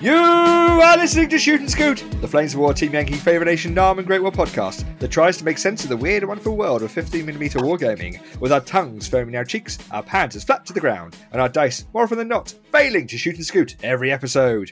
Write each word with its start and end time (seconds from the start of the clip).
You 0.00 0.14
are 0.14 0.96
listening 0.96 1.28
to 1.30 1.40
Shoot 1.40 1.58
and 1.58 1.68
Scoot, 1.68 2.04
the 2.20 2.28
Flames 2.28 2.54
of 2.54 2.60
War 2.60 2.72
Team 2.72 2.92
Yankee 2.92 3.14
Fate 3.14 3.34
of 3.34 3.42
a 3.42 3.44
Nation 3.44 3.74
Nam 3.74 3.98
and 3.98 4.06
Great 4.06 4.22
War 4.22 4.30
podcast 4.30 4.84
that 5.00 5.10
tries 5.10 5.36
to 5.38 5.44
make 5.44 5.58
sense 5.58 5.82
of 5.82 5.88
the 5.88 5.96
weird 5.96 6.22
and 6.22 6.28
wonderful 6.28 6.56
world 6.56 6.84
of 6.84 6.92
15mm 6.92 7.56
wargaming, 7.56 8.20
with 8.38 8.52
our 8.52 8.60
tongues 8.60 9.08
foaming 9.08 9.34
our 9.34 9.44
cheeks, 9.44 9.76
our 9.90 10.04
pants 10.04 10.36
as 10.36 10.44
flat 10.44 10.64
to 10.66 10.72
the 10.72 10.78
ground, 10.78 11.16
and 11.32 11.40
our 11.40 11.48
dice, 11.48 11.84
more 11.92 12.04
often 12.04 12.16
than 12.16 12.28
not, 12.28 12.54
failing 12.70 13.08
to 13.08 13.18
shoot 13.18 13.34
and 13.34 13.44
scoot 13.44 13.74
every 13.82 14.12
episode. 14.12 14.70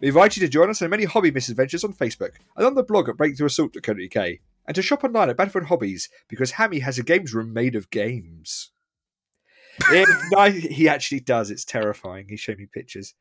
We 0.00 0.08
invite 0.08 0.36
you 0.36 0.44
to 0.44 0.50
join 0.50 0.70
us 0.70 0.82
on 0.82 0.90
many 0.90 1.04
hobby 1.04 1.30
misadventures 1.30 1.84
on 1.84 1.92
Facebook 1.92 2.32
and 2.56 2.66
on 2.66 2.74
the 2.74 2.82
blog 2.82 3.08
at 3.08 3.16
breakthroughassault.co.uk, 3.16 4.28
and 4.66 4.74
to 4.74 4.82
shop 4.82 5.04
online 5.04 5.30
at 5.30 5.36
Battlefield 5.36 5.66
Hobbies 5.66 6.08
because 6.26 6.50
Hammy 6.50 6.80
has 6.80 6.98
a 6.98 7.04
games 7.04 7.32
room 7.32 7.52
made 7.52 7.76
of 7.76 7.90
games. 7.90 8.72
If 9.90 10.08
nice, 10.32 10.54
he 10.54 10.88
actually 10.88 11.20
does. 11.20 11.50
It's 11.50 11.64
terrifying. 11.64 12.26
He 12.28 12.36
showed 12.36 12.58
me 12.58 12.66
pictures. 12.66 13.14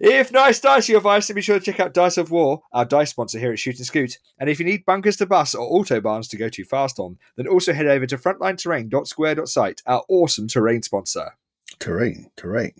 If 0.00 0.32
nice 0.32 0.60
dice 0.60 0.88
your 0.88 1.00
vice, 1.00 1.28
then 1.28 1.36
be 1.36 1.42
sure 1.42 1.58
to 1.58 1.64
check 1.64 1.80
out 1.80 1.94
Dice 1.94 2.18
of 2.18 2.30
War, 2.30 2.62
our 2.72 2.84
dice 2.84 3.10
sponsor 3.10 3.38
here 3.38 3.52
at 3.52 3.58
Shoot 3.58 3.78
and 3.78 3.86
Scoot. 3.86 4.18
And 4.38 4.50
if 4.50 4.58
you 4.58 4.66
need 4.66 4.84
bunkers 4.84 5.16
to 5.16 5.26
bus 5.26 5.54
or 5.54 5.70
autobahns 5.70 6.28
to 6.30 6.36
go 6.36 6.48
too 6.48 6.64
fast 6.64 6.98
on, 6.98 7.18
then 7.36 7.46
also 7.46 7.72
head 7.72 7.86
over 7.86 8.06
to 8.06 8.18
frontlineterrain.square.site, 8.18 9.82
our 9.86 10.02
awesome 10.08 10.48
terrain 10.48 10.82
sponsor. 10.82 11.32
Terrain, 11.78 12.30
terrain. 12.36 12.74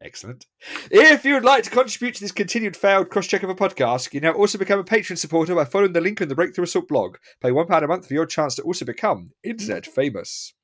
Excellent. 0.00 0.46
If 0.90 1.24
you 1.24 1.34
would 1.34 1.44
like 1.44 1.64
to 1.64 1.70
contribute 1.70 2.14
to 2.14 2.20
this 2.20 2.30
continued 2.30 2.76
failed 2.76 3.10
cross 3.10 3.26
check 3.26 3.42
of 3.42 3.50
a 3.50 3.54
podcast, 3.54 4.14
you 4.14 4.20
now 4.20 4.32
also 4.32 4.56
become 4.56 4.78
a 4.78 4.84
patron 4.84 5.16
supporter 5.16 5.54
by 5.54 5.64
following 5.64 5.92
the 5.92 6.00
link 6.00 6.20
in 6.20 6.28
the 6.28 6.36
Breakthrough 6.36 6.64
Assault 6.64 6.86
blog. 6.86 7.16
Pay 7.40 7.50
£1 7.50 7.82
a 7.82 7.86
month 7.88 8.06
for 8.06 8.14
your 8.14 8.26
chance 8.26 8.54
to 8.54 8.62
also 8.62 8.84
become 8.84 9.32
internet 9.42 9.86
famous. 9.86 10.54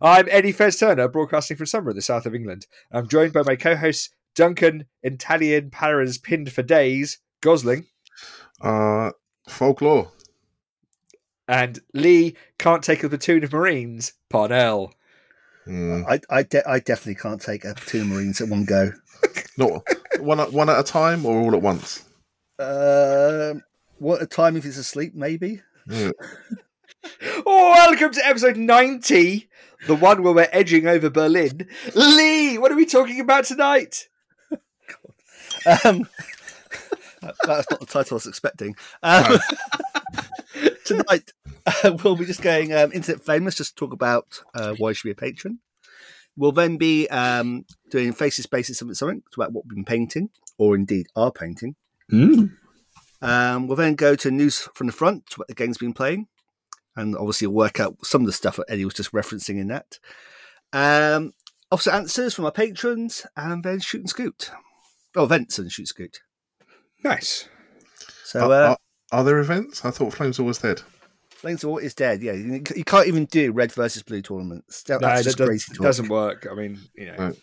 I'm 0.00 0.26
Eddie 0.30 0.52
Fez 0.52 0.76
Turner, 0.78 1.08
broadcasting 1.08 1.56
from 1.56 1.66
somewhere 1.66 1.90
in 1.90 1.96
the 1.96 2.02
south 2.02 2.26
of 2.26 2.34
England. 2.34 2.66
I'm 2.90 3.08
joined 3.08 3.32
by 3.32 3.42
my 3.42 3.56
co 3.56 3.76
hosts 3.76 4.10
Duncan, 4.34 4.86
Italian 5.02 5.70
Paras 5.70 6.18
pinned 6.18 6.52
for 6.52 6.62
days, 6.62 7.18
Gosling, 7.42 7.86
Uh, 8.60 9.10
folklore. 9.48 10.10
and 11.48 11.80
Lee 11.92 12.36
can't 12.58 12.82
take 12.82 13.02
a 13.04 13.08
platoon 13.08 13.44
of 13.44 13.52
Marines, 13.52 14.12
Parnell. 14.30 14.94
Hmm. 15.64 16.02
I, 16.08 16.20
I, 16.30 16.42
de- 16.44 16.68
I 16.68 16.78
definitely 16.80 17.16
can't 17.16 17.40
take 17.40 17.64
a 17.64 17.74
two 17.74 18.04
Marines 18.04 18.40
at 18.40 18.48
one 18.48 18.64
go. 18.64 18.92
Not 19.56 19.82
one 20.18 20.40
at 20.40 20.52
one 20.52 20.68
at 20.70 20.78
a 20.80 20.82
time 20.82 21.24
or 21.26 21.38
all 21.38 21.54
at 21.54 21.62
once. 21.62 22.04
Um, 22.58 23.62
what 23.98 24.22
a 24.22 24.26
time 24.26 24.56
if 24.56 24.64
he's 24.64 24.78
asleep, 24.78 25.14
maybe. 25.14 25.60
Yeah. 25.88 26.10
Oh, 27.44 27.72
welcome 27.74 28.12
to 28.12 28.26
episode 28.26 28.56
90, 28.56 29.48
the 29.86 29.94
one 29.94 30.22
where 30.22 30.32
we're 30.32 30.48
edging 30.52 30.86
over 30.86 31.10
Berlin. 31.10 31.68
Lee, 31.94 32.58
what 32.58 32.70
are 32.70 32.76
we 32.76 32.86
talking 32.86 33.20
about 33.20 33.44
tonight? 33.44 34.08
Um, 35.64 36.08
that's 37.20 37.70
not 37.70 37.80
the 37.80 37.86
title 37.86 38.14
I 38.14 38.16
was 38.16 38.26
expecting. 38.26 38.76
Um, 39.02 39.38
tonight, 40.84 41.32
uh, 41.66 41.96
we'll 42.02 42.16
be 42.16 42.24
just 42.24 42.42
going 42.42 42.72
um, 42.72 42.92
internet 42.92 43.24
famous, 43.24 43.54
just 43.54 43.76
talk 43.76 43.92
about 43.92 44.42
uh, 44.54 44.74
why 44.78 44.90
you 44.90 44.94
should 44.94 45.08
be 45.08 45.12
a 45.12 45.14
patron. 45.14 45.58
We'll 46.36 46.52
then 46.52 46.78
be 46.78 47.08
um, 47.08 47.64
doing 47.90 48.12
faces, 48.12 48.44
spaces, 48.44 48.78
something, 48.78 48.94
something 48.94 49.22
talk 49.22 49.36
about 49.36 49.52
what 49.52 49.64
we've 49.66 49.76
been 49.76 49.84
painting, 49.84 50.30
or 50.58 50.74
indeed 50.74 51.06
are 51.14 51.30
painting. 51.32 51.76
Um, 53.22 53.66
we'll 53.68 53.76
then 53.76 53.94
go 53.94 54.16
to 54.16 54.30
news 54.30 54.68
from 54.74 54.88
the 54.88 54.92
front, 54.92 55.38
what 55.38 55.48
the 55.48 55.54
game's 55.54 55.78
been 55.78 55.92
playing, 55.92 56.26
and 56.96 57.16
obviously 57.16 57.46
work 57.46 57.80
out 57.80 57.96
some 58.04 58.22
of 58.22 58.26
the 58.26 58.32
stuff 58.32 58.56
that 58.56 58.66
Eddie 58.68 58.84
was 58.84 58.94
just 58.94 59.12
referencing 59.12 59.58
in 59.60 59.68
that. 59.68 59.98
Um, 60.72 61.34
also 61.70 61.90
answers 61.90 62.34
from 62.34 62.44
our 62.44 62.52
patrons, 62.52 63.26
and 63.36 63.62
then 63.64 63.80
shoot 63.80 64.00
and 64.02 64.10
scoot. 64.10 64.50
Oh, 65.16 65.24
events 65.24 65.58
and 65.58 65.70
shoot 65.70 65.88
scoot. 65.88 66.20
Nice. 67.04 67.48
So, 68.24 68.50
are, 68.50 68.52
uh, 68.52 68.68
are, 68.70 68.78
are 69.12 69.24
there 69.24 69.38
events? 69.38 69.84
I 69.84 69.90
thought 69.90 70.14
Flames 70.14 70.38
always 70.38 70.58
dead. 70.58 70.80
Flames 71.30 71.64
of 71.64 71.70
War 71.70 71.82
is 71.82 71.94
dead. 71.94 72.22
Yeah, 72.22 72.32
you, 72.32 72.62
you 72.76 72.84
can't 72.84 73.08
even 73.08 73.24
do 73.26 73.50
red 73.52 73.72
versus 73.72 74.02
blue 74.04 74.22
tournaments. 74.22 74.84
That- 74.84 75.00
No, 75.00 75.08
That's 75.08 75.20
that 75.20 75.24
just 75.24 75.38
does, 75.38 75.48
crazy 75.48 75.74
talk. 75.74 75.82
doesn't 75.84 76.08
work. 76.08 76.46
I 76.50 76.54
mean, 76.54 76.78
you 76.94 77.06
know, 77.06 77.16
No. 77.16 77.34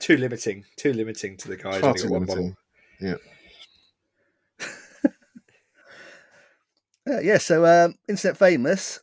too 0.00 0.16
limiting, 0.16 0.64
too 0.76 0.92
limiting 0.92 1.36
to 1.38 1.48
the 1.48 1.56
guys. 1.56 1.80
Far 1.80 1.90
only 1.90 2.00
too 2.02 2.08
one 2.08 2.20
limiting. 2.26 2.56
model. 3.00 3.18
Uh, 7.08 7.20
yeah, 7.20 7.38
so 7.38 7.64
um, 7.64 7.94
internet 8.08 8.36
famous. 8.36 9.00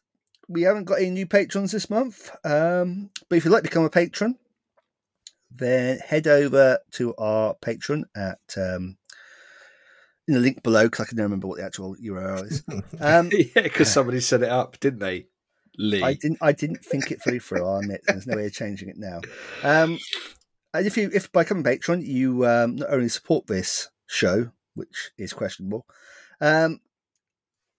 We 0.48 0.62
haven't 0.62 0.84
got 0.84 1.00
any 1.00 1.10
new 1.10 1.26
patrons 1.26 1.72
this 1.72 1.90
month, 1.90 2.30
um, 2.44 3.10
but 3.30 3.38
if 3.38 3.46
you'd 3.46 3.52
like 3.52 3.64
to 3.64 3.70
become 3.70 3.86
a 3.86 3.90
patron, 3.90 4.38
then 5.50 5.98
head 6.00 6.28
over 6.28 6.80
to 6.92 7.16
our 7.16 7.56
patron 7.56 8.06
at 8.16 8.40
um, 8.58 8.98
in 10.28 10.36
the 10.36 10.40
link 10.40 10.62
below 10.62 10.84
because 10.84 11.06
I 11.06 11.10
can 11.10 11.18
never 11.18 11.26
remember 11.26 11.48
what 11.48 11.58
the 11.58 11.66
actual 11.66 11.96
URL 11.96 12.52
is. 12.52 12.64
Um, 13.02 13.30
yeah, 13.32 13.64
because 13.64 13.92
somebody 13.94 14.20
set 14.20 14.44
it 14.44 14.50
up, 14.50 14.80
didn't 14.80 15.00
they? 15.00 15.28
Lee. 15.78 16.04
I 16.04 16.14
didn't. 16.14 16.38
I 16.42 16.52
didn't 16.52 16.86
think 16.86 17.12
it 17.12 17.24
through 17.24 17.40
for 17.40 17.64
our 17.64 17.82
net. 17.82 18.02
There's 18.08 18.28
no 18.28 18.38
way 18.38 18.46
of 18.46 18.54
changing 18.54 18.90
it 18.90 18.98
now. 18.98 19.22
Um, 19.64 20.00
and 20.74 20.86
if 20.86 20.96
you, 20.96 21.10
if 21.14 21.32
by 21.32 21.44
becoming 21.44 21.66
a 21.66 21.70
patron, 21.70 22.02
you 22.06 22.46
um, 22.46 22.78
not 22.78 22.92
only 22.92 23.10
support 23.10 23.48
this 23.48 23.90
show, 24.08 24.52
which 24.76 25.12
is 25.18 25.34
questionable, 25.34 25.86
um, 26.40 26.80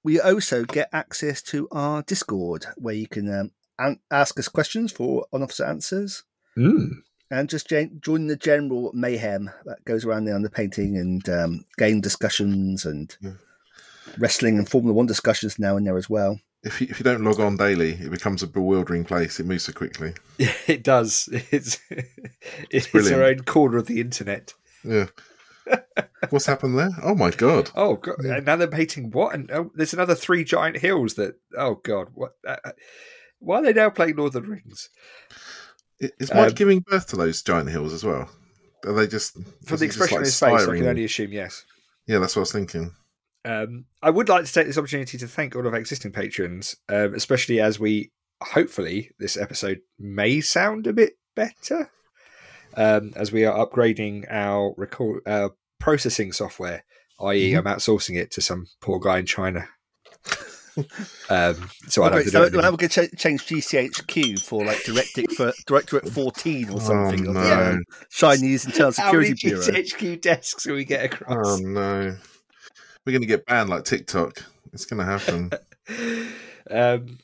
we 0.06 0.21
also 0.21 0.65
get 0.65 0.89
access 0.93 1.43
to 1.53 1.67
our 1.72 2.03
Discord, 2.03 2.67
where 2.77 2.94
you 2.94 3.09
can 3.09 3.27
um, 3.39 3.50
an- 3.78 4.00
ask 4.11 4.39
us 4.39 4.49
questions 4.49 4.93
for 4.93 5.27
on-officer 5.33 5.65
answers, 5.65 6.22
Mm. 6.56 7.03
and 7.31 7.49
just 7.50 7.69
gen- 7.69 7.99
join 8.00 8.28
the 8.28 8.37
general 8.37 8.91
mayhem 8.95 9.50
that 9.66 9.84
goes 9.84 10.05
around 10.05 10.25
there 10.25 10.37
on 10.37 10.43
the 10.43 10.50
painting 10.61 10.97
and 10.97 11.28
um, 11.28 11.65
game 11.77 12.00
discussions 12.00 12.84
and 12.87 13.16
Yeah. 13.21 13.33
wrestling 14.16 14.59
and 14.59 14.69
Formula 14.69 14.95
One 14.95 15.06
discussions 15.06 15.59
now 15.59 15.77
and 15.77 15.87
there 15.87 15.99
as 15.99 16.09
well. 16.09 16.41
If 16.62 16.81
you, 16.81 16.87
if 16.91 16.99
you 16.99 17.05
don't 17.05 17.22
log 17.25 17.39
on 17.41 17.56
daily, 17.56 17.93
it 17.93 18.11
becomes 18.11 18.43
a 18.43 18.47
bewildering 18.47 19.05
place. 19.05 19.39
It 19.41 19.47
moves 19.47 19.65
so 19.65 19.72
quickly. 19.72 20.15
It 20.66 20.83
does. 20.83 21.28
It's 21.50 21.78
it's 22.71 22.87
brilliant. 22.89 23.16
our 23.21 23.25
own 23.31 23.41
corner 23.41 23.77
of 23.78 23.87
the 23.87 24.00
internet. 24.00 24.55
Yeah. 24.84 25.06
What's 26.31 26.47
happened 26.47 26.78
there? 26.78 26.91
Oh 27.03 27.15
my 27.15 27.31
god! 27.31 27.71
Oh 27.75 27.97
god! 27.97 28.16
Now 28.21 28.56
they're 28.56 28.66
painting 28.66 29.10
what? 29.10 29.34
And 29.34 29.50
oh, 29.50 29.71
there's 29.75 29.94
another 29.94 30.15
three 30.15 30.44
giant 30.44 30.78
hills 30.78 31.15
that. 31.15 31.34
Oh 31.56 31.77
god! 31.84 32.09
What? 32.15 32.32
Uh, 32.47 32.56
uh, 32.65 32.72
why 33.38 33.59
are 33.59 33.62
they 33.65 33.72
now 33.72 33.91
playing 33.91 34.16
Lord 34.16 34.34
of 34.34 34.43
the 34.43 34.49
Rings? 34.50 34.91
Is 36.00 36.32
Mike 36.32 36.49
Um, 36.49 36.54
giving 36.54 36.81
birth 36.81 37.06
to 37.09 37.16
those 37.16 37.43
giant 37.43 37.71
hills 37.71 37.93
as 37.93 38.04
well? 38.04 38.28
Are 38.84 38.93
they 38.93 39.06
just 39.06 39.34
From 39.34 39.43
is 39.43 39.81
the 39.81 39.87
it 39.87 39.88
just, 39.88 39.97
expression 39.97 40.15
like, 40.15 40.19
on 40.19 40.25
his 40.25 40.38
face, 40.38 40.69
I 40.69 40.77
can 40.77 40.88
only 40.88 41.04
assume 41.04 41.32
yes. 41.32 41.65
Yeah, 42.06 42.19
that's 42.19 42.37
what 42.37 42.41
I 42.41 42.43
was 42.43 42.53
thinking. 42.53 42.94
Um, 43.44 43.84
I 44.03 44.10
would 44.10 44.28
like 44.28 44.44
to 44.44 44.53
take 44.53 44.66
this 44.66 44.78
opportunity 44.78 45.19
to 45.19 45.28
thank 45.28 45.54
all 45.54 45.66
of 45.66 45.72
our 45.72 45.78
existing 45.78 46.12
patrons, 46.12 46.77
um, 46.88 47.15
especially 47.15 47.60
as 47.60 47.78
we 47.78 48.10
hopefully 48.43 49.10
this 49.19 49.37
episode 49.37 49.81
may 49.98 50.41
sound 50.41 50.87
a 50.87 50.93
bit 50.93 51.15
better 51.34 51.91
um, 52.77 53.13
as 53.17 53.33
we 53.33 53.45
are 53.45 53.67
upgrading 53.67 54.27
our 54.31 54.75
record 54.77 55.23
uh, 55.27 55.49
processing 55.79 56.33
software, 56.33 56.85
i.e., 57.21 57.53
Mhm. 57.53 57.59
I'm 57.59 57.65
outsourcing 57.65 58.17
it 58.17 58.31
to 58.33 58.41
some 58.41 58.67
poor 58.81 58.99
guy 59.01 59.19
in 59.19 59.27
China. 59.27 59.69
um, 61.31 61.71
so 61.89 62.03
I 62.03 62.11
don't 62.11 62.19
have 62.19 62.21
Okay, 62.21 62.25
to 62.25 62.31
so 62.31 62.41
we're 62.43 62.51
going 62.51 62.89
to 62.89 63.17
change 63.17 63.47
GCHQ 63.47 64.43
for 64.43 64.65
like 64.65 64.79
DirectDict 64.79 65.33
for 65.33 65.53
Directorate 65.67 66.09
14 66.09 66.69
or 66.71 66.81
something. 66.81 67.27
Oh, 67.27 67.31
or 67.31 67.35
the, 67.35 67.41
no. 67.75 67.79
Chinese 68.11 68.67
Internal 68.67 68.93
How 68.97 69.13
many 69.13 69.29
Security 69.29 69.73
Bureau. 69.73 69.83
GCHQ 69.83 70.21
desks 70.21 70.67
will 70.67 70.75
we 70.75 70.85
get 70.85 71.05
across? 71.07 71.47
Oh 71.47 71.57
no, 71.63 72.17
we're 73.05 73.13
going 73.13 73.23
to 73.23 73.27
get 73.27 73.47
banned 73.47 73.71
like 73.71 73.85
TikTok. 73.85 74.43
It's 74.75 74.85
going 74.85 74.99
to 74.99 75.07
happen. 75.07 75.51
um, 76.71 77.19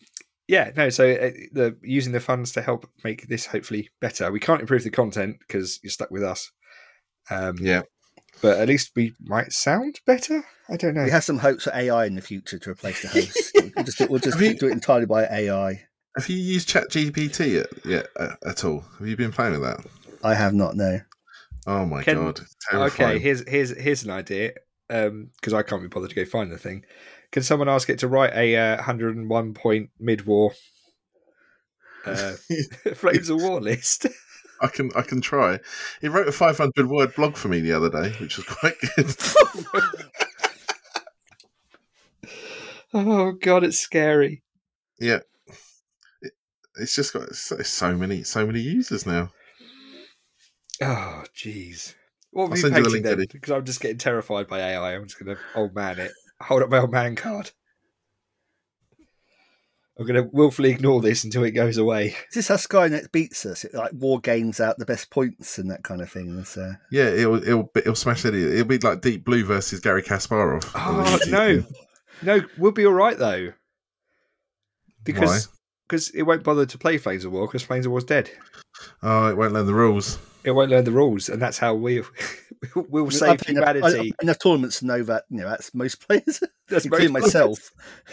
yeah, 0.48 0.70
no. 0.76 0.88
So 0.91 1.10
uh, 1.10 1.30
the 1.53 1.76
using 1.82 2.12
the 2.12 2.20
funds 2.20 2.53
to 2.53 2.62
help 2.62 2.88
make 3.04 3.28
this 3.28 3.47
hopefully 3.47 3.91
better. 4.00 4.30
We 4.33 4.41
can't 4.41 4.60
improve 4.60 4.84
the 4.84 4.91
content 4.91 5.36
because 5.41 5.78
you're 5.83 5.91
stuck 5.91 6.10
with 6.10 6.22
us. 6.22 6.50
Um, 7.30 7.56
yeah, 7.60 7.83
but 8.41 8.59
at 8.59 8.68
least 8.68 8.92
we 8.97 9.15
might 9.21 9.53
sound 9.53 10.00
better. 10.06 10.44
I 10.68 10.77
don't 10.77 10.94
know. 10.94 11.04
We 11.04 11.10
have 11.10 11.24
some 11.24 11.39
hopes 11.39 11.65
for 11.65 11.72
AI 11.74 12.06
in 12.06 12.15
the 12.15 12.22
future 12.22 12.59
to 12.59 12.71
replace 12.71 13.03
the 13.03 13.09
host. 13.09 13.53
we'll 13.77 13.84
just, 13.84 14.10
we'll 14.10 14.21
just 14.21 14.41
you- 14.41 14.54
do 14.59 14.68
it 14.68 14.72
entirely 14.72 15.06
by 15.06 15.24
AI. 15.24 15.83
have 16.16 16.28
you 16.28 16.36
used 16.36 16.68
ChatGPT 16.68 17.53
yet, 17.54 17.66
yet 17.84 18.06
uh, 18.18 18.34
at 18.47 18.65
all? 18.65 18.84
Have 18.98 19.06
you 19.09 19.16
been 19.16 19.33
playing 19.33 19.53
with 19.53 19.62
that? 19.62 19.84
I 20.24 20.34
have 20.34 20.54
not, 20.54 20.77
no. 20.77 21.00
Oh 21.66 21.84
my 21.84 22.03
Can- 22.03 22.16
god, 22.16 22.41
terrifying. 22.71 23.10
okay, 23.10 23.18
here's 23.18 23.47
here's 23.48 23.71
here's 23.77 24.03
an 24.04 24.10
idea. 24.10 24.53
Um, 24.91 25.30
because 25.41 25.54
I 25.54 25.62
can't 25.62 25.80
be 25.80 25.88
bothered 25.88 26.10
to 26.10 26.16
go 26.16 26.24
find 26.24 26.50
the 26.53 26.59
thing. 26.59 26.84
Can 27.33 27.43
someone 27.43 27.69
ask 27.69 27.89
it 27.91 27.99
to 28.01 28.09
write 28.09 28.34
a 28.34 28.57
uh, 28.57 28.77
101 28.77 29.55
point 29.55 29.91
mid 29.99 30.27
war 30.27 30.53
uh, 32.05 32.34
Flames 32.95 33.29
of 33.31 33.41
War 33.41 33.61
list? 33.61 34.07
I 34.61 34.69
can 34.69 34.91
I 34.95 35.03
can 35.03 35.21
try. 35.21 35.59
He 36.01 36.09
wrote 36.09 36.29
a 36.29 36.33
500 36.33 36.87
word 36.89 37.15
blog 37.17 37.37
for 37.37 37.49
me 37.49 37.61
the 37.61 37.73
other 37.73 37.91
day, 37.91 38.11
which 38.21 38.37
was 38.37 38.47
quite 38.47 38.77
good. 38.95 39.13
oh 42.95 43.33
god, 43.33 43.65
it's 43.65 43.79
scary. 43.79 44.43
yeah, 45.01 45.21
It- 46.21 46.33
it's 46.77 46.95
just 46.95 47.13
got 47.13 47.34
so, 47.34 47.57
so 47.63 47.97
many 47.97 48.23
so 48.23 48.47
many 48.47 48.61
users 48.61 49.05
now. 49.07 49.31
Oh 50.81 51.25
jeez. 51.37 51.95
What 52.31 52.51
I'll 52.53 52.57
you 52.57 52.63
painted 52.71 53.03
then? 53.05 53.27
Because 53.33 53.51
I'm 53.53 53.65
just 53.65 53.81
getting 53.81 53.99
terrified 53.99 54.49
by 54.49 54.61
AI. 54.61 54.95
I'm 54.95 55.05
just 55.07 55.19
going 55.23 55.37
to 55.37 55.43
old 55.55 55.75
man 55.75 55.99
it. 55.99 56.13
Hold 56.42 56.62
up 56.62 56.71
my 56.71 56.78
old 56.78 56.91
man 56.92 57.16
card. 57.16 57.50
I'm 59.98 60.06
going 60.06 60.22
to 60.24 60.28
willfully 60.33 60.71
ignore 60.71 61.00
this 61.03 61.22
until 61.22 61.44
it 61.44 61.50
goes 61.50 61.77
away. 61.77 62.09
Is 62.30 62.34
this 62.34 62.48
how 62.48 62.56
Skynet 62.56 63.12
beats 63.12 63.44
us? 63.44 63.62
It 63.65 63.74
like 63.74 63.92
war 63.92 64.21
games 64.21 64.59
out 64.59 64.78
the 64.78 64.86
best 64.86 65.10
points 65.10 65.59
and 65.59 65.71
that 65.71 65.84
kind 65.84 66.00
of 66.00 66.10
thing. 66.10 66.39
It's, 66.41 66.56
uh, 66.56 66.74
Yeah, 66.91 67.04
it'll 67.09 67.36
it'll 67.42 67.65
be- 67.74 67.80
it'll 67.80 67.94
smash 67.94 68.24
it. 68.24 68.34
It'll 68.34 68.65
be 68.66 68.78
like 68.78 69.03
Deep 69.03 69.24
Blue 69.24 69.44
versus 69.44 69.80
Garry 69.80 70.03
Kasparov. 70.03 70.68
Oh 70.74 71.18
no, 71.28 71.62
no, 72.22 72.45
we'll 72.56 72.72
be 72.72 72.86
all 72.86 72.95
right 72.95 73.18
though, 73.18 73.53
because 75.04 75.28
Why? 75.28 75.53
because 75.86 76.09
it 76.10 76.22
won't 76.22 76.42
bother 76.42 76.65
to 76.66 76.78
play 76.78 76.97
Flames 76.97 77.24
of 77.27 77.33
War 77.33 77.47
because 77.47 77.62
Flames 77.62 77.84
of 77.84 77.92
War's 77.92 78.04
dead. 78.04 78.30
Oh, 79.03 79.28
it 79.28 79.36
won't 79.36 79.53
learn 79.53 79.66
the 79.66 79.74
rules. 79.74 80.18
It 80.42 80.53
won't 80.53 80.71
learn 80.71 80.84
the 80.84 80.91
rules, 80.91 81.28
and 81.28 81.41
that's 81.41 81.59
how 81.59 81.74
we 81.74 82.03
we'll 82.74 83.10
save 83.10 83.42
I- 83.42 83.53
humanity. 83.53 84.12
Been 84.18 84.28
enough 84.28 84.38
tournaments 84.38 84.78
to 84.80 84.86
know 84.86 85.03
that 85.04 85.24
you 85.30 85.38
know 85.38 85.48
that's 85.48 85.74
most 85.74 86.06
players, 86.06 86.42
That's 86.68 86.84
including 86.84 87.12
most 87.12 87.22
myself. 87.34 87.59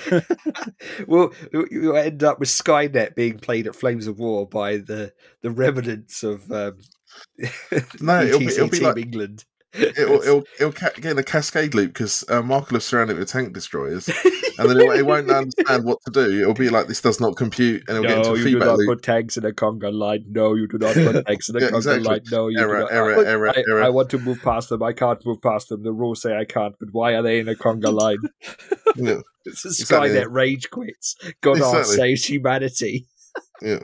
We'll 1.08 1.34
you'll 1.72 1.96
end 1.96 2.24
up 2.24 2.40
with 2.40 2.50
Skynet 2.50 3.16
being 3.16 3.40
played 3.40 3.68
at 3.68 3.76
Flames 3.76 4.08
of 4.08 4.20
War 4.20 4.48
by 4.48 4.78
the 4.78 5.14
the 5.42 5.52
remnants 5.52 6.24
of 6.24 6.52
um, 6.52 6.78
No, 8.02 8.22
it'll 8.24 8.40
be- 8.40 8.46
it'll 8.48 8.70
be 8.70 8.78
Team 8.80 8.88
like- 8.88 8.98
England. 8.98 9.46
It'll 9.74 10.22
it'll, 10.22 10.44
it'll 10.60 10.72
ca- 10.72 10.90
get 10.96 11.12
in 11.12 11.20
a 11.20 11.24
cascade 11.24 11.76
loop 11.76 11.94
because 11.94 12.24
uh, 12.28 12.42
Mark 12.42 12.70
will 12.70 12.78
have 12.78 12.84
surrounded 12.84 13.18
it 13.18 13.20
with 13.20 13.30
tank 13.30 13.54
destroyers, 13.54 14.08
and 14.58 14.68
then 14.68 14.80
it, 14.82 14.98
it 14.98 15.06
won't 15.06 15.30
understand 15.30 15.86
what 15.86 16.00
to 16.06 16.12
do. 16.12 16.42
It'll 16.42 16.56
be 16.56 16.70
like 16.70 16.88
this 16.88 17.02
does 17.02 17.20
not 17.22 17.36
compute, 17.38 17.84
and 17.88 17.98
it'll 17.98 18.08
get 18.10 18.18
into 18.18 18.30
no, 18.30 18.36
a 18.36 18.40
you 18.40 18.60
do 18.60 18.66
not 18.66 18.78
loop. 18.80 18.88
put 18.88 19.04
tanks 19.04 19.38
in 19.38 19.46
a 19.46 19.52
conga 19.52 19.94
line. 19.94 20.26
No, 20.28 20.56
you 20.56 20.68
do 20.68 20.80
not 20.80 20.96
put 20.96 21.24
tanks 21.28 21.50
in 21.50 21.58
a 21.58 21.60
Yeah, 21.62 21.68
conga 21.70 21.76
exactly. 21.78 22.04
line. 22.04 22.22
No, 22.32 22.48
you 22.48 22.58
do 22.58 22.64
Error, 22.64 22.80
not. 22.80 22.92
error, 22.92 23.20
I, 23.20 23.30
error, 23.30 23.50
I, 23.50 23.64
error. 23.70 23.84
I 23.84 23.90
want 23.90 24.10
to 24.10 24.18
move 24.18 24.42
past 24.42 24.70
them. 24.70 24.82
I 24.82 24.92
can't 24.92 25.24
move 25.24 25.40
past 25.44 25.70
them. 25.70 25.84
The 25.84 25.94
rules 25.94 26.24
say 26.24 26.36
I 26.36 26.46
can't, 26.46 26.74
but 26.80 26.90
why 26.92 27.14
are 27.14 27.22
they 27.22 27.40
in 27.40 27.48
a 27.48 27.54
conga 27.54 27.94
line? 27.94 28.18
Yeah, 28.96 29.20
It's 29.46 29.66
a 29.66 29.70
Exactly. 29.70 30.10
Skynet 30.10 30.32
rage 30.32 30.70
quits. 30.72 31.16
God 31.42 31.58
Exactly. 31.58 31.96
saves 31.96 32.26
humanity. 32.26 33.08
yeah. 33.62 33.80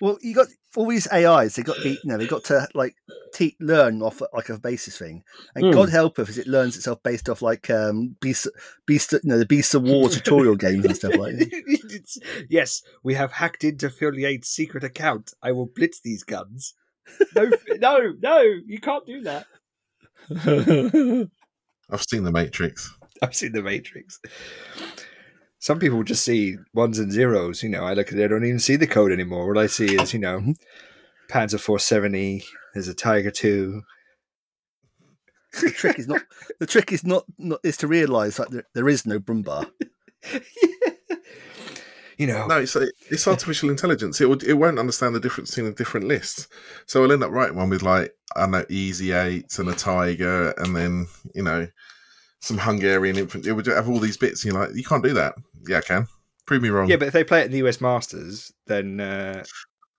Well, 0.00 0.16
you 0.22 0.34
got 0.34 0.46
all 0.78 0.86
these 0.88 1.10
AIs. 1.12 1.56
They 1.56 1.62
got 1.62 1.76
to 1.76 1.82
be, 1.82 1.90
you 1.90 1.98
know 2.04 2.16
they 2.16 2.26
got 2.26 2.44
to 2.44 2.68
like 2.74 2.94
te- 3.34 3.56
learn 3.60 4.00
off 4.00 4.22
like 4.32 4.48
a 4.48 4.58
basis 4.58 4.96
thing, 4.96 5.24
and 5.54 5.64
Hmm. 5.66 5.70
God 5.72 5.88
help 5.90 6.18
if 6.18 6.36
it 6.36 6.46
learns 6.46 6.76
itself 6.76 7.02
based 7.02 7.28
off 7.28 7.42
like 7.42 7.68
um 7.68 8.16
beast 8.20 8.46
beast 8.86 9.12
you 9.12 9.20
know 9.24 9.38
the 9.38 9.44
Beast 9.46 9.74
of 9.74 9.82
War 9.82 10.08
tutorial 10.08 10.56
games 10.66 10.84
and 10.84 10.96
stuff 10.96 11.16
like. 11.16 11.36
that. 11.36 12.08
Yes, 12.48 12.82
we 13.02 13.14
have 13.14 13.32
hacked 13.32 13.64
into 13.64 13.90
Filiate's 13.90 14.48
secret 14.48 14.84
account. 14.84 15.32
I 15.42 15.52
will 15.52 15.66
blitz 15.66 16.00
these 16.00 16.22
guns. 16.22 16.74
No, 17.34 17.50
no, 17.78 18.12
no! 18.20 18.40
You 18.40 18.78
can't 18.80 19.04
do 19.06 19.22
that. 19.22 19.46
I've 21.90 22.02
seen 22.02 22.24
the 22.24 22.32
Matrix. 22.32 22.94
I've 23.22 23.34
seen 23.34 23.52
the 23.52 23.62
Matrix. 23.62 24.20
Some 25.58 25.78
people 25.78 26.02
just 26.04 26.24
see 26.24 26.56
ones 26.72 26.98
and 26.98 27.10
zeros. 27.10 27.62
You 27.62 27.68
know, 27.68 27.84
I 27.84 27.94
look 27.94 28.08
at 28.08 28.18
it, 28.18 28.24
I 28.24 28.28
don't 28.28 28.44
even 28.44 28.60
see 28.60 28.76
the 28.76 28.86
code 28.86 29.12
anymore. 29.12 29.46
What 29.46 29.58
I 29.58 29.66
see 29.66 29.96
is, 29.96 30.12
you 30.12 30.20
know, 30.20 30.54
Panzer 31.30 31.60
470. 31.60 32.44
There's 32.74 32.88
a 32.88 32.94
Tiger 32.94 33.30
2. 33.30 33.82
the 35.62 35.70
trick 35.70 35.98
is 35.98 36.06
not 36.06 36.20
the 36.60 36.66
trick 36.66 36.92
is 36.92 37.04
not, 37.04 37.24
not 37.38 37.58
is 37.64 37.78
to 37.78 37.86
realise 37.86 38.36
that 38.36 38.50
there, 38.50 38.64
there 38.74 38.88
is 38.88 39.06
no 39.06 39.18
Brumbar. 39.18 39.70
You 42.18 42.26
know, 42.26 42.48
No, 42.48 42.58
it's 42.58 42.74
it's 42.74 43.28
artificial 43.28 43.70
intelligence. 43.70 44.20
It 44.20 44.28
would 44.28 44.42
it 44.42 44.54
won't 44.54 44.80
understand 44.80 45.14
the 45.14 45.20
difference 45.20 45.50
between 45.50 45.66
the 45.66 45.72
different 45.72 46.08
lists. 46.08 46.48
So 46.86 47.04
I'll 47.04 47.12
end 47.12 47.22
up 47.22 47.30
writing 47.30 47.56
one 47.56 47.70
with 47.70 47.82
like 47.82 48.12
I 48.34 48.40
don't 48.40 48.50
know 48.50 48.64
easy 48.68 49.12
eights 49.12 49.60
and 49.60 49.68
a 49.68 49.72
tiger, 49.72 50.50
and 50.58 50.74
then 50.74 51.06
you 51.32 51.44
know 51.44 51.68
some 52.40 52.58
Hungarian 52.58 53.16
infant. 53.18 53.46
It 53.46 53.52
would 53.52 53.66
have 53.66 53.88
all 53.88 54.00
these 54.00 54.16
bits. 54.16 54.44
And 54.44 54.52
you're 54.52 54.60
like, 54.60 54.74
you 54.74 54.82
can't 54.82 55.04
do 55.04 55.14
that. 55.14 55.34
Yeah, 55.68 55.78
I 55.78 55.80
can. 55.82 56.06
Prove 56.46 56.62
me 56.62 56.70
wrong. 56.70 56.88
yeah, 56.88 56.96
but 56.96 57.08
if 57.08 57.12
they 57.14 57.24
play 57.24 57.42
it 57.42 57.46
in 57.46 57.52
the 57.52 57.58
US 57.68 57.80
Masters, 57.80 58.52
then 58.66 59.00
uh, 59.00 59.44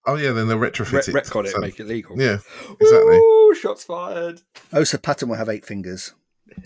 oh 0.07 0.15
yeah, 0.15 0.31
then 0.31 0.47
they'll 0.47 0.57
retrofit 0.57 0.91
re- 1.13 1.19
it. 1.21 1.25
retcon 1.25 1.45
it 1.45 1.49
So- 1.49 1.55
and 1.57 1.61
make 1.65 1.79
it 1.79 1.87
legal. 1.87 2.19
yeah, 2.19 2.37
exactly. 2.79 3.17
Ooh, 3.17 3.55
shots 3.59 3.83
fired. 3.83 4.41
Oh, 4.73 4.83
so 4.83 4.97
Patton 4.97 5.29
will 5.29 5.35
have 5.37 5.49
eight 5.49 5.65
fingers. 5.65 6.13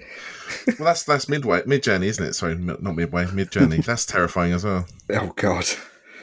Well, 0.80 0.86
that's 0.86 1.04
that's 1.04 1.28
midway, 1.28 1.62
Midjourney, 1.64 2.06
isn't 2.06 2.24
it? 2.24 2.34
Sorry, 2.34 2.54
m- 2.54 2.78
not 2.80 2.96
midway, 2.96 3.26
Midjourney. 3.26 3.84
that's 3.86 4.06
terrifying 4.06 4.54
as 4.54 4.64
well. 4.64 4.86
Oh, 5.10 5.34
God. 5.36 5.66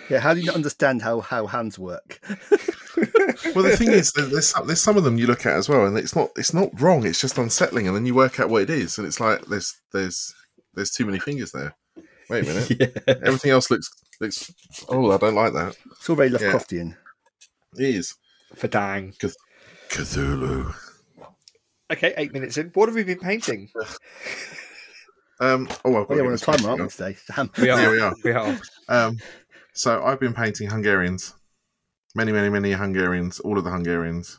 Yeah, 0.08 0.20
how 0.20 0.32
do 0.32 0.40
you 0.40 0.46
not 0.46 0.54
understand 0.54 1.02
how 1.02 1.20
how 1.20 1.46
hands 1.46 1.78
work? 1.78 2.20
Well, 3.54 3.64
the 3.64 3.76
thing 3.76 3.90
is, 3.92 4.12
there's 4.12 4.48
some, 4.48 4.66
there's 4.66 4.82
some 4.82 4.96
of 4.98 5.04
them 5.04 5.16
you 5.16 5.26
look 5.26 5.46
at 5.46 5.54
as 5.56 5.68
well, 5.68 5.86
and 5.86 5.96
it's 5.96 6.14
not 6.14 6.30
it's 6.36 6.52
not 6.52 6.68
wrong. 6.80 7.06
It's 7.06 7.20
just 7.20 7.38
unsettling, 7.38 7.86
and 7.86 7.96
then 7.96 8.04
you 8.06 8.14
work 8.14 8.38
out 8.38 8.50
what 8.50 8.62
it 8.62 8.70
is, 8.70 8.98
and 8.98 9.06
it's 9.06 9.18
like 9.20 9.46
there's 9.46 9.80
there's 9.92 10.34
there's 10.74 10.90
too 10.90 11.06
many 11.06 11.18
fingers 11.18 11.52
there. 11.52 11.74
Wait 12.30 12.44
a 12.44 12.52
minute, 12.52 12.70
yeah. 13.06 13.14
everything 13.26 13.50
else 13.50 13.70
looks 13.70 13.90
looks. 14.20 14.52
Oh, 14.88 15.10
I 15.10 15.16
don't 15.18 15.34
like 15.34 15.52
that. 15.52 15.76
It's 15.92 16.08
all 16.08 16.16
very 16.16 16.28
Yeah. 16.30 16.38
Lovecraftian. 16.38 16.96
It 17.76 17.94
is 17.96 18.14
For 18.54 18.68
dang. 18.68 19.12
Cthulhu. 19.88 20.74
Okay, 21.92 22.14
eight 22.16 22.32
minutes 22.32 22.56
in. 22.56 22.68
What 22.74 22.88
have 22.88 22.94
we 22.94 23.02
been 23.04 23.18
painting? 23.18 23.70
Um. 25.42 25.68
Oh, 25.86 25.96
I've 26.02 26.06
got 26.06 26.10
Oh, 26.10 26.16
yeah, 26.16 26.18
to 26.18 26.22
we're 26.22 26.28
on 26.28 26.34
a 26.34 26.36
get 26.36 26.44
timer, 26.44 26.56
this 26.58 26.66
aren't 26.66 26.80
we 26.82 26.88
today? 26.88 27.16
Damn. 27.34 27.50
We 27.58 27.70
are. 27.70 27.80
Yeah, 27.80 27.90
we 27.90 28.00
are. 28.00 28.14
We 28.24 28.32
are. 28.32 28.58
Um. 28.88 29.18
So 29.72 30.04
I've 30.04 30.20
been 30.20 30.34
painting 30.34 30.68
Hungarians, 30.68 31.32
many, 32.14 32.30
many, 32.30 32.50
many 32.50 32.72
Hungarians, 32.72 33.40
all 33.40 33.56
of 33.56 33.64
the 33.64 33.70
Hungarians. 33.70 34.38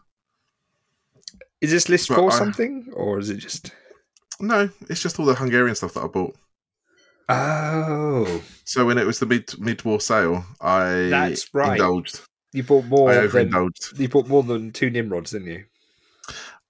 Is 1.60 1.72
this 1.72 1.90
list 1.90 2.10
But 2.10 2.16
for 2.18 2.32
I- 2.32 2.38
something, 2.38 2.88
or 2.94 3.18
is 3.18 3.32
it 3.32 3.38
just? 3.38 3.72
No, 4.40 4.70
it's 4.90 5.02
just 5.02 5.20
all 5.20 5.26
the 5.26 5.34
Hungarian 5.34 5.76
stuff 5.76 5.96
that 5.96 6.04
I 6.04 6.08
bought. 6.08 6.36
Oh, 7.30 8.42
So 8.66 8.86
when 8.86 8.98
it 8.98 9.06
was 9.08 9.20
the 9.20 9.26
mid 9.26 9.58
mid 9.60 9.84
war 9.84 10.00
sale, 10.02 10.46
I 10.60 11.08
That's 11.10 11.54
right. 11.54 11.74
indulged. 11.80 12.22
you 12.54 12.64
bought 12.64 12.86
more 12.86 13.10
I 13.12 13.16
than 13.16 13.26
overindulged. 13.26 14.00
you 14.00 14.10
bought 14.10 14.28
more 14.28 14.44
than 14.44 14.72
two 14.72 14.90
Nimrods, 14.90 15.32
didn't 15.32 15.48
you? 15.48 15.66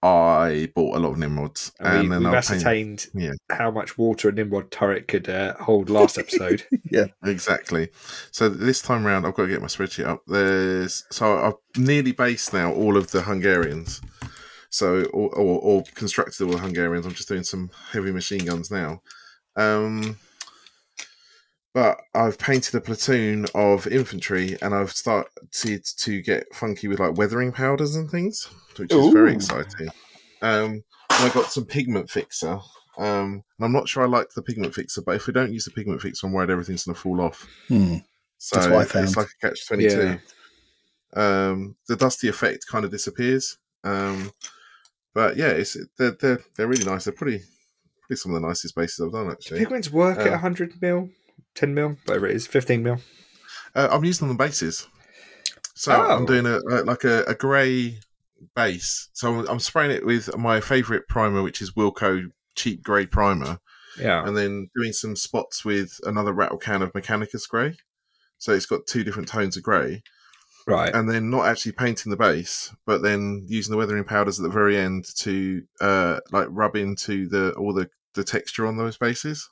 I 0.03 0.67
bought 0.73 0.97
a 0.97 0.99
lot 0.99 1.11
of 1.11 1.19
Nimrods, 1.19 1.71
And, 1.79 1.87
and 1.99 2.09
we, 2.09 2.15
then 2.15 2.25
I 2.25 2.35
ascertained 2.35 3.05
yeah. 3.13 3.33
how 3.51 3.69
much 3.69 3.99
water 3.99 4.29
a 4.29 4.31
Nimrod 4.31 4.71
turret 4.71 5.07
could 5.07 5.29
uh, 5.29 5.53
hold 5.57 5.89
last 5.91 6.17
episode. 6.17 6.63
Yeah, 6.91 7.05
exactly. 7.23 7.87
So 8.31 8.49
this 8.49 8.81
time 8.81 9.05
round, 9.05 9.25
I've 9.25 9.33
got 9.35 9.43
to 9.43 9.47
get 9.47 9.61
my 9.61 9.67
spreadsheet 9.67 10.05
up. 10.05 10.23
There's 10.27 11.05
so 11.09 11.37
I've 11.37 11.81
nearly 11.81 12.11
based 12.11 12.51
now 12.51 12.73
all 12.73 12.97
of 12.97 13.11
the 13.11 13.21
Hungarians. 13.21 14.01
So 14.71 15.03
or, 15.13 15.29
or, 15.35 15.59
or 15.61 15.83
constructed 15.95 16.43
all 16.43 16.51
the 16.51 16.57
Hungarians. 16.57 17.05
I'm 17.05 17.13
just 17.13 17.29
doing 17.29 17.43
some 17.43 17.69
heavy 17.91 18.11
machine 18.11 18.43
guns 18.43 18.69
now. 18.71 19.01
Um, 19.55 20.17
but 21.73 22.01
I've 22.13 22.37
painted 22.37 22.75
a 22.75 22.81
platoon 22.81 23.45
of 23.55 23.87
infantry, 23.87 24.57
and 24.61 24.73
I've 24.73 24.91
started 24.91 25.83
to 25.97 26.21
get 26.21 26.53
funky 26.53 26.87
with 26.87 26.99
like 26.99 27.17
weathering 27.17 27.51
powders 27.51 27.95
and 27.95 28.09
things, 28.09 28.49
which 28.77 28.91
is 28.91 29.13
very 29.13 29.33
exciting. 29.33 29.89
Um, 30.41 30.83
and 31.09 31.29
I 31.29 31.29
got 31.33 31.51
some 31.51 31.65
pigment 31.65 32.09
fixer. 32.09 32.59
Um, 32.97 33.43
and 33.57 33.65
I'm 33.65 33.71
not 33.71 33.87
sure 33.87 34.03
I 34.03 34.07
like 34.07 34.29
the 34.33 34.41
pigment 34.41 34.75
fixer, 34.75 35.01
but 35.01 35.15
if 35.15 35.27
we 35.27 35.33
don't 35.33 35.53
use 35.53 35.65
the 35.65 35.71
pigment 35.71 36.01
fixer, 36.01 36.27
I'm 36.27 36.33
worried 36.33 36.49
everything's 36.49 36.85
going 36.85 36.95
to 36.95 37.01
fall 37.01 37.21
off. 37.21 37.47
Hmm. 37.67 37.97
So 38.37 38.55
That's 38.59 38.71
what 38.71 38.95
I 38.95 39.03
it's 39.03 39.15
like 39.15 39.27
a 39.27 39.47
catch 39.47 39.67
twenty 39.67 39.87
two. 39.87 40.17
Um, 41.13 41.75
the 41.87 41.95
dusty 41.95 42.27
effect 42.27 42.65
kind 42.67 42.85
of 42.85 42.91
disappears. 42.91 43.57
Um, 43.83 44.31
but 45.13 45.37
yeah, 45.37 45.49
it's 45.49 45.77
they're 45.97 46.11
they're 46.11 46.39
they're 46.55 46.67
really 46.67 46.85
nice. 46.85 47.03
They're 47.05 47.13
pretty 47.13 47.43
pretty 48.01 48.19
some 48.19 48.33
of 48.33 48.41
the 48.41 48.47
nicest 48.47 48.75
bases 48.75 49.05
I've 49.05 49.11
done 49.11 49.29
actually. 49.29 49.59
Pigments 49.59 49.91
work 49.91 50.17
at 50.19 50.27
Uh, 50.27 50.31
100 50.31 50.81
mil, 50.81 51.09
10 51.55 51.73
mil, 51.73 51.97
whatever 52.05 52.27
it 52.27 52.35
is, 52.35 52.47
15 52.47 52.83
mil. 52.83 52.97
Uh, 53.75 53.87
I'm 53.91 54.03
using 54.05 54.27
them 54.27 54.33
on 54.33 54.37
bases. 54.47 54.87
So 55.75 55.91
Oh. 55.93 56.15
I'm 56.17 56.25
doing 56.25 56.45
a, 56.45 56.59
a 56.69 56.83
like 56.83 57.03
a, 57.03 57.23
a 57.23 57.35
grey 57.35 57.99
base. 58.55 59.09
So 59.13 59.33
I'm, 59.39 59.47
I'm 59.47 59.59
spraying 59.59 59.91
it 59.91 60.05
with 60.05 60.35
my 60.37 60.59
favourite 60.61 61.07
primer, 61.07 61.41
which 61.41 61.61
is 61.61 61.71
Wilko 61.73 62.25
cheap 62.55 62.83
grey 62.83 63.05
primer, 63.05 63.59
Yeah. 63.97 64.25
and 64.27 64.37
then 64.37 64.69
doing 64.75 64.93
some 64.93 65.15
spots 65.15 65.63
with 65.65 65.99
another 66.05 66.33
rattle 66.33 66.57
can 66.57 66.81
of 66.81 66.93
Mechanicus 66.93 67.47
grey. 67.47 67.77
So 68.37 68.51
it's 68.53 68.65
got 68.65 68.87
two 68.87 69.03
different 69.03 69.27
tones 69.27 69.55
of 69.55 69.63
grey, 69.63 70.01
Right. 70.67 70.93
and 70.93 71.09
then 71.09 71.29
not 71.29 71.45
actually 71.45 71.73
painting 71.73 72.09
the 72.09 72.17
base, 72.17 72.73
but 72.85 73.01
then 73.03 73.45
using 73.47 73.71
the 73.71 73.77
weathering 73.77 74.03
powders 74.03 74.39
at 74.39 74.43
the 74.43 74.49
very 74.49 74.77
end 74.77 75.05
to 75.19 75.63
uh, 75.79 76.19
like 76.31 76.47
rub 76.49 76.75
into 76.75 77.27
the 77.29 77.51
all 77.53 77.73
the 77.73 77.89
the 78.13 78.23
texture 78.23 78.67
on 78.67 78.77
those 78.77 78.97
bases. 78.97 79.47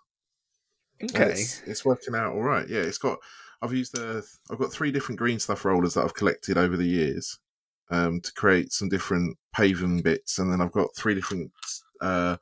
Okay. 1.04 1.32
It's, 1.32 1.62
it's 1.66 1.86
working 1.86 2.16
out 2.16 2.34
all 2.34 2.42
right. 2.44 2.68
Yeah, 2.68 2.82
it's 2.82 2.98
got. 2.98 3.20
I've 3.62 3.74
used 3.74 3.94
the. 3.96 4.26
I've 4.52 4.58
got 4.60 4.72
three 4.72 4.92
different 4.92 5.20
green 5.20 5.40
stuff 5.40 5.66
rollers 5.66 5.94
that 5.94 6.04
I've 6.04 6.14
collected 6.14 6.58
over 6.58 6.78
the 6.78 6.86
years, 6.88 7.40
um, 7.90 8.22
to 8.22 8.34
create 8.34 8.72
some 8.72 8.90
different 8.90 9.38
paving 9.54 10.02
bits, 10.02 10.40
and 10.40 10.52
then 10.52 10.62
I've 10.62 10.72
got 10.72 10.96
three 10.96 11.16
different, 11.16 11.52
uh, 12.02 12.38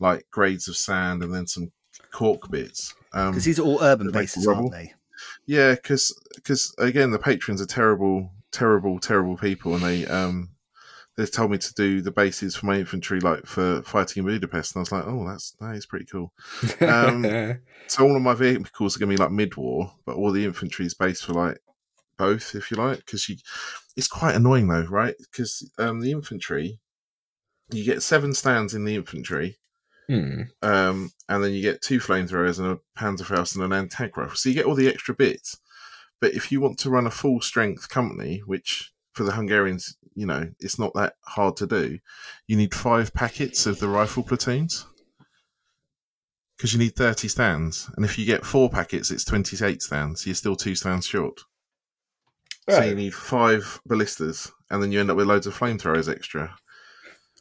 like 0.00 0.26
grades 0.30 0.68
of 0.68 0.76
sand, 0.76 1.22
and 1.22 1.34
then 1.34 1.46
some 1.46 1.72
cork 2.12 2.50
bits. 2.50 2.94
Um, 3.12 3.32
Because 3.32 3.44
these 3.44 3.58
are 3.58 3.62
all 3.62 3.82
urban 3.82 4.10
bases, 4.10 4.46
aren't 4.46 4.72
they? 4.72 4.92
yeah, 5.46 5.74
because 5.74 6.74
again, 6.78 7.10
the 7.10 7.18
patrons 7.18 7.60
are 7.62 7.66
terrible, 7.66 8.30
terrible, 8.52 8.98
terrible 8.98 9.36
people, 9.36 9.74
and 9.74 9.82
they 9.82 10.06
um 10.06 10.50
they 11.18 11.26
told 11.26 11.50
me 11.50 11.58
to 11.58 11.74
do 11.74 12.00
the 12.00 12.12
bases 12.12 12.54
for 12.54 12.66
my 12.66 12.78
infantry, 12.78 13.18
like 13.18 13.44
for 13.44 13.82
fighting 13.82 14.22
in 14.22 14.26
Budapest, 14.28 14.74
and 14.74 14.78
I 14.78 14.82
was 14.82 14.92
like, 14.92 15.04
oh, 15.04 15.26
that's 15.26 15.50
that 15.60 15.74
is 15.74 15.84
pretty 15.84 16.06
cool. 16.06 16.32
Um, 16.80 17.24
So 17.88 18.04
all 18.04 18.14
of 18.16 18.22
my 18.22 18.34
vehicles 18.34 18.94
are 18.94 19.00
going 19.00 19.10
to 19.10 19.16
be 19.16 19.22
like 19.22 19.32
mid-war, 19.32 19.92
but 20.06 20.14
all 20.14 20.30
the 20.30 20.44
infantry 20.44 20.86
is 20.86 20.94
based 20.94 21.24
for 21.24 21.32
like 21.32 21.58
both, 22.18 22.54
if 22.54 22.70
you 22.70 22.76
like, 22.76 22.98
because 22.98 23.28
you. 23.28 23.36
It's 23.96 24.06
quite 24.06 24.36
annoying 24.36 24.68
though, 24.68 24.84
right? 24.84 25.16
Because 25.18 25.68
um, 25.78 26.00
the 26.00 26.12
infantry, 26.12 26.78
you 27.72 27.84
get 27.84 28.02
seven 28.02 28.32
stands 28.32 28.74
in 28.74 28.84
the 28.84 28.94
infantry, 28.94 29.56
Hmm. 30.06 30.42
um, 30.62 31.10
and 31.28 31.42
then 31.42 31.52
you 31.52 31.62
get 31.62 31.82
two 31.82 31.98
flamethrowers 31.98 32.58
and 32.58 32.68
a 32.68 32.78
Panzerfaust 32.98 33.56
and 33.56 33.64
an 33.64 33.72
anti-tank 33.72 34.16
rifle. 34.16 34.36
So 34.36 34.48
you 34.50 34.54
get 34.54 34.66
all 34.66 34.74
the 34.76 34.88
extra 34.88 35.14
bits. 35.14 35.58
But 36.20 36.34
if 36.34 36.50
you 36.52 36.60
want 36.60 36.78
to 36.80 36.90
run 36.90 37.06
a 37.06 37.10
full 37.10 37.40
strength 37.40 37.88
company, 37.88 38.42
which 38.46 38.92
for 39.18 39.24
the 39.24 39.32
Hungarians, 39.32 39.96
you 40.14 40.26
know, 40.26 40.48
it's 40.60 40.78
not 40.78 40.94
that 40.94 41.14
hard 41.24 41.56
to 41.56 41.66
do, 41.66 41.98
you 42.46 42.56
need 42.56 42.72
five 42.72 43.12
packets 43.12 43.66
of 43.66 43.80
the 43.80 43.88
rifle 43.88 44.22
platoons. 44.22 44.86
Because 46.56 46.72
you 46.72 46.78
need 46.78 46.96
30 46.96 47.28
stands. 47.28 47.90
And 47.96 48.04
if 48.04 48.18
you 48.18 48.24
get 48.26 48.44
four 48.44 48.68
packets, 48.70 49.10
it's 49.10 49.24
28 49.24 49.82
stands. 49.82 50.26
You're 50.26 50.34
still 50.34 50.56
two 50.56 50.74
stands 50.74 51.06
short. 51.06 51.40
So 52.68 52.82
you 52.82 52.94
need 52.94 53.14
five 53.14 53.80
ballistas, 53.86 54.50
and 54.70 54.82
then 54.82 54.92
you 54.92 55.00
end 55.00 55.10
up 55.10 55.16
with 55.16 55.26
loads 55.26 55.46
of 55.46 55.56
flamethrowers 55.56 56.12
extra. 56.12 56.54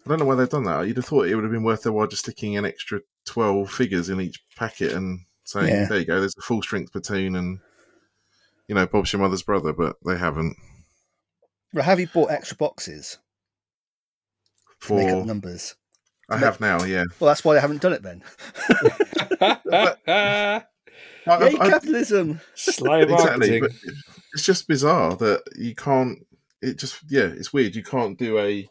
I 0.06 0.10
don't 0.10 0.20
know 0.20 0.26
why 0.26 0.36
they've 0.36 0.48
done 0.48 0.64
that. 0.64 0.88
You'd 0.88 0.98
have 0.98 1.06
thought 1.06 1.28
it 1.28 1.36
would 1.36 1.44
have 1.44 1.52
been 1.52 1.64
worth 1.64 1.84
their 1.84 1.92
while 1.92 2.08
just 2.08 2.24
sticking 2.24 2.56
an 2.58 2.66
extra 2.66 3.02
12 3.26 3.70
figures 3.70 4.10
in 4.10 4.22
each 4.22 4.42
packet 4.56 4.94
and 4.94 5.20
saying, 5.44 5.68
Yeah. 5.68 5.86
there 5.86 6.00
you 6.00 6.06
go, 6.06 6.20
there's 6.20 6.38
a 6.38 6.42
full 6.42 6.62
strength 6.62 6.92
platoon 6.94 7.36
and, 7.36 7.60
you 8.70 8.76
know, 8.76 8.88
Bob's 8.88 9.12
your 9.12 9.22
mother's 9.22 9.44
brother, 9.44 9.74
but 9.74 9.98
they 10.06 10.18
haven't. 10.18 10.56
Well, 11.78 11.86
have 11.86 12.00
you 12.00 12.08
bought 12.08 12.32
extra 12.32 12.58
boxes 12.58 13.20
to 14.82 14.96
make 14.96 15.10
For 15.10 15.18
up 15.22 15.26
numbers? 15.28 15.76
I 16.28 16.38
have 16.38 16.60
now, 16.60 16.84
yeah. 16.84 17.04
Well, 17.20 17.28
that's 17.28 17.44
why 17.46 17.54
they 17.54 17.62
haven't 17.62 17.84
done 17.84 17.94
it 17.94 18.02
then. 18.02 18.24
I, 19.42 19.94
Yay, 20.08 20.64
I- 21.28 21.58
I- 21.60 21.70
capitalism! 21.70 22.42
Sly 22.56 23.02
exactly, 23.02 23.60
marketing. 23.62 23.62
but 23.62 23.72
it's 24.34 24.44
just 24.44 24.68
bizarre 24.68 25.16
that 25.18 25.44
you 25.56 25.76
can't. 25.76 26.26
It 26.64 26.80
just 26.80 27.00
yeah, 27.10 27.26
it's 27.28 27.54
weird. 27.54 27.76
You 27.76 27.84
can't 27.84 28.18
do 28.18 28.40
a 28.40 28.68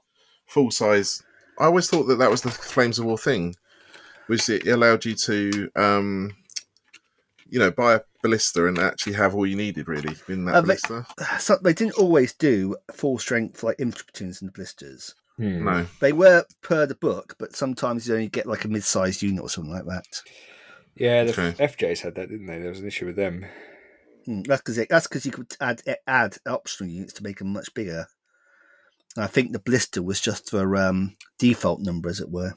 full 0.46 0.70
size. 0.72 1.22
I 1.60 1.66
always 1.66 1.88
thought 1.88 2.04
that 2.08 2.16
that 2.16 2.30
was 2.30 2.42
the 2.42 2.50
Flames 2.50 2.98
of 2.98 3.04
War 3.04 3.18
thing, 3.18 3.54
which 4.26 4.48
it 4.48 4.66
allowed 4.66 5.04
you 5.04 5.14
to, 5.14 5.70
um, 5.76 6.34
you 7.48 7.58
know, 7.60 7.70
buy 7.70 7.94
a 7.94 8.00
ballista 8.26 8.66
and 8.66 8.78
actually 8.78 9.14
have 9.14 9.34
all 9.34 9.46
you 9.46 9.56
needed 9.56 9.88
really 9.88 10.14
in 10.28 10.44
that 10.46 10.54
Uh, 10.54 10.62
but- 10.62 10.66
ballista. 10.66 11.06
So 11.40 11.58
they 11.62 11.72
didn't 11.72 11.94
always 11.98 12.32
do 12.34 12.76
full 12.92 13.18
strength 13.18 13.62
like 13.62 13.76
infantry 13.78 14.04
platoons 14.12 14.42
and 14.42 14.52
blisters. 14.52 15.14
Hmm. 15.36 15.64
No, 15.64 15.86
They 16.00 16.12
were 16.12 16.44
per 16.62 16.86
the 16.86 16.94
book, 16.94 17.34
but 17.38 17.54
sometimes 17.54 18.08
you 18.08 18.14
only 18.14 18.28
get 18.28 18.46
like 18.46 18.64
a 18.64 18.68
mid-sized 18.68 19.22
unit 19.22 19.42
or 19.42 19.50
something 19.50 19.72
like 19.72 19.84
that. 19.86 20.06
Yeah, 20.94 21.24
the 21.24 21.32
Okay. 21.32 21.52
FJs 21.64 22.00
had 22.00 22.14
that, 22.14 22.30
didn't 22.30 22.46
they? 22.46 22.58
There 22.58 22.70
was 22.70 22.80
an 22.80 22.86
issue 22.86 23.04
with 23.06 23.16
them. 23.16 23.44
Hmm, 24.24 24.42
that's 24.42 24.62
because 24.62 24.76
that's 24.88 25.06
because 25.06 25.26
you 25.26 25.32
could 25.32 25.54
add 25.60 25.82
add 26.06 26.38
optional 26.46 26.90
units 26.90 27.12
to 27.14 27.22
make 27.22 27.38
them 27.38 27.52
much 27.52 27.72
bigger. 27.74 28.06
I 29.18 29.26
think 29.26 29.52
the 29.52 29.58
blister 29.58 30.02
was 30.02 30.20
just 30.20 30.50
for 30.50 30.74
um, 30.76 31.16
default 31.38 31.80
number, 31.80 32.08
as 32.08 32.20
it 32.20 32.30
were. 32.30 32.54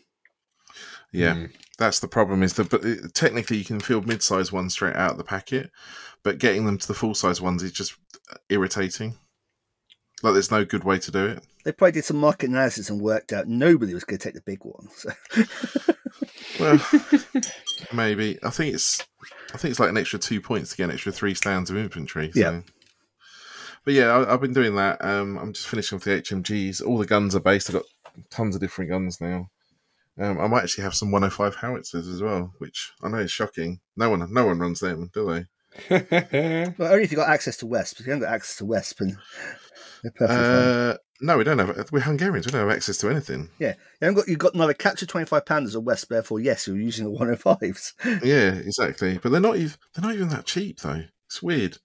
Yeah, 1.12 1.34
Hmm. 1.34 1.46
that's 1.78 2.00
the 2.00 2.08
problem. 2.08 2.44
Is 2.44 2.54
that 2.54 2.70
but 2.70 2.84
technically 3.14 3.58
you 3.58 3.66
can 3.66 3.80
field 3.80 4.08
mid-size 4.08 4.52
ones 4.52 4.74
straight 4.74 4.96
out 4.96 5.12
of 5.12 5.18
the 5.18 5.24
packet, 5.24 5.72
but 6.24 6.38
getting 6.40 6.66
them 6.66 6.78
to 6.78 6.88
the 6.88 6.94
full-size 6.94 7.42
ones 7.42 7.64
is 7.64 7.72
just 7.72 7.96
irritating. 8.50 9.18
Like 10.22 10.34
there's 10.34 10.52
no 10.52 10.66
good 10.66 10.84
way 10.84 11.00
to 11.00 11.12
do 11.12 11.26
it. 11.28 11.44
They 11.64 11.72
probably 11.72 11.94
did 11.94 12.06
some 12.06 12.18
market 12.18 12.50
analysis 12.50 12.90
and 12.90 13.02
worked 13.02 13.32
out 13.34 13.48
nobody 13.48 13.94
was 13.94 14.04
going 14.04 14.18
to 14.20 14.24
take 14.24 14.34
the 14.36 14.42
big 14.42 14.60
one. 14.64 14.88
So. 14.96 15.12
Well, 16.60 16.80
maybe. 17.94 18.38
I 18.44 18.50
think 18.50 18.74
it's. 18.74 19.06
I 19.54 19.58
think 19.58 19.72
it's 19.72 19.80
like 19.80 19.90
an 19.90 19.98
extra 19.98 20.20
two 20.20 20.42
points 20.42 20.72
to 20.72 20.78
get 20.78 20.86
an 20.86 20.92
extra 20.92 21.12
three 21.12 21.34
stands 21.34 21.70
of 21.70 21.78
infantry. 21.78 22.32
So. 22.34 22.40
Yeah. 22.40 22.62
But 23.86 23.94
yeah, 23.94 24.08
I, 24.08 24.34
I've 24.34 24.42
been 24.42 24.54
doing 24.54 24.76
that. 24.76 25.04
Um, 25.04 25.38
I'm 25.38 25.54
just 25.54 25.68
finishing 25.68 25.96
off 25.98 26.04
the 26.04 26.22
HMGs. 26.22 26.86
All 26.86 26.98
the 26.98 27.06
guns 27.06 27.36
are 27.36 27.40
based. 27.40 27.70
I've 27.70 27.76
got 27.76 27.86
tons 28.30 28.56
of 28.56 28.62
different 28.62 28.92
guns 28.92 29.22
now. 29.22 29.50
Um, 30.20 30.40
I 30.40 30.48
might 30.48 30.64
actually 30.64 30.84
have 30.84 30.96
some 30.96 31.12
105 31.12 31.56
howitzers 31.56 32.08
as 32.08 32.22
well, 32.22 32.54
which 32.58 32.92
I 33.02 33.08
know 33.08 33.20
is 33.20 33.32
shocking. 33.32 33.80
No 33.96 34.10
one, 34.10 34.34
no 34.34 34.46
one 34.46 34.60
runs 34.60 34.82
them, 34.82 35.10
do 35.14 35.26
they? 35.26 35.46
Well, 36.78 36.92
only 36.92 37.04
if 37.04 37.12
you 37.12 37.18
got 37.18 37.30
access 37.30 37.58
to 37.58 37.66
Wesp. 37.66 38.00
If 38.00 38.08
you 38.08 38.12
haven't 38.14 38.28
got 38.28 38.34
access 38.34 38.58
to 38.58 38.66
Wesp, 38.66 39.00
and 39.02 39.18
they're 40.04 40.12
perfectly 40.12 40.36
fine. 40.36 40.46
Uh, 40.46 40.98
no, 41.22 41.38
we 41.38 41.44
don't 41.44 41.60
have. 41.60 41.92
We're 41.92 42.00
Hungarians. 42.02 42.46
We 42.46 42.52
don't 42.52 42.68
have 42.68 42.76
access 42.76 42.98
to 42.98 43.10
anything. 43.10 43.50
Yeah, 43.60 43.76
you 44.02 44.06
haven't 44.06 44.16
got 44.16 44.28
you've 44.28 44.40
got 44.40 44.56
neither 44.56 44.74
capture 44.74 45.06
twenty 45.06 45.26
five 45.26 45.46
pounders 45.46 45.76
or 45.76 45.84
Wesp. 45.84 46.08
Therefore, 46.08 46.40
yes, 46.40 46.68
you're 46.68 46.78
using 46.78 47.06
the 47.06 47.12
one 47.12 47.20
hundred 47.20 47.40
fives. 47.40 47.94
Yeah, 48.24 48.54
exactly. 48.54 49.20
But 49.22 49.32
they're 49.32 49.42
not 49.42 49.58
even. 49.58 49.74
They're 49.94 50.04
not 50.04 50.16
even 50.16 50.30
that 50.30 50.46
cheap 50.46 50.80
though. 50.80 51.04
It's 51.28 51.44
weird. 51.44 51.78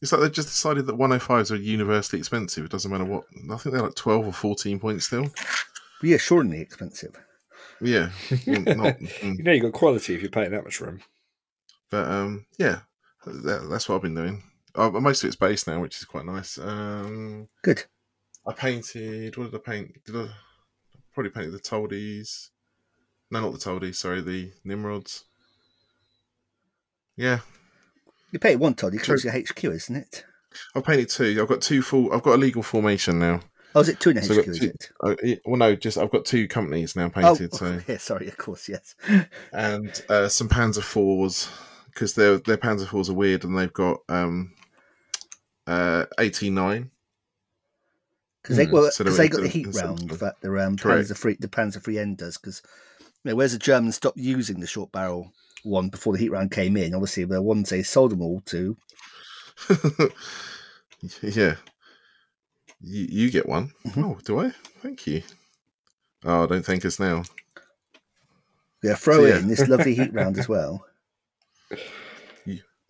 It's 0.00 0.12
like 0.12 0.22
they've 0.22 0.32
just 0.32 0.48
decided 0.48 0.86
that 0.86 0.96
105s 0.96 1.50
are 1.50 1.56
universally 1.56 2.20
expensive. 2.20 2.64
It 2.64 2.70
doesn't 2.70 2.90
matter 2.90 3.04
what. 3.04 3.24
I 3.50 3.56
think 3.58 3.74
they're 3.74 3.82
like 3.82 3.94
12 3.96 4.28
or 4.28 4.32
14 4.32 4.80
points 4.80 5.04
still. 5.04 5.26
Reassuringly 6.00 6.60
expensive. 6.62 7.14
Yeah. 7.80 8.10
not, 8.46 8.98
mm. 8.98 9.38
you 9.38 9.42
know 9.42 9.52
you 9.52 9.60
got 9.62 9.72
quality 9.72 10.14
if 10.14 10.22
you're 10.22 10.30
paying 10.30 10.50
that 10.52 10.64
much 10.64 10.76
for 10.76 10.86
them. 10.86 11.00
but 11.90 12.08
um, 12.08 12.46
yeah, 12.58 12.80
that, 13.26 13.68
that's 13.70 13.88
what 13.88 13.96
I've 13.96 14.02
been 14.02 14.14
doing. 14.14 14.42
Uh, 14.74 14.90
most 14.90 15.22
of 15.24 15.28
it's 15.28 15.36
base 15.36 15.66
now, 15.66 15.80
which 15.80 15.96
is 15.98 16.04
quite 16.04 16.26
nice. 16.26 16.58
Um, 16.58 17.48
Good. 17.62 17.84
I 18.46 18.52
painted. 18.52 19.36
What 19.36 19.50
did 19.50 19.60
I 19.60 19.70
paint? 19.70 20.04
Did 20.04 20.16
I 20.16 20.28
probably 21.12 21.30
painted 21.30 21.52
the 21.52 21.58
Toldis? 21.58 22.50
No, 23.30 23.40
not 23.40 23.52
the 23.52 23.58
Toldis. 23.58 23.96
Sorry, 23.96 24.20
the 24.20 24.52
Nimrods. 24.64 25.24
Yeah, 27.16 27.40
You 28.32 28.38
painted 28.38 28.60
one 28.60 28.74
Todd. 28.74 28.94
You 28.94 28.98
True. 28.98 29.18
close 29.18 29.24
your 29.24 29.34
HQ, 29.34 29.64
isn't 29.64 29.96
it? 29.96 30.24
I've 30.74 30.84
painted 30.84 31.10
two. 31.10 31.38
I've 31.40 31.48
got 31.48 31.60
two 31.60 31.82
full. 31.82 32.12
I've 32.12 32.22
got 32.22 32.36
a 32.36 32.38
legal 32.38 32.62
formation 32.62 33.18
now. 33.18 33.40
Oh, 33.74 33.80
is 33.80 33.88
it 33.88 34.00
two 34.00 34.10
in 34.10 34.22
So 34.22 34.42
HQ? 34.42 34.44
two-? 34.54 34.72
Uh, 35.00 35.14
well, 35.44 35.56
no, 35.56 35.76
just 35.76 35.96
I've 35.98 36.10
got 36.10 36.24
two 36.24 36.48
companies 36.48 36.96
now 36.96 37.06
Oh, 37.06 37.10
painted. 37.36 37.54
so 37.54 37.78
yeah. 37.88 37.98
Sorry, 37.98 38.26
of 38.28 38.36
course, 38.36 38.68
yes. 38.68 38.94
and 39.52 40.02
uh, 40.08 40.28
some 40.28 40.48
Panzer 40.48 40.82
fours 40.82 41.48
because 41.86 42.14
their 42.14 42.38
their 42.38 42.56
Panzer 42.56 42.86
fours 42.88 43.08
are 43.10 43.14
weird 43.14 43.44
and 43.44 43.56
they've 43.56 43.72
got 43.72 43.98
um 44.08 44.52
uh 45.66 46.06
eighty 46.18 46.50
nine. 46.50 46.90
Because 48.42 48.56
they 48.56 48.64
Hmm, 48.64 48.72
well, 48.72 48.90
so 48.90 49.04
they're- 49.04 49.28
got 49.28 49.42
the 49.42 49.48
heat 49.48 49.68
round 49.74 50.10
that 50.10 50.40
the 50.40 50.50
um. 50.58 50.76
Panzer 50.76 51.16
free 51.16 51.36
the 51.38 51.48
Panzer 51.48 51.82
free 51.82 51.98
end 51.98 52.16
does. 52.18 52.38
Because 52.38 52.62
you 53.00 53.06
know, 53.30 53.36
whereas 53.36 53.52
the 53.52 53.58
Germans 53.58 53.96
stopped 53.96 54.16
using 54.18 54.60
the 54.60 54.66
short 54.66 54.90
barrel 54.92 55.32
one 55.62 55.90
before 55.90 56.14
the 56.14 56.18
heat 56.18 56.30
round 56.30 56.50
came 56.50 56.76
in, 56.76 56.94
obviously 56.94 57.24
the 57.24 57.42
ones 57.42 57.68
they 57.68 57.82
sold 57.82 58.12
them 58.12 58.22
all 58.22 58.40
to. 58.46 58.76
yeah, 61.22 61.56
you, 62.80 63.06
you 63.10 63.30
get 63.30 63.48
one. 63.48 63.72
Mhm. 63.86 64.04
Oh, 64.04 64.18
do 64.24 64.40
I? 64.40 64.50
Thank 64.82 65.06
you. 65.06 65.22
Oh, 66.24 66.46
don't 66.46 66.64
thank 66.64 66.84
us 66.84 66.98
now. 67.00 67.24
Yeah, 68.82 68.94
throw 68.94 69.18
So, 69.18 69.26
yeah. 69.26 69.38
in 69.38 69.48
this 69.48 69.68
lovely 69.68 69.94
heat 69.94 70.12
round 70.14 70.38
as 70.38 70.48
well. 70.48 70.84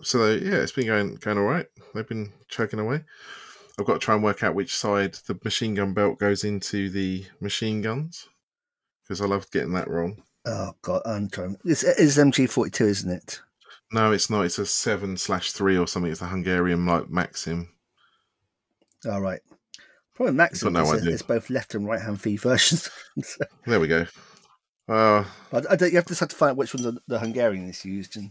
So 0.02 0.30
yeah, 0.32 0.54
it's 0.56 0.72
been 0.72 0.86
going 0.86 1.16
going 1.16 1.36
all 1.36 1.44
right. 1.44 1.66
They've 1.94 2.08
been 2.08 2.32
chugging 2.48 2.80
away. 2.80 3.04
I've 3.78 3.84
got 3.84 3.94
to 3.94 3.98
try 3.98 4.14
and 4.14 4.24
work 4.24 4.42
out 4.42 4.54
which 4.54 4.74
side 4.74 5.14
the 5.26 5.38
machine 5.44 5.74
gun 5.74 5.92
belt 5.92 6.18
goes 6.18 6.42
into 6.44 6.88
the 6.88 7.26
machine 7.40 7.82
guns 7.82 8.26
because 9.02 9.20
I 9.20 9.26
love 9.26 9.50
getting 9.50 9.72
that 9.74 9.88
wrong. 9.90 10.22
Oh 10.46 10.72
god, 10.80 11.02
I'm 11.04 11.28
trying. 11.28 11.56
It's, 11.66 11.82
it's 11.82 12.16
MG 12.16 12.48
forty 12.48 12.70
two, 12.70 12.86
isn't 12.86 13.10
it? 13.10 13.40
No, 13.92 14.10
it's 14.12 14.30
not. 14.30 14.46
It's 14.46 14.58
a 14.58 14.64
seven 14.64 15.18
slash 15.18 15.52
three 15.52 15.76
or 15.76 15.86
something. 15.86 16.10
It's 16.10 16.22
a 16.22 16.26
Hungarian 16.28 16.86
like 16.86 17.10
Maxim. 17.10 17.68
All 19.04 19.20
right. 19.20 19.40
Probably 20.20 20.36
Maxim 20.36 20.74
no 20.74 20.84
idea. 20.92 21.12
it's 21.12 21.22
both 21.22 21.48
left 21.48 21.74
and 21.74 21.86
right 21.86 21.98
hand 22.00 22.20
feed 22.20 22.42
versions. 22.42 22.90
so, 23.22 23.42
There 23.64 23.80
we 23.80 23.88
go. 23.88 24.04
Uh, 24.86 25.24
I, 25.50 25.62
I 25.70 25.76
don't, 25.76 25.90
you 25.90 25.96
have 25.96 26.04
to 26.04 26.14
have 26.14 26.28
to 26.28 26.36
find 26.36 26.50
out 26.50 26.56
which 26.58 26.74
ones 26.74 26.84
are 26.86 26.92
the 27.08 27.18
Hungarian 27.18 27.70
is 27.70 27.82
used. 27.86 28.18
And 28.18 28.30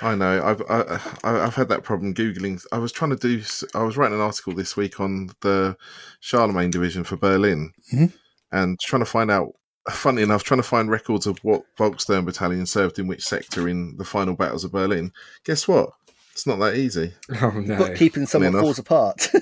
I 0.00 0.14
know. 0.14 0.40
I've 0.44 0.62
I, 0.70 1.00
I've 1.24 1.56
had 1.56 1.68
that 1.70 1.82
problem 1.82 2.14
googling. 2.14 2.64
I 2.70 2.78
was 2.78 2.92
trying 2.92 3.10
to 3.10 3.16
do. 3.16 3.42
I 3.74 3.82
was 3.82 3.96
writing 3.96 4.14
an 4.14 4.20
article 4.22 4.52
this 4.54 4.76
week 4.76 5.00
on 5.00 5.30
the 5.40 5.76
Charlemagne 6.20 6.70
division 6.70 7.02
for 7.02 7.16
Berlin, 7.16 7.72
Mhm. 7.92 8.12
and 8.52 8.78
trying 8.78 9.02
to 9.02 9.06
find 9.06 9.28
out. 9.28 9.54
Funny 9.90 10.22
enough, 10.22 10.44
trying 10.44 10.60
to 10.60 10.68
find 10.68 10.88
records 10.88 11.26
of 11.26 11.38
what 11.42 11.64
Volkssturm 11.76 12.26
battalion 12.26 12.64
served 12.66 13.00
in 13.00 13.08
which 13.08 13.24
sector 13.24 13.68
in 13.68 13.96
the 13.96 14.04
final 14.04 14.36
battles 14.36 14.62
of 14.62 14.70
Berlin. 14.70 15.10
Guess 15.44 15.66
what? 15.66 15.90
It's 16.38 16.46
not 16.46 16.60
that 16.60 16.76
easy. 16.76 17.14
Oh 17.42 17.50
no. 17.50 17.76
bookkeeping 17.78 18.26
somewhat 18.26 18.50
enough. 18.50 18.62
falls 18.62 18.78
apart. 18.78 19.28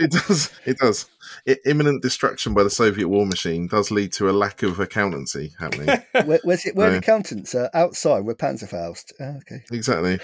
It 0.00 0.12
does. 0.12 0.52
It 0.64 0.78
does. 0.78 1.06
I 1.44 1.56
imminent 1.66 2.02
destruction 2.02 2.54
by 2.54 2.62
the 2.62 2.70
Soviet 2.70 3.08
war 3.08 3.26
machine 3.26 3.66
does 3.66 3.90
lead 3.90 4.12
to 4.12 4.30
a 4.30 4.32
lack 4.32 4.62
of 4.62 4.78
accountancy 4.78 5.52
happening. 5.58 5.88
Where, 6.24 6.38
where's 6.44 6.64
it? 6.64 6.76
Where 6.76 6.86
are 6.86 6.90
No. 6.90 6.94
the 6.94 6.98
accountants? 7.00 7.52
Uh, 7.52 7.68
outside, 7.74 8.20
we're 8.20 8.36
Panzerfaust. 8.36 9.12
Oh, 9.18 9.36
okay. 9.38 9.64
exactly. 9.72 10.20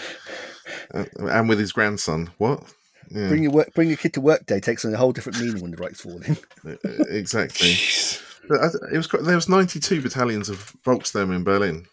Uh, 0.95 1.04
and 1.19 1.49
with 1.49 1.59
his 1.59 1.73
grandson. 1.73 2.31
What? 2.38 2.62
Yeah, 3.11 3.28
Bring 3.28 3.43
your 3.43 3.50
work, 3.52 3.75
bring 3.75 3.88
your 3.88 3.97
kid 3.99 4.14
to 4.14 4.21
work 4.21 4.47
day 4.47 4.61
takes 4.61 4.85
on 4.85 4.95
a 4.95 4.97
whole 4.97 5.12
different 5.12 5.40
meaning 5.40 5.61
when 5.61 5.73
the 5.73 5.76
Reich's 5.76 6.00
falling. 6.00 6.37
exactly. 7.11 7.75
But 8.49 8.61
I- 8.61 8.95
It 8.95 8.97
was 8.97 9.09
quite- 9.09 9.25
there 9.25 9.35
was 9.37 9.49
ninety 9.49 9.81
two 9.81 10.00
battalions 10.02 10.49
of 10.49 10.73
Volkssturm 10.87 11.35
in 11.35 11.43
Berlin, 11.43 11.87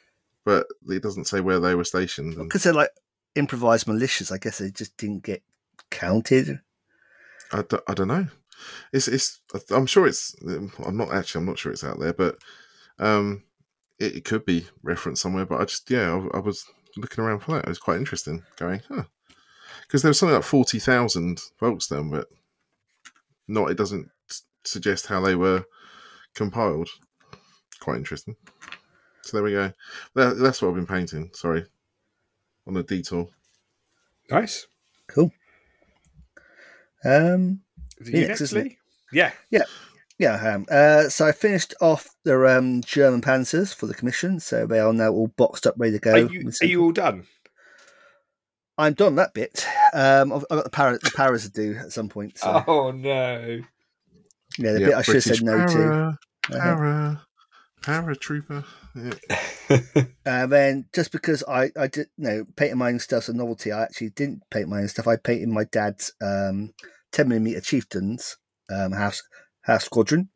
but 0.46 0.68
it 0.88 1.02
doesn't 1.02 1.26
say 1.26 1.40
where 1.42 1.60
they 1.60 1.74
were 1.76 1.84
stationed. 1.84 2.36
Because 2.38 2.62
they're 2.64 2.74
like 2.74 2.92
improvised 3.36 3.88
militias, 3.88 4.32
I 4.32 4.38
guess 4.38 4.58
they 4.58 4.72
just 4.72 4.98
didn't 4.98 5.24
get 5.24 5.44
counted. 5.90 6.60
I, 7.52 7.64
don't 7.94 8.08
know. 8.08 8.28
It's 8.94 9.08
it's. 9.08 9.42
I'm 9.72 9.86
sure 9.86 10.08
it's. 10.08 10.36
I'm 10.42 10.98
not 10.98 11.14
actually. 11.14 11.40
I'm 11.40 11.46
not 11.48 11.60
sure 11.60 11.72
it's 11.72 11.84
out 11.84 12.00
there, 12.00 12.14
but 12.14 12.38
um, 13.00 13.44
it, 14.00 14.18
it 14.18 14.26
could 14.26 14.46
be 14.46 14.68
referenced 14.84 15.22
somewhere. 15.22 15.46
But 15.46 15.62
I 15.62 15.66
just 15.66 15.90
yeah, 15.90 16.14
I, 16.34 16.38
I 16.38 16.40
was 16.40 16.66
looking 16.98 17.24
around 17.24 17.40
for 17.40 17.54
that. 17.54 17.66
It 17.66 17.70
was 17.70 17.80
quite 17.80 17.98
interesting. 17.98 18.44
Going, 18.58 18.82
huh? 18.88 19.04
Because 19.82 20.02
there 20.02 20.10
was 20.10 20.20
something 20.20 20.36
like 20.36 20.44
forty 20.44 20.80
thousand 20.80 21.42
then 21.60 22.10
but 22.10 22.28
not. 23.48 23.72
It 23.72 23.78
doesn't 23.78 24.10
suggest 24.64 25.08
how 25.08 25.22
they 25.22 25.36
were 25.36 25.66
compiled. 26.36 26.90
Quite 27.80 27.98
interesting. 27.98 28.36
So 29.24 29.38
there 29.38 29.44
we 29.44 29.52
go. 29.52 29.72
That, 30.16 30.38
that's 30.38 30.62
what 30.62 30.70
I've 30.70 30.76
been 30.76 30.88
painting. 30.88 31.32
Sorry, 31.34 31.66
on 32.68 32.78
a 32.78 32.84
detour. 32.84 33.28
Nice. 34.30 34.68
Cool. 35.08 35.32
Um, 37.04 37.62
Is 38.00 38.08
it 38.08 38.12
Phoenix, 38.12 38.42
isn't 38.42 38.58
it? 38.60 38.64
Lee? 38.64 38.78
Yeah. 39.12 39.32
yeah, 40.20 40.36
I 40.42 40.48
am. 40.50 40.66
Uh, 40.70 41.10
so 41.10 41.26
I 41.28 41.32
finished 41.32 41.74
off 41.82 42.08
the 42.24 42.58
um, 42.58 42.82
German 42.82 43.22
Panzers 43.22 43.74
for 43.76 43.88
the 43.88 43.94
commission, 43.94 44.40
so 44.40 44.66
they 44.66 44.80
are 44.80 44.94
now 44.94 45.12
all 45.12 45.28
boxed 45.36 45.66
up, 45.68 45.76
ready 45.78 45.94
to 45.94 46.00
go. 46.00 46.14
Are 46.14 46.20
you, 46.32 46.46
with 46.46 46.62
are 46.62 46.66
you 46.66 46.82
all 46.84 46.92
done? 46.92 47.26
I'm 48.78 48.94
done 48.94 49.16
that 49.16 49.34
bit. 49.34 49.66
Um, 49.94 50.32
I've, 50.32 50.46
I've 50.50 50.58
got 50.58 50.64
the, 50.64 50.70
para, 50.70 50.98
the 51.00 51.12
paras 51.12 51.44
to 51.44 51.52
do 51.52 51.76
at 51.78 51.92
some 51.92 52.08
point. 52.10 52.38
So, 52.38 52.64
Oh 52.68 52.92
no. 52.92 53.60
yeah, 54.58 54.72
the 54.74 54.80
Yeah, 54.80 54.86
bit 54.88 54.96
I 54.96 55.02
should 55.02 55.16
have 55.16 55.24
said 55.24 55.44
no 55.44 55.58
to. 55.58 55.66
para, 55.66 56.20
Uh-huh. 56.50 56.60
Para, 56.60 57.22
paratrooper. 57.82 58.64
Yeah. 58.96 60.04
and 60.26 60.52
then 60.52 60.86
just 60.94 61.12
because 61.12 61.44
I, 61.48 61.72
I 61.78 61.88
did 61.88 62.08
you 62.18 62.24
know 62.28 62.46
painting 62.56 62.78
my 62.78 62.90
own 62.90 63.00
stuff's 63.00 63.30
a 63.30 63.34
novelty, 63.34 63.72
I 63.72 63.84
actually 63.84 64.10
didn't 64.12 64.44
paint 64.50 64.70
my 64.70 64.80
own 64.82 64.88
stuff. 64.88 65.08
I 65.08 65.16
painted 65.18 65.50
my 65.50 65.64
dad's 65.66 66.14
um, 66.22 66.74
10 67.12 67.28
millimeter 67.30 67.62
chieftains 67.62 68.38
um, 68.74 68.92
house 68.92 69.22
house 69.62 69.86
squadron. 69.86 70.30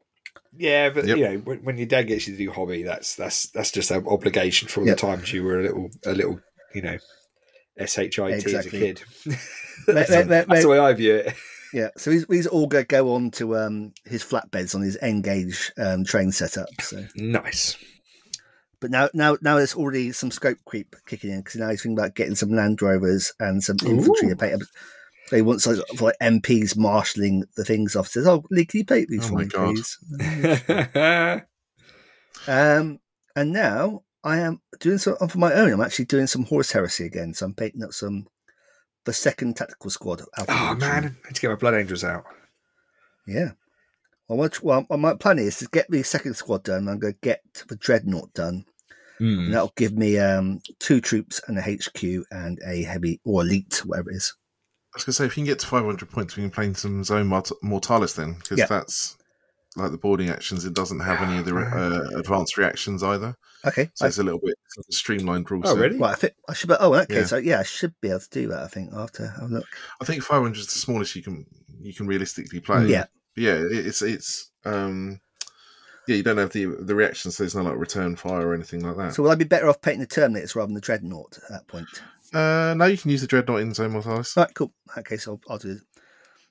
yeah, 0.58 0.90
but 0.90 1.06
Yep. 1.06 1.18
you 1.18 1.24
know, 1.24 1.38
when, 1.40 1.58
when 1.64 1.78
your 1.78 1.88
dad 1.88 2.04
gets 2.04 2.28
you 2.28 2.34
to 2.36 2.44
do 2.46 2.52
hobby, 2.52 2.84
that's 2.84 3.16
that's 3.16 3.50
that's 3.52 3.72
just 3.72 3.92
an 3.92 4.06
obligation 4.08 4.68
from 4.68 4.86
Yep. 4.88 4.98
the 4.98 5.02
times 5.02 5.34
you 5.34 5.44
were 5.44 5.60
a 5.60 5.64
little 5.64 5.90
a 6.06 6.14
little, 6.14 6.40
you 6.74 6.82
know, 6.82 6.98
shit 8.42 8.54
as 8.56 8.66
a 8.66 8.70
kid. 8.70 9.04
They- 9.26 9.36
that's, 9.94 10.10
they- 10.10 10.22
the- 10.24 10.28
they- 10.30 10.46
that's 10.48 10.62
the 10.62 10.70
way 10.70 10.80
I 10.80 10.94
view 10.94 11.16
it. 11.16 11.34
Yeah, 11.76 11.90
so 11.98 12.10
he's, 12.10 12.26
these 12.28 12.48
all 12.48 12.70
to 12.70 12.86
go 12.86 13.16
on 13.16 13.32
to 13.32 13.58
um, 13.58 13.92
his 14.06 14.24
flatbeds 14.24 14.74
on 14.76 14.82
his 14.82 14.98
N-gauge 15.02 15.74
um, 15.78 16.06
train 16.06 16.32
setup. 16.32 16.70
So, 16.80 17.04
Nice. 17.18 17.78
but 18.80 18.92
now 18.92 19.10
now 19.14 19.36
now 19.42 19.58
there's 19.58 19.76
already 19.76 20.14
some 20.14 20.32
scope 20.32 20.58
creep 20.64 20.96
kicking 21.06 21.32
in 21.32 21.40
because 21.42 21.58
now 21.58 21.68
he's 21.70 21.84
thinking 21.84 21.98
about 21.98 22.16
getting 22.16 22.36
some 22.36 22.52
Land 22.52 22.82
Rovers 22.82 23.34
and 23.42 23.62
some 23.62 23.76
infantry 23.86 24.30
to 24.30 24.36
Ooh. 24.36 24.38
paint. 24.38 24.64
So 25.26 25.36
he 25.36 25.42
wants 25.42 25.68
like, 25.68 25.80
like 26.00 26.16
MPs 26.22 26.78
marshalling 26.78 27.44
the 27.58 27.66
things 27.66 27.98
off. 27.98 28.08
Says, 28.08 28.26
"Oh, 28.26 28.46
Lee, 28.52 28.64
can 28.64 28.78
you 28.78 28.86
paint 28.86 29.10
these 29.10 29.26
Oh 29.26 29.30
for 29.30 29.36
me, 29.36 29.46
God. 29.48 29.76
please?" 29.76 31.42
Um, 32.48 33.00
and 33.36 33.52
now 33.52 34.04
I 34.24 34.38
am 34.38 34.62
doing 34.80 34.98
some 35.00 35.18
for 35.28 35.40
my 35.40 35.52
own. 35.52 35.74
I'm 35.74 35.82
actually 35.82 36.06
doing 36.06 36.28
some 36.28 36.46
Horus 36.46 36.72
Heresy 36.72 37.06
again. 37.06 37.34
So 37.34 37.48
I'm 37.48 37.54
painting 37.54 37.84
up 37.84 37.92
some 37.92 38.28
the 39.06 39.14
second 39.14 39.56
tactical 39.56 39.90
squad. 39.90 40.22
Alpha 40.38 40.52
oh 40.52 40.74
Division. 40.76 40.80
man, 40.80 41.18
I 41.24 41.28
need 41.30 41.36
to 41.36 41.42
get 41.42 41.50
my 41.50 41.56
blood 41.56 41.76
angels 41.76 42.04
out. 42.04 42.26
yeah. 43.28 43.52
Well, 44.28 44.40
what, 44.40 44.64
well, 44.64 44.86
my 44.98 45.14
plan 45.14 45.38
is 45.38 45.58
to 45.60 45.68
get 45.72 45.86
the 45.90 46.02
second 46.02 46.34
squad 46.34 46.64
done. 46.64 46.88
I'm 46.88 46.98
going 46.98 47.14
to 47.14 47.20
get 47.22 47.42
the 47.68 47.76
dreadnought 47.76 48.34
done, 48.34 48.66
Hmm. 49.20 49.40
and 49.40 49.54
that'll 49.54 49.72
give 49.78 49.94
me 49.94 50.18
um, 50.18 50.62
two 50.80 51.00
troops 51.00 51.40
and 51.48 51.58
a 51.60 51.62
HQ 51.62 52.26
and 52.32 52.60
a 52.66 52.82
heavy 52.84 53.22
or 53.24 53.44
elite, 53.44 53.84
whatever 53.86 54.10
it 54.12 54.16
is. 54.16 54.34
I 54.94 54.98
was 54.98 55.04
going 55.04 55.12
to 55.12 55.14
say, 55.14 55.26
if 55.26 55.38
you 55.38 55.44
can 55.44 55.52
get 55.52 55.60
to 55.60 55.68
500 55.68 56.10
points, 56.10 56.36
we 56.36 56.42
can 56.44 56.50
play 56.50 56.74
some 56.74 57.04
Zone 57.04 57.28
Mort- 57.28 57.52
Mortalis 57.62 58.14
then, 58.14 58.34
because 58.34 58.58
Yeah. 58.58 58.66
that's 58.66 59.16
like 59.76 59.92
the 59.92 59.98
boarding 59.98 60.30
actions. 60.30 60.66
It 60.66 60.74
doesn't 60.74 61.00
have 61.00 61.22
any 61.28 61.38
of 61.38 61.46
the 61.46 61.56
uh, 61.56 62.18
advanced 62.20 62.58
reactions 62.58 63.04
either. 63.04 63.36
Okay. 63.66 63.90
So 63.94 64.06
I, 64.06 64.08
it's 64.08 64.18
a 64.20 64.24
little 64.24 64.40
bit 64.44 64.56
a 64.78 64.92
streamlined 64.94 65.50
rule 65.50 65.62
Oh 65.66 65.76
really? 65.76 65.98
right. 65.98 66.12
I, 66.12 66.16
think 66.16 66.34
I 66.50 66.54
should. 66.54 66.70
Be, 66.70 66.76
oh, 66.80 66.94
in 66.94 67.00
that 67.00 67.10
case, 67.10 67.18
Yeah. 67.18 67.24
so, 67.26 67.38
yeah, 67.38 67.60
I 67.60 67.64
should 67.64 67.94
be 68.02 68.10
able 68.10 68.20
to 68.20 68.30
do 68.30 68.48
that. 68.50 68.64
I 68.64 68.68
think 68.68 68.92
after 68.94 69.28
have 69.28 69.50
a 69.52 69.54
look. 69.54 69.68
I 70.02 70.06
think 70.06 70.24
500 70.24 70.58
is 70.58 70.68
the 70.68 70.80
smallest 70.80 71.16
you 71.16 71.24
can 71.24 71.46
you 71.80 71.94
can 71.94 72.08
realistically 72.08 72.60
play. 72.60 72.88
Yeah. 72.88 73.06
But 73.36 73.44
yeah, 73.44 73.62
it's 73.70 74.02
it's 74.02 74.52
um 74.66 75.20
yeah, 76.08 76.16
you 76.18 76.24
don't 76.24 76.38
have 76.38 76.52
the 76.52 76.66
the 76.66 76.96
reactions. 76.96 77.38
So 77.38 77.44
there's 77.44 77.56
no 77.56 77.64
like 77.64 77.78
return 77.78 78.16
fire 78.16 78.48
or 78.48 78.54
anything 78.54 78.82
like 78.82 78.98
that. 78.98 79.14
So 79.16 79.24
will 79.24 79.32
I 79.32 79.36
be 79.36 79.46
better 79.46 79.68
off 79.70 79.82
painting 79.82 80.02
the 80.02 80.08
Terminators 80.08 80.56
rather 80.56 80.68
than 80.68 80.76
the 80.76 80.82
Dreadnought 80.82 81.38
at 81.44 81.50
that 81.50 81.68
point? 81.68 81.88
uh, 82.34 82.74
no, 82.78 82.86
you 82.86 82.98
can 82.98 83.12
use 83.12 83.22
the 83.22 83.28
dreadnought 83.28 83.62
in 83.62 83.70
the 83.70 83.76
Zone 83.76 83.92
Mortalis. 83.92 84.36
All 84.38 84.44
right, 84.44 84.54
cool. 84.54 84.74
Okay, 84.98 85.16
so 85.18 85.34
I'll, 85.48 85.54
I'll 85.54 85.58
do. 85.58 85.80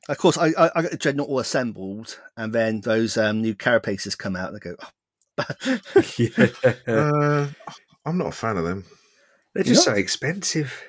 Of 0.09 0.19
course, 0.19 0.37
I, 0.39 0.49
I 0.59 0.71
I 0.77 0.83
got 0.83 0.91
the 0.91 0.97
dreadnought 0.99 1.29
all 1.29 1.39
assembled, 1.39 2.19
and 2.37 2.53
then 2.53 2.81
those 2.83 3.17
um, 3.17 3.41
new 3.41 3.55
carapaces 3.55 4.17
come 4.19 4.37
out, 4.37 4.53
and 4.53 4.57
I 4.57 4.61
go, 4.61 4.77
oh. 4.81 5.79
yeah. 6.19 6.73
Uh, 6.87 7.47
I'm 8.07 8.19
not 8.19 8.27
a 8.29 8.33
fan 8.33 8.57
of 8.59 8.65
them. 8.65 8.85
They're 9.55 9.65
just 9.65 9.87
Yeah. 9.87 9.95
so 9.95 9.99
expensive. 9.99 10.83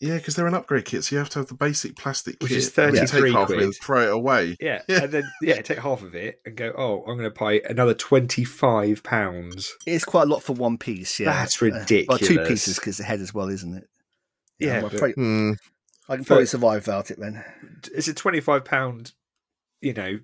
Yeah, 0.00 0.16
because 0.16 0.34
they're 0.34 0.48
an 0.48 0.54
upgrade 0.54 0.84
kit, 0.84 1.04
so 1.04 1.14
you 1.14 1.18
have 1.20 1.30
to 1.30 1.38
have 1.38 1.46
the 1.48 1.54
basic 1.54 1.96
plastic 1.96 2.36
Which 2.42 2.48
kit. 2.50 2.58
is 2.58 2.76
and 2.78 2.94
you 2.96 3.06
33 3.06 3.30
take 3.30 3.32
half 3.38 3.50
of 3.50 3.58
it 3.60 3.74
throw 3.80 4.02
it 4.02 4.12
away. 4.12 4.56
Yeah. 4.60 4.82
Yeah. 4.88 4.98
And 5.04 5.12
then 5.12 5.32
yeah, 5.40 5.62
take 5.62 5.78
half 5.78 6.02
of 6.02 6.14
it 6.16 6.40
and 6.44 6.56
go, 6.56 6.72
Oh, 6.76 7.02
I'm 7.06 7.16
gonna 7.16 7.30
pay 7.30 7.62
another 7.62 7.94
twenty 7.94 8.42
five 8.44 9.02
pounds. 9.04 9.74
it's 9.86 10.04
quite 10.04 10.24
a 10.24 10.30
lot 10.30 10.42
for 10.42 10.54
one 10.54 10.76
piece. 10.76 11.20
Yeah, 11.20 11.26
That's 11.32 11.62
Uh, 11.62 11.70
well, 12.08 12.18
two 12.18 12.40
pieces 12.44 12.74
because 12.80 12.96
the 12.98 13.04
head 13.04 13.20
as 13.20 13.32
well, 13.32 13.48
isn't 13.48 13.74
it? 13.74 13.84
Yeah, 14.58 14.82
well, 14.82 14.90
but- 14.90 14.98
probably- 14.98 15.14
Hmm. 15.14 15.52
I 16.08 16.16
can 16.16 16.24
probably 16.24 16.46
survive 16.46 16.86
without 16.86 17.10
it 17.10 17.18
then. 17.20 17.44
It's 17.94 18.08
a 18.08 18.14
twenty 18.14 18.40
five 18.40 18.64
pound, 18.64 19.12
you 19.80 19.92
know, 19.94 20.18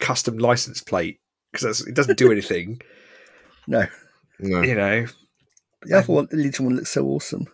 custom 0.00 0.38
license 0.38 0.82
plate 0.82 1.20
because 1.52 1.86
it 1.86 1.94
doesn't 1.94 2.18
do 2.18 2.30
anything. 2.32 2.80
No, 3.66 3.86
No. 4.40 4.62
you 4.62 4.74
know, 4.74 5.06
but 5.80 5.88
the 5.88 5.98
other 5.98 6.12
one, 6.12 6.28
the 6.30 6.36
Legion 6.36 6.64
one 6.66 6.76
looks 6.76 6.90
so 6.90 7.06
awesome. 7.06 7.46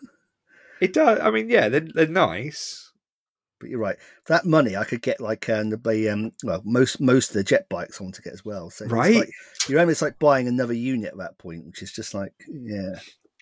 it 0.81 0.93
does. 0.93 1.21
I 1.21 1.31
mean, 1.31 1.51
yeah, 1.51 1.69
they're, 1.69 1.81
they're 1.95 2.07
nice. 2.07 2.85
But 3.61 3.71
you're 3.71 3.81
right. 3.81 3.97
For 4.25 4.35
that 4.35 4.47
money, 4.47 4.77
I 4.77 4.85
could 4.85 5.03
get 5.03 5.21
like 5.21 5.49
um, 5.49 5.71
the 5.71 6.09
um, 6.09 6.31
well, 6.45 6.63
most 6.65 7.01
most 7.01 7.31
of 7.31 7.35
the 7.35 7.45
jet 7.45 7.69
bikes 7.69 8.01
I 8.01 8.05
want 8.05 8.15
to 8.15 8.23
get 8.23 8.33
as 8.33 8.45
well. 8.45 8.71
So 8.71 8.85
it's 8.85 8.93
Right. 8.93 9.17
like, 9.17 9.31
you're 9.69 9.81
almost 9.81 10.01
like 10.01 10.19
buying 10.21 10.47
another 10.47 10.73
unit 10.75 11.11
at 11.13 11.19
that 11.19 11.39
point, 11.39 11.67
which 11.67 11.83
is 11.83 11.93
just 11.93 12.15
like, 12.15 12.33
yeah, 12.49 13.01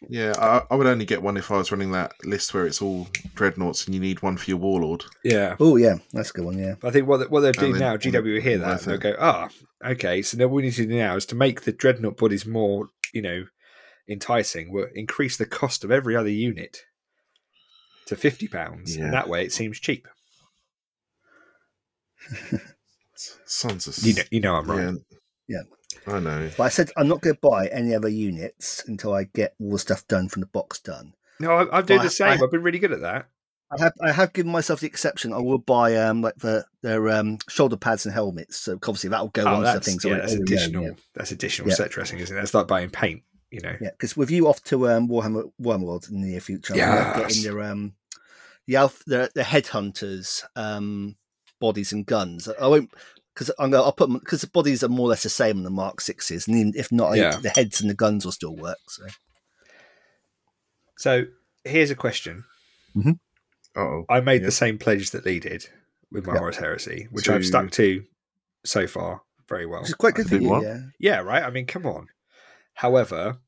Yeah, 0.08 0.34
I, 0.38 0.62
I 0.70 0.76
would 0.76 0.86
only 0.86 1.04
get 1.06 1.22
one 1.22 1.36
if 1.38 1.50
I 1.50 1.56
was 1.56 1.72
running 1.72 1.90
that 1.92 2.12
list 2.24 2.52
where 2.52 2.66
it's 2.66 2.82
all 2.82 3.08
dreadnoughts 3.34 3.86
and 3.86 3.94
you 3.94 4.00
need 4.00 4.20
one 4.22 4.36
for 4.36 4.50
your 4.50 4.58
warlord. 4.58 5.04
Yeah. 5.24 5.56
oh 5.58 5.76
yeah, 5.76 5.96
that's 6.12 6.30
a 6.30 6.32
good 6.34 6.44
one. 6.44 6.58
Yeah, 6.58 6.74
I 6.84 6.90
think 6.90 7.08
what 7.08 7.30
what 7.30 7.40
they're 7.40 7.52
doing 7.52 7.72
then- 7.72 7.80
now, 7.80 7.96
GW 7.96 8.34
will 8.34 8.40
hear 8.40 8.58
that 8.58 8.82
and 8.82 8.90
they'll 8.92 8.98
go, 8.98 9.16
ah, 9.18 9.48
okay. 9.84 10.20
So 10.22 10.36
now 10.36 10.46
what 10.48 10.56
we 10.56 10.62
need 10.62 10.74
to 10.74 10.86
do 10.86 10.94
now 10.94 11.16
is 11.16 11.24
to 11.26 11.34
make 11.34 11.62
the 11.62 11.72
dreadnought 11.72 12.18
bodies 12.18 12.44
more, 12.44 12.90
you 13.14 13.22
know, 13.22 13.46
enticing. 14.08 14.70
We'll 14.70 14.88
increase 14.94 15.36
the 15.38 15.46
cost 15.46 15.82
of 15.82 15.90
every 15.90 16.14
other 16.14 16.28
unit 16.28 16.82
to 18.06 18.16
fifty 18.16 18.48
pounds, 18.48 18.96
Yeah. 18.96 19.04
and 19.04 19.14
that 19.14 19.28
way 19.28 19.44
it 19.44 19.52
seems 19.52 19.80
cheap. 19.80 20.06
Sons 23.46 23.86
of 23.86 23.98
You 24.04 24.14
know, 24.14 24.22
you 24.30 24.40
know 24.40 24.54
I'm 24.56 24.70
right. 24.70 24.94
Yeah. 25.48 25.62
I 26.06 26.20
know. 26.20 26.50
but 26.56 26.64
I 26.64 26.68
said 26.68 26.90
I'm 26.96 27.08
not 27.08 27.20
going 27.20 27.34
to 27.36 27.40
buy 27.40 27.66
any 27.68 27.94
other 27.94 28.08
units 28.08 28.84
until 28.86 29.14
I 29.14 29.24
get 29.24 29.54
all 29.60 29.72
the 29.72 29.78
stuff 29.78 30.06
done 30.08 30.28
from 30.28 30.40
the 30.40 30.46
box 30.46 30.78
done. 30.80 31.14
No, 31.40 31.50
I, 31.52 31.78
I'm 31.78 31.86
doing 31.86 32.00
I- 32.00 32.04
the 32.04 32.10
same. 32.10 32.28
I- 32.28 32.36
have 32.36 32.50
been 32.50 32.62
really 32.62 32.78
good 32.78 32.92
at 32.92 33.00
that. 33.00 33.28
I 33.68 33.82
have 33.82 33.92
I 34.00 34.12
have 34.12 34.32
given 34.32 34.52
myself 34.52 34.78
the 34.78 34.86
exception. 34.86 35.32
I 35.32 35.38
will 35.38 35.58
buy 35.58 35.96
um 35.96 36.22
like 36.22 36.36
the 36.36 36.64
their 36.82 37.08
um 37.10 37.38
shoulder 37.48 37.76
pads 37.76 38.06
and 38.06 38.14
helmets. 38.14 38.56
So 38.58 38.74
obviously 38.74 39.10
that 39.10 39.20
will 39.20 39.28
go 39.30 39.42
Oh, 39.42 39.56
on 39.56 39.74
to 39.74 39.80
things. 39.80 40.04
yeah, 40.04 40.18
that's 40.18 40.34
additional. 40.34 40.84
yeah. 40.84 40.90
That's 41.14 41.32
additional 41.32 41.68
Yeah. 41.70 41.74
set 41.74 41.90
dressing, 41.90 42.20
isn't 42.20 42.36
it? 42.36 42.38
That's 42.38 42.54
like 42.54 42.68
buying 42.68 42.90
paint. 42.90 43.22
You 43.50 43.60
know. 43.62 43.74
Yeah, 43.80 43.90
because 43.90 44.16
with 44.16 44.30
you 44.30 44.46
off 44.46 44.62
to 44.64 44.88
um, 44.88 45.08
Warhammer 45.08 45.50
Wormworld 45.60 46.08
in 46.10 46.20
the 46.20 46.28
near 46.28 46.40
future, 46.40 46.76
Yes. 46.76 47.36
in 47.38 47.42
their 47.42 47.60
um, 47.62 47.94
the 48.68 48.76
alpha, 48.76 49.02
the, 49.06 49.30
the 49.34 49.42
headhunters 49.42 50.44
um, 50.54 51.16
bodies 51.60 51.92
and 51.92 52.06
guns. 52.06 52.48
I 52.60 52.66
won't 52.68 52.90
because 53.36 53.50
I'm 53.58 53.70
gonna 53.70 53.82
I'll 53.84 53.92
put 53.92 54.10
because 54.12 54.40
the 54.40 54.46
bodies 54.48 54.82
are 54.82 54.88
more 54.88 55.06
or 55.06 55.10
less 55.10 55.22
the 55.22 55.28
same 55.28 55.58
on 55.58 55.62
the 55.62 55.70
Mark 55.70 56.00
Sixes, 56.00 56.48
and 56.48 56.56
even 56.56 56.72
if 56.74 56.90
not, 56.90 57.12
I- 57.12 57.16
Yeah. 57.16 57.36
the 57.36 57.50
heads 57.50 57.80
and 57.82 57.90
the 57.90 57.94
guns 57.94 58.24
will 58.24 58.32
still 58.32 58.56
work. 58.56 58.78
So 58.88 59.04
So 60.98 61.24
here's 61.64 61.90
a 61.90 61.94
question. 61.96 62.44
Oh, 63.76 64.04
I 64.08 64.20
made 64.20 64.40
Yeah. 64.40 64.46
the 64.46 64.52
same 64.52 64.78
pledge 64.78 65.10
that 65.10 65.26
Lee 65.26 65.38
did 65.38 65.68
with 66.10 66.26
my 66.26 66.32
Yeah. 66.34 66.38
Horus 66.40 66.56
Heresy, 66.56 67.08
which 67.10 67.26
To- 67.26 67.34
I've 67.34 67.44
stuck 67.44 67.70
to 67.72 68.04
so 68.64 68.86
far 68.86 69.20
very 69.48 69.66
well. 69.66 69.80
which 69.82 69.90
is 69.90 69.94
quite 69.94 70.14
good 70.14 70.28
for 70.28 70.36
you. 70.36 70.62
Yeah, 70.62 70.80
Yeah, 70.98 71.18
right. 71.20 71.42
I 71.42 71.50
mean, 71.50 71.66
come 71.66 71.84
on. 71.84 72.08
However, 72.74 73.38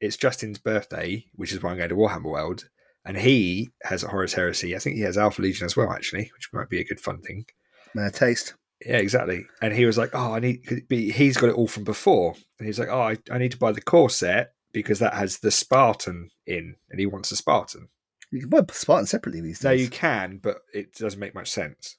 it's 0.00 0.16
Justin's 0.16 0.58
birthday, 0.58 1.26
which 1.34 1.52
is 1.52 1.62
why 1.62 1.70
I'm 1.70 1.76
going 1.76 1.88
to 1.90 1.94
Warhammer 1.94 2.24
World, 2.24 2.68
and 3.04 3.16
he 3.16 3.70
has 3.84 4.02
a 4.02 4.08
Horus 4.08 4.32
Heresy. 4.34 4.74
I 4.74 4.80
think 4.80 4.96
he 4.96 5.02
has 5.02 5.16
Alpha 5.16 5.40
Legion 5.40 5.66
as 5.66 5.76
well, 5.76 5.92
actually, 5.92 6.30
which 6.34 6.48
might 6.52 6.68
be 6.68 6.80
a 6.80 6.84
good 6.84 7.00
fun 7.00 7.20
thing. 7.22 7.46
Man, 7.94 8.10
taste. 8.10 8.54
Yeah, 8.84 8.96
exactly. 8.96 9.44
And 9.60 9.74
he 9.74 9.84
was 9.84 9.98
like, 9.98 10.10
"Oh, 10.14 10.34
I 10.34 10.40
need." 10.40 10.86
He's 10.88 11.36
got 11.36 11.50
it 11.50 11.54
all 11.56 11.68
from 11.68 11.84
before, 11.84 12.34
and 12.58 12.66
he's 12.66 12.78
like, 12.78 12.88
"Oh, 12.88 13.02
I, 13.02 13.16
I 13.30 13.38
need 13.38 13.52
to 13.52 13.58
buy 13.58 13.72
the 13.72 13.82
core 13.82 14.08
set 14.10 14.54
because 14.72 14.98
that 15.00 15.14
has 15.14 15.38
the 15.38 15.50
Spartan 15.50 16.30
in, 16.46 16.76
and 16.90 16.98
he 17.00 17.06
wants 17.06 17.30
a 17.32 17.36
Spartan." 17.36 17.88
You 18.30 18.40
can 18.40 18.48
buy 18.48 18.62
Spartan 18.72 19.06
separately 19.06 19.40
these 19.40 19.58
days. 19.58 19.64
No, 19.64 19.70
you 19.72 19.88
can, 19.90 20.38
but 20.42 20.58
it 20.72 20.94
doesn't 20.94 21.18
make 21.20 21.34
much 21.34 21.50
sense. 21.50 21.96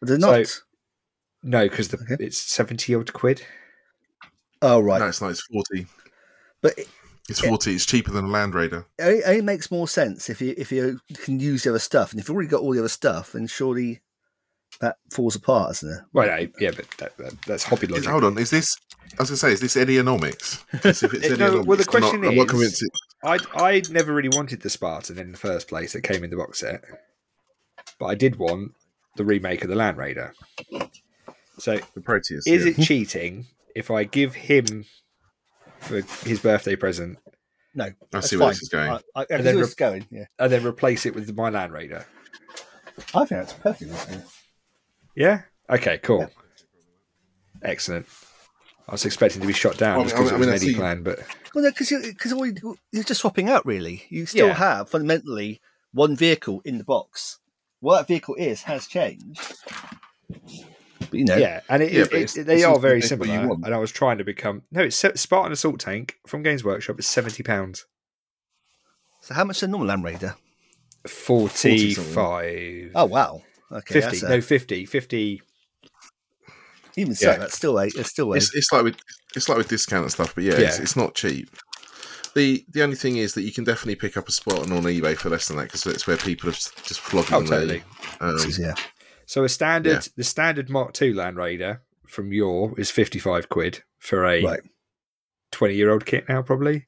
But 0.00 0.08
they're 0.08 0.20
So- 0.20 0.38
not. 0.38 0.60
No, 1.46 1.68
because 1.68 1.92
Okay. 1.92 2.16
it's 2.20 2.38
seventy 2.38 2.94
odd 2.94 3.12
quid. 3.12 3.42
oh, 4.62 4.80
right. 4.80 4.98
No, 4.98 5.08
it's 5.08 5.20
not. 5.20 5.30
It's 5.30 5.42
forty. 5.52 5.86
But 6.62 6.78
it, 6.78 6.88
It's 7.28 7.40
forty. 7.40 7.74
It's 7.74 7.86
cheaper 7.86 8.10
than 8.12 8.24
a 8.24 8.28
Land 8.28 8.54
Raider. 8.54 8.86
it 8.98 9.22
only 9.26 9.42
makes 9.42 9.70
more 9.70 9.86
sense 9.86 10.28
if 10.30 10.40
you 10.40 10.54
if 10.56 10.72
you 10.72 11.00
can 11.14 11.38
use 11.38 11.62
the 11.64 11.70
other 11.70 11.78
stuff. 11.78 12.10
And 12.12 12.20
if 12.20 12.28
you've 12.28 12.34
already 12.34 12.48
got 12.48 12.60
all 12.62 12.72
the 12.72 12.78
other 12.78 12.88
stuff, 12.88 13.32
then 13.32 13.46
surely 13.46 14.00
that 14.80 14.96
falls 15.10 15.36
apart, 15.36 15.72
isn't 15.72 15.90
it? 15.92 16.00
Well, 16.12 16.26
no, 16.26 16.46
yeah, 16.60 16.70
but 16.74 16.86
that, 16.98 17.16
that, 17.18 17.34
that's 17.46 17.64
hobby 17.64 17.86
Is- 17.86 17.90
logic. 17.92 18.08
hold 18.08 18.24
on. 18.24 18.38
Is 18.38 18.50
this? 18.50 18.76
As 19.18 19.18
I 19.18 19.22
was 19.22 19.30
gonna 19.30 19.36
say, 19.36 19.52
is 19.52 19.60
this 19.60 19.76
Idionomics? 19.76 20.64
Because 20.72 21.02
if 21.02 21.14
it's 21.14 21.26
It- 21.26 21.38
no, 21.38 21.62
well, 21.62 21.76
the 21.76 21.84
Idionomics, 21.84 21.94
I'm 21.94 22.00
not- 22.00 22.10
question 22.10 22.24
I'm 22.24 22.34
not 22.36 22.44
is- 22.44 22.50
convinced 22.50 22.84
I 23.22 23.38
I 23.54 23.82
never 23.90 24.12
really 24.14 24.28
wanted 24.30 24.60
the 24.62 24.70
Spartan 24.70 25.18
in 25.18 25.32
the 25.32 25.38
first 25.38 25.68
place. 25.68 25.94
It 25.94 26.02
came 26.02 26.24
in 26.24 26.30
the 26.30 26.36
box 26.36 26.60
set, 26.60 26.82
but 27.98 28.06
I 28.06 28.14
did 28.14 28.36
want 28.36 28.72
the 29.16 29.24
remake 29.24 29.62
of 29.62 29.70
the 29.70 29.76
Land 29.76 29.96
Raider. 29.96 30.34
So, 31.58 31.78
the 31.94 32.00
Proteus. 32.00 32.46
is 32.48 32.64
yeah. 32.66 32.72
it 32.72 32.84
cheating 32.84 33.46
if 33.76 33.88
I 33.90 34.02
give 34.04 34.34
him 34.34 34.84
for 35.78 36.00
his 36.26 36.40
birthday 36.40 36.74
present 36.74 37.18
No, 37.76 37.84
I 37.84 37.92
that's 38.10 38.28
see 38.30 38.36
where 38.36 38.46
fine. 38.46 38.50
this 38.52 38.62
is 38.62 38.68
going. 38.68 38.90
I, 38.90 38.94
I, 39.14 39.20
I 39.22 39.26
And 39.30 39.46
then 39.46 39.58
re- 39.58 39.66
going. 39.76 40.06
Yeah, 40.10 40.24
and 40.40 40.50
then 40.50 40.66
replace 40.66 41.06
it 41.06 41.14
with 41.14 41.32
my 41.36 41.50
Land 41.50 41.72
Raider? 41.72 42.04
I 43.14 43.24
think 43.24 43.28
that's 43.28 43.52
perfect. 43.52 43.92
Yeah. 45.14 45.42
Okay. 45.70 45.98
Cool. 45.98 46.20
Yeah. 46.20 46.26
Excellent. 47.62 48.06
I 48.88 48.92
was 48.92 49.04
expecting 49.06 49.40
to 49.40 49.46
be 49.46 49.52
shot 49.54 49.78
down 49.78 49.96
Well, 49.96 50.04
just 50.04 50.16
I 50.16 50.18
mean- 50.20 50.24
because 50.26 50.32
it 50.32 50.38
was 50.38 50.46
mean, 50.46 50.54
an 50.54 50.54
I 50.54 50.58
see- 50.58 50.74
plan, 50.74 51.02
but 51.02 51.18
Well, 51.54 51.64
no, 51.64 51.70
because 51.70 51.90
you, 51.90 52.00
because 52.02 52.32
all 52.32 52.44
you, 52.46 52.76
you're 52.92 53.04
just 53.04 53.20
swapping 53.22 53.48
out. 53.48 53.64
Really, 53.64 54.04
you 54.10 54.26
still 54.26 54.48
Yeah. 54.48 54.54
have 54.54 54.90
fundamentally 54.90 55.60
one 55.92 56.16
vehicle 56.16 56.60
in 56.64 56.78
the 56.78 56.84
box. 56.84 57.38
What 57.80 57.98
that 57.98 58.08
vehicle 58.08 58.34
is 58.34 58.62
has 58.62 58.86
changed. 58.86 59.40
But 61.00 61.14
you 61.14 61.24
know, 61.24 61.36
yeah, 61.36 61.60
and 61.68 61.82
it, 61.82 61.92
Yeah, 61.92 62.00
it- 62.12 62.36
it- 62.36 62.44
they 62.46 62.56
it's 62.56 62.64
are 62.64 62.78
very 62.78 63.00
similar. 63.00 63.30
And 63.64 63.74
I 63.74 63.78
was 63.78 63.92
trying 63.92 64.18
to 64.18 64.24
become 64.24 64.62
no, 64.70 64.82
it's 64.82 64.96
Spartan 64.96 65.52
Assault 65.52 65.80
Tank 65.80 66.16
from 66.26 66.42
Games 66.42 66.64
Workshop 66.64 66.98
is 66.98 67.06
seventy 67.06 67.42
pounds, 67.42 67.86
So 69.20 69.32
how 69.34 69.44
much 69.44 69.58
is 69.58 69.62
a 69.64 69.68
normal 69.68 69.88
Land 69.88 70.04
Raider? 70.04 70.34
forty 71.06 71.94
five. 71.94 72.90
Oh 72.94 73.04
wow, 73.06 73.42
okay, 73.72 74.00
50 74.00 74.26
a- 74.26 74.28
no 74.28 74.40
50 74.40 74.86
50 74.86 75.42
even 76.96 77.14
so, 77.14 77.30
yeah. 77.30 77.36
that's 77.38 77.54
still 77.56 77.78
a, 77.78 77.86
it's 77.86 78.10
still 78.10 78.32
a. 78.32 78.36
It's, 78.36 78.54
it's 78.54 78.70
like 78.72 78.84
with 78.84 78.96
it's 79.34 79.48
like 79.48 79.58
with 79.58 79.68
discount 79.68 80.04
and 80.04 80.12
stuff, 80.12 80.32
but 80.34 80.44
yeah, 80.44 80.52
It's, 80.52 80.76
Yeah. 80.76 80.82
it's 80.82 80.96
not 80.96 81.14
cheap. 81.14 81.50
The 82.34 82.64
the 82.68 82.82
only 82.82 82.94
thing 82.96 83.16
is 83.16 83.34
that 83.34 83.42
you 83.42 83.52
can 83.52 83.64
definitely 83.64 83.96
pick 83.96 84.16
up 84.16 84.28
a 84.28 84.32
spot 84.32 84.58
on 84.60 84.68
eBay 84.68 85.16
for 85.16 85.28
less 85.30 85.48
than 85.48 85.56
that 85.56 85.64
because 85.64 85.86
it's 85.86 86.06
where 86.06 86.16
people 86.16 86.48
are 86.48 86.52
just 86.52 86.84
just 86.84 87.00
flogging 87.00 87.34
oh 87.34 87.42
the, 87.42 87.48
totally 87.48 87.82
um, 88.20 88.36
yeah, 88.58 88.74
so 89.26 89.42
a 89.44 89.48
standard 89.48 89.90
Yeah. 89.92 90.00
the 90.16 90.24
standard 90.24 90.68
mark 90.70 91.00
ii 91.02 91.12
land 91.12 91.36
raider 91.36 91.82
from 92.08 92.32
your 92.32 92.78
is 92.78 92.90
55 92.90 93.48
quid 93.48 93.82
for 93.98 94.24
a 94.24 94.42
right. 94.44 94.60
20 95.52 95.74
year 95.74 95.90
old 95.90 96.06
kit 96.06 96.28
now 96.28 96.42
probably 96.42 96.86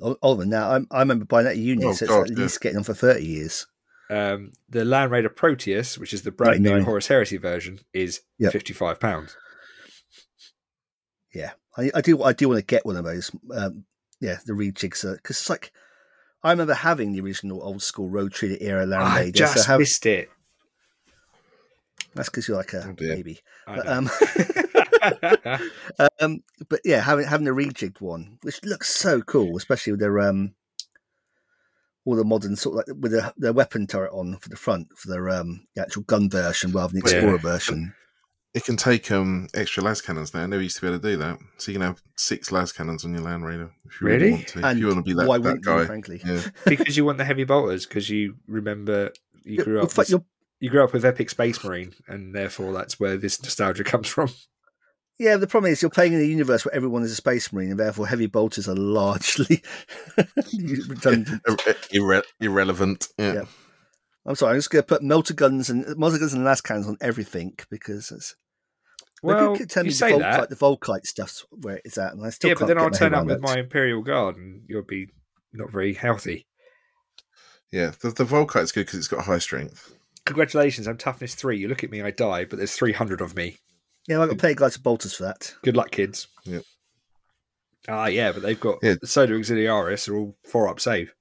O- 0.00 0.16
Oliver, 0.22 0.44
now 0.46 0.70
I, 0.70 0.80
I 0.90 0.98
remember 1.00 1.24
buying 1.24 1.44
that 1.44 1.52
at 1.52 1.56
uni, 1.58 1.84
Oh, 1.84 1.92
so 1.92 2.04
it's 2.04 2.12
God, 2.12 2.30
at 2.30 2.36
yeah. 2.36 2.42
least 2.44 2.60
getting 2.60 2.78
on 2.78 2.84
for 2.84 2.92
thirty 2.94 3.24
years. 3.24 3.66
Um, 4.08 4.52
the 4.68 4.84
land 4.84 5.10
raider 5.10 5.28
proteus 5.28 5.98
which 5.98 6.12
is 6.14 6.22
the 6.22 6.30
brand 6.30 6.62
new 6.62 6.82
horus 6.84 7.08
heresy 7.08 7.38
version 7.38 7.80
is 7.92 8.20
Yep. 8.38 8.52
55 8.52 9.00
pounds 9.00 9.36
Yeah, 11.34 11.52
I, 11.76 11.90
I 11.94 12.00
do. 12.00 12.22
I 12.22 12.32
do 12.32 12.48
want 12.48 12.60
to 12.60 12.64
get 12.64 12.86
one 12.86 12.96
of 12.96 13.04
those. 13.04 13.30
Um, 13.54 13.84
yeah, 14.20 14.38
the 14.46 14.52
rejigs 14.54 15.02
because 15.02 15.36
it's 15.36 15.50
like 15.50 15.72
I 16.42 16.50
remember 16.50 16.74
having 16.74 17.12
the 17.12 17.20
original 17.20 17.62
old 17.62 17.82
school 17.82 18.08
Rogue 18.08 18.32
Trader 18.32 18.56
era 18.60 18.86
Land 18.86 19.02
Raider. 19.02 19.14
i 19.14 19.20
Raider. 19.20 19.32
just 19.38 19.54
so 19.54 19.62
how, 19.64 19.78
missed 19.78 20.06
it 20.06 20.30
that's 22.14 22.30
because 22.30 22.48
you're 22.48 22.56
like 22.56 22.72
a 22.72 22.88
Oh, 22.88 22.92
baby. 22.94 23.40
But, 23.66 23.86
um, 23.86 24.08
um, 26.20 26.42
but 26.68 26.80
yeah, 26.84 27.00
having 27.00 27.26
having 27.26 27.44
the 27.44 27.50
rejigged 27.50 28.00
one, 28.00 28.38
which 28.42 28.64
looks 28.64 28.88
so 28.88 29.20
cool, 29.20 29.56
especially 29.56 29.92
with 29.92 30.00
their 30.00 30.18
um, 30.20 30.54
all 32.06 32.16
the 32.16 32.24
modern 32.24 32.56
sort 32.56 32.72
of 32.72 32.88
like 32.88 32.96
with 33.02 33.12
the, 33.12 33.34
their 33.36 33.52
weapon 33.52 33.86
turret 33.86 34.12
on 34.12 34.38
for 34.38 34.48
the 34.48 34.56
front 34.56 34.88
for 34.96 35.08
their 35.08 35.28
um, 35.28 35.66
the 35.74 35.82
actual 35.82 36.02
gun 36.04 36.30
version 36.30 36.72
rather 36.72 36.92
than 36.92 37.02
the 37.02 37.10
Yeah. 37.10 37.16
Explorer 37.16 37.38
version. 37.38 37.94
It 38.54 38.64
can 38.64 38.76
take 38.78 39.10
um 39.10 39.48
extra 39.54 39.82
las 39.82 40.00
cannons 40.00 40.32
now. 40.32 40.42
I 40.42 40.46
never 40.46 40.62
used 40.62 40.76
to 40.76 40.82
be 40.82 40.88
able 40.88 41.00
to 41.00 41.10
do 41.10 41.16
that. 41.18 41.38
So 41.58 41.70
you 41.70 41.78
can 41.78 41.86
have 41.86 42.00
six 42.16 42.50
las 42.50 42.72
cannons 42.72 43.04
on 43.04 43.12
your 43.12 43.20
Land 43.22 43.44
Raider 43.44 43.70
if 43.84 44.00
you 44.00 44.06
really, 44.06 44.18
Really? 44.18 44.30
want 44.32 44.46
to. 44.48 44.58
And 44.66 44.78
if 44.78 44.80
you 44.80 44.86
want 44.86 44.98
to 44.98 45.02
be 45.02 45.12
that, 45.14 45.28
why 45.28 45.36
that 45.36 45.42
wouldn't 45.44 45.64
guy. 45.64 45.80
you, 45.80 45.84
frankly? 45.86 46.22
Yeah. 46.24 46.40
because 46.64 46.96
you 46.96 47.04
want 47.04 47.18
the 47.18 47.24
heavy 47.26 47.44
bolters 47.44 47.84
because 47.84 48.08
you 48.08 48.36
remember 48.46 49.10
you 49.44 49.62
grew 49.62 49.82
up 49.82 49.94
with, 49.98 50.14
you 50.60 50.70
grew 50.70 50.82
up 50.82 50.92
with 50.94 51.04
epic 51.04 51.28
space 51.28 51.62
marine 51.62 51.92
and 52.08 52.34
therefore 52.34 52.72
that's 52.72 52.98
where 52.98 53.16
this 53.18 53.42
nostalgia 53.42 53.84
comes 53.84 54.08
from 54.08 54.30
Yeah, 55.18 55.36
the 55.36 55.46
problem 55.46 55.72
is 55.72 55.80
you're 55.80 55.90
playing 55.90 56.12
in 56.12 56.20
a 56.20 56.24
universe 56.24 56.64
where 56.64 56.74
everyone 56.74 57.02
is 57.02 57.12
a 57.12 57.16
space 57.16 57.52
marine, 57.52 57.70
and 57.70 57.80
therefore 57.80 58.06
heavy 58.06 58.26
bolters 58.26 58.68
are 58.68 58.74
largely 58.76 59.62
redundant. 60.18 61.42
Irre- 61.44 62.22
irrelevant. 62.40 63.08
Yeah. 63.18 63.32
Yeah. 63.34 63.44
I'm 64.26 64.34
sorry, 64.34 64.52
I'm 64.52 64.58
just 64.58 64.70
going 64.70 64.82
to 64.82 64.86
put 64.86 65.02
melter 65.02 65.32
guns 65.34 65.70
and 65.70 65.86
melter 65.96 66.18
guns 66.18 66.34
and 66.34 66.44
las 66.44 66.60
cannons 66.60 66.88
on 66.88 66.96
everything 67.00 67.54
because 67.70 68.10
it's. 68.10 68.34
Maybe 69.22 69.34
well 69.40 69.56
keep 69.56 69.68
telling 69.70 69.86
you 69.86 69.90
me 69.90 69.94
say 69.94 70.12
the 70.12 70.18
that 70.18 70.40
Volkite, 70.40 70.48
the 70.50 70.56
Volkite 70.56 71.06
stuff's 71.06 71.46
where 71.50 71.80
it's 71.86 71.96
at, 71.96 72.12
and 72.12 72.24
I 72.24 72.28
still 72.30 72.48
yeah 72.50 72.54
can't 72.54 72.60
but 72.68 72.74
then 72.74 72.78
i'll 72.78 72.90
turn 72.90 73.14
up 73.14 73.24
with 73.24 73.36
it. 73.36 73.40
my 73.42 73.56
imperial 73.60 74.02
guard 74.02 74.36
and 74.36 74.62
you'll 74.68 74.82
be 74.82 75.08
not 75.54 75.70
very 75.72 75.94
healthy 75.94 76.46
Yeah. 77.72 77.92
The, 77.98 78.10
the 78.10 78.24
Volkite's 78.24 78.72
good 78.72 78.84
because 78.86 78.98
it's 78.98 79.08
got 79.08 79.24
high 79.24 79.38
strength. 79.38 79.94
congratulations 80.26 80.86
i'm 80.86 80.98
toughness 80.98 81.34
three 81.34 81.58
you 81.58 81.66
look 81.66 81.82
at 81.82 81.90
me 81.90 82.02
i 82.02 82.10
die 82.10 82.44
but 82.44 82.58
there's 82.58 82.74
300 82.76 83.22
of 83.22 83.34
me 83.34 83.56
Yeah, 84.08 84.20
I've 84.22 84.28
got 84.28 84.38
plague 84.38 84.56
guys 84.58 84.74
and 84.76 84.84
bolters 84.84 85.14
for 85.14 85.24
that. 85.24 85.54
good 85.62 85.76
luck 85.76 85.90
kids 85.90 86.28
Yeah. 86.44 86.60
ah 87.88 88.06
yeah 88.06 88.32
but 88.32 88.42
they've 88.42 88.58
got 88.60 88.78
Yeah. 88.82 88.94
the 89.00 89.06
solar 89.06 89.38
auxiliaris 89.38 90.08
are 90.08 90.16
all 90.16 90.36
four 90.44 90.68
up 90.68 90.80
save 90.80 91.12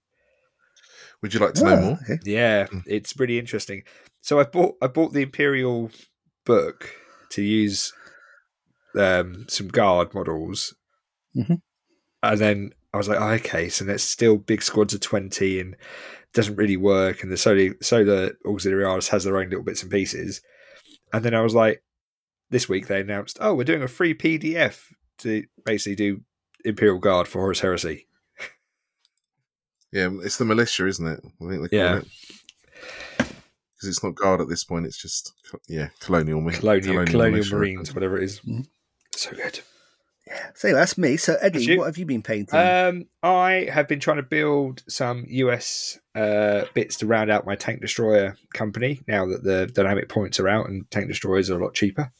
Would 1.22 1.34
you 1.34 1.40
like 1.40 1.54
to 1.56 1.64
know 1.64 1.76
Ah, 1.78 1.82
more? 1.82 2.00
Okay. 2.04 2.20
Yeah, 2.24 2.68
Mm. 2.68 2.84
it's 2.86 3.14
pretty 3.14 3.40
interesting. 3.40 3.84
So 4.22 4.40
I 4.40 4.44
bought 4.44 4.76
I 4.82 4.88
bought 4.88 5.14
the 5.14 5.22
Imperial 5.24 5.90
book 6.46 6.92
to 7.32 7.42
use 7.42 7.92
um, 8.98 9.46
some 9.50 9.68
guard 9.68 10.14
models, 10.14 10.74
Mhm. 11.36 11.62
and 12.24 12.40
then 12.40 12.74
I 12.94 12.98
was 12.98 13.08
like, 13.10 13.20
oh, 13.20 13.32
okay, 13.40 13.68
so 13.70 13.84
that's 13.86 14.04
still 14.04 14.38
big 14.38 14.62
squads 14.62 14.94
of 14.94 15.02
twenty 15.02 15.60
and 15.60 15.76
doesn't 16.34 16.56
really 16.58 16.78
work, 16.78 17.24
and 17.24 17.32
the 17.32 17.38
solar 17.38 17.76
solar 17.82 18.32
auxiliaries 18.46 19.08
has 19.10 19.24
their 19.24 19.38
own 19.38 19.50
little 19.50 19.64
bits 19.66 19.82
and 19.84 19.92
pieces, 19.92 20.42
and 21.12 21.24
then 21.26 21.34
I 21.34 21.42
was 21.42 21.54
like, 21.56 21.84
this 22.50 22.70
week 22.70 22.88
they 22.88 23.02
announced, 23.02 23.38
oh, 23.42 23.54
we're 23.54 23.64
doing 23.64 23.84
a 23.84 23.88
free 23.88 24.14
PDF 24.14 24.82
to 25.20 25.44
basically 25.66 25.96
do 25.96 26.22
Imperial 26.64 27.00
Guard 27.00 27.28
for 27.28 27.40
Horus 27.40 27.60
Heresy. 27.62 28.08
Yeah, 29.92 30.10
it's 30.24 30.38
the 30.38 30.46
militia, 30.46 30.88
isn't 30.88 31.08
it? 31.08 31.20
I 31.24 31.50
think 31.50 31.62
they 31.62 31.68
call 31.70 31.80
Yeah. 31.80 31.98
it. 32.00 32.08
Because 33.18 33.90
it's 33.90 34.04
not 34.04 34.16
guard 34.16 34.42
at 34.42 34.50
this 34.50 34.64
point. 34.64 34.86
It's 34.86 35.02
just 35.02 35.34
yeah, 35.68 35.90
colonial, 36.00 36.42
mi- 36.42 36.54
Colonial 36.54 37.06
Colonial 37.06 37.32
militia. 37.40 37.56
Marines, 37.56 37.94
whatever 37.94 38.18
it 38.18 38.24
is. 38.24 38.42
Mhm. 38.42 38.68
So 39.16 39.32
good. 39.32 39.60
Yeah. 40.28 40.50
So 40.56 40.74
that's 40.74 40.98
me. 40.98 41.18
So 41.18 41.38
Eddie, 41.40 41.64
you. 41.64 41.78
what 41.78 41.86
have 41.86 41.98
you 41.98 42.06
been 42.06 42.24
painting? 42.24 42.58
Um, 42.60 43.06
I 43.22 43.70
have 43.72 43.88
been 43.88 44.00
trying 44.00 44.18
to 44.18 44.24
build 44.24 44.84
some 44.90 45.24
US 45.28 46.00
uh, 46.16 46.66
bits 46.74 46.98
to 46.98 47.06
round 47.06 47.30
out 47.30 47.46
my 47.46 47.56
tank 47.56 47.80
destroyer 47.82 48.36
company 48.54 49.02
now 49.08 49.26
that 49.28 49.44
the 49.44 49.68
dynamic 49.68 50.10
points 50.10 50.40
are 50.40 50.48
out 50.50 50.68
and 50.68 50.90
tank 50.90 51.08
destroyers 51.08 51.50
are 51.50 51.60
a 51.60 51.64
lot 51.64 51.74
cheaper. 51.76 52.12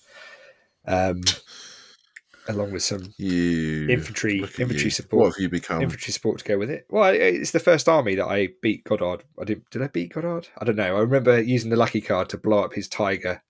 Um, 0.88 1.22
along 2.48 2.72
with 2.72 2.84
some 2.84 3.12
You 3.18 3.88
Infantry- 3.90 4.40
infantry 4.40 4.84
you. 4.84 4.90
support. 4.92 5.22
What 5.24 5.34
have 5.36 5.42
you 5.42 5.50
become? 5.50 5.82
infantry 5.82 6.14
support 6.14 6.38
to 6.40 6.46
go 6.46 6.58
with 6.58 6.70
it. 6.70 6.86
Well, 6.90 7.14
it's 7.14 7.52
the 7.52 7.60
first 7.60 7.90
army 7.90 8.16
that 8.16 8.26
I 8.28 8.50
beat 8.62 8.84
Goddard. 8.84 9.24
I 9.40 9.46
did. 9.46 9.64
Did 9.72 9.82
I 9.82 9.88
beat 9.88 10.14
Goddard? 10.14 10.48
I 10.60 10.66
don't 10.66 10.76
know. 10.76 10.96
I 10.96 11.00
remember 11.00 11.42
using 11.42 11.70
the 11.72 11.76
lucky 11.76 12.02
card 12.02 12.30
to 12.30 12.38
blow 12.38 12.60
up 12.64 12.74
his 12.74 12.88
tiger 12.88 13.42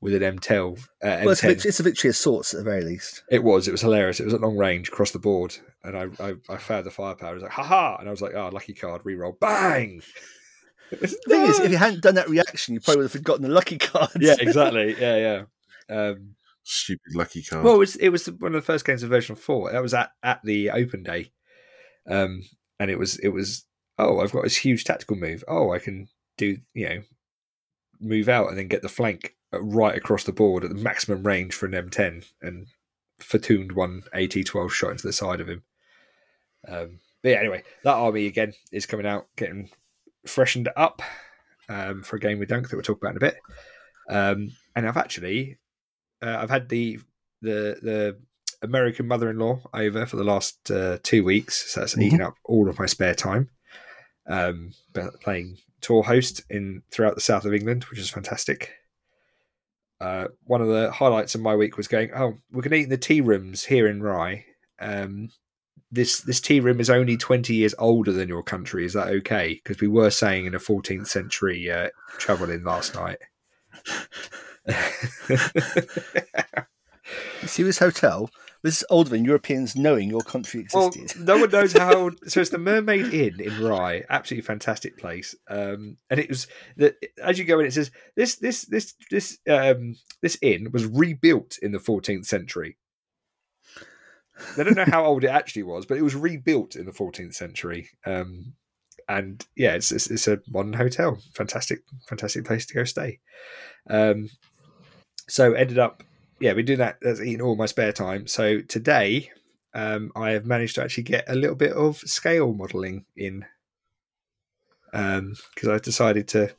with 0.00 0.14
an 0.14 0.38
M12. 0.38 0.78
Uh, 0.78 0.84
well, 1.02 1.30
it's 1.30 1.42
a, 1.42 1.46
M10. 1.46 1.48
victory, 1.48 1.68
it's 1.70 1.80
a 1.80 1.82
victory 1.82 2.10
of 2.10 2.16
sorts 2.16 2.54
at 2.54 2.58
the 2.58 2.64
very 2.64 2.82
least. 2.84 3.24
It 3.30 3.42
was. 3.42 3.66
It 3.66 3.72
was 3.72 3.80
hilarious. 3.80 4.20
It 4.20 4.24
was 4.26 4.34
at 4.34 4.40
long 4.40 4.56
range 4.56 4.88
across 4.88 5.10
the 5.10 5.18
board, 5.18 5.56
and 5.82 5.96
I 5.96 6.06
I, 6.24 6.34
I 6.48 6.56
found 6.58 6.86
the 6.86 6.90
firepower. 6.92 7.30
I 7.30 7.34
was 7.34 7.42
like, 7.42 7.52
ha 7.52 7.64
ha, 7.64 7.96
and 7.98 8.06
I 8.06 8.10
was 8.12 8.22
like, 8.22 8.34
oh, 8.34 8.50
lucky 8.52 8.74
card, 8.74 9.02
reroll, 9.02 9.38
bang. 9.40 10.02
The 10.92 11.08
thing 11.08 11.42
is, 11.46 11.58
if 11.58 11.72
you 11.72 11.76
hadn't 11.86 12.02
done 12.02 12.14
that 12.14 12.28
reaction, 12.28 12.74
you 12.74 12.80
probably 12.80 12.98
would 12.98 13.04
have 13.06 13.12
forgotten 13.12 13.42
the 13.42 13.48
lucky 13.48 13.76
cards. 13.78 14.14
yeah, 14.20 14.36
exactly. 14.38 14.94
Yeah, 15.00 15.16
yeah. 15.16 15.42
Um, 15.88 16.36
Stupid 16.68 17.14
lucky 17.14 17.42
card. 17.42 17.64
well, 17.64 17.76
it 17.76 17.78
was 17.78 17.96
it 17.96 18.08
was 18.08 18.26
one 18.26 18.54
of 18.54 18.60
the 18.60 18.66
first 18.66 18.84
games 18.84 19.04
of 19.04 19.10
version 19.10 19.36
four. 19.36 19.70
That 19.70 19.82
was 19.82 19.94
at 19.94 20.10
at 20.22 20.40
the 20.42 20.70
open 20.70 21.04
day, 21.04 21.30
um, 22.10 22.42
and 22.80 22.90
it 22.90 22.98
was 22.98 23.18
it 23.20 23.28
was 23.28 23.64
oh, 23.98 24.18
I've 24.18 24.32
got 24.32 24.42
this 24.42 24.56
huge 24.56 24.82
tactical 24.82 25.16
move. 25.16 25.44
Oh, 25.46 25.72
I 25.72 25.78
can 25.78 26.08
do 26.36 26.58
you 26.74 26.88
know 26.88 27.02
move 28.00 28.28
out 28.28 28.48
and 28.48 28.58
then 28.58 28.66
get 28.66 28.82
the 28.82 28.88
flank 28.88 29.36
right 29.52 29.96
across 29.96 30.24
the 30.24 30.32
board 30.32 30.64
at 30.64 30.70
the 30.70 30.82
maximum 30.82 31.22
range 31.22 31.54
for 31.54 31.66
an 31.66 31.72
M10 31.72 32.26
and 32.42 32.66
Fortuned 33.18 33.72
one 33.72 34.02
AT12 34.14 34.70
shot 34.70 34.90
into 34.90 35.06
the 35.06 35.12
side 35.12 35.40
of 35.40 35.48
him. 35.48 35.62
Um, 36.68 37.00
but 37.22 37.30
yeah, 37.30 37.38
anyway, 37.38 37.62
that 37.82 37.94
army 37.94 38.26
again 38.26 38.52
is 38.72 38.84
coming 38.84 39.06
out, 39.06 39.28
getting 39.36 39.70
freshened 40.26 40.68
up 40.76 41.00
um, 41.68 42.02
for 42.02 42.16
a 42.16 42.20
game 42.20 42.38
with 42.38 42.50
Dunk 42.50 42.68
that 42.68 42.76
we'll 42.76 42.82
talk 42.82 42.98
about 42.98 43.12
in 43.12 43.16
a 43.16 43.20
bit. 43.20 43.36
Um, 44.10 44.52
and 44.74 44.86
I've 44.86 44.98
actually, 44.98 45.56
uh, 46.22 46.36
I've 46.40 46.50
had 46.50 46.68
the 46.68 46.98
the 47.42 47.78
the 47.82 48.18
American 48.62 49.06
mother-in-law 49.06 49.60
over 49.74 50.06
for 50.06 50.16
the 50.16 50.24
last 50.24 50.70
uh, 50.70 50.98
two 51.02 51.24
weeks, 51.24 51.72
so 51.72 51.80
that's 51.80 51.92
mm-hmm. 51.92 52.02
eating 52.02 52.22
up 52.22 52.34
all 52.44 52.68
of 52.68 52.78
my 52.78 52.86
spare 52.86 53.14
time. 53.14 53.50
Um, 54.28 54.72
playing 55.22 55.58
tour 55.80 56.02
host 56.02 56.42
in 56.50 56.82
throughout 56.90 57.14
the 57.14 57.20
south 57.20 57.44
of 57.44 57.54
England, 57.54 57.84
which 57.84 57.98
is 58.00 58.10
fantastic 58.10 58.72
uh, 60.00 60.26
one 60.44 60.60
of 60.60 60.68
the 60.68 60.90
highlights 60.90 61.34
of 61.34 61.40
my 61.40 61.56
week 61.56 61.76
was 61.76 61.88
going, 61.88 62.10
oh, 62.14 62.38
we're 62.52 62.62
going 62.62 62.72
to 62.72 62.76
eat 62.78 62.84
in 62.84 62.90
the 62.90 62.98
tea 62.98 63.20
rooms 63.20 63.64
here 63.64 63.86
in 63.86 64.02
Rye. 64.02 64.44
Um, 64.78 65.30
this 65.90 66.20
this 66.20 66.40
tea 66.40 66.60
room 66.60 66.80
is 66.80 66.90
only 66.90 67.16
20 67.16 67.54
years 67.54 67.74
older 67.78 68.12
than 68.12 68.28
your 68.28 68.42
country. 68.42 68.84
Is 68.84 68.92
that 68.92 69.08
okay? 69.08 69.60
Because 69.62 69.80
we 69.80 69.88
were 69.88 70.10
saying 70.10 70.44
in 70.44 70.54
a 70.54 70.58
14th 70.58 71.06
century 71.06 71.70
uh, 71.70 71.88
travel 72.18 72.50
in 72.50 72.64
last 72.64 72.94
night. 72.94 73.18
See 77.46 77.62
this 77.62 77.78
hotel 77.78 78.28
this 78.66 78.78
is 78.78 78.84
older 78.90 79.10
than 79.10 79.24
Europeans 79.24 79.76
knowing 79.76 80.08
your 80.08 80.22
country 80.22 80.60
existed. 80.60 81.16
Well, 81.16 81.24
no 81.24 81.40
one 81.42 81.50
knows 81.50 81.72
how 81.72 81.94
old. 81.96 82.18
So 82.28 82.40
it's 82.40 82.50
the 82.50 82.58
Mermaid 82.58 83.14
Inn 83.14 83.40
in 83.40 83.62
Rye, 83.62 84.02
absolutely 84.10 84.44
fantastic 84.44 84.98
place. 84.98 85.36
Um, 85.48 85.98
and 86.10 86.18
it 86.18 86.28
was 86.28 86.48
that 86.76 86.96
as 87.22 87.38
you 87.38 87.44
go 87.44 87.60
in, 87.60 87.66
it 87.66 87.74
says 87.74 87.92
this 88.16 88.34
this 88.36 88.64
this 88.64 88.94
this 89.08 89.38
um, 89.48 89.94
this 90.20 90.36
inn 90.42 90.72
was 90.72 90.84
rebuilt 90.84 91.58
in 91.62 91.70
the 91.70 91.78
14th 91.78 92.26
century. 92.26 92.76
They 94.56 94.64
don't 94.64 94.76
know 94.76 94.84
how 94.84 95.04
old 95.04 95.22
it 95.22 95.30
actually 95.30 95.62
was, 95.62 95.86
but 95.86 95.96
it 95.96 96.02
was 96.02 96.16
rebuilt 96.16 96.74
in 96.74 96.86
the 96.86 96.92
14th 96.92 97.34
century. 97.34 97.90
Um, 98.04 98.54
and 99.08 99.46
yeah, 99.54 99.74
it's, 99.74 99.92
it's, 99.92 100.10
it's 100.10 100.26
a 100.26 100.40
modern 100.48 100.72
hotel. 100.72 101.20
Fantastic, 101.34 101.82
fantastic 102.08 102.44
place 102.44 102.66
to 102.66 102.74
go 102.74 102.82
stay. 102.82 103.20
Um, 103.88 104.28
so 105.28 105.52
ended 105.52 105.78
up 105.78 106.02
yeah, 106.40 106.52
we 106.52 106.62
do 106.62 106.76
that. 106.76 106.98
That's 107.00 107.20
eating 107.20 107.40
all 107.40 107.56
my 107.56 107.66
spare 107.66 107.92
time. 107.92 108.26
So 108.26 108.60
today, 108.60 109.30
um, 109.74 110.12
I 110.14 110.30
have 110.30 110.46
managed 110.46 110.74
to 110.76 110.82
actually 110.82 111.04
get 111.04 111.24
a 111.28 111.34
little 111.34 111.56
bit 111.56 111.72
of 111.72 111.98
scale 111.98 112.52
modelling 112.52 113.04
in, 113.16 113.44
Um, 114.92 115.34
because 115.54 115.68
um, 115.68 115.74
I 115.74 115.78
decided 115.78 116.28
to 116.28 116.54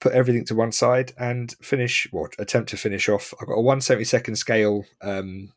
put 0.00 0.12
everything 0.12 0.44
to 0.46 0.54
one 0.54 0.72
side 0.72 1.12
and 1.18 1.54
finish 1.62 2.08
what 2.10 2.34
attempt 2.38 2.70
to 2.70 2.76
finish 2.76 3.08
off. 3.08 3.32
I've 3.40 3.48
got 3.48 3.54
a 3.54 3.62
172nd 3.62 4.36
scale 4.36 4.84
um, 5.00 5.52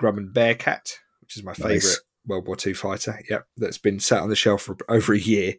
Grumman 0.00 0.32
Bearcat, 0.32 0.98
which 1.20 1.36
is 1.36 1.42
my 1.42 1.52
nice. 1.52 1.58
favourite 1.58 1.98
World 2.26 2.46
War 2.46 2.56
II 2.64 2.74
fighter. 2.74 3.20
Yep, 3.28 3.46
that's 3.56 3.78
been 3.78 3.98
sat 3.98 4.22
on 4.22 4.28
the 4.28 4.36
shelf 4.36 4.62
for 4.62 4.76
over 4.88 5.12
a 5.12 5.18
year. 5.18 5.54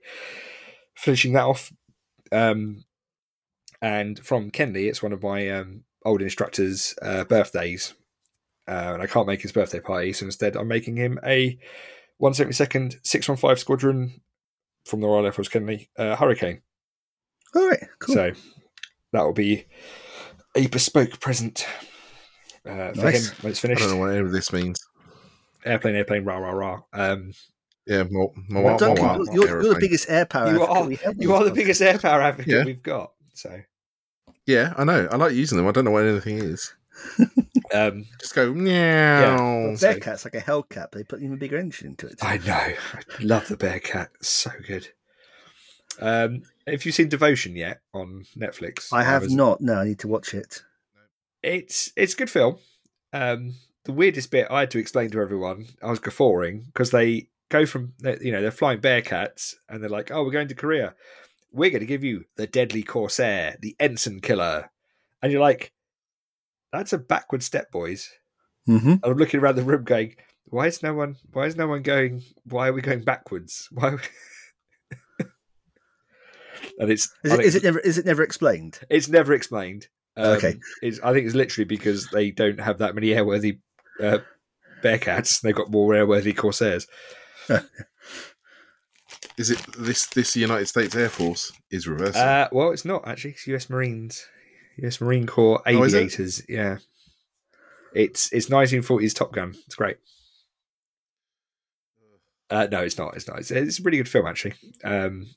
Finishing 0.95 1.33
that 1.33 1.45
off, 1.45 1.71
um, 2.31 2.83
and 3.81 4.19
from 4.19 4.51
Kenley, 4.51 4.87
it's 4.87 5.01
one 5.01 5.13
of 5.13 5.23
my 5.23 5.49
um, 5.49 5.83
old 6.05 6.21
instructor's 6.21 6.95
uh, 7.01 7.23
birthdays, 7.25 7.93
uh, 8.67 8.91
and 8.93 9.01
I 9.01 9.07
can't 9.07 9.27
make 9.27 9.41
his 9.41 9.51
birthday 9.51 9.79
party, 9.79 10.13
so 10.13 10.25
instead 10.25 10.55
I'm 10.55 10.67
making 10.67 10.95
him 10.95 11.19
a 11.23 11.57
172nd 12.21 12.99
615 13.03 13.57
Squadron 13.57 14.21
from 14.85 15.01
the 15.01 15.07
Royal 15.07 15.25
Air 15.25 15.31
Force 15.31 15.49
Kenley 15.49 15.87
uh, 15.97 16.15
Hurricane. 16.15 16.61
All 17.55 17.67
right, 17.67 17.83
cool. 17.99 18.15
So 18.15 18.31
that 19.11 19.23
will 19.23 19.33
be 19.33 19.65
a 20.55 20.67
bespoke 20.67 21.19
present 21.19 21.65
uh, 22.65 22.93
for 22.93 23.03
nice. 23.03 23.29
him 23.29 23.35
when 23.41 23.51
it's 23.51 23.59
finished. 23.59 23.81
I 23.81 23.85
don't 23.85 23.95
know 23.95 23.99
what 24.01 24.11
any 24.11 24.19
of 24.19 24.31
this 24.31 24.53
means. 24.53 24.79
Airplane, 25.65 25.95
airplane, 25.95 26.23
rah, 26.23 26.37
rah, 26.37 26.51
rah. 26.51 26.81
Um, 26.93 27.33
yeah, 27.85 28.03
more, 28.09 28.31
more, 28.47 28.63
well, 28.63 28.79
more, 28.79 28.95
more, 28.95 29.25
you're, 29.33 29.63
you're, 29.63 29.73
the 29.73 29.79
biggest 29.79 30.09
air 30.09 30.25
power. 30.25 30.51
You 30.51 30.61
are, 30.61 30.89
you 31.17 31.33
are 31.33 31.43
the 31.43 31.51
biggest 31.51 31.81
air 31.81 31.97
power 31.97 32.21
advocate 32.21 32.53
yeah. 32.53 32.63
we've 32.63 32.83
got. 32.83 33.13
So 33.33 33.59
yeah, 34.49 34.73
I 34.77 34.83
know. 34.83 35.07
I 35.11 35.15
like 35.15 35.33
using 35.33 35.57
them. 35.57 35.67
I 35.67 35.71
don't 35.71 35.85
know 35.85 35.91
what 35.91 36.05
anything 36.05 36.39
is. 36.39 36.73
um, 37.73 38.05
Just 38.19 38.33
go 38.33 38.51
meow. 38.51 38.71
Yeah. 38.73 39.75
Bearcat's 39.79 40.25
like 40.25 40.33
a 40.33 40.41
Hellcat. 40.41 40.91
They 40.91 41.03
put 41.03 41.21
even 41.21 41.37
bigger 41.37 41.57
engine 41.57 41.89
into 41.89 42.07
it. 42.07 42.15
I 42.23 42.39
know. 42.39 42.53
I 42.53 42.75
love 43.21 43.47
the 43.47 43.57
Bearcat. 43.57 44.09
So 44.21 44.49
good. 44.65 44.87
Um, 46.01 46.41
have 46.65 46.83
you 46.83 46.91
seen 46.91 47.09
Devotion 47.09 47.55
yet 47.55 47.81
on 47.93 48.25
Netflix? 48.35 48.91
I 48.91 49.03
have 49.03 49.29
not. 49.29 49.61
No, 49.61 49.75
I 49.75 49.85
need 49.85 49.99
to 49.99 50.07
watch 50.07 50.33
it. 50.33 50.63
It's 51.43 51.91
it's 51.95 52.15
a 52.15 52.17
good 52.17 52.29
film. 52.31 52.57
Um, 53.13 53.53
the 53.83 53.93
weirdest 53.93 54.31
bit 54.31 54.47
I 54.49 54.61
had 54.61 54.71
to 54.71 54.79
explain 54.79 55.11
to 55.11 55.21
everyone, 55.21 55.67
I 55.83 55.91
was 55.91 55.99
guffawing 55.99 56.63
because 56.65 56.89
they 56.89 57.27
go 57.49 57.67
from 57.67 57.93
you 58.21 58.31
know 58.31 58.41
they're 58.41 58.49
flying 58.49 58.79
Bearcats 58.79 59.53
and 59.69 59.83
they're 59.83 59.89
like, 59.91 60.09
oh, 60.09 60.23
we're 60.23 60.31
going 60.31 60.47
to 60.47 60.55
Korea 60.55 60.95
we're 61.51 61.69
going 61.69 61.81
to 61.81 61.85
give 61.85 62.03
you 62.03 62.25
the 62.35 62.47
deadly 62.47 62.83
corsair, 62.83 63.57
the 63.61 63.75
ensign 63.79 64.19
killer. 64.19 64.71
And 65.21 65.31
you're 65.31 65.41
like, 65.41 65.73
that's 66.71 66.93
a 66.93 66.97
backward 66.97 67.43
step, 67.43 67.71
boys. 67.71 68.09
Mm-hmm. 68.67 68.89
And 68.89 69.05
I'm 69.05 69.17
looking 69.17 69.39
around 69.39 69.55
the 69.55 69.63
room 69.63 69.83
going, 69.83 70.15
why 70.45 70.67
is 70.67 70.83
no 70.83 70.93
one, 70.93 71.15
why 71.31 71.45
is 71.45 71.55
no 71.55 71.67
one 71.67 71.81
going, 71.81 72.23
why 72.43 72.67
are 72.67 72.73
we 72.73 72.81
going 72.81 73.03
backwards? 73.03 73.67
Why? 73.71 73.89
and 76.79 76.91
it's, 76.91 77.09
is 77.23 77.33
it, 77.33 77.39
is 77.41 77.55
it 77.55 77.63
never, 77.63 77.79
is 77.79 77.97
it 77.97 78.05
never 78.05 78.23
explained? 78.23 78.79
It's 78.89 79.09
never 79.09 79.33
explained. 79.33 79.87
Um, 80.15 80.37
okay. 80.37 80.55
It's, 80.81 80.99
I 81.01 81.13
think 81.13 81.25
it's 81.25 81.35
literally 81.35 81.65
because 81.65 82.09
they 82.09 82.31
don't 82.31 82.59
have 82.59 82.79
that 82.79 82.95
many 82.95 83.07
airworthy 83.07 83.59
uh, 84.01 84.19
Bearcats. 84.83 85.41
They've 85.41 85.55
got 85.55 85.71
more 85.71 85.93
airworthy 85.93 86.35
Corsairs. 86.35 86.87
Is 89.37 89.49
it 89.49 89.59
this 89.77 90.05
this 90.07 90.35
United 90.35 90.67
States 90.67 90.95
Air 90.95 91.09
Force 91.09 91.51
is 91.71 91.87
reversing? 91.87 92.21
Uh, 92.21 92.47
well, 92.51 92.71
it's 92.71 92.85
not 92.85 93.07
actually. 93.07 93.31
It's 93.31 93.47
U.S. 93.47 93.69
Marines, 93.69 94.25
U.S. 94.77 95.01
Marine 95.01 95.27
Corps 95.27 95.61
oh, 95.65 95.85
aviators. 95.85 96.41
Oh, 96.41 96.45
yeah, 96.47 96.77
it's 97.93 98.31
it's 98.31 98.47
1940s 98.49 99.13
Top 99.13 99.31
Gun. 99.31 99.55
It's 99.65 99.75
great. 99.75 99.97
Uh, 102.49 102.67
no, 102.71 102.81
it's 102.81 102.97
not. 102.97 103.15
It's 103.15 103.27
not. 103.27 103.39
It's, 103.39 103.51
it's, 103.51 103.77
a 103.77 103.81
pretty 103.81 103.97
good 103.97 104.09
film 104.09 104.25
actually. 104.25 104.53
Um, 104.83 105.27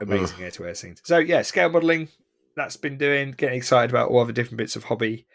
amazing 0.00 0.42
air 0.42 0.50
to 0.52 0.66
air 0.66 0.74
scenes. 0.74 1.02
So 1.04 1.18
yeah, 1.18 1.42
scale 1.42 1.68
modelling. 1.68 2.08
That's 2.56 2.76
been 2.76 2.98
doing. 2.98 3.32
Getting 3.32 3.58
excited 3.58 3.90
about 3.90 4.10
all 4.10 4.24
the 4.24 4.32
different 4.32 4.58
bits 4.58 4.76
of 4.76 4.84
hobby 4.84 5.26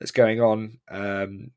that's 0.00 0.10
going 0.10 0.40
on. 0.40 0.78
Um, 0.90 1.50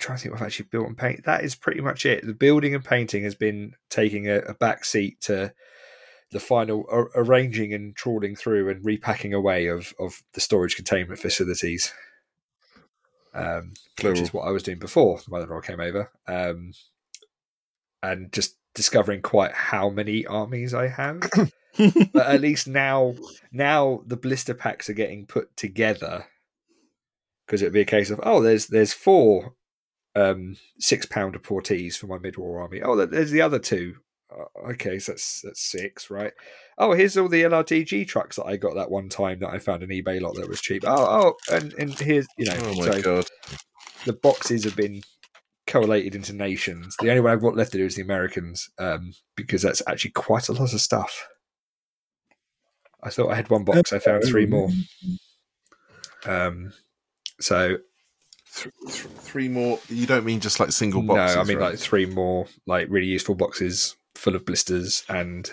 trying 0.00 0.18
to 0.18 0.22
think 0.22 0.32
what 0.32 0.40
I've 0.40 0.46
actually 0.46 0.68
built 0.70 0.88
and 0.88 0.98
paint. 0.98 1.24
That 1.24 1.44
is 1.44 1.54
pretty 1.54 1.80
much 1.80 2.04
it. 2.06 2.26
The 2.26 2.34
building 2.34 2.74
and 2.74 2.84
painting 2.84 3.24
has 3.24 3.34
been 3.34 3.74
taking 3.88 4.28
a, 4.28 4.38
a 4.38 4.54
back 4.54 4.84
seat 4.84 5.20
to 5.22 5.52
the 6.32 6.40
final 6.40 6.86
ar- 6.90 7.10
arranging 7.14 7.74
and 7.74 7.94
trawling 7.94 8.36
through 8.36 8.68
and 8.68 8.84
repacking 8.84 9.34
away 9.34 9.66
of 9.66 9.94
of 9.98 10.22
the 10.34 10.40
storage 10.40 10.76
containment 10.76 11.20
facilities. 11.20 11.92
Um, 13.32 13.74
which 14.02 14.18
is 14.18 14.34
what 14.34 14.42
I 14.42 14.50
was 14.50 14.64
doing 14.64 14.80
before 14.80 15.18
the 15.18 15.30
mother-in-law 15.30 15.60
came 15.60 15.78
over, 15.78 16.10
um, 16.26 16.72
and 18.02 18.32
just 18.32 18.56
discovering 18.74 19.22
quite 19.22 19.52
how 19.52 19.88
many 19.88 20.26
armies 20.26 20.74
I 20.74 20.88
have. 20.88 21.20
but 22.12 22.26
at 22.26 22.40
least 22.40 22.66
now, 22.66 23.14
now 23.52 24.02
the 24.04 24.16
blister 24.16 24.54
packs 24.54 24.90
are 24.90 24.94
getting 24.94 25.26
put 25.26 25.56
together 25.56 26.26
because 27.46 27.62
it'd 27.62 27.74
be 27.74 27.80
a 27.80 27.84
case 27.84 28.10
of 28.10 28.20
oh, 28.22 28.42
there's 28.42 28.66
there's 28.66 28.92
four 28.92 29.54
um, 30.14 30.56
six 30.78 31.06
pounder 31.06 31.38
portees 31.38 31.96
for 31.96 32.06
my 32.06 32.18
mid-war 32.18 32.60
army. 32.60 32.82
Oh, 32.82 32.96
there's 33.06 33.30
the 33.30 33.42
other 33.42 33.58
two. 33.58 33.96
Uh, 34.32 34.70
okay, 34.70 34.98
so 34.98 35.12
that's 35.12 35.42
that's 35.42 35.60
six, 35.60 36.10
right? 36.10 36.32
Oh, 36.78 36.92
here's 36.92 37.16
all 37.16 37.28
the 37.28 37.42
LRDG 37.42 38.06
trucks 38.06 38.36
that 38.36 38.46
I 38.46 38.56
got 38.56 38.74
that 38.74 38.90
one 38.90 39.08
time 39.08 39.40
that 39.40 39.50
I 39.50 39.58
found 39.58 39.82
an 39.82 39.90
eBay 39.90 40.20
lot 40.20 40.34
that 40.36 40.48
was 40.48 40.60
cheap. 40.60 40.84
Oh, 40.86 41.36
oh, 41.50 41.54
and 41.54 41.72
and 41.74 41.98
here's 41.98 42.26
you 42.38 42.46
know, 42.46 42.56
oh 42.58 42.74
my 42.76 42.90
so 42.90 43.02
god, 43.02 43.26
the 44.04 44.12
boxes 44.12 44.64
have 44.64 44.76
been 44.76 45.02
collated 45.66 46.14
into 46.14 46.32
nations. 46.32 46.96
The 47.00 47.10
only 47.10 47.20
one 47.20 47.32
I've 47.32 47.42
got 47.42 47.56
left 47.56 47.72
to 47.72 47.78
do 47.78 47.86
is 47.86 47.96
the 47.96 48.02
Americans, 48.02 48.70
um, 48.78 49.12
because 49.36 49.62
that's 49.62 49.82
actually 49.86 50.12
quite 50.12 50.48
a 50.48 50.52
lot 50.52 50.72
of 50.72 50.80
stuff. 50.80 51.28
I 53.02 53.10
thought 53.10 53.30
I 53.30 53.36
had 53.36 53.50
one 53.50 53.64
box. 53.64 53.92
I 53.92 53.98
found 53.98 54.24
three 54.24 54.46
more. 54.46 54.68
Um, 56.26 56.74
so 57.40 57.78
th- 58.54 58.74
th- 58.86 59.06
three 59.06 59.48
more. 59.48 59.78
You 59.88 60.06
don't 60.06 60.24
mean 60.24 60.40
just 60.40 60.60
like 60.60 60.72
single 60.72 61.02
boxes? 61.02 61.36
No, 61.36 61.42
I 61.42 61.44
mean 61.44 61.58
right? 61.58 61.70
like 61.70 61.78
three 61.78 62.06
more, 62.06 62.46
like 62.66 62.88
really 62.90 63.06
useful 63.06 63.34
boxes 63.34 63.96
full 64.14 64.34
of 64.34 64.44
blisters 64.44 65.04
and 65.08 65.50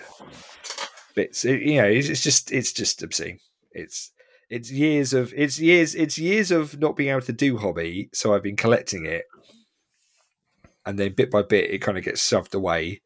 bits. 1.14 1.44
It, 1.44 1.62
you 1.62 1.80
know, 1.80 1.88
it's, 1.88 2.08
it's 2.08 2.22
just 2.22 2.52
it's 2.52 2.72
just 2.72 3.02
obscene. 3.02 3.38
It's 3.72 4.12
it's 4.50 4.70
years 4.70 5.12
of 5.12 5.32
it's 5.36 5.58
years 5.58 5.94
it's 5.94 6.18
years 6.18 6.50
of 6.50 6.78
not 6.78 6.96
being 6.96 7.10
able 7.10 7.22
to 7.22 7.32
do 7.32 7.58
hobby. 7.58 8.10
So 8.12 8.34
I've 8.34 8.42
been 8.42 8.56
collecting 8.56 9.06
it, 9.06 9.24
and 10.86 10.98
then 10.98 11.14
bit 11.14 11.30
by 11.30 11.42
bit, 11.42 11.70
it 11.70 11.78
kind 11.78 11.98
of 11.98 12.04
gets 12.04 12.26
shoved 12.26 12.54
away. 12.54 13.02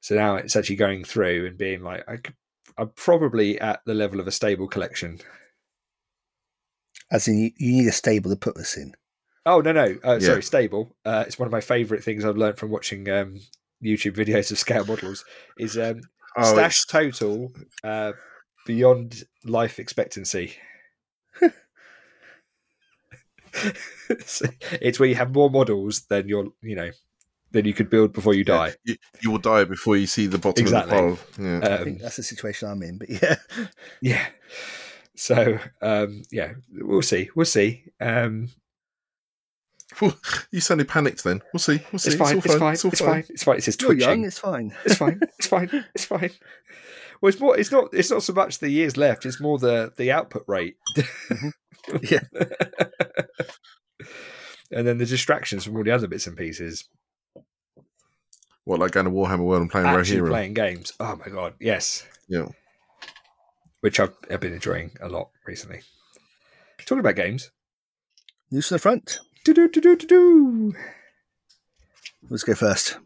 So 0.00 0.14
now 0.14 0.36
it's 0.36 0.54
actually 0.54 0.76
going 0.76 1.04
through 1.04 1.46
and 1.46 1.58
being 1.58 1.82
like, 1.82 2.04
I 2.08 2.18
could, 2.18 2.34
I'm 2.78 2.90
probably 2.94 3.60
at 3.60 3.80
the 3.84 3.94
level 3.94 4.20
of 4.20 4.28
a 4.28 4.32
stable 4.32 4.68
collection. 4.68 5.18
As 7.10 7.26
in, 7.26 7.38
you, 7.38 7.50
you 7.58 7.72
need 7.72 7.88
a 7.88 7.92
stable 7.92 8.30
to 8.30 8.36
put 8.36 8.54
this 8.54 8.76
in. 8.76 8.94
Oh 9.50 9.60
no 9.60 9.72
no, 9.72 9.96
uh, 10.04 10.18
Yeah. 10.20 10.26
sorry, 10.26 10.42
stable. 10.42 10.94
Uh, 11.04 11.24
it's 11.26 11.38
one 11.38 11.46
of 11.46 11.52
my 11.52 11.60
favourite 11.60 12.04
things 12.04 12.24
I've 12.24 12.36
learned 12.36 12.58
from 12.58 12.70
watching 12.70 13.08
um, 13.08 13.40
YouTube 13.82 14.14
videos 14.16 14.50
of 14.50 14.58
scale 14.58 14.84
models. 14.84 15.24
Is 15.58 15.76
um, 15.78 16.00
Oh, 16.36 16.52
stash 16.52 16.84
it's- 16.84 16.86
total 16.86 17.52
uh, 17.82 18.12
beyond 18.66 19.24
life 19.44 19.78
expectancy. 19.78 20.54
It's 24.80 25.00
where 25.00 25.08
you 25.08 25.14
have 25.16 25.32
more 25.34 25.50
models 25.50 26.02
than 26.02 26.28
you're, 26.28 26.48
you 26.62 26.76
know, 26.76 26.90
than 27.50 27.64
you 27.64 27.74
could 27.74 27.90
build 27.90 28.12
before 28.12 28.34
you 28.34 28.44
die. 28.44 28.74
you, 28.84 28.96
you 29.20 29.30
will 29.30 29.38
die 29.38 29.64
before 29.64 29.96
you 29.96 30.06
see 30.06 30.26
the 30.26 30.38
bottom 30.38 30.62
Exactly. 30.62 30.96
of 30.98 31.26
the 31.36 31.42
pile. 31.42 31.46
Yeah. 31.46 31.60
I 31.62 31.78
Um, 31.78 31.84
think 31.84 32.00
that's 32.00 32.16
the 32.16 32.22
situation 32.22 32.68
I'm 32.68 32.82
in. 32.82 32.98
But 32.98 33.08
yeah, 33.10 33.36
yeah. 34.00 34.26
So 35.16 35.58
um, 35.82 36.22
yeah, 36.30 36.52
we'll 36.72 37.02
see. 37.02 37.30
We'll 37.34 37.46
see. 37.46 37.84
Um, 38.00 38.48
you 40.52 40.60
suddenly 40.60 40.84
panicked 40.84 41.24
then. 41.24 41.42
We'll 41.52 41.60
see. 41.60 41.80
We'll 41.92 41.98
see. 41.98 42.10
it's 42.10 42.16
fine. 42.18 42.34
all 42.36 42.42
It's 42.44 42.54
fine. 42.56 42.72
It's 42.74 42.84
all 42.84 42.90
It's 42.92 43.00
fine. 43.00 43.24
It's 43.28 43.42
fine. 43.44 43.56
It 43.56 43.64
says 43.64 43.76
you're 43.80 43.92
young. 43.94 44.22
twitching. 44.22 44.24
It's 44.24 44.38
fine. 44.38 44.74
It's 44.84 44.96
fine. 44.96 45.20
It's 45.38 45.46
fine. 45.46 45.64
It's 45.72 45.72
fine. 45.72 45.84
It's 45.94 46.04
fine. 46.04 46.30
Well, 47.20 47.30
it's 47.30 47.40
more. 47.40 47.58
It's 47.58 47.72
not. 47.72 47.88
It's 47.92 48.10
not 48.10 48.22
so 48.22 48.32
much 48.32 48.58
the 48.58 48.70
years 48.70 48.96
left. 48.96 49.26
It's 49.26 49.40
more 49.40 49.58
the 49.58 49.92
the 49.96 50.12
output 50.12 50.44
rate. 50.46 50.76
Mm-hmm. 50.96 51.48
Yeah. 52.02 52.20
and 54.70 54.86
then 54.86 54.98
the 54.98 55.06
distractions 55.06 55.64
from 55.64 55.76
all 55.76 55.84
the 55.84 55.90
other 55.90 56.06
bits 56.06 56.26
and 56.26 56.36
pieces. 56.36 56.84
What, 58.64 58.78
like 58.80 58.90
going 58.92 59.06
to 59.06 59.10
Warhammer 59.12 59.44
World 59.44 59.62
and 59.62 59.70
playing 59.70 59.86
Actually 59.86 60.18
Rohirrim? 60.20 60.28
playing 60.28 60.54
games. 60.54 60.92
Oh 61.00 61.16
my 61.16 61.32
god, 61.32 61.54
yes. 61.58 62.06
Yeah. 62.28 62.48
Which 63.80 63.98
I've, 64.00 64.12
I've 64.30 64.40
been 64.40 64.52
enjoying 64.52 64.90
a 65.00 65.08
lot 65.08 65.30
recently. 65.46 65.80
Talking 66.80 66.98
about 67.00 67.16
games. 67.16 67.50
News 68.50 68.68
to 68.68 68.74
the 68.74 68.78
front. 68.78 69.20
Do 69.44 69.54
do 69.54 69.68
do 69.68 69.80
do 69.80 69.96
do 69.96 70.06
do. 70.06 70.72
Let's 72.30 72.44
go 72.44 72.54
first. 72.54 72.98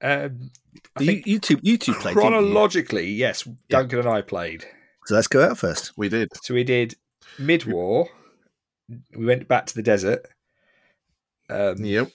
Um, 0.00 0.50
I 0.96 1.00
You, 1.02 1.06
think 1.06 1.26
you 1.26 1.38
two, 1.38 1.58
you 1.62 1.78
two 1.78 1.92
played. 1.94 2.14
didn't 2.14 2.24
you? 2.24 2.30
chronologically, 2.30 3.06
yes, 3.10 3.48
Duncan 3.68 4.00
and 4.00 4.08
I 4.08 4.22
played. 4.22 4.64
So 5.06 5.14
let's 5.14 5.28
go 5.28 5.42
out 5.44 5.58
first. 5.58 5.92
We 5.96 6.08
did. 6.08 6.28
So 6.42 6.54
we 6.54 6.64
did 6.64 6.94
mid 7.38 7.64
war. 7.64 8.08
We 9.16 9.24
went 9.26 9.48
back 9.48 9.66
to 9.66 9.74
the 9.74 9.82
desert. 9.82 10.26
Um, 11.50 11.76
Yep. 11.84 12.10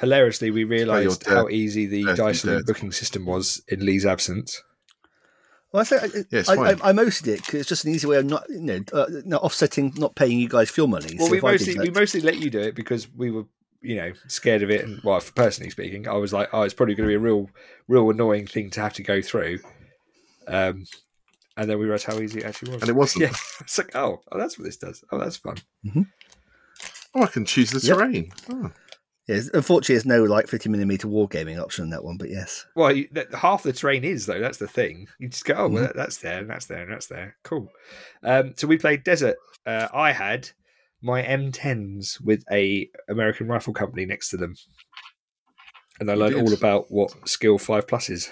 Hilariously, 0.00 0.50
we 0.50 0.64
realised 0.64 1.24
how 1.26 1.48
easy 1.48 1.86
the 1.86 2.04
Dirty 2.04 2.16
dice 2.16 2.42
Dead. 2.42 2.62
booking 2.66 2.90
system 2.90 3.26
was 3.26 3.62
in 3.68 3.84
Lee's 3.84 4.06
absence. 4.06 4.60
Well, 5.74 5.80
I, 5.80 5.84
say, 5.84 6.08
Yeah, 6.30 6.38
it's 6.38 6.48
I, 6.48 6.54
I. 6.54 6.76
I 6.84 6.92
mosted 6.92 7.26
it 7.26 7.44
because 7.44 7.58
it's 7.58 7.68
just 7.68 7.84
an 7.84 7.90
easy 7.92 8.06
way 8.06 8.18
of 8.18 8.26
not, 8.26 8.48
you 8.48 8.60
know, 8.60 8.78
uh, 8.92 9.06
not 9.24 9.42
offsetting, 9.42 9.92
not 9.96 10.14
paying 10.14 10.38
you 10.38 10.48
guys 10.48 10.70
fuel 10.70 10.86
money. 10.86 11.16
Well, 11.18 11.26
So 11.26 11.32
we 11.32 11.38
if 11.38 11.44
I 11.44 11.56
did 11.56 11.66
mostly 11.66 11.80
we 11.80 11.90
mostly 11.90 12.20
let 12.20 12.38
you 12.38 12.48
do 12.48 12.60
it 12.60 12.76
because 12.76 13.12
we 13.12 13.32
were, 13.32 13.46
you 13.82 13.96
know, 13.96 14.12
scared 14.28 14.62
of 14.62 14.70
it. 14.70 14.84
And 14.84 15.00
well, 15.02 15.20
personally 15.34 15.70
speaking, 15.70 16.06
I 16.06 16.12
was 16.12 16.32
like, 16.32 16.48
oh, 16.52 16.62
it's 16.62 16.74
probably 16.74 16.94
going 16.94 17.08
to 17.08 17.10
be 17.10 17.16
a 17.16 17.18
real, 17.18 17.50
real 17.88 18.08
annoying 18.08 18.46
thing 18.46 18.70
to 18.70 18.82
have 18.82 18.92
to 18.92 19.02
go 19.02 19.20
through. 19.20 19.58
Um, 20.46 20.84
and 21.56 21.68
then 21.68 21.76
we 21.80 21.86
realised 21.86 22.06
how 22.06 22.20
easy 22.20 22.38
it 22.38 22.44
actually 22.44 22.70
was. 22.72 22.82
And 22.82 22.88
it 22.88 22.94
wasn't. 22.94 23.22
Yeah, 23.32 23.36
it's 23.60 23.76
like, 23.76 23.96
oh, 23.96 24.20
oh, 24.30 24.38
that's 24.38 24.56
what 24.56 24.66
this 24.66 24.76
does. 24.76 25.02
Oh, 25.10 25.18
that's 25.18 25.38
fun. 25.38 25.56
Oh, 27.16 27.22
I 27.22 27.26
can 27.26 27.44
choose 27.46 27.72
the 27.72 27.84
Yep. 27.84 27.96
terrain. 27.96 28.32
Oh. 28.48 28.70
Yes, 29.26 29.48
unfortunately, 29.54 29.94
there's 29.94 30.04
no 30.06 30.24
like 30.24 30.48
50 30.48 30.68
millimeter 30.68 31.08
wargaming 31.08 31.58
option 31.60 31.84
in 31.84 31.90
that 31.90 32.04
one, 32.04 32.18
but 32.18 32.28
yes. 32.28 32.66
Well, 32.76 32.92
you, 32.92 33.08
that, 33.12 33.32
half 33.34 33.62
the 33.62 33.72
terrain 33.72 34.04
is 34.04 34.26
though. 34.26 34.38
That's 34.40 34.58
the 34.58 34.68
thing. 34.68 35.06
You 35.18 35.28
just 35.30 35.44
go, 35.46 35.54
oh, 35.54 35.68
well, 35.68 35.82
Mhm. 35.84 35.86
that, 35.86 35.96
that's 35.96 36.18
there, 36.18 36.40
and 36.40 36.50
that's 36.50 36.66
there, 36.66 36.82
and 36.82 36.92
that's 36.92 37.06
there. 37.06 37.36
Cool. 37.42 37.70
Um, 38.22 38.52
so 38.56 38.66
we 38.66 38.76
played 38.76 39.02
desert. 39.02 39.36
Uh, 39.64 39.88
I 39.94 40.12
had 40.12 40.50
my 41.00 41.22
M10s 41.22 42.20
with 42.22 42.44
a 42.52 42.90
American 43.08 43.46
rifle 43.48 43.72
company 43.72 44.04
next 44.04 44.28
to 44.30 44.36
them, 44.36 44.56
and 46.00 46.10
I 46.10 46.14
learned 46.14 46.34
all 46.36 46.52
about 46.52 46.90
what 46.90 47.26
skill 47.26 47.56
five 47.56 47.86
plus 47.88 48.10
is. 48.10 48.30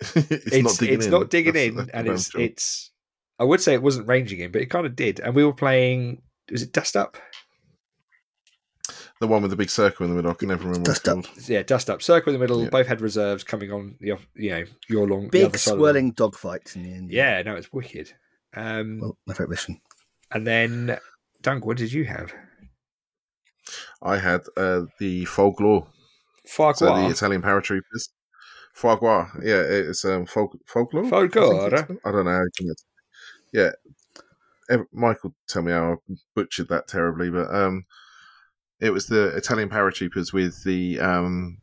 it's, 0.00 0.16
It's, 0.54 0.62
not 0.64 0.78
digging 0.78 0.94
it's 0.94 1.04
in. 1.06 1.10
not 1.12 1.30
digging 1.30 1.52
That's- 1.52 1.68
in, 1.68 1.76
that's 1.86 1.90
and 1.92 2.08
it's 2.08 2.34
it's. 2.34 2.90
I 3.38 3.44
would 3.44 3.60
say 3.60 3.74
it 3.74 3.82
wasn't 3.82 4.08
ranging 4.08 4.40
in, 4.40 4.50
but 4.52 4.62
it 4.62 4.70
kind 4.70 4.86
of 4.86 4.96
did. 4.96 5.20
And 5.20 5.34
we 5.34 5.44
were 5.44 5.52
playing. 5.52 6.22
Was 6.50 6.62
it 6.62 6.72
Dust 6.72 6.96
Up? 6.96 7.18
The 9.20 9.26
one 9.26 9.42
with 9.42 9.50
the 9.50 9.56
big 9.56 9.70
circle 9.70 10.04
in 10.04 10.10
the 10.10 10.16
middle. 10.16 10.30
I 10.30 10.34
can 10.34 10.48
never 10.48 10.64
remember. 10.64 10.90
Dust 10.90 11.06
what 11.06 11.18
it's 11.18 11.28
Up. 11.28 11.48
Yeah, 11.48 11.62
Dust 11.62 11.90
Up. 11.90 12.02
Circle 12.02 12.32
in 12.34 12.38
the 12.38 12.44
middle. 12.44 12.62
Yeah. 12.64 12.70
Both 12.70 12.86
had 12.86 13.00
reserves 13.00 13.44
coming 13.44 13.72
on 13.72 13.96
the 14.00 14.18
you 14.34 14.50
know 14.50 14.64
your 14.88 15.06
long 15.08 15.24
the 15.24 15.28
Big 15.30 15.44
other 15.46 15.58
side 15.58 15.72
of 15.72 15.78
the- 15.78 15.82
swirling 15.82 16.12
dogfights 16.14 16.76
in 16.76 16.82
the 16.82 16.92
end. 16.92 17.10
Yeah, 17.10 17.42
no, 17.42 17.54
it's 17.56 17.72
wicked. 17.72 18.12
Um, 18.54 18.98
Well, 19.00 19.18
my 19.26 19.34
favourite 19.34 19.50
mission. 19.50 19.80
And 20.32 20.46
then, 20.46 20.98
Dunk, 21.42 21.64
what 21.66 21.76
did 21.76 21.92
you 21.92 22.04
have? 22.04 22.32
I 24.02 24.18
had 24.18 24.42
uh, 24.56 24.82
the 24.98 25.24
folklore. 25.24 25.86
Farquhar. 26.48 26.74
So 26.96 27.02
the 27.02 27.08
Italian 27.10 27.42
paratroopers. 27.42 28.08
Fogua. 28.76 29.28
Yeah, 29.42 29.62
it's 29.62 30.04
um, 30.04 30.26
folk, 30.26 30.56
folklore. 30.66 31.06
I 31.06 31.08
Folklore. 31.10 31.66
it's- 31.68 31.96
I 32.04 32.12
don't 32.12 32.24
know. 32.26 32.30
how 32.32 32.42
you 32.42 32.50
pronounce 32.56 32.84
it. 33.52 33.72
Yeah. 34.70 34.76
Michael, 34.92 35.34
tell 35.48 35.62
me 35.62 35.72
how 35.72 35.92
I 36.10 36.14
butchered 36.34 36.68
that 36.68 36.88
terribly, 36.88 37.30
but 37.30 37.52
um, 37.54 37.84
it 38.80 38.90
was 38.90 39.06
the 39.06 39.28
Italian 39.36 39.68
paratroopers 39.68 40.32
with 40.32 40.62
the 40.64 41.00
um, 41.00 41.58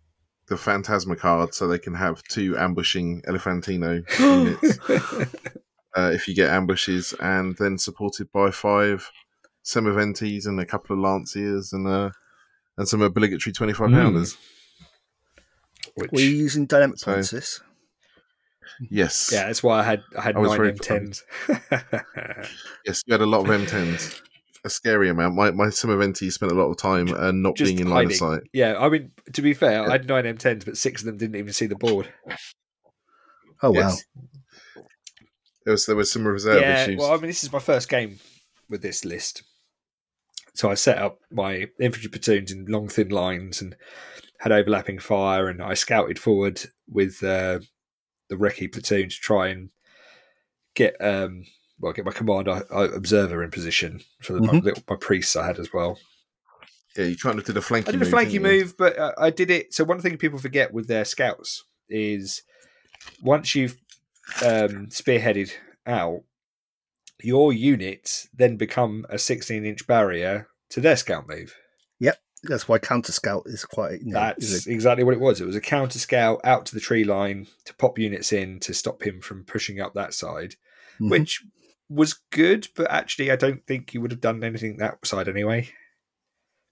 the 0.48 0.58
Phantasma 0.58 1.16
card, 1.16 1.54
so 1.54 1.68
they 1.68 1.80
can 1.80 1.94
have 1.96 2.22
two 2.24 2.58
ambushing 2.58 3.22
Elefantino 3.28 4.04
units 4.20 4.80
uh, 5.96 6.12
if 6.14 6.28
you 6.28 6.36
get 6.36 6.50
ambushes, 6.50 7.14
and 7.20 7.56
then 7.58 7.78
supported 7.78 8.32
by 8.32 8.52
five 8.52 9.10
Semoventis 9.64 10.46
and 10.46 10.60
a 10.60 10.66
couple 10.66 10.96
of 10.96 11.00
Lanciers 11.02 11.72
and 11.74 11.88
uh, 11.88 12.10
and 12.78 12.88
some 12.88 13.02
obligatory 13.02 13.54
twenty 13.54 13.74
five 13.74 13.92
pounders. 13.92 14.36
Which, 15.96 16.12
Were 16.12 16.22
you 16.22 16.30
using 16.30 16.66
dynamic 16.66 16.98
So- 17.00 17.14
points? 17.14 17.62
Yes, 18.90 19.30
yeah, 19.32 19.46
that's 19.46 19.62
why 19.62 19.80
I 19.80 19.84
had 19.84 20.04
I 20.18 20.22
had 20.22 20.36
I 20.36 20.42
nine 20.42 20.58
very 20.58 20.74
M10s. 20.74 21.22
yes, 22.86 23.04
you 23.06 23.12
had 23.14 23.22
a 23.22 23.26
lot 23.26 23.42
of 23.42 23.48
M10s. 23.48 24.20
A 24.66 24.70
scary 24.70 25.10
amount. 25.10 25.36
My 25.36 25.52
my 25.52 25.68
Semoventi 25.68 26.32
spent 26.32 26.52
a 26.52 26.56
lot 26.56 26.70
of 26.70 26.78
time 26.78 27.14
uh, 27.14 27.32
not 27.32 27.56
Just 27.56 27.70
being 27.70 27.80
in 27.80 27.90
line 27.90 28.08
of 28.08 28.16
sight. 28.16 28.42
yeah, 28.54 28.76
I 28.80 28.88
mean, 28.90 29.12
to 29.34 29.42
be 29.42 29.54
fair, 29.54 29.88
I 29.88 29.92
had 29.92 30.08
nine 30.08 30.24
M10s, 30.24 30.64
but 30.66 30.78
six 30.78 31.02
of 31.02 31.06
them 31.06 31.18
didn't 31.18 31.36
even 31.36 31.52
see 31.52 31.66
the 31.66 31.76
board. 31.76 32.08
Oh, 33.62 33.72
wow. 33.72 33.80
Yes. 33.80 34.04
There 35.66 35.72
was 35.72 35.86
there 35.86 35.96
was 35.96 36.12
some 36.12 36.28
reserve 36.28 36.62
yeah, 36.62 36.84
issues. 36.84 37.00
well, 37.00 37.12
I 37.12 37.16
mean, 37.16 37.28
this 37.28 37.44
is 37.44 37.52
my 37.52 37.60
first 37.60 37.90
game 37.90 38.20
with 38.70 38.82
this 38.82 39.06
list. 39.06 39.44
So 40.56 40.70
I 40.70 40.76
set 40.76 40.98
up 40.98 41.20
my 41.32 41.68
infantry 41.80 42.10
platoons 42.10 42.52
in 42.52 42.66
long, 42.66 42.88
thin 42.88 43.10
lines 43.10 43.62
and 43.62 43.76
had 44.40 44.52
overlapping 44.52 45.00
fire, 45.00 45.48
and 45.48 45.62
I 45.62 45.74
scouted 45.74 46.20
forward 46.20 46.62
with 46.88 47.24
uh, 47.24 47.60
the 48.30 48.36
recce 48.36 48.72
platoon 48.72 49.10
to 49.10 49.16
try 49.16 49.48
and 49.48 49.72
get 50.76 50.96
um, 51.00 51.46
well 51.84 51.94
get 51.94 52.06
my 52.06 52.12
commander 52.12 52.64
uh, 52.74 52.88
observer 52.96 53.44
in 53.44 53.52
position 53.52 54.02
for 54.22 54.34
the, 54.34 54.42
my, 54.42 54.54
Mhm. 54.54 54.64
little, 54.64 54.84
my 54.90 54.96
priests 54.96 55.36
I 55.36 55.46
had 55.46 55.60
as 55.60 55.72
well. 55.74 56.00
yeah, 56.98 57.06
you 57.06 57.18
kind 57.18 57.38
of 57.38 57.46
did 57.46 57.54
the 57.54 57.60
flanky. 57.60 57.90
I 57.90 57.92
did 57.92 57.96
a 58.02 58.06
move, 58.06 58.14
flanky 58.14 58.32
didn't 58.32 58.34
you? 58.34 58.40
move, 58.62 58.78
but 58.78 58.98
uh, 58.98 59.14
I 59.18 59.30
did 59.30 59.52
it. 59.52 59.74
So 59.74 59.84
one 59.84 60.00
thing 60.02 60.18
people 60.18 60.40
forget 60.40 60.74
with 60.74 60.88
their 60.88 61.06
scouts 61.06 61.64
is 61.90 62.42
once 63.22 63.54
you've 63.56 63.78
um, 64.44 64.88
spearheaded 64.88 65.52
out, 65.86 66.22
your 67.22 67.54
units 67.54 68.28
then 68.34 68.58
become 68.58 69.06
a 69.10 69.18
16 69.18 69.66
inch 69.66 69.86
barrier 69.88 70.48
to 70.70 70.82
their 70.82 70.96
scout 70.98 71.28
move. 71.28 71.56
Yep. 72.00 72.18
That's 72.44 72.68
why 72.68 72.78
Counter 72.80 73.12
Scout 73.14 73.44
is 73.46 73.64
quite. 73.64 74.02
You 74.02 74.14
know, 74.14 74.20
That's 74.20 74.44
is 74.52 74.68
exactly 74.68 75.04
what 75.06 75.14
it 75.14 75.20
was. 75.22 75.40
It 75.40 75.46
was 75.46 75.56
a 75.56 75.62
counter 75.62 75.98
scout 76.00 76.42
out 76.44 76.66
to 76.68 76.74
the 76.76 76.82
tree 76.82 77.06
line 77.06 77.48
to 77.66 77.74
pop 77.76 77.98
units 77.98 78.34
in 78.34 78.60
to 78.62 78.74
stop 78.74 79.02
him 79.04 79.22
from 79.22 79.46
pushing 79.46 79.80
up 79.80 79.94
that 79.94 80.14
side, 80.14 80.56
Mhm. 81.00 81.10
which 81.10 81.42
was 81.94 82.20
good, 82.32 82.68
but 82.76 82.90
actually, 82.92 83.32
I 83.32 83.36
don't 83.36 83.66
think 83.66 83.94
you 83.94 84.02
would 84.02 84.12
have 84.12 84.22
done 84.22 84.44
anything 84.44 84.78
that 84.78 85.06
side 85.06 85.28
anyway, 85.28 85.70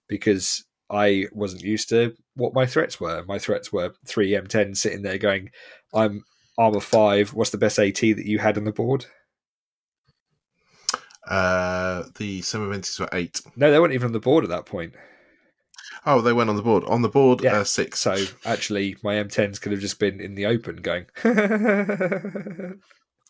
because 0.08 0.64
I 0.90 1.26
wasn't 1.32 1.62
used 1.62 1.88
to 1.90 2.14
what 2.34 2.54
my 2.54 2.66
threats 2.66 3.00
were. 3.00 3.24
My 3.26 3.38
threats 3.38 3.72
were 3.72 3.94
three 4.06 4.32
M10 4.32 4.76
sitting 4.76 5.02
there 5.02 5.18
going, 5.18 5.50
"I'm 5.94 6.24
armor 6.58 6.80
five. 6.80 7.34
What's 7.34 7.50
the 7.50 7.58
best 7.58 7.78
AT 7.78 8.00
that 8.00 8.26
you 8.26 8.38
had 8.38 8.58
on 8.58 8.64
the 8.64 8.72
board?" 8.72 9.06
Uh, 11.26 12.04
the 12.18 12.40
Semoventis 12.40 12.98
were 12.98 13.08
eight. 13.12 13.40
No, 13.56 13.70
they 13.70 13.78
weren't 13.78 13.94
even 13.94 14.06
on 14.06 14.12
the 14.12 14.20
board 14.20 14.44
at 14.44 14.50
that 14.50 14.66
point. 14.66 14.94
Oh, 16.04 16.20
they 16.20 16.32
went 16.32 16.50
on 16.50 16.56
the 16.56 16.62
board. 16.62 16.82
On 16.84 17.02
the 17.02 17.08
board, 17.08 17.42
Yeah, 17.42 17.58
uh, 17.58 17.64
six. 17.64 18.00
So 18.00 18.16
actually, 18.44 18.96
my 19.04 19.14
M10s 19.14 19.60
could 19.60 19.70
have 19.72 19.80
just 19.80 20.00
been 20.00 20.20
in 20.20 20.34
the 20.34 20.46
open 20.46 20.76
going. 20.76 21.06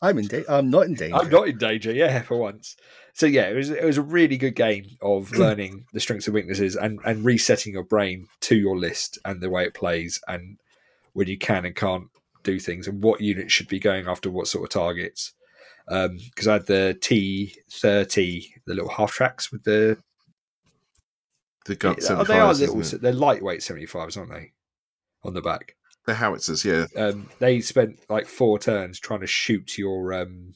I'm 0.02 0.18
in 0.18 0.26
danger. 0.26 0.50
I'm 0.50 0.68
not 0.68 0.86
in 0.86 0.94
danger. 0.94 1.16
I'm 1.16 1.30
not 1.30 1.48
in 1.48 1.58
danger, 1.58 1.92
yeah, 1.92 2.22
for 2.22 2.36
once. 2.36 2.76
So 3.14 3.26
yeah, 3.26 3.48
it 3.48 3.54
was 3.54 3.70
it 3.70 3.84
was 3.84 3.98
a 3.98 4.02
really 4.02 4.36
good 4.36 4.56
game 4.56 4.96
of 5.00 5.30
learning 5.38 5.86
the 5.92 6.00
strengths 6.00 6.26
and 6.26 6.34
weaknesses 6.34 6.76
and, 6.76 6.98
and 7.04 7.24
resetting 7.24 7.72
your 7.72 7.84
brain 7.84 8.26
to 8.40 8.56
your 8.56 8.76
list 8.76 9.18
and 9.24 9.40
the 9.40 9.48
way 9.48 9.64
it 9.64 9.74
plays 9.74 10.20
and 10.26 10.58
when 11.12 11.28
you 11.28 11.38
can 11.38 11.64
and 11.64 11.76
can't 11.76 12.08
do 12.42 12.58
things 12.58 12.88
and 12.88 13.02
what 13.02 13.20
units 13.20 13.52
should 13.52 13.68
be 13.68 13.78
going 13.78 14.08
after 14.08 14.28
what 14.28 14.48
sort 14.48 14.64
of 14.64 14.70
targets. 14.70 15.32
Um, 15.88 16.18
because 16.30 16.48
I 16.48 16.54
had 16.54 16.66
the 16.66 16.98
T 17.00 17.54
thirty, 17.70 18.54
the 18.66 18.74
little 18.74 18.90
half 18.90 19.12
tracks 19.12 19.52
with 19.52 19.62
the 19.62 19.98
The 21.64 21.76
gut 21.76 21.98
oh, 22.10 22.24
they 22.24 22.40
are 22.40 22.52
little, 22.54 22.80
they're 22.98 23.12
lightweight 23.12 23.62
seventy 23.62 23.86
fives, 23.86 24.16
aren't 24.16 24.30
they? 24.30 24.52
On 25.22 25.34
the 25.34 25.42
back. 25.42 25.76
The 26.06 26.14
howitzers, 26.14 26.64
yeah. 26.64 26.86
um, 26.96 27.28
they 27.38 27.60
spent 27.60 28.00
like 28.08 28.26
four 28.26 28.58
turns 28.58 28.98
trying 28.98 29.20
to 29.20 29.26
shoot 29.26 29.78
your 29.78 30.12
um, 30.12 30.52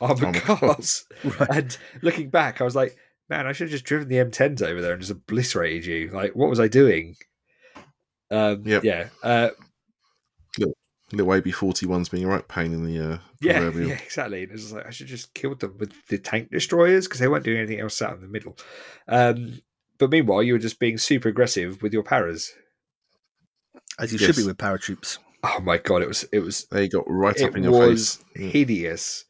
armored 0.00 0.34
cars. 0.36 1.04
Right. 1.24 1.48
And 1.50 1.78
looking 2.02 2.28
back, 2.30 2.60
I 2.60 2.64
was 2.64 2.74
like, 2.76 2.96
man, 3.28 3.46
I 3.46 3.52
should 3.52 3.66
have 3.66 3.72
just 3.72 3.84
driven 3.84 4.08
the 4.08 4.16
M10s 4.16 4.62
over 4.62 4.80
there 4.80 4.92
and 4.92 5.00
just 5.00 5.12
obliterated 5.12 5.86
you. 5.86 6.08
Like, 6.10 6.34
what 6.34 6.50
was 6.50 6.58
I 6.60 6.66
doing? 6.68 7.14
Um, 8.30 8.62
Yep. 8.66 8.84
Yeah. 8.84 9.08
Uh, 9.22 9.50
Little 11.10 11.32
AB 11.32 11.52
41s 11.52 12.10
being 12.10 12.24
a 12.24 12.28
right 12.28 12.46
pain 12.48 12.74
in 12.74 12.84
the 12.84 13.14
uh, 13.14 13.18
yeah, 13.40 13.60
proverbial. 13.60 13.88
yeah, 13.88 13.94
exactly. 13.94 14.42
And 14.42 14.50
it 14.50 14.52
was 14.52 14.74
like, 14.74 14.86
I 14.86 14.90
should 14.90 15.06
have 15.08 15.16
just 15.16 15.32
killed 15.32 15.60
them 15.60 15.76
with 15.78 15.94
the 16.08 16.18
tank 16.18 16.50
destroyers 16.50 17.06
because 17.06 17.18
they 17.20 17.28
weren't 17.28 17.44
doing 17.44 17.58
anything 17.58 17.80
else 17.80 18.02
out 18.02 18.14
in 18.14 18.20
the 18.20 18.28
middle. 18.28 18.58
Um, 19.08 19.62
but 19.96 20.10
meanwhile, 20.10 20.42
you 20.42 20.52
were 20.52 20.58
just 20.58 20.78
being 20.78 20.98
super 20.98 21.30
aggressive 21.30 21.80
with 21.80 21.94
your 21.94 22.02
paras. 22.02 22.52
As 23.98 24.12
you 24.12 24.18
Yes. 24.18 24.26
should 24.34 24.42
be 24.42 24.46
with 24.46 24.58
paratroops. 24.58 25.18
Oh 25.42 25.60
my 25.60 25.78
god, 25.78 26.02
it 26.02 26.08
was 26.08 26.24
it 26.32 26.40
was 26.40 26.66
They 26.70 26.88
got 26.88 27.04
right 27.06 27.40
up 27.42 27.56
in 27.56 27.62
your 27.64 27.72
was 27.72 28.16
face. 28.16 28.24
Yeah. 28.36 28.48
hideous. 28.48 29.24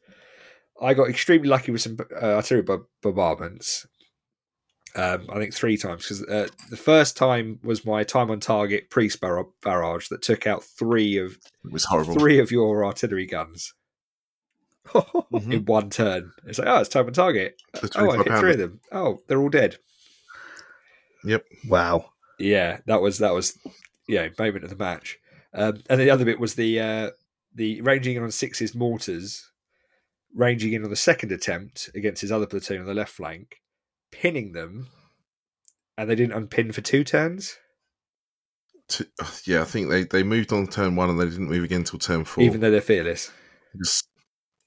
I 0.81 0.93
got 0.93 1.09
extremely 1.09 1.47
lucky 1.49 1.71
with 1.71 1.81
some 1.81 1.97
uh, 2.21 2.35
artillery 2.35 2.63
bo- 2.63 2.87
bombardments. 3.01 3.85
Um, 4.95 5.27
I 5.29 5.37
think 5.37 5.53
three 5.53 5.77
times 5.77 6.03
because 6.03 6.23
uh, 6.23 6.47
the 6.71 6.77
first 6.77 7.15
time 7.15 7.59
was 7.63 7.85
my 7.85 8.03
time 8.03 8.31
on 8.31 8.39
target 8.39 8.89
priest 8.89 9.21
bar- 9.21 9.45
barrage 9.61 10.07
that 10.07 10.21
took 10.23 10.47
out 10.47 10.63
three 10.63 11.17
of 11.17 11.37
It 11.65 11.71
was 11.71 11.85
horrible. 11.85 12.13
three 12.15 12.39
of 12.39 12.49
your 12.51 12.83
artillery 12.83 13.27
guns 13.27 13.73
Mhm. 14.87 15.53
in 15.53 15.65
one 15.65 15.89
turn. 15.91 16.31
It's 16.47 16.57
like, 16.57 16.67
oh, 16.67 16.79
it's 16.79 16.89
time 16.89 17.05
on 17.05 17.13
target. 17.13 17.61
Oh, 17.75 17.81
I 17.83 17.87
25 18.15 18.25
hit 18.25 18.39
three 18.39 18.51
of 18.53 18.57
them. 18.57 18.79
Oh, 18.91 19.19
they're 19.27 19.39
all 19.41 19.49
dead. 19.49 19.77
Yep. 21.23 21.45
Wow. 21.67 22.09
Yeah, 22.39 22.79
that 22.87 23.01
was 23.01 23.19
that 23.19 23.33
was 23.33 23.59
yeah 24.09 24.27
moment 24.37 24.63
of 24.65 24.69
the 24.69 24.75
match. 24.75 25.17
Um, 25.53 25.81
and 25.89 25.99
the 26.01 26.09
other 26.09 26.25
bit 26.25 26.39
was 26.39 26.55
the 26.55 26.79
uh, 26.79 27.09
the 27.55 27.81
ranging 27.81 28.15
in 28.17 28.23
on 28.23 28.31
sixes 28.31 28.75
mortars, 28.75 29.49
ranging 30.35 30.73
in 30.73 30.83
on 30.83 30.89
the 30.89 30.95
second 30.95 31.31
attempt 31.31 31.89
against 31.95 32.21
his 32.21 32.31
other 32.31 32.45
platoon 32.45 32.81
on 32.81 32.85
the 32.87 32.93
left 32.93 33.13
flank, 33.13 33.57
pinning 34.11 34.51
them, 34.51 34.87
and 35.97 36.09
they 36.09 36.15
didn't 36.15 36.35
unpin 36.37 36.71
for 36.71 36.81
two 36.81 37.03
turns, 37.03 37.57
T- 38.89 39.05
yeah, 39.45 39.61
I 39.61 39.65
think 39.65 39.89
they, 39.89 40.03
they 40.03 40.23
moved 40.23 40.51
on 40.53 40.67
turn 40.67 40.95
one 40.95 41.09
and 41.09 41.19
they 41.19 41.25
didn't 41.25 41.49
move 41.49 41.63
again 41.63 41.79
until 41.81 41.99
turn 41.99 42.25
four. 42.25 42.43
even 42.43 42.59
though 42.59 42.71
they're 42.71 42.81
fearless 42.81 43.31
Just- 43.83 44.07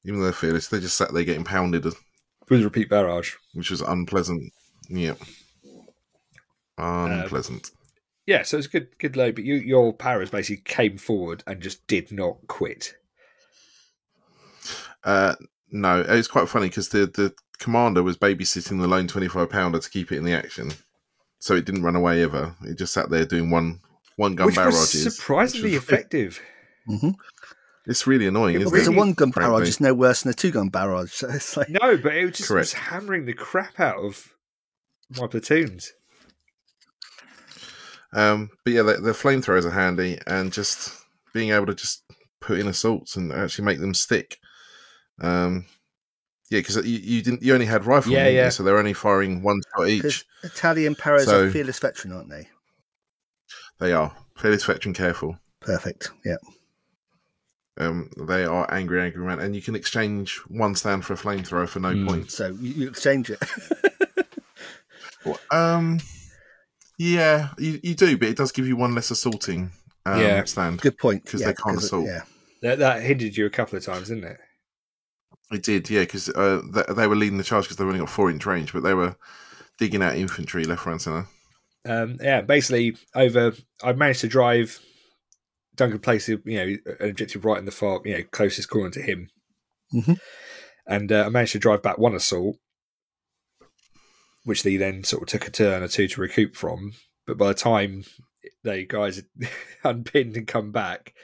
even 0.04 0.18
though 0.18 0.24
they're 0.24 0.32
fearless, 0.32 0.66
they 0.68 0.80
just 0.80 0.96
sat 0.96 1.12
there 1.14 1.22
getting 1.22 1.44
pounded, 1.44 1.84
with 1.84 2.64
repeat 2.64 2.88
barrage. 2.90 3.34
which 3.54 3.70
was 3.70 3.80
unpleasant. 3.82 4.52
Yeah. 4.88 5.14
Um, 6.76 7.10
Unpleasant. 7.12 7.70
Yeah, 8.26 8.42
so 8.42 8.56
it's 8.58 8.66
good 8.68 8.96
good 8.98 9.16
load, 9.16 9.34
but 9.34 9.44
you 9.44 9.54
your 9.56 9.92
powers 9.92 10.30
basically 10.30 10.62
came 10.64 10.96
forward 10.98 11.42
and 11.46 11.60
just 11.60 11.86
did 11.86 12.12
not 12.12 12.36
quit. 12.46 12.94
Uh, 15.04 15.34
no, 15.70 16.00
it 16.02 16.08
was 16.10 16.28
quite 16.28 16.48
funny 16.48 16.68
because 16.68 16.90
the, 16.90 17.06
the 17.06 17.34
commander 17.58 18.02
was 18.02 18.16
babysitting 18.16 18.80
the 18.80 18.86
lone 18.86 19.08
25 19.08 19.50
pounder 19.50 19.78
to 19.78 19.90
keep 19.90 20.12
it 20.12 20.18
in 20.18 20.24
the 20.24 20.32
action. 20.32 20.70
So 21.40 21.54
it 21.56 21.64
didn't 21.64 21.82
run 21.82 21.96
away 21.96 22.22
ever. 22.22 22.54
It 22.62 22.78
just 22.78 22.92
sat 22.92 23.10
there 23.10 23.24
doing 23.24 23.50
one 23.50 23.80
one 24.16 24.34
gun 24.36 24.46
which 24.46 24.56
was 24.56 24.64
barrages. 24.76 25.16
surprisingly 25.16 25.72
which 25.72 25.80
was- 25.80 25.88
effective. 25.88 26.40
hmm 26.86 27.10
It's 27.86 28.06
really 28.06 28.28
annoying, 28.28 28.54
It 28.54 28.62
isn't 28.62 28.72
There's 28.74 28.86
it? 28.86 28.94
a 28.94 28.96
one 28.96 29.14
gun 29.14 29.32
frankly. 29.32 29.56
barrage 29.56 29.68
is 29.68 29.80
no 29.80 29.94
worse 29.94 30.22
than 30.22 30.30
a 30.30 30.34
two 30.34 30.52
gun 30.52 30.68
barrage. 30.68 31.12
So 31.14 31.28
it's 31.28 31.56
like, 31.56 31.70
No, 31.70 31.96
but 31.96 32.14
it 32.14 32.26
was 32.26 32.36
just 32.36 32.50
it 32.50 32.54
was 32.54 32.72
hammering 32.74 33.24
the 33.24 33.32
crap 33.32 33.80
out 33.80 33.96
of 33.98 34.34
my 35.18 35.26
platoons. 35.26 35.92
Um, 38.12 38.50
but 38.64 38.72
yeah, 38.74 38.82
the, 38.82 38.94
the 38.94 39.12
flamethrowers 39.12 39.64
are 39.64 39.70
handy, 39.70 40.18
and 40.26 40.52
just 40.52 40.92
being 41.32 41.50
able 41.50 41.66
to 41.66 41.74
just 41.74 42.02
put 42.40 42.58
in 42.58 42.66
assaults 42.66 43.16
and 43.16 43.32
actually 43.32 43.64
make 43.64 43.80
them 43.80 43.94
stick. 43.94 44.38
Um, 45.20 45.66
yeah, 46.50 46.58
because 46.60 46.76
you, 46.86 46.98
you 46.98 47.22
didn't, 47.22 47.42
you 47.42 47.54
only 47.54 47.64
had 47.66 47.86
riflemen, 47.86 48.18
Yeah, 48.18 48.24
didn't 48.24 48.34
you? 48.36 48.40
yeah. 48.42 48.48
so 48.50 48.62
they're 48.62 48.78
only 48.78 48.92
firing 48.92 49.42
one 49.42 49.60
shot 49.76 49.88
each. 49.88 50.24
Italian 50.42 50.94
paras 50.94 51.24
So- 51.24 51.44
are 51.44 51.50
fearless 51.50 51.78
veteran, 51.78 52.12
aren't 52.12 52.28
they? 52.28 52.48
They 53.80 53.92
are 53.92 54.14
fearless 54.36 54.64
veteran 54.64 54.92
careful. 54.94 55.38
Perfect. 55.60 56.10
Yeah. 56.24 56.36
Um, 57.78 58.10
they 58.18 58.44
are 58.44 58.72
angry, 58.72 59.00
angry 59.00 59.24
man, 59.24 59.38
and 59.40 59.56
you 59.56 59.62
can 59.62 59.74
exchange 59.74 60.36
one 60.48 60.74
stand 60.74 61.04
for 61.06 61.14
a 61.14 61.16
flamethrower 61.16 61.66
for 61.66 61.80
no 61.80 61.92
Hmm. 61.94 62.06
points. 62.06 62.36
So 62.36 62.48
you, 62.60 62.72
you 62.74 62.88
exchange 62.88 63.30
it. 63.30 63.42
Well, 65.24 65.38
Um, 65.52 66.00
yeah, 67.10 67.48
you, 67.58 67.80
you 67.82 67.94
do, 67.94 68.16
but 68.16 68.28
it 68.28 68.36
does 68.36 68.52
give 68.52 68.66
you 68.66 68.76
one 68.76 68.94
less 68.94 69.10
assaulting 69.10 69.70
um, 70.06 70.20
Yeah. 70.20 70.44
stand. 70.44 70.80
Good 70.80 70.98
point. 70.98 71.24
'Cause 71.26 71.40
yeah, 71.40 71.48
they 71.48 71.54
can't 71.54 71.76
'cause 71.76 71.84
it- 71.84 71.86
assault. 71.86 72.06
Yeah. 72.06 72.22
That, 72.62 72.78
that 72.78 73.02
hindered 73.02 73.36
you 73.36 73.46
a 73.46 73.50
couple 73.50 73.76
of 73.76 73.84
times, 73.84 74.08
didn't 74.08 74.24
it? 74.24 74.38
It 75.50 75.62
did, 75.64 75.90
yeah, 75.90 76.00
because 76.02 76.28
uh, 76.28 76.62
they, 76.72 76.84
they 76.94 77.06
were 77.08 77.16
leading 77.16 77.38
the 77.38 77.44
charge 77.44 77.64
because 77.64 77.76
they've 77.76 77.86
only 77.86 77.98
got 77.98 78.08
four 78.08 78.30
inch 78.30 78.46
range, 78.46 78.72
but 78.72 78.82
they 78.84 78.94
were 78.94 79.16
digging 79.78 80.02
out 80.02 80.14
infantry 80.16 80.64
left, 80.64 80.86
right, 80.86 80.92
and 80.92 81.02
centre. 81.02 81.26
Um, 81.84 82.16
yeah, 82.22 82.40
basically 82.40 82.96
over. 83.16 83.52
I 83.82 83.92
managed 83.94 84.20
to 84.20 84.28
drive 84.28 84.78
Duncan 85.74 85.98
place, 85.98 86.28
you 86.28 86.40
know, 86.46 86.76
an 87.00 87.10
objective 87.10 87.44
right 87.44 87.58
in 87.58 87.64
the 87.64 87.70
far, 87.72 88.00
you 88.04 88.16
know, 88.16 88.22
closest 88.30 88.70
corner 88.70 88.90
to 88.90 89.02
him, 89.02 89.28
Mhm. 89.92 90.18
and 90.86 91.10
uh, 91.10 91.24
I 91.26 91.28
managed 91.30 91.52
to 91.52 91.58
drive 91.58 91.82
back 91.82 91.98
one 91.98 92.14
assault, 92.14 92.56
which 94.44 94.62
they 94.62 94.76
then 94.76 95.04
sort 95.04 95.22
of 95.22 95.28
took 95.28 95.46
a 95.48 95.50
turn 95.50 95.82
or 95.82 95.88
two 95.88 96.08
to 96.08 96.20
recoup 96.20 96.56
from. 96.56 96.92
But 97.26 97.38
by 97.38 97.48
the 97.48 97.54
time 97.54 98.04
they 98.64 98.84
guys 98.84 99.16
had 99.16 99.50
unpinned 99.84 100.36
and 100.36 100.46
come 100.46 100.72
back, 100.72 101.14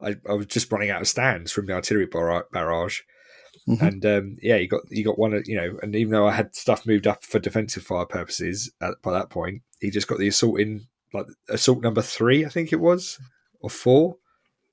I, 0.00 0.16
I 0.28 0.34
was 0.34 0.46
just 0.46 0.70
running 0.70 0.90
out 0.90 1.00
of 1.02 1.08
stands 1.08 1.50
from 1.52 1.66
the 1.66 1.72
artillery 1.74 2.06
bar- 2.06 2.46
barrage. 2.52 3.00
Mhm. 3.68 3.82
And 3.82 4.06
um, 4.06 4.36
yeah, 4.40 4.56
you 4.56 4.68
got 4.68 4.82
you 4.88 5.04
got 5.04 5.18
one, 5.18 5.42
you 5.46 5.56
know, 5.56 5.78
and 5.82 5.94
even 5.94 6.12
though 6.12 6.26
I 6.26 6.32
had 6.32 6.54
stuff 6.54 6.86
moved 6.86 7.06
up 7.06 7.22
for 7.24 7.38
defensive 7.38 7.82
fire 7.82 8.06
purposes 8.06 8.70
at, 8.80 8.94
by 9.02 9.12
that 9.12 9.28
point, 9.30 9.62
he 9.80 9.90
just 9.90 10.08
got 10.08 10.18
the 10.18 10.28
assault 10.28 10.58
in 10.60 10.86
like 11.12 11.26
assault 11.48 11.82
number 11.82 12.00
three, 12.00 12.46
I 12.46 12.48
think 12.48 12.72
it 12.72 12.80
was, 12.80 13.18
or 13.60 13.68
four. 13.68 14.16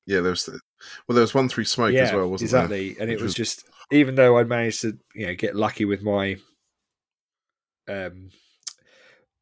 Yeah, 0.06 0.20
there 0.20 0.30
was 0.30 0.48
well, 0.48 1.14
there 1.14 1.20
was 1.22 1.34
one 1.34 1.48
through 1.48 1.64
smoke 1.64 1.94
as 1.94 2.12
well, 2.12 2.30
wasn't 2.30 2.52
there? 2.52 2.60
exactly. 2.62 2.96
And 3.00 3.10
it 3.10 3.14
was, 3.14 3.22
was- 3.24 3.34
just 3.34 3.64
even 3.90 4.14
though 4.14 4.38
I 4.38 4.44
managed 4.44 4.82
to 4.82 4.96
you 5.14 5.26
know 5.26 5.34
get 5.34 5.56
lucky 5.56 5.84
with 5.84 6.02
my, 6.02 6.36
um, 7.88 8.30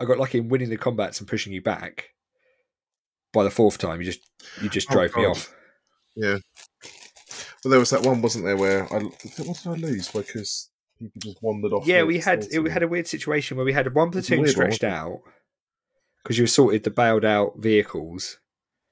I 0.01 0.05
got 0.05 0.19
lucky 0.19 0.39
in 0.39 0.49
winning 0.49 0.71
the 0.71 0.77
combats 0.77 1.21
and 1.21 1.29
pushing 1.29 1.53
you 1.53 1.63
back. 1.63 2.11
By 3.33 3.43
the 3.45 3.51
fourth 3.51 3.79
time, 3.79 4.01
you 4.01 4.07
just 4.07 4.21
you 4.63 4.69
just 4.69 4.89
Oh, 4.91 4.95
drove 4.95 5.17
me 5.17 5.25
off. 5.25 5.55
Yeah. 6.15 6.39
Well, 7.65 7.71
there 7.71 7.81
was 7.81 7.91
that 7.91 8.03
one, 8.03 8.23
wasn't 8.23 8.45
there, 8.45 8.57
where 8.57 8.85
I 8.93 8.99
what 8.99 9.19
did 9.63 9.67
I 9.67 9.75
lose 9.75 10.09
because 10.09 10.71
people 10.99 11.21
just 11.21 11.43
wandered 11.43 11.73
off. 11.73 11.87
Yeah, 11.87 12.05
we 12.05 12.19
had 12.21 12.41
assault 12.41 12.65
we 12.65 12.71
had 12.71 12.83
a 12.83 12.89
weird 12.89 13.09
situation 13.09 13.57
where 13.57 13.67
we 13.67 13.73
had 13.73 13.93
one 13.95 14.11
platoon 14.11 14.39
weird 14.43 14.57
one, 14.57 14.71
stretched 14.71 14.85
out 14.85 15.21
because 16.23 16.39
you 16.39 16.45
assaulted 16.45 16.85
the 16.85 16.91
bailed 16.91 17.25
out 17.25 17.55
vehicles. 17.59 18.39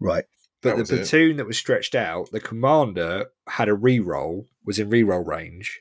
Right. 0.00 0.24
But 0.62 0.70
That 0.70 0.74
the 0.76 0.80
was 0.82 0.90
it. 0.90 0.96
platoon 0.96 1.36
that 1.36 1.46
was 1.46 1.56
stretched 1.56 1.94
out, 1.94 2.30
the 2.30 2.40
commander 2.40 3.26
had 3.48 3.68
a 3.68 3.74
re-roll, 3.74 4.46
was 4.64 4.78
in 4.78 4.90
re-roll 4.90 5.24
range. 5.24 5.80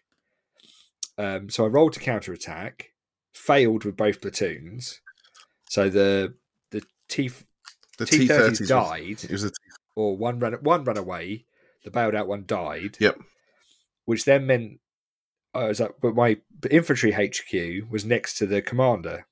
Um, 1.18 1.50
so 1.50 1.66
I 1.66 1.68
rolled 1.68 1.94
to 1.94 2.00
counterattack, 2.00 2.88
failed 3.34 3.86
with 3.86 3.98
both 3.98 4.22
platoons. 4.22 5.02
So 5.70 5.90
the 5.90 6.34
the 6.72 6.84
T 7.08 7.32
the 7.98 8.06
T 8.06 8.20
T 8.20 8.28
thirties 8.28 8.68
died, 8.68 9.24
It 9.24 9.32
was 9.32 9.46
a 9.46 9.52
or 9.96 10.18
one 10.18 10.40
ran 10.40 10.54
one 10.62 10.84
ran 10.84 10.98
away. 10.98 11.46
The 11.84 11.92
bailed 11.92 12.16
out 12.16 12.28
one 12.28 12.46
died. 12.46 12.98
Yep. 13.00 13.20
Which 14.06 14.26
then 14.26 14.46
meant 14.46 14.80
uh, 15.54 15.60
I 15.60 15.68
was 15.68 15.80
like, 15.80 15.96
but 16.02 16.16
my 16.16 16.38
infantry 16.70 17.12
HQ 17.12 17.90
was 17.90 18.06
next 18.06 18.38
to 18.38 18.46
the 18.46 18.62
commander, 18.62 19.26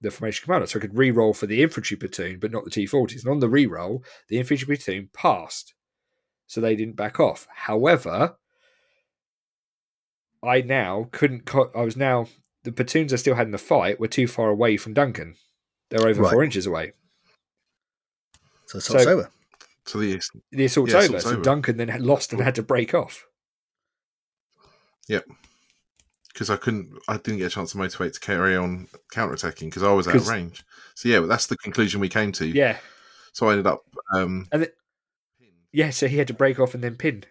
the 0.00 0.10
formation 0.10 0.44
commander, 0.44 0.66
so 0.66 0.78
I 0.78 0.82
could 0.82 0.96
re-roll 0.96 1.34
for 1.34 1.46
the 1.46 1.62
infantry 1.62 1.96
platoon, 1.96 2.38
but 2.40 2.50
not 2.50 2.64
the 2.64 2.70
T40s. 2.70 3.20
And 3.20 3.30
on 3.30 3.38
the 3.40 3.48
re-roll, 3.48 4.04
the 4.28 4.38
infantry 4.38 4.66
platoon 4.66 5.10
passed, 5.12 5.74
so 6.46 6.60
they 6.60 6.74
didn't 6.74 6.96
back 6.96 7.20
off. 7.20 7.46
However, 7.54 8.36
I 10.42 10.62
now 10.62 11.08
couldn't. 11.12 11.44
Co- 11.44 11.70
I 11.74 11.82
was 11.82 11.96
now 11.96 12.26
the 12.64 12.72
platoons 12.72 13.12
I 13.12 13.16
still 13.16 13.34
had 13.34 13.46
in 13.46 13.52
the 13.52 13.58
fight 13.58 13.98
were 14.00 14.08
too 14.08 14.26
far 14.26 14.48
away 14.50 14.76
from 14.76 14.94
Duncan. 14.94 15.36
They're 15.90 16.06
over 16.06 16.22
Right. 16.22 16.32
four 16.32 16.44
inches 16.44 16.66
away. 16.66 16.92
So 18.66 18.78
assault's 18.78 19.04
So- 19.04 19.10
over. 19.10 19.30
So 19.86 19.98
the 19.98 20.20
The 20.52 20.64
assault's 20.66 20.92
Yeah, 20.92 20.98
over, 20.98 21.06
assault's 21.16 21.24
so 21.24 21.30
over. 21.32 21.42
Duncan 21.42 21.76
then 21.78 21.88
had 21.88 22.02
lost 22.02 22.32
and 22.32 22.40
had 22.42 22.54
to 22.56 22.62
break 22.62 22.94
off. 22.94 23.26
Yep. 25.08 25.24
Because 26.32 26.48
I 26.50 26.56
couldn't, 26.56 26.96
I 27.08 27.16
didn't 27.16 27.38
get 27.38 27.46
a 27.46 27.50
chance 27.50 27.72
to 27.72 27.78
motivate 27.78 28.14
to 28.14 28.20
carry 28.20 28.56
on 28.56 28.86
counterattacking 29.12 29.64
because 29.66 29.82
I 29.82 29.90
was 29.92 30.06
out 30.06 30.14
of 30.16 30.28
range. 30.28 30.64
So 30.94 31.08
yeah, 31.08 31.20
that's 31.20 31.46
the 31.46 31.56
conclusion 31.56 32.00
we 32.00 32.08
came 32.08 32.30
to. 32.32 32.46
Yeah, 32.46 32.78
So 33.32 33.48
I 33.48 33.52
ended 33.52 33.66
up. 33.66 33.82
Um, 34.14 34.46
and 34.52 34.62
it, 34.64 34.76
yeah. 35.72 35.90
So 35.90 36.06
he 36.06 36.18
had 36.18 36.28
to 36.28 36.34
break 36.34 36.60
off 36.60 36.74
and 36.74 36.84
then 36.84 36.96
pin. 36.96 37.24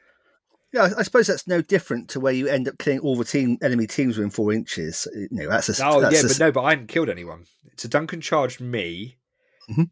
Yeah, 0.72 0.84
I- 0.84 1.00
I 1.00 1.04
suppose 1.04 1.28
that's 1.28 1.48
no 1.48 1.62
different 1.62 2.10
to 2.12 2.20
where 2.20 2.34
you 2.34 2.48
end 2.48 2.68
up 2.68 2.78
killing 2.78 3.00
all 3.00 3.16
the 3.16 3.24
team 3.26 3.58
enemy 3.62 3.88
teams 3.88 4.18
within 4.18 4.30
four 4.30 4.54
inches. 4.54 5.08
You 5.16 5.28
know, 5.32 5.50
that's 5.50 5.68
a 5.70 5.86
Oh 5.86 6.00
that's 6.02 6.14
yeah, 6.16 6.20
a- 6.22 6.28
but 6.28 6.40
no, 6.40 6.52
but 6.52 6.64
I 6.64 6.70
hadn't 6.72 6.88
killed 6.88 7.10
anyone. 7.10 7.46
So 7.78 7.90
Duncan 7.90 8.22
charged 8.22 8.62
me, 8.62 9.18
Mhm. 9.70 9.90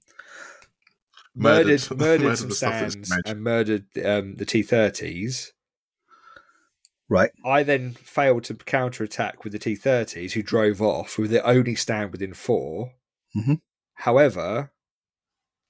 murdered 1.35 1.67
Murdered- 1.67 1.91
murdered, 1.97 2.21
murdered 2.21 2.37
some 2.37 2.49
the 2.49 2.55
stands 2.55 3.11
and 3.25 3.41
murdered 3.43 3.85
um, 4.05 4.35
the 4.35 4.45
T 4.45 4.61
thirties. 4.61 5.53
right. 7.09 7.31
I 7.45 7.63
then 7.63 7.93
failed 7.93 8.43
to 8.45 8.53
counter 8.55 9.03
attack 9.03 9.43
with 9.43 9.53
the 9.53 9.59
T 9.59 9.75
thirties, 9.75 10.33
who 10.33 10.43
drove 10.43 10.81
off 10.81 11.17
with 11.17 11.31
the 11.31 11.41
only 11.43 11.73
stand 11.75 12.11
within 12.11 12.33
4 12.33 12.93
Mhm. 13.35 13.61
However, 13.95 14.71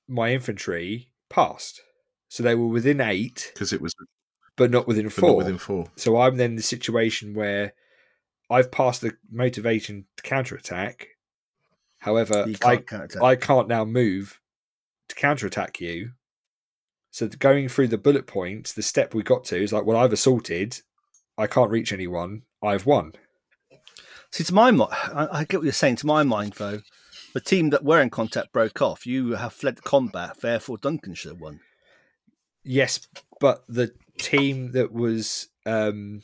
my 0.07 0.33
infantry 0.33 1.11
passed, 1.29 1.81
so 2.27 2.41
they 2.43 2.55
were 2.55 2.67
within 2.67 2.99
eight, 2.99 3.51
because 3.53 3.71
it 3.71 3.79
was 3.81 3.93
but 4.57 4.71
not 4.71 4.87
within 4.87 5.05
but 5.05 5.13
four. 5.13 5.29
not 5.29 5.37
within 5.37 5.57
four. 5.57 5.89
So 5.95 6.19
I'm 6.19 6.35
then 6.35 6.51
in 6.51 6.55
the 6.57 6.61
situation 6.61 7.33
where 7.33 7.73
I've 8.49 8.71
passed 8.71 9.01
the 9.01 9.13
motivation 9.31 10.05
to 10.17 10.23
counterattack. 10.23 11.07
However, 11.99 12.45
You 12.47 12.55
I 12.63 12.75
can't 12.75 12.87
counterattack. 12.87 13.23
I 13.23 13.35
can't 13.35 13.67
now 13.67 13.85
move 13.85 14.41
to 15.09 15.15
counterattack 15.15 15.79
you. 15.79 16.11
So 17.11 17.27
going 17.27 17.69
through 17.69 17.87
the 17.87 17.97
bullet 17.97 18.27
points, 18.27 18.73
the 18.73 18.83
step 18.83 19.13
we 19.13 19.23
got 19.23 19.43
to 19.45 19.61
is 19.61 19.73
like, 19.73 19.85
well, 19.85 19.97
I've 19.97 20.13
assaulted. 20.13 20.81
I 21.37 21.47
can't 21.47 21.71
reach 21.71 21.93
anyone. 21.93 22.43
I've 22.61 22.85
won. 22.85 23.13
See, 24.31 24.43
to 24.43 24.53
my 24.53 24.71
mind, 24.71 24.91
I, 24.93 25.27
I 25.31 25.43
get 25.45 25.57
what 25.57 25.63
you're 25.63 25.73
saying. 25.73 25.97
To 25.97 26.07
my 26.07 26.23
mind, 26.23 26.53
though, 26.53 26.81
the 27.33 27.39
team 27.39 27.69
that 27.69 27.83
were 27.83 28.01
in 28.01 28.09
contact 28.09 28.51
broke 28.51 28.81
off. 28.81 29.05
You 29.05 29.31
have 29.31 29.53
fled 29.53 29.83
combat. 29.83 30.37
Therefore, 30.41 30.77
Duncan 30.77 31.13
should 31.13 31.31
have 31.31 31.41
won. 31.41 31.59
Yes, 32.63 33.07
but 33.39 33.63
the 33.67 33.93
team 34.17 34.71
that 34.73 34.91
was 34.91 35.47
um, 35.65 36.21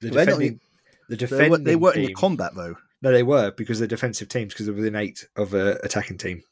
the 0.00 0.10
They're 0.10 0.24
not 0.26 0.38
defending, 0.38 0.60
the 1.08 1.16
They, 1.16 1.26
defending 1.26 1.64
they 1.64 1.76
weren't 1.76 1.96
in 1.96 2.06
the 2.06 2.14
combat 2.14 2.52
though. 2.54 2.76
No, 3.02 3.12
they 3.12 3.22
were 3.22 3.50
because 3.50 3.78
they're 3.78 3.88
defensive 3.88 4.28
teams 4.28 4.52
because 4.52 4.66
they're 4.66 4.74
within 4.74 4.94
eight 4.96 5.26
of 5.36 5.54
a 5.54 5.78
attacking 5.82 6.18
team 6.18 6.42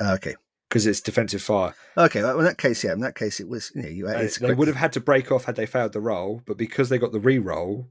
Ah, 0.00 0.14
okay. 0.14 0.34
because 0.68 0.86
it's 0.86 1.00
defensive 1.02 1.42
fire. 1.42 1.74
Okay. 1.96 2.22
Well, 2.22 2.38
in 2.38 2.44
that 2.46 2.56
case, 2.58 2.82
yeah. 2.82 2.92
In 2.92 3.00
that 3.00 3.14
case, 3.16 3.38
it 3.40 3.48
was. 3.48 3.70
You 3.74 3.82
know, 3.82 3.88
you, 3.88 4.08
Uh, 4.08 4.12
it's 4.12 4.38
they 4.38 4.54
would 4.54 4.68
have 4.68 4.76
had 4.78 4.92
to 4.94 5.00
break 5.00 5.30
off 5.30 5.44
had 5.44 5.56
they 5.56 5.66
failed 5.66 5.92
the 5.92 6.00
roll, 6.00 6.42
but 6.46 6.56
because 6.56 6.88
they 6.88 6.98
got 6.98 7.12
the 7.12 7.20
re-roll, 7.20 7.88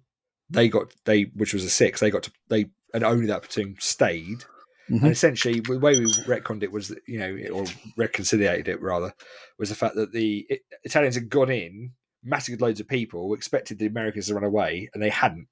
they 0.50 0.68
got 0.70 0.94
they 1.06 1.24
which 1.36 1.54
was 1.54 1.64
a 1.64 1.70
six. 1.70 2.00
They 2.00 2.10
got 2.10 2.24
to 2.24 2.32
they 2.50 2.66
and 2.94 3.04
only 3.04 3.28
that 3.28 3.44
platoon 3.44 3.76
stayed. 3.80 4.44
Mhm. 4.90 5.04
And 5.04 5.12
essentially, 5.12 5.60
the 5.60 5.78
way 5.78 6.00
we 6.00 6.06
retconned 6.24 6.64
it 6.64 6.72
was 6.72 6.88
that 6.88 7.02
you 7.08 7.20
know, 7.20 7.38
or 7.54 7.66
reconciliated 7.96 8.68
it 8.68 8.82
rather, 8.82 9.14
was 9.60 9.70
the 9.70 9.76
fact 9.76 9.94
that 9.94 10.14
the 10.14 10.48
Italians 10.84 11.14
had 11.14 11.30
gone 11.30 11.52
in, 11.52 11.92
massacred 12.24 12.62
loads 12.62 12.80
of 12.80 12.88
people, 12.88 13.34
expected 13.34 13.80
the 13.80 13.88
Americans 13.88 14.28
to 14.28 14.34
run 14.34 14.44
away, 14.44 14.90
and 14.94 15.02
they 15.02 15.10
hadn't. 15.10 15.48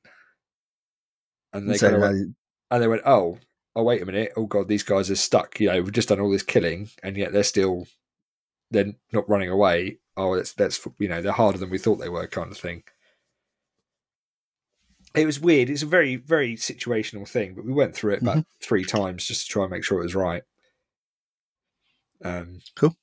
And 1.53 1.69
they 1.69 1.77
So, 1.77 1.99
went, 1.99 2.35
and 2.71 2.83
they 2.83 2.87
went, 2.87 3.03
oh, 3.05 3.37
oh, 3.75 3.83
wait 3.83 4.01
a 4.01 4.05
minute, 4.05 4.33
oh 4.35 4.45
god, 4.45 4.67
these 4.67 4.83
guys 4.83 5.09
are 5.09 5.15
stuck. 5.15 5.59
You 5.59 5.69
know, 5.69 5.81
we've 5.81 5.91
just 5.91 6.09
done 6.09 6.19
all 6.19 6.31
this 6.31 6.43
killing, 6.43 6.89
and 7.03 7.15
yet 7.15 7.31
they're 7.31 7.43
still, 7.43 7.87
they're 8.71 8.93
not 9.11 9.29
running 9.29 9.49
away. 9.49 9.99
Oh, 10.17 10.35
that's 10.35 10.53
that's 10.53 10.85
you 10.99 11.07
know, 11.07 11.21
they're 11.21 11.31
harder 11.31 11.57
than 11.57 11.69
we 11.69 11.77
thought 11.77 11.97
they 11.97 12.09
were, 12.09 12.27
kind 12.27 12.51
of 12.51 12.57
thing. 12.57 12.83
It 15.15 15.25
was 15.25 15.39
weird. 15.39 15.69
It's 15.69 15.83
a 15.83 15.87
very, 15.87 16.15
very 16.17 16.55
situational 16.55 17.27
thing, 17.27 17.55
but 17.55 17.65
we 17.65 17.73
went 17.73 17.95
through 17.95 18.13
it 18.13 18.21
about 18.21 18.45
three 18.61 18.83
times 18.83 19.25
just 19.25 19.45
to 19.45 19.51
try 19.51 19.63
and 19.63 19.71
make 19.71 19.83
sure 19.83 19.99
it 19.99 20.03
was 20.03 20.15
right. 20.15 20.43
Um, 22.23 22.59
Cool. 22.75 22.95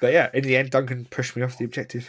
But 0.00 0.12
yeah, 0.12 0.30
in 0.32 0.44
the 0.44 0.56
end, 0.56 0.70
Duncan 0.70 1.04
pushed 1.04 1.36
me 1.36 1.42
off 1.42 1.58
the 1.58 1.64
objective 1.64 2.08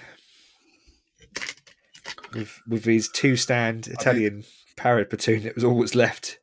with 2.34 2.62
with 2.68 2.86
his 2.86 3.10
two 3.10 3.36
stand 3.36 3.88
Italian 3.88 4.44
parrot 4.78 5.10
platoon. 5.10 5.46
It 5.46 5.56
was 5.56 5.64
all 5.64 5.80
that's 5.80 5.96
left, 5.96 6.40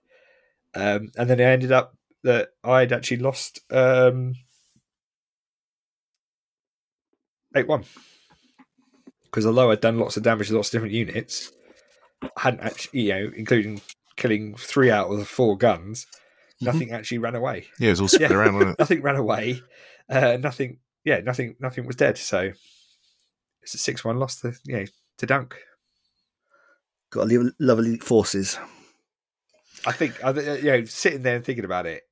um, 0.75 1.11
and 1.17 1.29
then 1.31 1.41
it 1.41 1.45
ended 1.45 1.73
up 1.73 1.97
that 2.25 2.51
I'd 2.65 2.93
actually 2.93 3.19
lost 3.19 3.61
um, 3.71 4.35
eight 7.57 7.69
one 7.69 7.85
because 9.25 9.47
although 9.47 9.71
I'd 9.71 9.81
done 9.81 9.99
lots 9.99 10.17
of 10.17 10.23
damage 10.23 10.49
to 10.49 10.57
lots 10.57 10.69
of 10.69 10.73
different 10.73 10.95
units, 10.95 11.53
I 12.23 12.29
hadn't 12.39 12.61
actually, 12.61 13.03
you 13.03 13.09
know, 13.11 13.31
including 13.37 13.81
killing 14.17 14.55
three 14.57 14.91
out 14.91 15.11
of 15.11 15.19
the 15.19 15.25
four 15.27 15.57
guns, 15.57 16.07
Mhm. 16.63 16.67
nothing 16.67 16.93
actually 16.93 17.19
ran 17.19 17.35
away. 17.35 17.67
Yeah, 17.79 17.89
it 17.89 17.91
was 17.91 18.01
all 18.01 18.09
spread 18.09 18.31
Yeah. 18.31 18.37
around, 18.39 18.55
wasn't 18.55 18.71
it? 18.73 18.79
Nothing 18.79 19.03
ran 19.03 19.17
away. 19.17 19.61
Uh, 20.09 20.39
nothing. 20.41 20.79
Yeah, 21.05 21.21
nothing. 21.21 21.57
Nothing 21.61 21.87
was 21.87 21.95
dead. 21.97 22.17
So 22.19 22.53
it's 23.63 23.75
a 23.75 23.79
six-one 23.79 24.19
loss 24.19 24.41
to 24.41 24.55
you 24.65 24.77
know 24.79 24.85
to 25.19 25.27
Dunk. 25.27 25.57
Got 27.11 27.23
to 27.23 27.27
leave 27.27 27.53
love 27.59 27.79
elite 27.79 28.05
forces. 28.05 28.59
I 29.87 29.93
think. 29.93 30.23
I, 30.25 30.31
you 30.31 30.63
know, 30.63 30.85
sitting 30.85 31.23
there 31.23 31.37
and 31.37 31.45
thinking 31.45 31.65
about 31.65 31.87
it, 31.87 32.03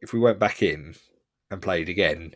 if 0.00 0.12
we 0.12 0.18
went 0.18 0.38
back 0.38 0.62
in 0.62 0.94
and 1.50 1.60
played 1.60 1.88
again, 1.88 2.34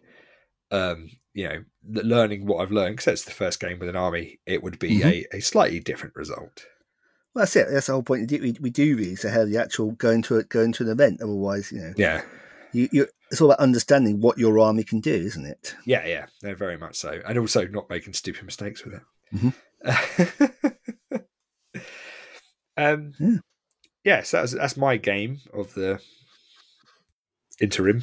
um, 0.70 1.10
you 1.34 1.48
know, 1.48 1.64
learning 2.02 2.46
what 2.46 2.58
I've 2.60 2.72
learned 2.72 2.94
because 2.94 3.04
that's 3.06 3.24
the 3.24 3.30
first 3.30 3.60
game 3.60 3.78
with 3.78 3.88
an 3.88 3.96
army, 3.96 4.40
it 4.46 4.62
would 4.62 4.78
be 4.78 5.02
a, 5.02 5.26
a 5.32 5.40
slightly 5.40 5.80
different 5.80 6.16
result. 6.16 6.66
Well, 7.34 7.42
that's 7.42 7.56
it. 7.56 7.68
That's 7.70 7.86
the 7.86 7.92
whole 7.94 8.02
point. 8.02 8.30
We, 8.30 8.56
we, 8.60 8.70
do 8.70 8.94
these 8.94 9.24
ahead 9.24 9.42
of 9.42 9.50
the 9.50 9.58
actual 9.58 9.92
going 9.92 10.20
to 10.22 10.36
a, 10.36 10.42
going 10.44 10.72
to 10.72 10.84
an 10.84 10.90
event. 10.90 11.22
Otherwise, 11.22 11.72
you 11.72 11.80
know, 11.80 11.94
Yeah, 11.96 12.22
you, 12.72 12.88
you 12.92 13.06
it's 13.30 13.40
all 13.40 13.50
about 13.50 13.60
understanding 13.60 14.20
what 14.20 14.36
your 14.36 14.58
army 14.58 14.84
can 14.84 15.00
do, 15.00 15.14
isn't 15.14 15.46
it? 15.46 15.74
yeah, 15.86 16.06
yeah. 16.06 16.26
No, 16.42 16.54
very 16.54 16.76
much 16.76 16.96
so, 16.96 17.20
and 17.26 17.38
also 17.38 17.66
not 17.66 17.88
making 17.88 18.12
stupid 18.12 18.44
mistakes 18.44 18.84
with 18.84 18.94
it. 18.94 19.02
Mhm. 19.34 19.54
um, 22.86 23.12
Yeah. 23.18 23.38
yeah, 24.04 24.22
so 24.22 24.38
that's 24.38 24.52
that's 24.52 24.76
my 24.76 24.96
game 24.96 25.40
of 25.52 25.74
the 25.74 26.00
interim. 27.60 28.02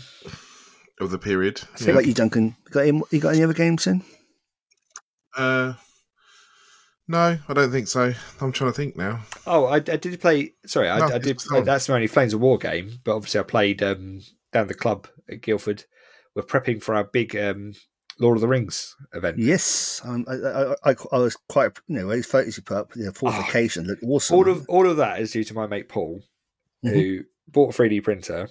Of 0.99 1.11
the 1.11 1.17
period. 1.19 1.59
So, 1.75 1.86
Yeah. 1.86 1.91
about 1.91 2.05
you, 2.07 2.13
Duncan, 2.13 2.55
you 2.65 2.71
got 2.71 2.86
any, 2.86 3.01
you 3.11 3.19
got 3.21 3.34
any 3.34 3.43
other 3.43 3.53
games 3.53 3.88
in? 3.88 4.03
Uh, 5.38 5.75
no, 7.07 7.38
I 7.47 7.53
don't 7.53 7.71
think 7.71 7.88
so. 7.88 8.13
I'm 8.41 8.51
trying 8.51 8.71
to 8.71 8.75
think 8.75 8.97
now. 8.97 9.21
Oh, 9.47 9.65
I, 9.65 9.75
I 9.75 9.80
did 9.80 10.19
play. 10.19 10.53
Sorry, 10.65 10.89
I, 10.89 10.99
No, 10.99 11.05
I 11.05 11.17
did. 11.19 11.27
it's. 11.27 11.47
That's 11.63 11.88
my 11.88 11.95
only 11.95 12.07
Flames 12.07 12.34
of 12.34 12.41
War 12.41 12.57
game, 12.57 12.99
but 13.05 13.15
obviously 13.15 13.39
I 13.39 13.43
played 13.43 13.82
um, 13.82 14.21
down 14.51 14.67
the 14.67 14.73
club 14.73 15.07
at 15.30 15.41
Guildford. 15.41 15.86
We're 16.36 16.43
prepping 16.43 16.84
for 16.84 16.93
our 16.95 17.05
big 17.05 17.36
um, 17.36 17.73
Lord 18.20 18.38
of 18.38 18.41
the 18.41 18.47
Rings 18.47 18.95
event. 19.13 19.38
Yes, 19.39 20.01
um, 20.03 20.26
I, 20.28 20.34
I, 20.34 20.91
I, 20.91 20.95
I 21.13 21.17
was 21.17 21.38
quite, 21.47 21.72
you 21.88 21.95
know, 21.95 22.07
those 22.07 22.26
photos 22.26 22.57
you 22.57 22.63
put 22.63 22.78
up, 22.78 22.91
the 22.93 23.13
fortification 23.13 23.86
looked 23.86 24.03
awesome. 24.03 24.36
All 24.36 24.49
of 24.49 24.67
all 24.70 24.89
of 24.89 24.97
that 24.97 25.20
is 25.22 25.32
due 25.32 25.43
to 25.45 25.53
my 25.53 25.67
mate 25.67 25.89
Paul, 25.89 26.22
Mhm. 26.86 26.91
who 26.91 27.20
bought 27.47 27.74
a 27.74 27.78
3D 27.82 28.03
printer. 28.03 28.49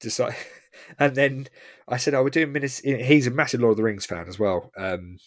Decide, 0.00 0.34
and 0.98 1.14
then 1.14 1.48
I 1.88 1.96
said, 1.98 2.14
"Oh, 2.14 2.22
we're 2.24 2.30
doing 2.30 2.52
Minas." 2.52 2.78
He's 2.80 3.26
a 3.26 3.30
massive 3.30 3.60
Lord 3.60 3.72
of 3.72 3.76
the 3.78 3.82
Rings 3.84 4.06
fan 4.06 4.26
as 4.28 4.38
well. 4.38 4.70
Um, 4.76 5.18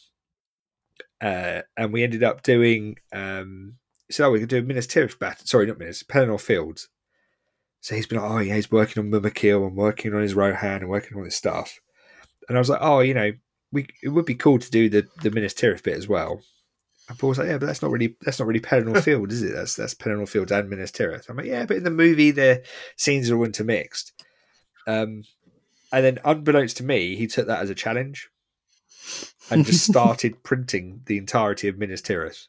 uh, 1.21 1.61
and 1.75 1.91
we 1.93 2.03
ended 2.03 2.23
up 2.23 2.43
doing. 2.43 2.97
Um, 3.11 3.75
so 4.09 4.31
we 4.31 4.39
could 4.39 4.49
do 4.49 4.61
Minas 4.61 4.87
Tirith 4.87 5.19
battle. 5.19 5.45
Sorry, 5.45 5.65
not 5.65 5.79
Minas. 5.79 6.03
Pelennor 6.03 6.39
Fields. 6.39 6.89
So 7.81 7.95
he's 7.95 8.07
been 8.07 8.19
like, 8.19 8.29
oh 8.29 8.37
yeah, 8.39 8.55
he's 8.55 8.71
working 8.71 9.01
on 9.03 9.09
Mumakil 9.11 9.65
and 9.67 9.75
working 9.75 10.13
on 10.13 10.21
his 10.21 10.33
Rohan 10.33 10.81
and 10.81 10.89
working 10.89 11.13
on 11.13 11.19
all 11.19 11.25
this 11.25 11.35
stuff. 11.35 11.79
And 12.47 12.57
I 12.57 12.59
was 12.59 12.69
like, 12.69 12.81
oh, 12.81 12.99
you 12.99 13.13
know, 13.13 13.31
we 13.71 13.87
it 14.01 14.09
would 14.09 14.25
be 14.25 14.35
cool 14.35 14.59
to 14.59 14.71
do 14.71 14.89
the 14.89 15.07
the 15.21 15.31
Minas 15.31 15.53
Tirith 15.53 15.83
bit 15.83 15.97
as 15.97 16.07
well. 16.07 16.41
And 17.09 17.17
Paul 17.17 17.29
was 17.29 17.37
like, 17.37 17.47
yeah, 17.47 17.57
but 17.57 17.67
that's 17.67 17.81
not 17.81 17.91
really 17.91 18.15
that's 18.21 18.39
not 18.39 18.47
really 18.47 18.59
Pelennor 18.59 19.01
Field, 19.03 19.31
is 19.31 19.43
it? 19.43 19.53
That's 19.53 19.75
that's 19.75 19.93
Pelennor 19.93 20.27
Field 20.27 20.51
and 20.51 20.69
Minas 20.69 20.91
Tirith. 20.91 21.29
I'm 21.29 21.37
like, 21.37 21.45
yeah, 21.45 21.65
but 21.65 21.77
in 21.77 21.83
the 21.83 21.91
movie 21.91 22.31
the 22.31 22.63
scenes 22.95 23.29
are 23.29 23.37
all 23.37 23.45
intermixed. 23.45 24.13
Um, 24.87 25.23
and 25.91 26.05
then 26.05 26.19
unbeknownst 26.23 26.77
to 26.77 26.83
me, 26.83 27.15
he 27.15 27.27
took 27.27 27.47
that 27.47 27.61
as 27.61 27.69
a 27.69 27.75
challenge 27.75 28.29
and 29.49 29.65
just 29.65 29.85
started 29.89 30.43
printing 30.43 31.01
the 31.05 31.17
entirety 31.17 31.67
of 31.67 31.77
Minas 31.77 32.01
Tirith. 32.01 32.47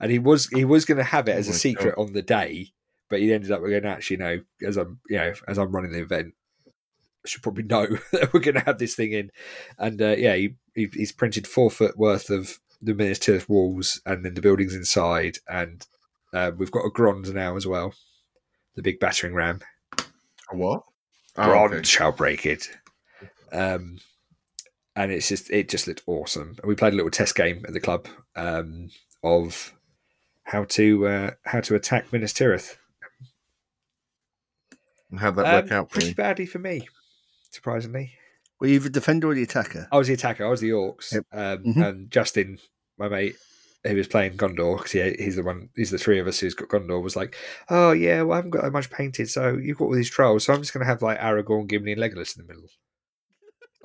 And 0.00 0.12
he 0.12 0.18
was 0.18 0.46
he 0.48 0.64
was 0.64 0.84
going 0.84 0.98
to 0.98 1.04
have 1.04 1.28
it 1.28 1.32
Oh 1.32 1.38
as 1.38 1.48
a 1.48 1.50
my 1.50 1.56
secret 1.56 1.94
on 1.98 2.12
the 2.12 2.22
day, 2.22 2.72
but 3.10 3.18
he 3.20 3.32
ended 3.32 3.50
up 3.50 3.60
going 3.60 3.84
actually 3.84 4.16
you 4.16 4.22
know, 4.22 4.40
as 4.66 4.76
I'm 4.76 5.00
you 5.08 5.18
know 5.18 5.32
as 5.48 5.58
I'm 5.58 5.72
running 5.72 5.92
the 5.92 6.02
event, 6.02 6.34
should 7.26 7.42
probably 7.42 7.64
know 7.64 7.86
that 8.12 8.32
we're 8.32 8.40
going 8.40 8.54
to 8.54 8.64
have 8.64 8.78
this 8.78 8.94
thing 8.94 9.12
in. 9.12 9.30
And 9.78 10.00
uh, 10.00 10.16
yeah, 10.16 10.34
he, 10.34 10.54
he 10.74 10.88
he's 10.92 11.12
printed 11.12 11.46
four 11.46 11.70
foot 11.70 11.98
worth 11.98 12.30
of 12.30 12.58
the 12.80 12.94
Minas 12.94 13.18
Tirith 13.18 13.48
walls 13.48 14.00
and 14.06 14.24
then 14.24 14.34
the 14.34 14.40
buildings 14.40 14.74
inside, 14.74 15.38
and 15.48 15.86
uh, 16.32 16.52
we've 16.56 16.70
got 16.70 16.84
a 16.84 16.90
Grond 16.90 17.32
now 17.34 17.56
as 17.56 17.66
well, 17.66 17.94
the 18.76 18.82
big 18.82 19.00
battering 19.00 19.34
ram. 19.34 19.60
A 20.50 20.56
what? 20.56 20.82
Oh, 21.36 21.44
Grond 21.44 21.74
okay. 21.74 21.82
shall 21.82 22.12
break 22.12 22.46
it. 22.46 22.68
Um, 23.52 23.98
and 24.94 25.12
it's 25.12 25.28
just 25.28 25.50
it 25.50 25.68
just 25.68 25.86
looked 25.86 26.02
awesome. 26.06 26.56
And 26.60 26.68
we 26.68 26.74
played 26.74 26.92
a 26.92 26.96
little 26.96 27.10
test 27.10 27.34
game 27.34 27.64
at 27.66 27.72
the 27.72 27.80
club 27.80 28.08
um, 28.36 28.90
of 29.22 29.74
how 30.42 30.64
to 30.64 31.06
uh, 31.06 31.30
how 31.44 31.60
to 31.60 31.74
attack 31.74 32.12
Minas 32.12 32.32
Tirith. 32.32 32.76
And 35.10 35.20
how'd 35.20 35.36
that 35.36 35.46
Um, 35.46 35.52
work 35.52 35.72
out 35.72 35.90
for 35.90 36.00
pretty 36.00 36.14
badly 36.14 36.46
for 36.46 36.58
me, 36.58 36.88
surprisingly. 37.58 38.12
Were 38.60 38.68
you 38.68 38.78
the 38.78 38.90
defender 38.90 39.28
or 39.28 39.34
the 39.34 39.42
attacker? 39.42 39.88
I 39.92 39.98
was 39.98 40.08
the 40.08 40.14
attacker. 40.14 40.46
I 40.46 40.50
was 40.50 40.60
the 40.60 40.70
orcs, 40.70 41.12
Yep. 41.12 41.26
um, 41.32 41.64
Mhm. 41.64 41.88
and 41.88 42.10
Justin, 42.10 42.58
my 42.98 43.08
mate, 43.08 43.36
who 43.84 43.94
was 43.96 44.08
playing 44.08 44.36
Gondor 44.36 44.76
because 44.78 44.92
he, 44.92 45.14
he's 45.22 45.36
the 45.36 45.42
one. 45.44 45.68
He's 45.76 45.90
the 45.90 45.98
three 45.98 46.18
of 46.18 46.26
us 46.26 46.38
who's 46.40 46.54
got 46.54 46.68
Gondor. 46.68 47.02
Was 47.02 47.14
like, 47.16 47.36
oh 47.68 47.92
yeah, 47.92 48.22
well 48.22 48.32
I 48.32 48.36
haven't 48.36 48.50
got 48.50 48.62
that 48.62 48.72
much 48.72 48.90
painted, 48.90 49.28
so 49.30 49.56
you've 49.56 49.78
got 49.78 49.84
all 49.86 49.94
these 49.94 50.10
trolls, 50.10 50.44
so 50.44 50.52
I'm 50.52 50.60
just 50.60 50.72
going 50.72 50.82
to 50.82 50.86
have 50.88 51.02
like 51.02 51.18
Aragorn, 51.20 51.68
Gimli, 51.68 51.92
and 51.92 52.00
Legolas 52.00 52.36
in 52.38 52.46
the 52.46 52.52
middle. 52.52 52.68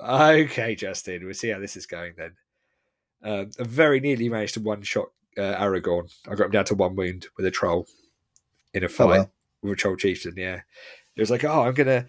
okay, 0.00 0.74
Justin, 0.74 1.24
we'll 1.24 1.34
see 1.34 1.48
how 1.50 1.58
this 1.60 1.76
is 1.76 1.86
going 1.86 2.14
then. 2.16 2.32
Um, 3.22 3.50
I 3.58 3.62
very 3.64 4.00
nearly 4.00 4.28
managed 4.28 4.54
to 4.54 4.60
one 4.60 4.82
shot 4.82 5.06
uh, 5.38 5.54
Aragorn. 5.56 6.12
I 6.28 6.34
got 6.34 6.46
him 6.46 6.50
down 6.52 6.64
to 6.66 6.74
one 6.74 6.96
wound 6.96 7.26
with 7.36 7.46
a 7.46 7.50
troll 7.50 7.86
in 8.74 8.84
a 8.84 8.88
fight 8.88 9.06
well. 9.06 9.32
with 9.62 9.72
a 9.72 9.76
troll 9.76 9.96
chieftain. 9.96 10.34
Yeah, 10.36 10.60
it 11.16 11.20
was 11.20 11.30
like, 11.30 11.44
oh, 11.44 11.62
I'm 11.62 11.74
gonna 11.74 12.06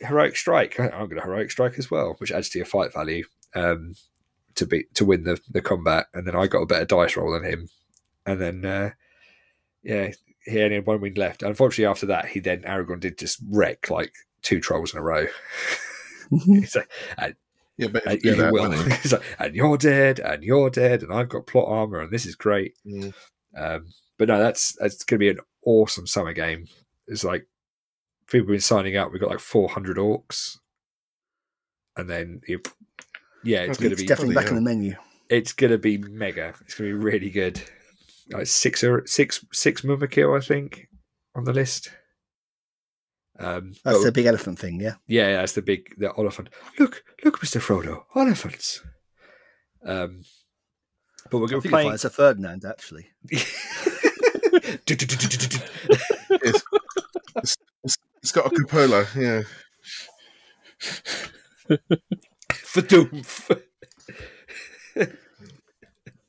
heroic 0.00 0.36
strike. 0.36 0.78
I'm 0.78 1.08
gonna 1.08 1.22
heroic 1.22 1.50
strike 1.50 1.78
as 1.78 1.90
well, 1.90 2.14
which 2.18 2.32
adds 2.32 2.48
to 2.50 2.58
your 2.58 2.66
fight 2.66 2.92
value 2.92 3.24
um, 3.54 3.94
to 4.56 4.66
be 4.66 4.84
to 4.94 5.04
win 5.04 5.24
the 5.24 5.40
the 5.50 5.60
combat. 5.62 6.06
And 6.14 6.26
then 6.26 6.36
I 6.36 6.46
got 6.46 6.62
a 6.62 6.66
better 6.66 6.84
dice 6.84 7.16
roll 7.16 7.32
than 7.32 7.44
him, 7.44 7.68
and 8.26 8.40
then 8.40 8.64
uh, 8.64 8.90
yeah, 9.82 10.10
he 10.44 10.62
only 10.62 10.76
had 10.76 10.86
one 10.86 11.00
wound 11.00 11.18
left. 11.18 11.42
Unfortunately, 11.42 11.86
after 11.90 12.06
that, 12.06 12.26
he 12.28 12.40
then 12.40 12.62
Aragorn 12.62 13.00
did 13.00 13.18
just 13.18 13.38
wreck 13.50 13.90
like 13.90 14.14
two 14.42 14.60
trolls 14.60 14.92
in 14.92 14.98
a 15.00 15.02
row. 15.02 15.26
He's 16.44 16.74
like, 16.76 16.88
Yeah, 17.76 17.88
but 17.88 18.06
and 18.06 18.20
do 18.20 18.28
you 18.30 18.34
that, 18.36 18.52
will. 18.52 18.68
wouldn't 18.68 18.92
he? 18.92 18.98
He's 19.02 19.12
like, 19.12 19.22
and 19.38 19.54
you're 19.54 19.76
dead, 19.76 20.20
and 20.20 20.42
you're 20.42 20.70
dead, 20.70 21.02
and 21.02 21.12
I've 21.12 21.28
got 21.28 21.46
plot 21.46 21.68
armor, 21.68 22.00
and 22.00 22.10
this 22.12 22.26
is 22.26 22.34
great. 22.34 22.74
Mm. 22.86 23.12
Um, 23.56 23.86
but 24.18 24.28
no, 24.28 24.38
that's 24.38 24.72
that's 24.78 25.04
going 25.04 25.18
to 25.18 25.24
be 25.24 25.28
an 25.30 25.40
awesome 25.66 26.06
summer 26.06 26.32
game. 26.32 26.66
It's 27.08 27.24
like 27.24 27.46
people 28.26 28.46
have 28.46 28.54
been 28.54 28.60
signing 28.60 28.96
up. 28.96 29.12
We've 29.12 29.20
got 29.20 29.30
like 29.30 29.40
400 29.40 29.96
orcs, 29.96 30.58
and 31.96 32.08
then 32.08 32.40
yeah, 33.42 33.60
it's 33.60 33.78
going 33.78 33.90
to 33.90 33.96
be 33.96 34.06
definitely 34.06 34.34
back 34.34 34.48
in 34.48 34.54
the 34.56 34.60
menu. 34.60 34.94
it's 35.28 35.52
going 35.52 35.72
to 35.72 35.78
be 35.78 35.98
mega. 35.98 36.54
It's 36.62 36.74
going 36.74 36.90
to 36.90 36.98
be 36.98 37.04
really 37.04 37.30
good. 37.30 37.60
Like 38.30 38.46
six 38.46 38.82
or 38.82 39.06
six 39.06 39.44
six 39.52 39.82
Mumakil, 39.82 40.36
I 40.36 40.44
think, 40.44 40.88
on 41.34 41.44
the 41.44 41.52
list. 41.52 41.90
Um, 43.38 43.72
That's 43.84 43.98
but- 43.98 44.04
the 44.04 44.12
big 44.12 44.26
elephant 44.26 44.58
thing, 44.58 44.80
yeah. 44.80 44.94
yeah, 45.08 45.28
yeah, 45.28 45.36
that's 45.38 45.54
the 45.54 45.62
big 45.62 45.92
the 45.98 46.12
elephant. 46.16 46.50
Look, 46.78 47.02
look, 47.24 47.42
Mister 47.42 47.58
Frodo, 47.58 48.04
elephants. 48.14 48.80
Um, 49.84 50.22
but 51.30 51.38
we're 51.38 51.48
going 51.48 51.62
to 51.62 51.68
play. 51.68 51.88
it's 51.88 52.04
a 52.04 52.10
Ferdinand, 52.10 52.64
actually. 52.64 53.08
It's 57.84 57.96
got 58.32 58.46
a 58.46 58.50
cupola, 58.50 59.06
yeah. 59.16 59.42
Fadoof. 62.50 63.60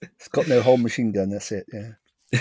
It's 0.01 0.27
got 0.31 0.47
no 0.47 0.61
whole 0.61 0.77
machine 0.77 1.11
gun, 1.11 1.29
that's 1.29 1.51
it, 1.51 1.65
yeah. 1.71 1.91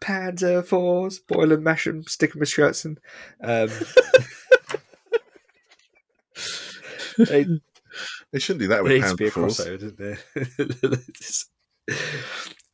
Panzer 0.00 0.64
fours, 0.64 1.18
boil 1.18 1.52
and 1.52 1.62
mash 1.64 1.86
'em, 1.86 2.04
stick 2.04 2.34
'em 2.34 2.40
with 2.40 2.48
shirts 2.48 2.84
and 2.84 2.98
um, 3.42 3.68
it, 7.18 7.60
They 8.32 8.38
shouldn't 8.38 8.60
do 8.62 8.68
that 8.68 8.76
there 8.76 8.84
with 8.84 8.92
needs 8.92 9.10
to 9.10 9.16
be 9.16 9.26
a 9.26 9.30
hand 9.30 9.34
force. 9.34 9.60
crossover, 9.60 9.80
doesn't 9.80 9.98
there? 9.98 10.18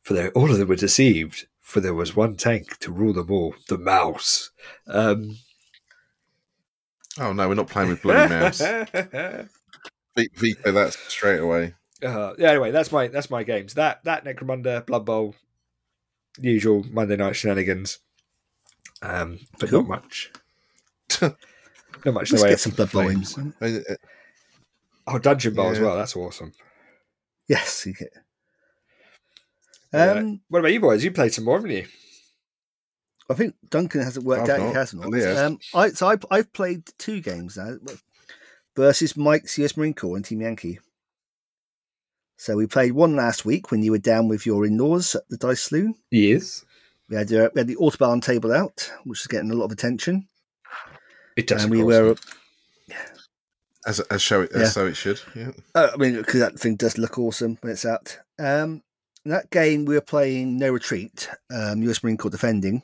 for 0.03 0.13
they, 0.13 0.29
all 0.29 0.51
of 0.51 0.57
them 0.57 0.67
were 0.67 0.75
deceived, 0.75 1.47
for 1.59 1.79
there 1.79 1.93
was 1.93 2.15
one 2.15 2.35
tank 2.35 2.77
to 2.79 2.91
rule 2.91 3.13
them 3.13 3.31
all, 3.31 3.55
the 3.69 3.77
Maus. 3.77 4.49
Um, 4.87 5.37
Oh 7.19 7.31
no, 7.33 7.47
we're 7.47 7.55
not 7.55 7.67
playing 7.69 7.89
with 7.89 8.01
bloody 8.01 8.33
Maus. 8.33 8.59
Ve- 10.15 10.29
Veto 10.35 10.71
that 10.71 10.93
straight 10.93 11.39
away. 11.39 11.73
Uh, 12.03 12.33
yeah, 12.37 12.49
anyway, 12.51 12.71
that's 12.71 12.91
my 12.91 13.07
that's 13.07 13.29
my 13.29 13.43
games. 13.43 13.73
That 13.75 14.03
that 14.03 14.25
Necromunda, 14.25 14.85
Blood 14.85 15.05
Bowl, 15.05 15.35
usual 16.39 16.83
Monday 16.91 17.15
night 17.15 17.35
shenanigans. 17.35 17.99
Um, 19.01 19.39
but 19.59 19.69
Cool. 19.69 19.81
not 19.83 19.89
much. 19.89 20.31
not 21.21 21.33
much 22.05 22.05
in 22.05 22.13
Let's 22.13 22.31
the 22.31 22.35
way 22.43 22.49
get 22.49 22.53
of 22.53 22.59
some 22.61 22.71
Blood 22.73 22.91
Bowl 22.91 23.07
in. 23.09 23.23
flames. 23.23 23.53
Oh, 25.07 25.19
Dungeon 25.19 25.53
Bowl 25.53 25.69
as 25.69 25.79
well. 25.79 25.97
That's 25.97 26.15
awesome. 26.15 26.53
Yes, 27.47 27.85
you 27.85 27.93
get. 27.93 28.09
Yeah. 29.93 30.11
Um, 30.13 30.41
What 30.47 30.59
about 30.59 30.71
you 30.73 30.79
boys? 30.79 31.03
You 31.03 31.11
played 31.11 31.33
some 31.33 31.43
more, 31.45 31.57
haven't 31.57 31.71
you? 31.71 31.85
I 33.33 33.37
think 33.37 33.55
Duncan 33.69 34.01
hasn't 34.01 34.25
worked 34.25 34.43
I've 34.49 34.49
out. 34.51 34.59
not. 34.59 34.67
He 34.69 34.73
hasn't. 34.73 35.01
Well, 35.01 35.11
he. 35.11 35.23
Um, 35.25 35.59
I 35.73 35.89
so 35.89 36.07
I, 36.09 36.15
I've 36.31 36.53
played 36.53 36.83
two 36.97 37.19
games 37.21 37.57
now 37.57 37.77
versus 38.75 39.15
Mike 39.17 39.45
US 39.57 39.75
Marine 39.77 39.93
Corps 39.93 40.15
and 40.15 40.25
Team 40.25 40.41
Yankee. 40.41 40.79
So 42.37 42.55
we 42.57 42.67
played 42.67 42.91
one 42.93 43.15
last 43.15 43.45
week 43.45 43.71
when 43.71 43.83
you 43.83 43.91
were 43.91 43.97
down 43.99 44.27
with 44.27 44.45
your 44.45 44.65
in-laws 44.65 45.15
at 45.15 45.21
the 45.29 45.37
Dice 45.37 45.63
Saloon. 45.63 45.95
Yes. 46.11 46.65
We 47.09 47.15
had, 47.15 47.31
uh, 47.31 47.49
we 47.53 47.59
had 47.59 47.67
the 47.67 47.75
Autobahn 47.75 48.21
table 48.21 48.51
out, 48.51 48.91
which 49.03 49.21
is 49.21 49.27
getting 49.27 49.51
a 49.51 49.53
lot 49.55 49.65
of 49.65 49.71
attention. 49.71 50.27
It 51.37 51.47
does. 51.47 51.63
and 51.63 51.71
we 51.71 51.83
were, 51.83 52.15
as 53.85 53.99
as 54.01 54.21
show 54.21 54.41
it, 54.41 54.51
Yeah. 54.53 54.61
as 54.63 54.73
so 54.73 54.87
it 54.87 54.95
should. 54.95 55.19
Yeah. 55.35 55.51
uh, 55.75 55.89
I 55.93 55.97
mean, 55.97 56.15
because 56.15 56.39
that 56.39 56.59
thing 56.59 56.75
does 56.75 56.97
look 56.97 57.17
awesome 57.17 57.57
when 57.61 57.71
it's 57.71 57.85
out. 57.85 58.17
Um, 58.39 58.81
that 59.25 59.49
game, 59.51 59.85
we 59.85 59.95
were 59.95 60.01
playing 60.01 60.57
No 60.57 60.71
Retreat, 60.71 61.29
um, 61.53 61.81
US 61.83 62.03
Marine 62.03 62.17
Corps 62.17 62.31
defending, 62.31 62.83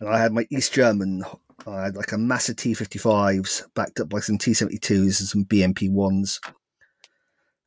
and 0.00 0.08
I 0.08 0.18
had 0.18 0.32
my 0.32 0.46
East 0.50 0.72
German. 0.72 1.24
I 1.66 1.84
had 1.84 1.96
like 1.96 2.12
a 2.12 2.18
massive 2.18 2.56
T55s 2.56 3.66
backed 3.74 4.00
up 4.00 4.08
by 4.08 4.20
some 4.20 4.38
T72s 4.38 5.20
and 5.20 5.28
some 5.28 5.44
BMP 5.44 5.90
ones, 5.90 6.40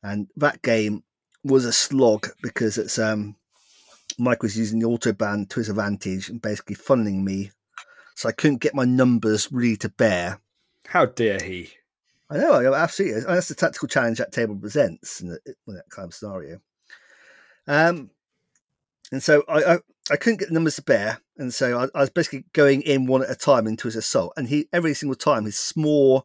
and 0.03 0.27
that 0.37 0.61
game 0.61 1.03
was 1.43 1.65
a 1.65 1.73
slog 1.73 2.27
because 2.41 2.77
it's 2.77 2.99
um, 2.99 3.35
Mike 4.17 4.43
was 4.43 4.57
using 4.57 4.79
the 4.79 4.87
autobahn 4.87 5.49
to 5.49 5.59
his 5.59 5.69
advantage 5.69 6.29
and 6.29 6.41
basically 6.41 6.75
funneling 6.75 7.23
me, 7.23 7.51
so 8.15 8.29
I 8.29 8.33
couldn't 8.33 8.61
get 8.61 8.75
my 8.75 8.85
numbers 8.85 9.51
really 9.51 9.77
to 9.77 9.89
bear. 9.89 10.39
How 10.87 11.05
dare 11.05 11.39
he? 11.39 11.69
I 12.29 12.37
know, 12.37 12.73
absolutely. 12.73 13.19
And 13.19 13.35
That's 13.35 13.49
the 13.49 13.55
tactical 13.55 13.89
challenge 13.89 14.19
that 14.19 14.31
table 14.31 14.55
presents 14.55 15.19
in, 15.19 15.27
the, 15.29 15.39
in 15.67 15.75
that 15.75 15.89
kind 15.89 16.07
of 16.07 16.13
scenario. 16.13 16.61
Um, 17.67 18.09
and 19.11 19.21
so 19.21 19.43
I, 19.49 19.63
I, 19.63 19.79
I 20.11 20.17
couldn't 20.17 20.39
get 20.39 20.49
the 20.49 20.53
numbers 20.53 20.75
to 20.75 20.83
bear, 20.83 21.21
and 21.37 21.53
so 21.53 21.79
I, 21.79 21.97
I 21.97 22.01
was 22.01 22.09
basically 22.09 22.45
going 22.53 22.81
in 22.81 23.05
one 23.05 23.23
at 23.23 23.31
a 23.31 23.35
time 23.35 23.65
into 23.65 23.87
his 23.87 23.95
assault. 23.95 24.33
And 24.35 24.47
he 24.47 24.67
every 24.73 24.93
single 24.93 25.15
time 25.15 25.45
his 25.45 25.55
SMAW 25.55 26.23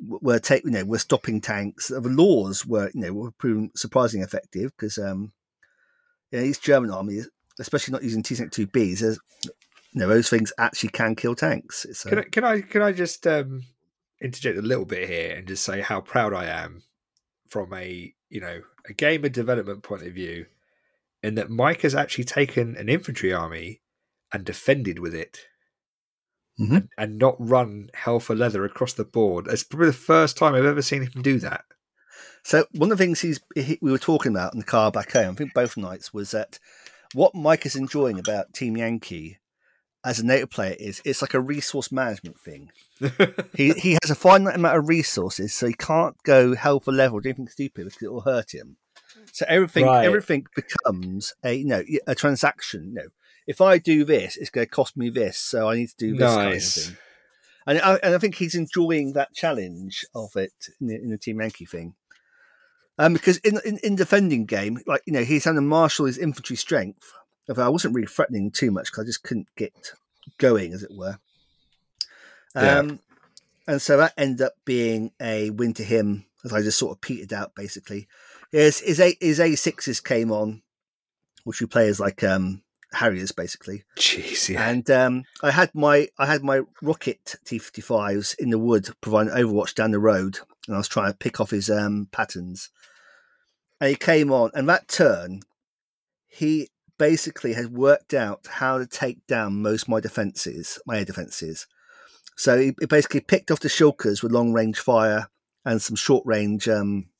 were 0.00 0.38
take 0.38 0.64
you 0.64 0.70
know 0.70 0.84
were 0.84 0.98
stopping 0.98 1.40
tanks. 1.40 1.88
The 1.88 2.00
laws 2.00 2.64
were 2.64 2.90
you 2.94 3.00
know 3.02 3.12
were 3.12 3.30
proven 3.32 3.70
surprisingly 3.74 4.24
effective 4.24 4.72
because 4.76 4.98
um, 4.98 5.32
you 6.30 6.38
know, 6.38 6.44
these 6.44 6.58
German 6.58 6.90
army, 6.90 7.20
especially 7.60 7.92
not 7.92 8.02
using 8.02 8.22
T 8.22 8.34
two 8.34 8.66
Bs, 8.66 9.18
you 9.42 9.50
know 9.94 10.08
those 10.08 10.28
things 10.28 10.52
actually 10.58 10.90
can 10.90 11.14
kill 11.14 11.34
tanks. 11.34 11.86
So, 11.92 12.08
Can 12.08 12.18
I, 12.18 12.22
can 12.22 12.44
I 12.44 12.60
can 12.60 12.82
I 12.82 12.92
just 12.92 13.26
um, 13.26 13.62
interject 14.20 14.58
a 14.58 14.62
little 14.62 14.84
bit 14.84 15.08
here 15.08 15.36
and 15.36 15.46
just 15.46 15.64
say 15.64 15.80
how 15.80 16.00
proud 16.00 16.32
I 16.34 16.46
am 16.46 16.82
from 17.48 17.72
a 17.72 18.14
you 18.28 18.40
know 18.40 18.62
a 18.88 18.92
gamer 18.92 19.28
development 19.28 19.82
point 19.82 20.02
of 20.02 20.12
view, 20.12 20.46
in 21.22 21.34
that 21.36 21.50
Mike 21.50 21.82
has 21.82 21.94
actually 21.94 22.24
taken 22.24 22.76
an 22.76 22.88
infantry 22.88 23.32
army 23.32 23.80
and 24.32 24.44
defended 24.44 24.98
with 24.98 25.14
it, 25.14 25.40
Mhm. 26.58 26.76
and, 26.76 26.88
and 26.96 27.18
not 27.18 27.36
run 27.38 27.90
hell 27.94 28.18
for 28.20 28.34
leather 28.34 28.64
across 28.64 28.92
the 28.94 29.04
board. 29.04 29.46
It's 29.48 29.62
probably 29.62 29.88
the 29.88 29.92
first 29.92 30.36
time 30.36 30.54
I've 30.54 30.64
ever 30.64 30.82
seen 30.82 31.02
him 31.02 31.22
do 31.22 31.38
that. 31.40 31.64
So 32.42 32.66
one 32.72 32.90
of 32.92 32.98
the 32.98 33.04
things 33.04 33.20
he's 33.20 33.40
he, 33.54 33.78
we 33.82 33.90
were 33.90 33.98
talking 33.98 34.32
about 34.32 34.54
in 34.54 34.60
the 34.60 34.64
car 34.64 34.90
back 34.90 35.12
home, 35.12 35.32
I 35.32 35.34
think 35.34 35.52
both 35.52 35.76
nights, 35.76 36.14
was 36.14 36.30
that 36.30 36.58
what 37.12 37.34
Mike 37.34 37.66
is 37.66 37.76
enjoying 37.76 38.18
about 38.18 38.54
Team 38.54 38.76
Yankee 38.76 39.38
as 40.04 40.20
a 40.20 40.24
native 40.26 40.50
player 40.50 40.76
is 40.78 41.02
it's 41.04 41.20
like 41.20 41.34
a 41.34 41.40
resource 41.40 41.90
management 41.90 42.38
thing. 42.38 42.70
He 43.54 43.72
he 43.76 43.98
has 44.02 44.10
a 44.10 44.14
finite 44.14 44.54
amount 44.54 44.78
of 44.78 44.88
resources, 44.88 45.52
so 45.52 45.66
he 45.66 45.74
can't 45.74 46.16
go 46.22 46.54
hell 46.54 46.78
for 46.80 46.92
level 46.92 47.18
or 47.18 47.20
do 47.20 47.28
anything 47.30 47.48
stupid 47.48 47.84
because 47.84 48.02
it 48.02 48.12
will 48.12 48.20
hurt 48.20 48.54
him. 48.54 48.76
So 49.32 49.46
everything 49.48 49.86
Right. 49.86 50.04
everything 50.04 50.46
becomes 50.54 51.34
a 51.44 51.52
you 51.54 51.66
know 51.66 51.82
a 52.06 52.14
transaction. 52.14 52.88
You 52.88 52.94
know, 52.94 53.08
if 53.46 53.60
I 53.60 53.78
do 53.78 54.04
this, 54.04 54.36
it's 54.36 54.50
going 54.50 54.66
to 54.66 54.70
cost 54.70 54.96
me 54.96 55.10
this, 55.10 55.38
so 55.38 55.68
I 55.68 55.76
need 55.76 55.88
to 55.90 55.96
do 55.96 56.16
this 56.16 56.34
kind 56.34 56.54
of 56.54 56.62
thing. 56.62 56.96
And 57.68 57.80
I, 57.80 57.94
and 57.96 58.14
I 58.14 58.18
think 58.18 58.36
he's 58.36 58.54
enjoying 58.54 59.14
that 59.14 59.34
challenge 59.34 60.04
of 60.14 60.36
it 60.36 60.52
in 60.80 60.86
the, 60.86 60.94
in 60.94 61.08
the 61.10 61.18
Team 61.18 61.40
Yankee 61.40 61.64
thing. 61.66 61.94
Um, 62.98 63.12
because 63.12 63.38
in, 63.38 63.58
in 63.64 63.78
in 63.78 63.96
defending 63.96 64.46
game, 64.46 64.78
like 64.86 65.02
you 65.04 65.12
know, 65.12 65.24
he's 65.24 65.44
having 65.44 65.56
to 65.56 65.62
marshal 65.62 66.06
his 66.06 66.16
infantry 66.18 66.56
strength. 66.56 67.12
Although 67.48 67.66
I 67.66 67.68
wasn't 67.68 67.94
really 67.94 68.06
threatening 68.06 68.50
too 68.50 68.70
much 68.70 68.86
because 68.90 69.04
I 69.04 69.06
just 69.06 69.22
couldn't 69.22 69.48
get 69.56 69.92
going, 70.38 70.72
as 70.72 70.82
it 70.82 70.90
were. 70.96 71.18
Yeah. 72.54 72.78
Um, 72.78 73.00
and 73.68 73.82
so 73.82 73.96
that 73.98 74.14
ended 74.16 74.42
up 74.46 74.54
being 74.64 75.12
a 75.20 75.50
win 75.50 75.74
to 75.74 75.84
him 75.84 76.24
as 76.44 76.52
I 76.52 76.62
just 76.62 76.78
sort 76.78 76.96
of 76.96 77.00
petered 77.00 77.32
out 77.32 77.54
basically. 77.54 78.08
His 78.56 78.80
his 78.80 79.00
A 79.00 79.14
his 79.20 79.38
A 79.38 79.54
sixes 79.54 80.00
came 80.00 80.32
on, 80.32 80.62
which 81.44 81.60
we 81.60 81.66
play 81.66 81.88
as 81.88 82.00
like 82.00 82.24
um 82.24 82.62
Harriers 82.92 83.30
basically. 83.32 83.84
Jeez, 83.98 84.48
yeah. 84.48 84.66
And 84.66 84.90
um, 84.90 85.24
I 85.42 85.50
had 85.50 85.74
my 85.74 86.08
I 86.18 86.24
had 86.24 86.42
my 86.42 86.62
rocket 86.80 87.36
T55s 87.44 88.34
in 88.38 88.48
the 88.48 88.58
wood 88.58 88.88
providing 89.02 89.34
Overwatch 89.34 89.74
down 89.74 89.90
the 89.90 89.98
road, 89.98 90.38
and 90.66 90.74
I 90.74 90.78
was 90.78 90.88
trying 90.88 91.12
to 91.12 91.18
pick 91.18 91.38
off 91.38 91.50
his 91.50 91.68
um, 91.68 92.08
Pattons. 92.12 92.70
And 93.78 93.90
he 93.90 93.96
came 93.96 94.32
on, 94.32 94.52
and 94.54 94.66
that 94.70 94.88
turn, 94.88 95.40
he 96.26 96.70
basically 96.98 97.52
had 97.52 97.76
worked 97.76 98.14
out 98.14 98.46
how 98.48 98.78
to 98.78 98.86
take 98.86 99.26
down 99.26 99.60
most 99.60 99.82
of 99.82 99.88
my 99.88 100.00
defenses, 100.00 100.78
my 100.86 100.96
air 100.96 101.04
defenses. 101.04 101.66
So 102.38 102.58
he, 102.58 102.72
he 102.80 102.86
basically 102.86 103.20
picked 103.20 103.50
off 103.50 103.60
the 103.60 103.68
Shilkas 103.68 104.22
with 104.22 104.32
long 104.32 104.54
range 104.54 104.78
fire 104.78 105.28
and 105.66 105.82
some 105.82 105.96
short 105.96 106.24
range 106.24 106.70
um, 106.70 107.10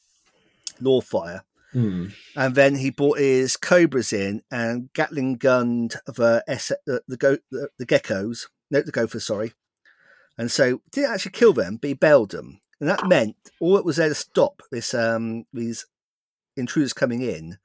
law 0.81 1.01
fire. 1.01 1.43
Hmm. 1.73 2.07
And 2.35 2.55
then 2.55 2.77
he 2.77 2.91
brought 2.91 3.19
his 3.19 3.57
cobras 3.57 4.13
in 4.13 4.43
and 4.51 4.91
Gatling 4.95 5.37
gunned 5.37 5.97
the 6.07 6.43
S- 6.49 6.73
the 6.87 7.03
the, 7.09 7.17
go- 7.17 7.39
the 7.51 7.69
the 7.79 7.87
geckos, 7.87 8.47
no, 8.71 8.81
the 8.81 8.93
gophers, 8.93 9.27
sorry. 9.27 9.53
And 10.39 10.51
so 10.51 10.81
didn't 10.93 11.13
actually 11.13 11.33
kill 11.33 11.53
them, 11.53 11.77
but 11.77 11.89
he 11.89 11.95
bailed 11.95 12.31
them, 12.31 12.61
and 12.81 12.89
that 12.89 13.07
meant 13.09 13.37
all 13.61 13.75
that 13.75 13.85
was 13.85 13.97
there 13.97 14.09
to 14.09 14.15
stop 14.15 14.63
this 14.71 14.95
um 14.95 15.45
these 15.53 15.87
intruders 16.57 16.93
coming 16.93 17.21
in 17.23 17.59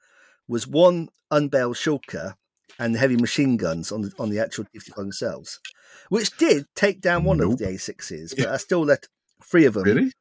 was 0.48 0.66
one 0.66 1.08
unbailed 1.30 1.76
Shilka 1.76 2.34
and 2.78 2.96
heavy 2.96 3.16
machine 3.16 3.56
guns 3.56 3.92
on 3.92 4.02
the 4.02 4.12
on 4.18 4.30
the 4.30 4.40
actual 4.40 4.64
T55 4.64 4.94
themselves, 4.96 5.60
which 6.08 6.36
did 6.38 6.66
take 6.74 7.00
down 7.00 7.24
one 7.24 7.38
Nope. 7.38 7.52
of 7.54 7.58
the 7.58 7.66
A6s, 7.66 8.36
but 8.36 8.48
I 8.48 8.56
still 8.56 8.84
left 8.84 9.08
three 9.42 9.64
of 9.66 9.74
them 9.74 9.84
Really? 9.84 10.12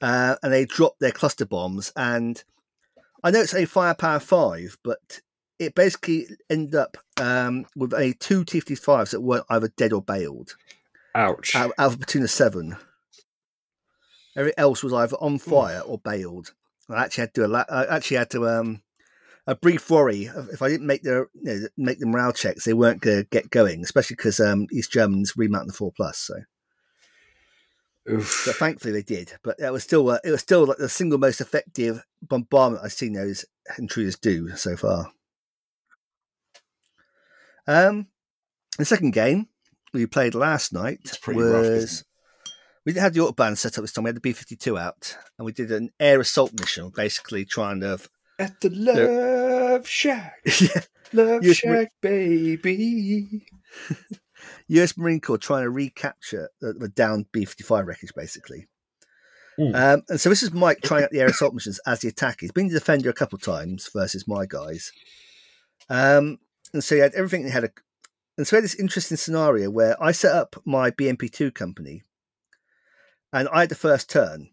Uh, 0.00 0.36
and 0.42 0.52
they 0.52 0.64
dropped 0.64 1.00
their 1.00 1.12
cluster 1.12 1.46
bombs. 1.46 1.92
And 1.96 2.42
I 3.22 3.30
know 3.30 3.40
it's 3.40 3.54
a 3.54 3.66
firepower 3.66 4.20
five, 4.20 4.76
but 4.82 5.20
it 5.58 5.74
basically 5.74 6.26
ended 6.48 6.74
up 6.74 6.96
um, 7.20 7.66
with 7.74 7.92
a 7.92 8.14
two 8.14 8.44
T55s 8.44 9.10
that 9.10 9.20
weren't 9.20 9.46
either 9.50 9.68
dead 9.76 9.92
or 9.92 10.02
bailed 10.02 10.56
Ouch. 11.14 11.54
out, 11.54 11.72
out 11.78 11.86
of 11.86 11.94
a 11.94 11.98
platoon 11.98 12.22
of 12.22 12.30
seven. 12.30 12.76
Everything 14.36 14.58
else 14.58 14.84
was 14.84 14.92
either 14.92 15.16
on 15.16 15.38
fire 15.38 15.80
or 15.80 15.98
bailed. 15.98 16.52
I 16.88 17.04
actually 17.04 17.22
had 17.22 17.34
to. 17.34 17.46
allow- 17.46 17.66
I 17.68 17.96
actually 17.96 18.18
had 18.18 18.30
to. 18.30 18.48
Um, 18.48 18.82
a 19.46 19.54
brief 19.54 19.88
worry 19.90 20.24
if 20.52 20.60
I 20.60 20.68
didn't 20.68 20.86
make 20.86 21.02
their 21.02 21.30
you 21.42 21.42
know, 21.42 21.68
make 21.78 21.98
the 21.98 22.06
morale 22.06 22.34
checks, 22.34 22.64
they 22.64 22.74
weren't 22.74 23.00
going 23.00 23.22
to 23.22 23.28
get 23.30 23.48
going, 23.48 23.82
especially 23.82 24.16
because 24.16 24.40
um, 24.40 24.66
East 24.70 24.92
Germans 24.92 25.38
remounting 25.38 25.68
the 25.68 25.72
four 25.72 25.90
plus. 25.96 26.18
So. 26.18 26.34
Oof. 28.10 28.42
But 28.46 28.56
thankfully 28.56 28.92
they 28.92 29.02
did. 29.02 29.32
But 29.42 29.56
it 29.58 29.72
was 29.72 29.82
still 29.82 30.08
uh, 30.10 30.18
it 30.24 30.30
was 30.30 30.40
still 30.40 30.66
like 30.66 30.78
the 30.78 30.88
single 30.88 31.18
most 31.18 31.40
effective 31.40 32.04
bombardment 32.22 32.84
I've 32.84 32.92
seen 32.92 33.12
those 33.12 33.44
intruders 33.78 34.16
do 34.16 34.56
so 34.56 34.76
far. 34.76 35.12
Um, 37.66 38.06
the 38.78 38.84
second 38.84 39.12
game 39.12 39.48
we 39.92 40.06
played 40.06 40.34
last 40.34 40.72
night 40.72 41.18
pretty 41.20 41.40
rough, 41.40 41.66
was 41.66 42.04
we 42.84 42.92
didn't 42.92 43.02
have 43.02 43.14
the 43.14 43.20
autobahn 43.20 43.56
set 43.56 43.76
up 43.76 43.82
this 43.82 43.92
time. 43.92 44.04
We 44.04 44.08
had 44.08 44.16
the 44.16 44.20
B 44.20 44.32
fifty 44.32 44.56
two 44.56 44.78
out, 44.78 45.16
and 45.38 45.44
we 45.44 45.52
did 45.52 45.70
an 45.70 45.90
air 46.00 46.20
assault 46.20 46.58
mission, 46.58 46.90
basically 46.94 47.44
trying 47.44 47.80
to. 47.80 47.98
At 48.38 48.60
the 48.60 48.70
Love 48.70 49.86
Shack. 49.88 50.40
yeah, 50.60 50.80
Love 51.12 51.44
Shack, 51.44 51.92
baby. 52.00 53.46
U.S. 54.68 54.96
Marine 54.96 55.20
Corps 55.20 55.38
trying 55.38 55.62
to 55.62 55.70
recapture 55.70 56.50
the, 56.60 56.72
the 56.72 56.88
down 56.88 57.26
B-55 57.32 57.86
wreckage, 57.86 58.14
basically. 58.14 58.66
Mm. 59.58 59.74
Um, 59.74 60.02
and 60.08 60.20
so 60.20 60.28
this 60.28 60.42
is 60.42 60.52
Mike 60.52 60.80
trying 60.82 61.02
out 61.02 61.10
the 61.10 61.20
air 61.20 61.26
assault 61.26 61.52
missions 61.52 61.80
as 61.86 62.00
the 62.00 62.08
attacker. 62.08 62.38
He's 62.40 62.52
been 62.52 62.68
the 62.68 62.74
defender 62.74 63.10
a 63.10 63.14
couple 63.14 63.36
of 63.36 63.42
times 63.42 63.90
versus 63.92 64.28
my 64.28 64.46
guys. 64.46 64.92
Um, 65.88 66.38
and 66.72 66.84
so 66.84 66.94
he 66.94 67.00
had 67.00 67.14
everything. 67.14 67.44
He 67.44 67.50
had 67.50 67.64
a, 67.64 67.70
and 68.36 68.46
so 68.46 68.54
we 68.54 68.58
had 68.58 68.64
this 68.64 68.78
interesting 68.78 69.16
scenario 69.16 69.68
where 69.70 70.00
I 70.02 70.12
set 70.12 70.34
up 70.34 70.56
my 70.64 70.90
BMP2 70.90 71.52
company, 71.54 72.04
and 73.32 73.48
I 73.48 73.60
had 73.60 73.68
the 73.68 73.74
first 73.74 74.08
turn, 74.08 74.50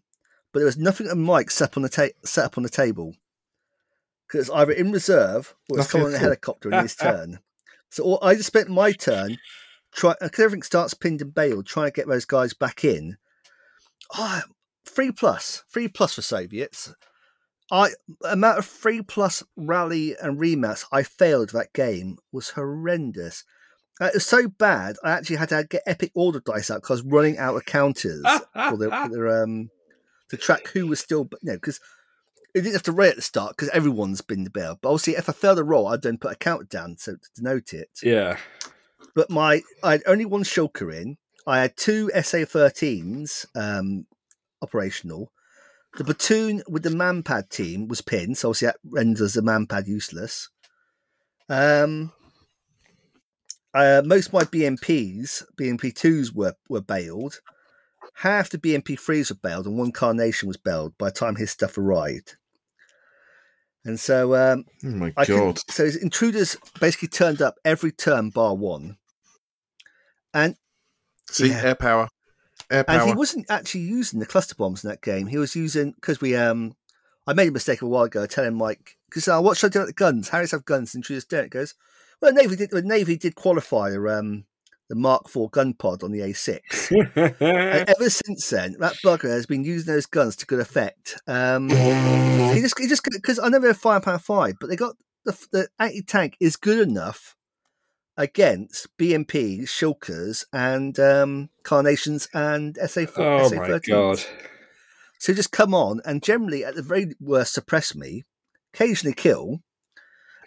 but 0.52 0.58
there 0.58 0.66
was 0.66 0.78
nothing 0.78 1.06
that 1.06 1.16
Mike 1.16 1.50
set 1.50 1.70
up 1.70 1.76
on 1.76 1.82
the 1.82 1.88
ta- 1.88 2.16
set 2.24 2.44
up 2.44 2.56
on 2.56 2.64
the 2.64 2.68
table 2.68 3.14
because 4.26 4.48
it's 4.48 4.56
either 4.56 4.72
in 4.72 4.90
reserve 4.90 5.54
or 5.70 5.78
it's 5.78 5.90
someone 5.90 6.10
in 6.10 6.16
a 6.16 6.20
helicopter 6.20 6.72
in 6.72 6.82
his 6.82 6.96
turn. 6.96 7.38
So 7.90 8.02
all, 8.02 8.18
I 8.22 8.34
just 8.34 8.48
spent 8.48 8.68
my 8.68 8.92
turn 8.92 9.38
try 9.96 10.14
everything 10.20 10.62
starts 10.62 10.94
pinned 10.94 11.22
and 11.22 11.34
bailed, 11.34 11.66
trying 11.66 11.86
to 11.86 11.92
get 11.92 12.06
those 12.06 12.24
guys 12.24 12.54
back 12.54 12.84
in. 12.84 13.16
Oh, 14.14 14.42
three 14.84 15.10
plus, 15.10 15.64
three 15.72 15.88
plus 15.88 16.14
for 16.14 16.22
Soviets. 16.22 16.94
I 17.72 17.90
amount 18.22 18.58
of 18.58 18.66
three 18.66 19.02
plus 19.02 19.42
rally 19.56 20.14
and 20.22 20.38
remounts 20.38 20.86
I 20.92 21.02
failed 21.02 21.50
that 21.50 21.72
game 21.72 22.18
was 22.30 22.50
horrendous. 22.50 23.44
Uh, 24.00 24.06
it 24.06 24.14
was 24.14 24.26
so 24.26 24.46
bad 24.46 24.96
I 25.02 25.10
actually 25.10 25.36
had 25.36 25.48
to 25.48 25.66
get 25.68 25.82
epic 25.86 26.12
order 26.14 26.38
dice 26.38 26.70
out 26.70 26.82
because 26.82 27.00
I 27.00 27.02
was 27.02 27.12
running 27.12 27.38
out 27.38 27.56
of 27.56 27.64
counters 27.64 28.22
for 28.52 28.76
the, 28.76 29.08
for 29.08 29.42
um 29.42 29.70
to 30.28 30.36
track 30.36 30.68
who 30.68 30.86
was 30.86 31.00
still 31.00 31.28
you 31.42 31.50
know 31.50 31.54
because 31.54 31.80
it 32.54 32.60
didn't 32.60 32.74
have 32.74 32.82
to 32.84 32.92
rate 32.92 33.10
at 33.10 33.16
the 33.16 33.22
start 33.22 33.56
because 33.56 33.68
everyone's 33.70 34.20
been 34.20 34.44
the 34.44 34.50
bail. 34.50 34.78
But 34.80 34.90
obviously, 34.90 35.16
if 35.16 35.28
I 35.28 35.32
failed 35.32 35.58
a 35.58 35.64
roll, 35.64 35.88
I'd 35.88 36.02
then 36.02 36.18
put 36.18 36.32
a 36.32 36.36
counter 36.36 36.64
down 36.64 36.96
so 36.98 37.14
to 37.14 37.28
denote 37.34 37.72
it 37.72 37.90
Yeah. 38.02 38.36
But 39.16 39.30
my 39.30 39.62
I 39.82 39.92
had 39.92 40.02
only 40.06 40.26
one 40.26 40.44
Shilka 40.44 40.94
in. 40.94 41.16
I 41.46 41.60
had 41.60 41.76
two 41.76 42.10
SA-13s 42.14 43.46
um, 43.56 44.06
operational. 44.62 45.32
The 45.96 46.04
platoon 46.04 46.62
with 46.68 46.82
the 46.82 46.90
manpad 46.90 47.48
team 47.48 47.88
was 47.88 48.02
pinned, 48.02 48.36
so 48.36 48.50
obviously 48.50 48.66
that 48.66 48.76
renders 48.84 49.32
the 49.32 49.40
manpad 49.40 49.86
useless. 49.86 50.50
Um, 51.48 52.12
uh, 53.72 54.02
most 54.04 54.26
of 54.28 54.32
my 54.34 54.42
BMPs, 54.44 55.44
BMP2s 55.58 56.34
were 56.34 56.54
were 56.68 56.82
bailed. 56.82 57.40
Half 58.16 58.50
the 58.50 58.58
BMP3s 58.58 59.30
were 59.30 59.38
bailed, 59.42 59.66
and 59.66 59.78
one 59.78 59.92
carnation 59.92 60.48
was 60.48 60.56
bailed 60.58 60.98
by 60.98 61.06
the 61.08 61.12
time 61.14 61.36
his 61.36 61.50
stuff 61.50 61.78
arrived. 61.78 62.36
And 63.84 63.98
so 64.00 64.34
um, 64.34 64.64
Oh 64.84 64.88
my 64.88 65.12
I 65.16 65.24
could, 65.24 65.36
god! 65.36 65.60
so 65.70 65.84
his 65.84 65.96
intruders 65.96 66.56
basically 66.80 67.08
turned 67.08 67.40
up 67.40 67.54
every 67.64 67.92
turn 67.92 68.30
bar 68.30 68.54
one, 68.54 68.96
and 70.36 70.54
See, 71.30 71.48
yeah. 71.48 71.62
air 71.64 71.74
power, 71.74 72.08
air 72.70 72.84
power. 72.84 73.00
and 73.00 73.08
he 73.08 73.14
wasn't 73.14 73.50
actually 73.50 73.80
using 73.80 74.20
the 74.20 74.26
cluster 74.26 74.54
bombs 74.54 74.84
in 74.84 74.90
that 74.90 75.02
game. 75.02 75.26
He 75.26 75.38
was 75.38 75.56
using 75.56 75.92
because 75.92 76.20
we 76.20 76.36
um, 76.36 76.74
I 77.26 77.32
made 77.32 77.48
a 77.48 77.52
mistake 77.52 77.82
a 77.82 77.86
while 77.86 78.04
ago 78.04 78.26
telling 78.26 78.54
Mike 78.54 78.96
because 79.08 79.26
uh, 79.26 79.40
what 79.40 79.56
should 79.56 79.72
I 79.72 79.72
do 79.72 79.78
with 79.80 79.88
the 79.88 79.94
guns? 79.94 80.28
Harriers 80.28 80.52
have 80.52 80.64
guns, 80.64 80.94
and 80.94 81.02
intruders 81.02 81.24
don't. 81.24 81.46
It 81.46 81.50
goes 81.50 81.74
well. 82.20 82.32
Navy 82.32 82.54
did. 82.54 82.70
Well, 82.72 82.82
Navy 82.82 83.16
did 83.16 83.34
qualify 83.34 83.90
the 83.90 84.06
um 84.06 84.44
the 84.88 84.94
Mark 84.94 85.26
IV 85.34 85.50
gun 85.50 85.74
pod 85.74 86.02
on 86.04 86.12
the 86.12 86.20
A6. 86.20 86.60
and 87.16 87.88
ever 87.88 88.10
since 88.10 88.48
then, 88.50 88.76
that 88.78 88.94
bugger 89.04 89.30
has 89.30 89.46
been 89.46 89.64
using 89.64 89.92
those 89.92 90.06
guns 90.06 90.36
to 90.36 90.46
good 90.46 90.60
effect. 90.60 91.20
Um, 91.26 91.68
he 91.70 92.60
just, 92.60 92.78
he 92.78 92.86
just 92.86 93.02
because 93.04 93.38
I 93.40 93.48
know 93.48 93.58
they're 93.58 93.74
firepower 93.74 94.18
five, 94.18 94.54
but 94.60 94.68
they 94.68 94.76
got 94.76 94.96
the 95.24 95.46
the 95.50 95.68
anti 95.78 96.02
tank 96.02 96.36
is 96.40 96.56
good 96.56 96.86
enough 96.86 97.35
against 98.16 98.88
BMPs, 98.98 99.64
Shilkas, 99.64 100.46
and 100.52 100.98
um, 100.98 101.50
Carnations 101.62 102.28
and 102.32 102.76
SA. 102.86 103.02
oh 103.16 103.48
SA 103.48 103.56
my 103.56 103.68
13s. 103.68 103.86
god. 103.88 104.24
So 105.18 105.32
just 105.32 105.52
come 105.52 105.74
on 105.74 106.00
and 106.04 106.22
generally, 106.22 106.64
at 106.64 106.74
the 106.74 106.82
very 106.82 107.14
worst, 107.20 107.54
suppress 107.54 107.94
me, 107.94 108.24
occasionally 108.74 109.14
kill. 109.14 109.62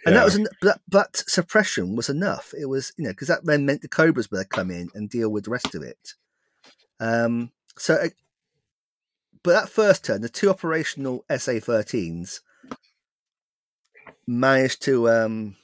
And 0.06 0.16
that 0.16 0.24
was 0.24 0.36
en- 0.36 0.48
that, 0.62 0.80
that 0.88 1.16
suppression 1.16 1.94
was 1.94 2.08
enough. 2.08 2.54
It 2.58 2.66
was 2.66 2.92
you 2.96 3.04
know 3.04 3.10
because 3.10 3.28
that 3.28 3.44
then 3.44 3.66
meant 3.66 3.82
the 3.82 3.88
cobras 3.88 4.30
would 4.30 4.48
come 4.48 4.70
in 4.70 4.88
and 4.94 5.10
deal 5.10 5.28
with 5.28 5.44
the 5.44 5.50
rest 5.50 5.74
of 5.74 5.82
it. 5.82 6.14
Um. 6.98 7.52
So, 7.76 7.94
uh, 7.94 8.08
but 9.42 9.52
that 9.52 9.68
first 9.68 10.04
turn, 10.04 10.22
the 10.22 10.28
two 10.28 10.48
operational 10.50 11.24
SA-13s 11.30 12.40
managed 14.26 14.82
to 14.82 15.10
um 15.10 15.56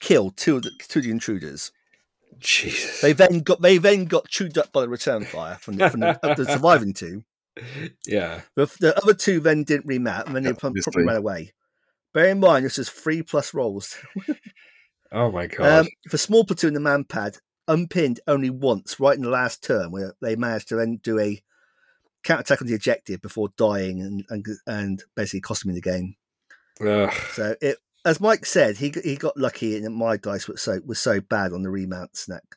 kill 0.00 0.30
two 0.30 0.56
of 0.56 0.62
the 0.62 0.70
two 0.88 0.98
of 0.98 1.04
the 1.04 1.10
intruders. 1.10 1.72
Jesus. 2.38 3.00
They 3.00 3.12
then 3.12 3.40
got 3.40 3.60
they 3.60 3.78
then 3.78 4.06
got 4.06 4.28
chewed 4.28 4.56
up 4.58 4.72
by 4.72 4.82
the 4.82 4.88
return 4.88 5.24
fire 5.24 5.56
from 5.56 5.76
the, 5.76 5.90
from 5.90 6.00
the, 6.00 6.26
of 6.26 6.36
the 6.36 6.46
surviving 6.46 6.94
two. 6.94 7.24
yeah. 8.06 8.40
The, 8.54 8.66
the 8.80 8.96
other 9.02 9.14
two 9.14 9.40
then 9.40 9.64
didn't 9.64 9.86
remap 9.86 10.26
and 10.26 10.36
then 10.36 10.44
Yeah, 10.44 10.52
obviously. 10.62 10.92
probably 10.92 11.06
ran 11.08 11.16
away. 11.16 11.52
Bear 12.14 12.28
in 12.28 12.40
mind, 12.40 12.64
this 12.64 12.78
is 12.78 12.88
three 12.88 13.22
plus 13.22 13.54
rolls. 13.54 13.96
Oh 15.12 15.30
my 15.30 15.46
god. 15.46 15.80
Um, 15.80 15.88
for 16.08 16.18
small 16.18 16.44
platoon, 16.44 16.74
the 16.74 16.80
man 16.80 17.04
pad 17.04 17.38
unpinned 17.66 18.20
only 18.26 18.50
once, 18.50 19.00
right 19.00 19.16
in 19.16 19.22
the 19.22 19.28
last 19.28 19.62
turn, 19.62 19.90
where 19.90 20.14
they 20.22 20.36
managed 20.36 20.68
to 20.68 20.76
then 20.76 21.00
do 21.02 21.18
a 21.18 21.42
counter 22.22 22.42
attack 22.42 22.62
on 22.62 22.68
the 22.68 22.74
objective 22.74 23.20
before 23.20 23.48
dying 23.56 24.00
and 24.00 24.24
and, 24.28 24.46
and 24.66 25.02
basically 25.16 25.40
costing 25.40 25.70
me 25.70 25.74
the 25.74 25.80
game. 25.80 26.14
Ugh. 26.80 27.12
So 27.32 27.56
it, 27.60 27.78
as 28.04 28.20
Mike 28.20 28.46
said, 28.46 28.78
he 28.78 28.92
he 29.04 29.16
got 29.16 29.36
lucky 29.36 29.76
and 29.76 29.94
my 29.94 30.16
dice 30.16 30.48
was 30.48 30.62
so 30.62 30.80
was 30.84 30.98
so 30.98 31.20
bad 31.20 31.52
on 31.52 31.62
the 31.62 31.70
remount 31.70 32.16
snack. 32.16 32.56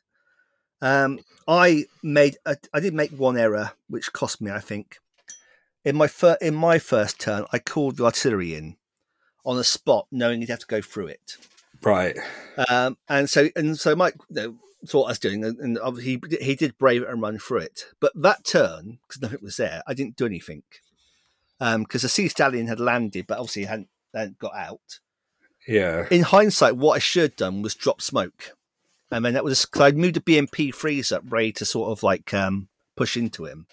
Um, 0.80 1.20
I 1.48 1.84
made 2.02 2.36
a, 2.44 2.56
I 2.72 2.80
did 2.80 2.94
make 2.94 3.10
one 3.12 3.36
error 3.36 3.72
which 3.88 4.12
cost 4.12 4.40
me. 4.40 4.50
I 4.50 4.60
think 4.60 4.98
in 5.84 5.96
my 5.96 6.06
fir- 6.06 6.38
in 6.40 6.54
my 6.54 6.78
first 6.78 7.20
turn, 7.20 7.44
I 7.52 7.58
called 7.58 7.96
the 7.96 8.04
artillery 8.04 8.54
in 8.54 8.76
on 9.44 9.56
the 9.56 9.64
spot, 9.64 10.06
knowing 10.10 10.40
he'd 10.40 10.50
have 10.50 10.60
to 10.60 10.66
go 10.66 10.80
through 10.80 11.08
it. 11.08 11.36
Right. 11.82 12.16
Um, 12.68 12.96
and 13.08 13.28
so 13.28 13.48
and 13.56 13.78
so 13.78 13.94
Mike 13.94 14.16
you 14.30 14.36
know, 14.36 14.56
saw 14.86 15.00
what 15.00 15.06
I 15.06 15.10
was 15.10 15.18
doing, 15.18 15.44
and, 15.44 15.78
he 16.00 16.20
he 16.40 16.54
did 16.54 16.78
brave 16.78 17.02
it 17.02 17.08
and 17.08 17.20
run 17.20 17.38
through 17.38 17.58
it. 17.58 17.86
But 18.00 18.12
that 18.14 18.44
turn, 18.44 18.98
because 19.06 19.20
nothing 19.22 19.40
was 19.42 19.56
there, 19.56 19.82
I 19.86 19.94
didn't 19.94 20.16
do 20.16 20.26
anything. 20.26 20.62
Because 21.58 22.02
the 22.02 22.08
sea 22.08 22.28
stallion 22.28 22.66
had 22.66 22.80
landed, 22.80 23.26
but 23.26 23.38
obviously 23.38 23.64
hadn't, 23.64 23.88
hadn't 24.14 24.38
got 24.38 24.54
out. 24.54 25.00
Yeah. 25.66 26.06
In 26.10 26.22
hindsight, 26.22 26.76
what 26.76 26.96
I 26.96 26.98
should 26.98 27.22
have 27.22 27.36
done 27.36 27.62
was 27.62 27.74
drop 27.74 28.02
smoke, 28.02 28.52
and 29.10 29.24
then 29.24 29.34
that 29.34 29.44
was 29.44 29.64
because 29.64 29.80
I'd 29.82 29.96
moved 29.96 30.16
the 30.16 30.20
BMP 30.20 30.72
freeze 30.74 31.10
up 31.12 31.22
ready 31.28 31.52
to 31.52 31.64
sort 31.64 31.90
of 31.90 32.02
like 32.02 32.32
um, 32.34 32.68
push 32.96 33.16
into 33.16 33.44
him. 33.46 33.66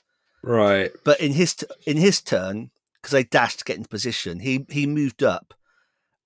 Right. 0.44 0.92
But 1.04 1.20
in 1.20 1.34
his 1.34 1.56
in 1.86 1.98
his 1.98 2.22
turn, 2.22 2.72
because 3.02 3.14
I 3.14 3.24
dashed 3.24 3.60
to 3.60 3.66
get 3.66 3.78
into 3.78 3.90
position, 3.90 4.40
he 4.40 4.66
he 4.70 4.88
moved 4.88 5.22
up. 5.24 5.54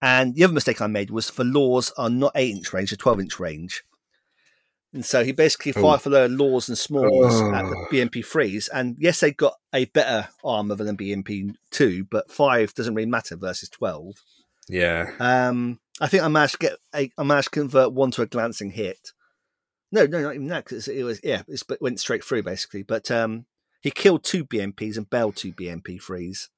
And 0.01 0.35
the 0.35 0.43
other 0.43 0.53
mistake 0.53 0.81
I 0.81 0.87
made 0.87 1.09
was 1.09 1.29
for 1.31 1.43
laws 1.43 1.91
are 1.97 2.09
not 2.09 2.33
eight 2.35 2.55
inch 2.55 2.71
range, 2.73 2.91
they're 2.91 2.97
twelve 2.97 3.19
inch 3.19 3.39
range. 3.39 3.83
And 4.93 5.03
so 5.03 5.23
he 5.25 5.31
basically 5.31 5.73
Oh. 5.75 5.81
fired 5.81 6.01
for 6.01 6.09
the 6.09 6.29
laws 6.29 6.69
and 6.69 6.77
SMAWs 6.77 7.53
at 7.53 7.63
the 7.69 7.75
Oh. 7.75 7.87
BMP 7.91 8.21
freeze. 8.23 8.67
And 8.69 8.95
yes, 8.99 9.19
they 9.19 9.31
got 9.31 9.55
a 9.73 9.85
better 9.85 10.29
armor 10.43 10.75
than 10.75 10.95
BMP 10.95 11.55
two, 11.71 12.05
but 12.05 12.31
five 12.31 12.73
doesn't 12.73 12.93
really 12.93 13.09
matter 13.09 13.35
versus 13.35 13.67
twelve. 13.67 14.21
Yeah. 14.67 15.11
Um, 15.19 15.79
I 16.01 16.07
think 16.07 16.23
I 16.23 16.27
managed 16.27 16.53
to 16.53 16.59
get 16.59 16.73
a, 16.93 17.11
I 17.17 17.23
managed 17.23 17.53
to 17.53 17.59
convert 17.59 17.93
one 17.93 18.11
to 18.11 18.21
a 18.21 18.25
glancing 18.25 18.71
hit. 18.71 19.11
No, 19.91 20.05
no, 20.05 20.21
not 20.21 20.35
even 20.35 20.47
that 20.47 20.65
because 20.65 20.87
it 20.87 21.03
was 21.03 21.21
yeah, 21.23 21.43
it 21.47 21.63
went 21.81 21.99
straight 21.99 22.23
through 22.23 22.43
basically. 22.43 22.83
But 22.83 23.09
um, 23.11 23.45
he 23.81 23.91
killed 23.91 24.23
two 24.23 24.43
BMPs 24.43 24.97
and 24.97 25.09
bailed 25.09 25.35
two 25.35 25.53
BMP 25.53 25.99
frees. 26.01 26.49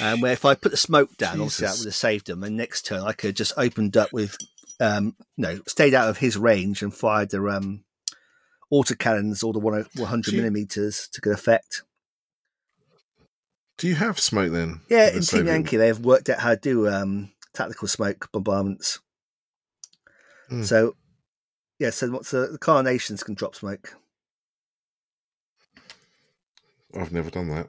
Um, 0.00 0.20
where 0.20 0.32
if 0.32 0.44
I 0.44 0.54
put 0.54 0.72
the 0.72 0.76
smoke 0.76 1.16
down, 1.16 1.40
obviously 1.40 1.66
that 1.66 1.78
would 1.78 1.86
have 1.86 1.94
saved 1.94 2.28
him. 2.28 2.42
And 2.42 2.56
next 2.56 2.82
turn, 2.84 3.02
I 3.02 3.12
could 3.12 3.28
have 3.28 3.34
just 3.36 3.54
opened 3.56 3.96
up 3.96 4.12
with, 4.12 4.36
um, 4.78 5.16
no, 5.38 5.60
stayed 5.66 5.94
out 5.94 6.10
of 6.10 6.18
his 6.18 6.36
range 6.36 6.82
and 6.82 6.92
fired 6.92 7.30
the 7.30 7.42
um, 7.46 7.82
autocannons 8.72 9.42
or 9.42 9.52
the 9.54 9.58
100 9.60 9.88
100 9.98 10.24
Do 10.30 10.36
you- 10.36 10.42
millimeters 10.42 11.08
to 11.12 11.20
good 11.20 11.32
effect. 11.34 11.82
Do 13.76 13.88
you 13.88 13.96
have 13.96 14.20
smoke 14.20 14.52
then? 14.52 14.80
Yeah, 14.88 15.08
in 15.08 15.20
the 15.20 15.26
Team 15.26 15.46
Yankee, 15.46 15.76
they've 15.76 15.98
worked 15.98 16.28
out 16.28 16.38
how 16.38 16.50
to 16.50 16.56
do 16.56 16.88
um, 16.88 17.32
tactical 17.52 17.88
smoke 17.88 18.28
bombardments. 18.32 19.00
Hmm. 20.48 20.62
So, 20.62 20.94
yeah, 21.78 21.90
so 21.90 22.10
what's 22.10 22.30
the, 22.30 22.48
the 22.52 22.58
carnations 22.58 23.22
can 23.24 23.34
drop 23.34 23.54
smoke. 23.54 23.96
I've 26.96 27.12
never 27.12 27.30
done 27.30 27.48
that. 27.48 27.68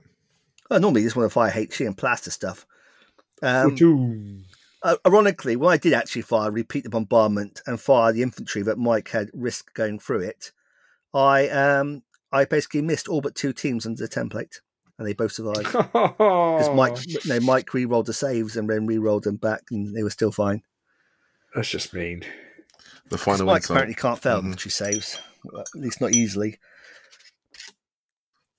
Oh, 0.69 0.77
normally 0.77 1.01
you 1.01 1.07
just 1.07 1.15
want 1.15 1.29
to 1.29 1.33
fire 1.33 1.49
HE 1.49 1.85
and 1.85 1.97
plaster 1.97 2.31
stuff. 2.31 2.65
Um, 3.41 4.45
uh, 4.83 4.97
ironically, 5.05 5.55
when 5.55 5.71
I 5.71 5.77
did 5.77 5.93
actually 5.93 6.21
fire, 6.21 6.51
repeat 6.51 6.83
the 6.83 6.89
bombardment 6.89 7.61
and 7.65 7.79
fire 7.79 8.13
the 8.13 8.21
infantry 8.21 8.61
that 8.63 8.77
Mike 8.77 9.09
had 9.09 9.29
risked 9.33 9.73
going 9.73 9.99
through 9.99 10.21
it, 10.21 10.51
I 11.13 11.49
um 11.49 12.03
I 12.31 12.45
basically 12.45 12.81
missed 12.81 13.07
all 13.07 13.21
but 13.21 13.35
two 13.35 13.53
teams 13.53 13.85
under 13.85 14.05
the 14.05 14.09
template, 14.09 14.59
and 14.97 15.07
they 15.07 15.13
both 15.13 15.31
survived 15.33 15.65
because 15.65 15.85
Because 15.91 16.69
Mike 16.75 16.97
no 17.25 17.39
Mike 17.41 17.73
re-rolled 17.73 18.05
the 18.05 18.13
saves 18.13 18.55
and 18.57 18.69
then 18.69 18.85
re-rolled 18.85 19.23
them 19.23 19.35
back, 19.37 19.63
and 19.71 19.95
they 19.95 20.03
were 20.03 20.09
still 20.09 20.31
fine. 20.31 20.61
That's 21.53 21.69
just 21.69 21.93
mean. 21.93 22.23
The 23.09 23.17
final 23.17 23.45
one. 23.45 23.53
Mike 23.55 23.61
insight. 23.63 23.75
apparently 23.75 23.95
can't 23.95 24.21
fail 24.21 24.41
Mhm. 24.41 24.59
she 24.59 24.69
saves, 24.69 25.19
well, 25.43 25.61
at 25.61 25.67
least 25.75 26.01
not 26.01 26.13
easily. 26.13 26.59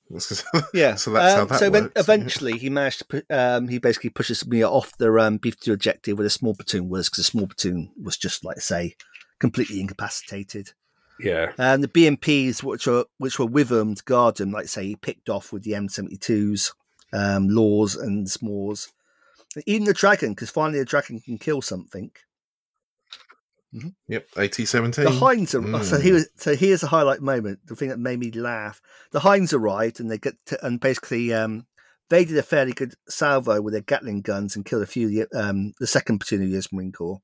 Yeah. 0.73 0.95
So 0.95 1.11
that's 1.11 1.35
how 1.35 1.43
um, 1.43 1.49
that 1.49 1.59
so 1.59 1.69
then 1.71 1.83
works. 1.85 2.01
eventually 2.01 2.59
he 2.59 2.71
managed 2.71 2.99
to 3.01 3.05
put, 3.07 3.27
um, 3.31 3.67
he 3.69 3.79
basically 3.79 4.11
pushes 4.11 4.47
me 4.47 4.63
off 4.65 4.97
the 4.99 5.13
um, 5.19 5.39
beef 5.39 5.59
to 5.61 5.73
objective 5.73 6.17
where 6.17 6.23
the 6.25 6.31
small 6.31 6.55
platoon 6.55 6.89
was 6.89 7.09
because 7.09 7.25
the 7.27 7.31
small 7.31 7.49
platoon 7.49 7.91
was 8.01 8.17
just 8.17 8.45
like 8.45 8.61
say 8.61 8.95
completely 9.41 9.81
incapacitated. 9.81 10.73
Yeah. 11.21 11.53
And 11.59 11.83
the 11.83 11.89
BMPs, 11.89 12.63
which 12.63 12.87
are 12.87 13.07
which 13.19 13.39
were 13.39 13.47
with 13.47 13.71
him 13.73 13.95
to 13.95 14.03
guard 14.05 14.39
him, 14.41 14.51
like 14.53 14.69
say 14.69 14.85
he 14.87 14.97
picked 14.97 15.29
off 15.29 15.53
with 15.53 15.63
the 15.63 15.73
M72s, 15.73 16.73
um, 17.13 17.49
Laws 17.49 17.97
and 17.97 18.27
SMAWs. 18.27 18.89
Even 19.65 19.87
the 19.87 19.95
dragon, 19.95 20.31
because 20.31 20.51
finally 20.51 20.79
the 20.79 20.85
dragon 20.85 21.19
can 21.21 21.39
kill 21.39 21.63
something. 21.63 22.11
Yep, 24.09 24.29
AT 24.37 24.55
seventeen. 24.67 25.05
The 25.05 25.11
Hinds, 25.11 25.55
ar- 25.55 25.63
so 25.85 25.97
Mm. 25.99 26.03
he 26.03 26.13
was, 26.13 26.29
so 26.37 26.55
here's 26.57 26.83
a 26.83 26.87
highlight 26.87 27.21
moment. 27.21 27.61
The 27.67 27.77
thing 27.77 27.91
that 27.91 27.99
made 27.99 28.19
me 28.19 28.31
laugh: 28.31 28.81
the 29.11 29.21
Hinds 29.21 29.53
arrived, 29.53 30.01
and 30.01 30.11
they 30.11 30.17
get 30.19 30.35
to, 30.47 30.65
and 30.65 30.81
basically 30.81 31.33
um, 31.35 31.67
they 32.09 32.25
did 32.25 32.39
a 32.39 32.43
fairly 32.43 32.73
good 32.73 32.95
salvo 33.09 33.61
with 33.61 33.73
their 33.73 33.83
Gatling 33.83 34.23
guns 34.23 34.57
and 34.57 34.65
killed 34.65 34.83
a 34.83 34.87
few 34.87 35.07
of 35.21 35.31
the, 35.31 35.39
um, 35.39 35.73
the 35.79 35.87
second 35.87 36.21
platoon 36.21 36.43
of 36.43 36.51
the 36.51 36.57
US 36.57 36.73
Marine 36.73 36.93
Corps, 36.93 37.21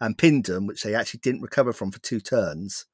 and 0.00 0.18
pinned 0.18 0.46
them, 0.46 0.66
which 0.66 0.82
they 0.82 0.94
actually 0.94 1.20
didn't 1.20 1.42
recover 1.42 1.72
from 1.72 1.92
for 1.92 2.00
two 2.00 2.20
turns. 2.20 2.86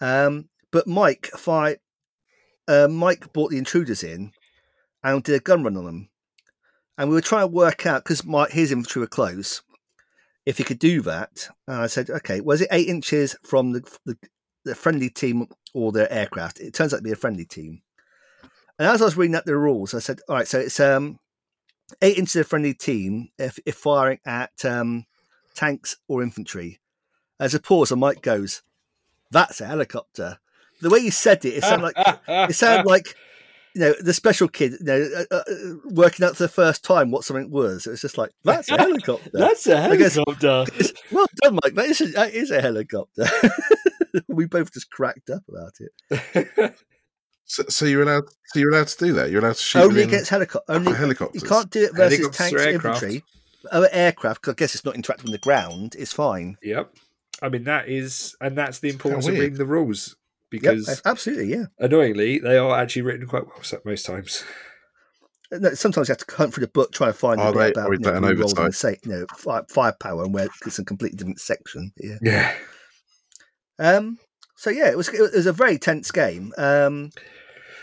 Um, 0.00 0.48
but 0.70 0.86
Mike 0.86 1.26
fight, 1.26 1.78
uh, 2.68 2.88
Mike 2.88 3.32
brought 3.32 3.50
the 3.50 3.58
intruders 3.58 4.02
in 4.02 4.32
and 5.02 5.22
did 5.22 5.36
a 5.36 5.40
gun 5.40 5.62
run 5.62 5.76
on 5.76 5.84
them, 5.84 6.08
and 6.98 7.08
we 7.08 7.14
were 7.14 7.20
trying 7.20 7.42
to 7.42 7.54
work 7.54 7.86
out 7.86 8.04
because 8.04 8.22
his 8.52 8.72
infantry 8.72 9.00
were 9.00 9.06
close 9.06 9.62
if 10.46 10.58
he 10.58 10.64
could 10.64 10.78
do 10.78 11.00
that. 11.02 11.48
And 11.66 11.76
I 11.76 11.86
said, 11.86 12.10
okay, 12.10 12.40
was 12.40 12.60
it 12.60 12.68
eight 12.70 12.88
inches 12.88 13.36
from 13.42 13.72
the, 13.72 13.98
the, 14.04 14.16
the 14.64 14.74
friendly 14.74 15.10
team 15.10 15.48
or 15.72 15.92
their 15.92 16.12
aircraft? 16.12 16.60
It 16.60 16.74
turns 16.74 16.92
out 16.92 16.98
to 16.98 17.02
be 17.02 17.12
a 17.12 17.16
friendly 17.16 17.44
team. 17.44 17.82
And 18.78 18.88
as 18.88 19.00
I 19.00 19.04
was 19.04 19.16
reading 19.16 19.36
out 19.36 19.46
the 19.46 19.56
rules, 19.56 19.94
I 19.94 20.00
said, 20.00 20.20
all 20.28 20.36
right, 20.36 20.48
so 20.48 20.58
it's 20.58 20.80
um, 20.80 21.18
eight 22.02 22.18
inches 22.18 22.36
of 22.36 22.46
friendly 22.46 22.74
team 22.74 23.28
if, 23.38 23.58
if 23.64 23.76
firing 23.76 24.18
at 24.26 24.64
um, 24.64 25.06
tanks 25.54 25.96
or 26.08 26.22
infantry. 26.22 26.80
As 27.38 27.54
a 27.54 27.60
pause, 27.60 27.90
and 27.90 28.00
Mike 28.00 28.22
goes, 28.22 28.62
that's 29.34 29.60
a 29.60 29.66
helicopter. 29.66 30.38
The 30.80 30.88
way 30.90 31.00
you 31.00 31.10
said 31.10 31.44
it, 31.44 31.54
it 31.58 31.62
sounded 31.64 31.84
like 31.94 31.96
it 32.50 32.54
sounded 32.54 32.86
like 32.88 33.14
you 33.74 33.80
know 33.82 33.94
the 34.00 34.14
special 34.14 34.48
kid, 34.48 34.72
you 34.80 34.84
know, 34.86 35.08
uh, 35.30 35.34
uh, 35.36 35.42
working 35.90 36.24
out 36.24 36.36
for 36.36 36.44
the 36.44 36.48
first 36.48 36.84
time 36.84 37.10
what 37.10 37.24
something 37.24 37.50
was. 37.50 37.86
It 37.86 37.90
was 37.90 38.00
just 38.00 38.16
like 38.18 38.30
that's 38.44 38.70
a 38.70 38.76
helicopter. 38.78 39.30
That's 39.32 39.66
a 39.66 39.78
I 39.78 39.96
guess- 39.96 40.14
helicopter. 40.14 40.64
well 41.12 41.26
done, 41.42 41.58
Mike. 41.62 41.74
That 41.74 41.86
is 41.86 42.00
a, 42.00 42.06
that 42.12 42.32
is 42.34 42.50
a 42.50 42.60
helicopter. 42.62 43.26
we 44.28 44.46
both 44.46 44.72
just 44.72 44.90
cracked 44.90 45.28
up 45.30 45.42
about 45.48 45.72
it. 45.80 46.74
So, 47.46 47.62
so 47.68 47.84
you're 47.84 48.02
allowed. 48.02 48.24
So 48.46 48.58
you're 48.58 48.70
allowed 48.72 48.88
to 48.88 49.04
do 49.04 49.12
that. 49.12 49.30
You're 49.30 49.40
allowed 49.42 49.56
to 49.56 49.60
shoot 49.60 49.82
Only 49.82 50.02
against 50.04 50.30
helicopter. 50.30 50.72
Only 50.72 50.94
helicopters. 50.94 51.42
you 51.42 51.48
can't 51.48 51.68
do 51.70 51.84
it 51.84 51.94
versus 51.94 52.34
tanks, 52.34 52.54
or 52.54 52.56
or 52.56 52.60
aircraft. 52.68 53.02
infantry. 53.02 53.24
Other 53.70 53.88
aircraft, 53.92 54.40
'cause 54.40 54.52
I 54.52 54.54
guess 54.56 54.74
it's 54.74 54.84
not 54.86 54.94
interacting 54.94 55.30
with 55.30 55.38
the 55.38 55.44
ground. 55.44 55.94
It's 55.98 56.12
fine. 56.12 56.56
yep. 56.62 56.90
I 57.42 57.48
mean 57.48 57.64
that 57.64 57.88
is, 57.88 58.36
and 58.40 58.56
that's 58.56 58.78
the 58.80 58.90
importance 58.90 59.26
of 59.26 59.32
weird. 59.32 59.42
reading 59.42 59.58
the 59.58 59.66
rules 59.66 60.16
Yep, 60.52 60.60
because 60.62 61.02
absolutely, 61.04 61.46
yeah. 61.52 61.64
annoyingly 61.80 62.38
they 62.38 62.56
are 62.56 62.78
actually 62.78 63.02
written 63.02 63.26
quite 63.26 63.46
well 63.46 63.62
so- 63.62 63.80
most 63.84 64.06
times. 64.06 64.44
Sometimes 65.74 66.08
you 66.08 66.12
have 66.12 66.26
to 66.26 66.34
hunt 66.34 66.54
through 66.54 66.62
the 66.62 66.68
book, 66.72 66.92
try 66.92 67.08
to 67.08 67.12
find 67.12 67.40
Are 67.40 67.50
a 67.50 67.52
bit 67.52 67.58
they- 67.74 67.80
about 67.80 67.92
you 67.92 67.98
know, 67.98 68.10
that 68.10 68.16
an 68.18 68.24
re-rolls 68.24 68.52
and 68.52 68.60
oversight? 68.60 68.74
say, 68.94 68.98
you 69.04 69.10
know, 69.12 69.26
fire, 69.36 69.64
firepower 69.68 70.24
and 70.24 70.32
where 70.34 70.48
it's 70.66 70.78
a 70.78 70.84
completely 70.84 71.16
different 71.16 71.40
section. 71.40 71.92
Yeah. 71.98 72.18
Yeah. 72.22 72.54
Um. 73.78 74.18
So 74.56 74.70
yeah, 74.70 74.88
it 74.90 74.96
was 74.96 75.08
it 75.08 75.20
was 75.34 75.46
a 75.46 75.52
very 75.52 75.78
tense 75.78 76.10
game. 76.10 76.52
Um, 76.56 77.10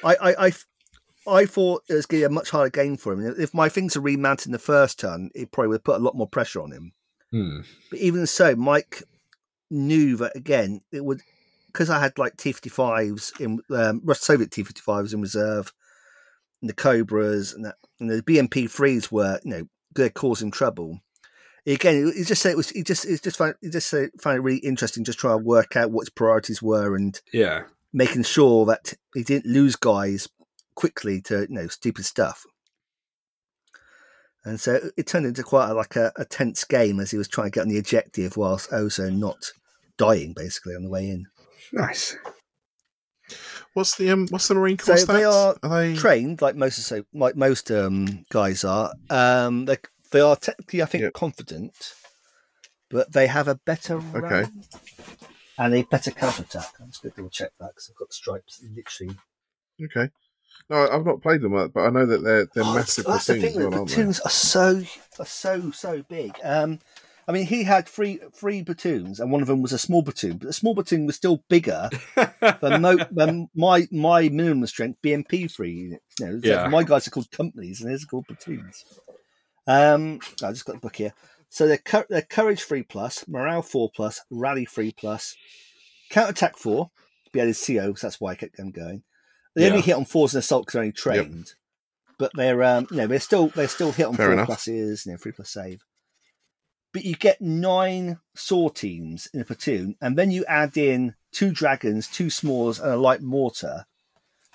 I 0.03 0.15
I 0.15 0.45
I, 0.47 0.51
I 1.27 1.45
thought 1.45 1.83
it 1.89 1.93
was 1.93 2.05
going 2.05 2.21
to 2.21 2.27
be 2.29 2.31
a 2.31 2.35
much 2.35 2.49
harder 2.49 2.69
game 2.69 2.97
for 2.97 3.13
him. 3.13 3.35
If 3.37 3.53
my 3.53 3.67
things 3.69 3.95
are 3.97 4.01
remounted 4.01 4.47
in 4.47 4.51
the 4.53 4.59
first 4.59 4.99
turn, 4.99 5.29
it 5.35 5.51
probably 5.51 5.67
would 5.69 5.75
have 5.75 5.83
put 5.83 5.99
a 6.01 6.03
lot 6.03 6.15
more 6.15 6.27
pressure 6.27 6.61
on 6.61 6.71
him. 6.71 6.93
Hmm. 7.31 7.59
But 7.89 7.99
even 7.99 8.25
so, 8.27 8.55
Mike 8.55 9.03
knew 9.71 10.17
that 10.17 10.35
again 10.35 10.81
it 10.91 11.03
would 11.03 11.21
because 11.67 11.89
I 11.89 11.99
had 11.99 12.17
like 12.17 12.37
T 12.37 12.51
fifty 12.51 12.69
fives 12.69 13.31
in 13.39 13.59
um, 13.73 14.01
Soviet 14.13 14.51
T 14.51 14.63
fifty 14.63 14.81
fives 14.81 15.13
in 15.13 15.21
reserve, 15.21 15.73
and 16.61 16.69
the 16.69 16.73
Cobras 16.73 17.53
and, 17.53 17.65
that, 17.65 17.75
and 17.99 18.09
the 18.09 18.21
BMP 18.21 18.69
threes 18.69 19.11
were 19.11 19.39
you 19.43 19.67
know 19.95 20.09
cause 20.09 20.41
him 20.41 20.51
trouble. 20.51 20.99
Again, 21.65 22.11
he 22.15 22.23
just 22.23 22.41
said 22.41 22.53
it 22.53 22.57
was. 22.57 22.71
He 22.71 22.81
just, 22.81 23.07
he 23.07 23.15
just 23.17 23.37
found, 23.37 23.53
he 23.61 23.69
just 23.69 23.87
said, 23.87 24.09
found 24.19 24.37
it 24.37 24.41
really 24.41 24.57
interesting, 24.59 25.03
just 25.03 25.19
trying 25.19 25.37
to 25.37 25.43
work 25.45 25.75
out 25.75 25.91
what 25.91 26.01
his 26.01 26.09
priorities 26.09 26.59
were 26.59 26.95
and 26.95 27.21
Yeah. 27.31 27.65
making 27.93 28.23
sure 28.23 28.65
that 28.65 28.95
he 29.13 29.23
didn't 29.23 29.45
lose 29.45 29.75
guys 29.75 30.27
quickly 30.73 31.21
to 31.21 31.41
you 31.41 31.47
know 31.49 31.67
stupid 31.67 32.05
stuff. 32.05 32.45
And 34.43 34.59
so 34.59 34.89
it 34.97 35.05
turned 35.05 35.27
into 35.27 35.43
quite 35.43 35.69
a, 35.69 35.73
like 35.75 35.95
a, 35.95 36.11
a 36.15 36.25
tense 36.25 36.63
game 36.63 36.99
as 36.99 37.11
he 37.11 37.17
was 37.17 37.27
trying 37.27 37.47
to 37.47 37.51
get 37.51 37.61
on 37.61 37.69
the 37.69 37.77
objective 37.77 38.37
whilst 38.37 38.73
also 38.73 39.09
not 39.11 39.51
dying 40.01 40.33
basically 40.33 40.75
on 40.75 40.83
the 40.83 40.89
way 40.89 41.09
in. 41.09 41.25
Nice. 41.71 42.17
What's 43.73 43.95
the 43.95 44.09
um? 44.09 44.27
What's 44.29 44.47
the 44.47 44.55
Marine 44.55 44.77
Corps 44.77 44.97
So 44.97 45.05
they 45.13 45.23
stats? 45.23 45.55
are 45.63 45.69
they 45.69 45.95
Trained 45.95 46.41
like 46.41 46.55
most 46.55 46.77
so 46.83 47.03
like 47.13 47.35
most 47.35 47.71
um, 47.71 48.25
guys 48.31 48.63
are. 48.63 48.91
Um, 49.09 49.65
they 49.65 49.77
they 50.11 50.19
are 50.21 50.35
technically 50.35 50.81
I 50.81 50.85
think 50.85 51.03
Yep. 51.03 51.13
confident, 51.13 51.93
but 52.89 53.11
they 53.13 53.27
have 53.27 53.47
a 53.47 53.55
better 53.55 53.97
Okay. 53.97 54.41
run 54.41 54.63
and 55.57 55.75
a 55.75 55.83
better 55.83 56.11
counter 56.11 56.43
attack. 56.43 56.73
I'm 56.81 56.87
just 56.87 57.03
going 57.03 57.11
to 57.13 57.17
double 57.17 57.29
check 57.29 57.51
that 57.59 57.69
because 57.69 57.89
I've 57.89 57.97
got 57.97 58.09
the 58.09 58.13
stripes 58.15 58.63
literally 58.75 59.15
okay? 59.83 60.09
No, 60.69 60.87
I've 60.89 61.05
not 61.05 61.21
played 61.21 61.41
them, 61.41 61.55
uh, 61.55 61.67
but 61.67 61.81
I 61.81 61.89
know 61.89 62.05
that 62.05 62.23
they're 62.23 62.45
they're 62.53 62.65
Oh, 62.65 62.73
massive 62.75 63.05
that's 63.05 63.27
the 63.27 63.33
platoons, 63.35 63.55
thing. 63.55 63.63
well, 63.63 63.71
The 63.71 63.77
aren't 63.77 63.89
they? 63.89 63.95
platoons 63.95 64.19
are 64.21 64.29
so 64.29 64.83
are 65.19 65.25
so 65.25 65.71
so 65.71 66.03
big. 66.09 66.35
Um, 66.43 66.79
I 67.31 67.33
mean, 67.33 67.45
he 67.45 67.63
had 67.63 67.87
three 67.87 68.19
three 68.35 68.61
platoons, 68.63 69.19
and 69.21 69.31
one 69.31 69.41
of 69.41 69.47
them 69.47 69.61
was 69.61 69.71
a 69.71 69.77
small 69.79 70.03
platoon. 70.03 70.37
But 70.37 70.47
the 70.47 70.53
small 70.53 70.75
platoon 70.75 71.05
was 71.05 71.15
still 71.15 71.43
bigger 71.49 71.89
than, 72.61 72.81
mo- 72.81 73.05
than 73.09 73.47
my 73.55 73.87
my 73.91 74.27
minimum 74.27 74.67
strength 74.67 74.99
BMP 75.01 75.49
three 75.49 75.71
units. 75.71 76.03
You 76.19 76.25
know, 76.25 76.39
so 76.41 76.47
Yeah. 76.49 76.67
my 76.67 76.83
guys 76.83 77.07
are 77.07 77.11
called 77.11 77.31
companies, 77.31 77.79
and 77.81 77.89
theirs 77.89 78.03
are 78.03 78.07
called 78.07 78.27
platoons. 78.27 78.83
Um, 79.67 80.19
I 80.43 80.51
just 80.51 80.65
got 80.65 80.73
the 80.73 80.79
book 80.79 80.95
here. 80.97 81.13
So 81.49 81.67
they're, 81.67 81.77
cou- 81.77 82.05
they're 82.09 82.21
courage 82.21 82.63
three 82.63 82.83
plus, 82.83 83.25
morale 83.27 83.61
four 83.61 83.89
plus, 83.93 84.21
rally 84.29 84.65
three 84.65 84.91
plus, 84.91 85.35
counterattack 86.09 86.57
four. 86.57 86.91
Be 87.33 87.39
added 87.41 87.55
CO, 87.55 87.93
so 87.93 88.07
that's 88.07 88.19
why 88.19 88.31
I 88.31 88.35
kept 88.35 88.57
them 88.57 88.71
going. 88.71 89.03
They 89.55 89.69
only 89.69 89.81
hit 89.81 89.95
on 89.95 90.05
fours 90.05 90.33
and 90.33 90.39
assault 90.39 90.63
because 90.65 90.73
they're 90.73 90.81
only 90.83 90.91
trained, 90.93 91.53
but 92.17 92.31
they're 92.35 92.63
um, 92.63 92.87
you 92.91 92.97
know 92.97 93.07
they're 93.07 93.19
still 93.19 93.47
they're 93.49 93.67
still 93.67 93.91
hit 93.91 94.05
on 94.07 94.15
Fair 94.15 94.27
four 94.27 94.33
enough. 94.33 94.47
pluses, 94.49 95.05
you 95.05 95.11
know 95.13 95.17
three 95.17 95.31
plus 95.33 95.49
save. 95.49 95.81
But 96.93 97.05
you 97.05 97.15
get 97.15 97.41
nine 97.41 98.19
saw 98.35 98.69
teams 98.69 99.27
in 99.33 99.39
a 99.41 99.45
platoon, 99.45 99.95
and 100.01 100.17
then 100.17 100.29
you 100.31 100.43
add 100.45 100.75
in 100.77 101.15
two 101.31 101.51
dragons, 101.51 102.07
two 102.07 102.27
SMAWs, 102.27 102.81
and 102.81 102.91
a 102.91 102.97
light 102.97 103.21
mortar. 103.21 103.85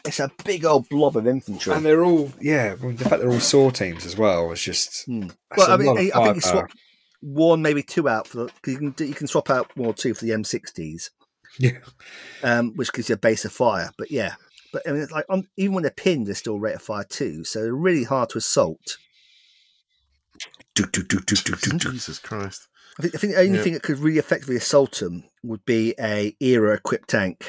It's 0.04 0.20
a 0.20 0.30
big 0.44 0.64
old 0.64 0.88
blob 0.88 1.16
of 1.16 1.26
infantry. 1.26 1.72
and 1.72 1.84
they're 1.84 2.04
all 2.04 2.30
yeah. 2.40 2.74
The 2.74 2.94
fact 3.04 3.20
they're 3.20 3.30
all 3.30 3.40
saw 3.40 3.70
teams 3.70 4.04
as 4.06 4.16
well 4.16 4.52
is 4.52 4.62
just. 4.62 5.06
Hmm. 5.06 5.28
Well, 5.56 5.70
I 5.70 5.76
mean, 5.76 5.96
I, 6.14 6.24
think 6.24 6.36
you 6.36 6.40
swap 6.42 6.70
one, 7.20 7.62
maybe 7.62 7.82
two 7.82 8.08
out 8.08 8.28
for 8.28 8.46
because 8.46 8.74
you 8.74 8.78
can 8.92 9.08
you 9.08 9.14
can 9.14 9.26
swap 9.26 9.50
out 9.50 9.74
one 9.76 9.88
or 9.88 9.94
two 9.94 10.14
for 10.14 10.24
the 10.24 10.30
M60s, 10.32 11.10
Yeah. 11.58 11.78
um, 12.42 12.72
which 12.76 12.92
gives 12.92 13.08
you 13.08 13.14
a 13.14 13.18
base 13.18 13.44
of 13.44 13.52
fire. 13.52 13.90
But 13.98 14.10
yeah, 14.10 14.34
but 14.72 14.82
I 14.88 14.92
mean, 14.92 15.02
it's 15.02 15.12
like 15.12 15.24
on, 15.28 15.48
even 15.56 15.74
when 15.74 15.82
they're 15.82 15.90
pinned, 15.90 16.26
they're 16.26 16.34
still 16.34 16.60
rate 16.60 16.76
of 16.76 16.82
fire 16.82 17.04
too, 17.04 17.42
so 17.44 17.62
they're 17.62 17.74
really 17.74 18.04
hard 18.04 18.28
to 18.30 18.38
assault. 18.38 18.98
Do, 20.76 20.84
do, 20.84 21.02
do, 21.02 21.18
do, 21.20 21.36
do, 21.36 21.78
do. 21.78 21.90
Jesus 21.90 22.18
Christ. 22.20 22.68
I 22.98 23.02
think, 23.02 23.14
I 23.14 23.18
think 23.18 23.32
the 23.34 23.40
only 23.40 23.56
Yeah. 23.58 23.64
thing 23.64 23.72
that 23.72 23.82
could 23.82 23.98
really 23.98 24.18
effectively 24.18 24.56
assault 24.56 24.98
them 25.00 25.24
would 25.42 25.64
be 25.64 25.94
a 25.98 26.36
era 26.40 26.74
equipped 26.74 27.08
tank. 27.08 27.48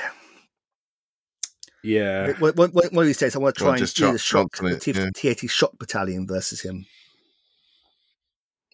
Yeah. 1.84 2.32
One, 2.40 2.54
one- 2.56 2.72
one 2.72 2.98
of 2.98 3.06
these 3.06 3.18
days, 3.18 3.36
I 3.36 3.40
want 3.40 3.56
to 3.56 3.64
Well, 3.64 3.72
try 3.72 3.76
and 3.78 3.86
just 3.86 3.96
do 3.98 4.12
the 4.12 4.18
shock, 4.18 4.58
the 4.58 4.80
T- 4.80 4.92
yeah. 4.92 5.10
T80 5.16 5.50
shock 5.50 5.78
battalion 5.78 6.26
versus 6.28 6.62
him, 6.62 6.86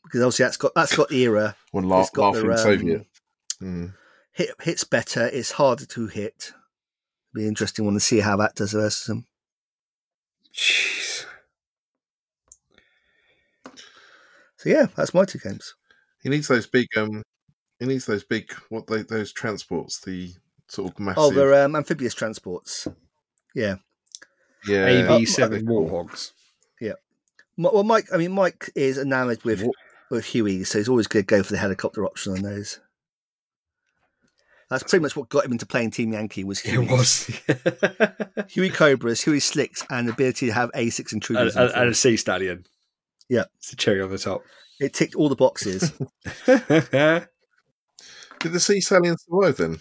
because 0.04 0.22
obviously 0.22 0.46
that's 0.46 0.58
got 0.58 0.74
that's 0.76 0.96
got 0.96 1.12
era. 1.12 1.56
One 1.72 1.88
la- 1.90 2.08
got 2.14 2.34
laughing 2.36 2.48
the, 2.48 2.52
um, 2.54 2.58
Soviet. 2.58 3.08
Mm. 3.62 3.94
hit 4.32 4.50
hits 4.62 4.84
better. 4.84 5.28
It's 5.28 5.52
harder 5.52 5.86
to 5.86 6.08
hit. 6.08 6.54
Be 7.34 7.48
interesting 7.48 7.86
one 7.86 7.94
to 7.96 8.00
see 8.00 8.20
how 8.20 8.38
that 8.38 8.56
does 8.56 8.74
versus 8.74 9.10
him. 9.10 9.26
So 14.64 14.70
yeah, 14.70 14.86
that's 14.96 15.14
my 15.14 15.26
two 15.26 15.40
games. 15.40 15.76
He 16.22 16.30
needs 16.30 16.48
those 16.48 16.68
big. 16.68 16.88
Um, 16.96 17.22
he 17.80 17.86
needs 17.86 18.06
those 18.06 18.24
big. 18.24 18.50
What 18.70 18.88
they 18.88 19.02
those 19.02 19.34
transports? 19.34 20.00
The 20.00 20.32
sort 20.70 20.92
of 20.94 21.00
massive. 21.00 21.18
Oh, 21.22 21.32
they're 21.32 21.66
um, 21.66 21.76
amphibious 21.76 22.14
transports. 22.14 22.88
Yeah. 23.54 23.76
yeah. 24.66 24.86
AV 24.86 25.10
uh, 25.10 25.26
seven 25.26 25.68
cool. 25.68 25.90
warthogs. 25.90 26.32
Mi- 27.58 27.70
Well, 27.72 27.84
Mike. 27.84 28.08
I 28.14 28.18
mean, 28.18 28.32
Mike 28.32 28.72
is 28.74 28.98
enamored 28.98 29.44
with 29.44 29.64
Wa- 29.64 29.74
with 30.10 30.26
Huey, 30.26 30.64
so 30.64 30.78
he's 30.78 30.88
always 30.88 31.08
going 31.08 31.26
to 31.26 31.28
go 31.28 31.44
for 31.44 31.52
the 31.52 31.60
helicopter 31.60 32.06
option 32.06 32.34
on 32.34 32.42
those. 32.42 32.80
That's 34.70 34.84
pretty 34.84 35.04
much 35.04 35.16
what 35.16 35.30
got 35.30 35.46
him 35.46 35.52
into 35.52 35.66
playing 35.66 35.92
Team 35.92 36.14
Yankee 36.14 36.44
was 36.44 36.62
It 36.62 36.90
was. 36.90 37.30
Huey 38.50 38.70
Cobras, 38.70 39.22
Huey 39.22 39.40
Slicks, 39.40 39.86
and 39.90 40.08
the 40.08 40.14
ability 40.14 40.48
to 40.48 40.54
have 40.54 40.72
A6 40.72 41.00
and, 41.00 41.14
intruders. 41.14 41.56
and, 41.56 41.70
in 41.70 41.76
and 41.78 41.90
a 41.90 41.94
sea 41.94 42.18
stallion. 42.18 42.66
Yeah. 43.34 43.46
It's 43.58 43.72
the 43.72 43.76
cherry 43.76 44.00
on 44.02 44.12
the 44.12 44.18
top. 44.20 44.44
It 44.80 44.94
ticked 44.94 45.16
all 45.16 45.30
the 45.30 45.36
boxes. 45.36 45.92
Did 46.46 47.28
the 48.52 48.60
sea 48.60 48.80
stallion 48.82 49.18
survive 49.18 49.58
then? 49.58 49.80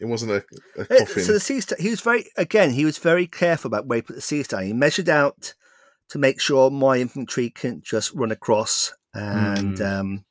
It 0.00 0.06
wasn't 0.06 0.32
a, 0.32 0.44
a 0.78 0.82
Uh, 0.82 0.98
coffin. 1.00 1.22
So 1.24 1.32
the 1.32 1.40
sea 1.40 1.60
sta- 1.60 1.76
he 1.78 1.90
was 1.90 2.00
very 2.00 2.30
again 2.36 2.70
he 2.70 2.84
was 2.86 2.98
very 2.98 3.26
careful 3.26 3.68
about 3.68 3.86
where 3.86 3.96
he 3.96 4.02
put 4.02 4.16
the 4.16 4.22
sea 4.22 4.42
stallion. 4.42 4.68
He 4.68 4.72
measured 4.72 5.08
out 5.08 5.54
to 6.10 6.18
make 6.18 6.40
sure 6.40 6.70
my 6.70 6.98
infantry 6.98 7.50
couldn't 7.50 7.84
just 7.84 8.12
run 8.14 8.30
across. 8.30 8.92
And 9.12 9.78
Hmm. 9.78 9.84
um, 9.84 10.24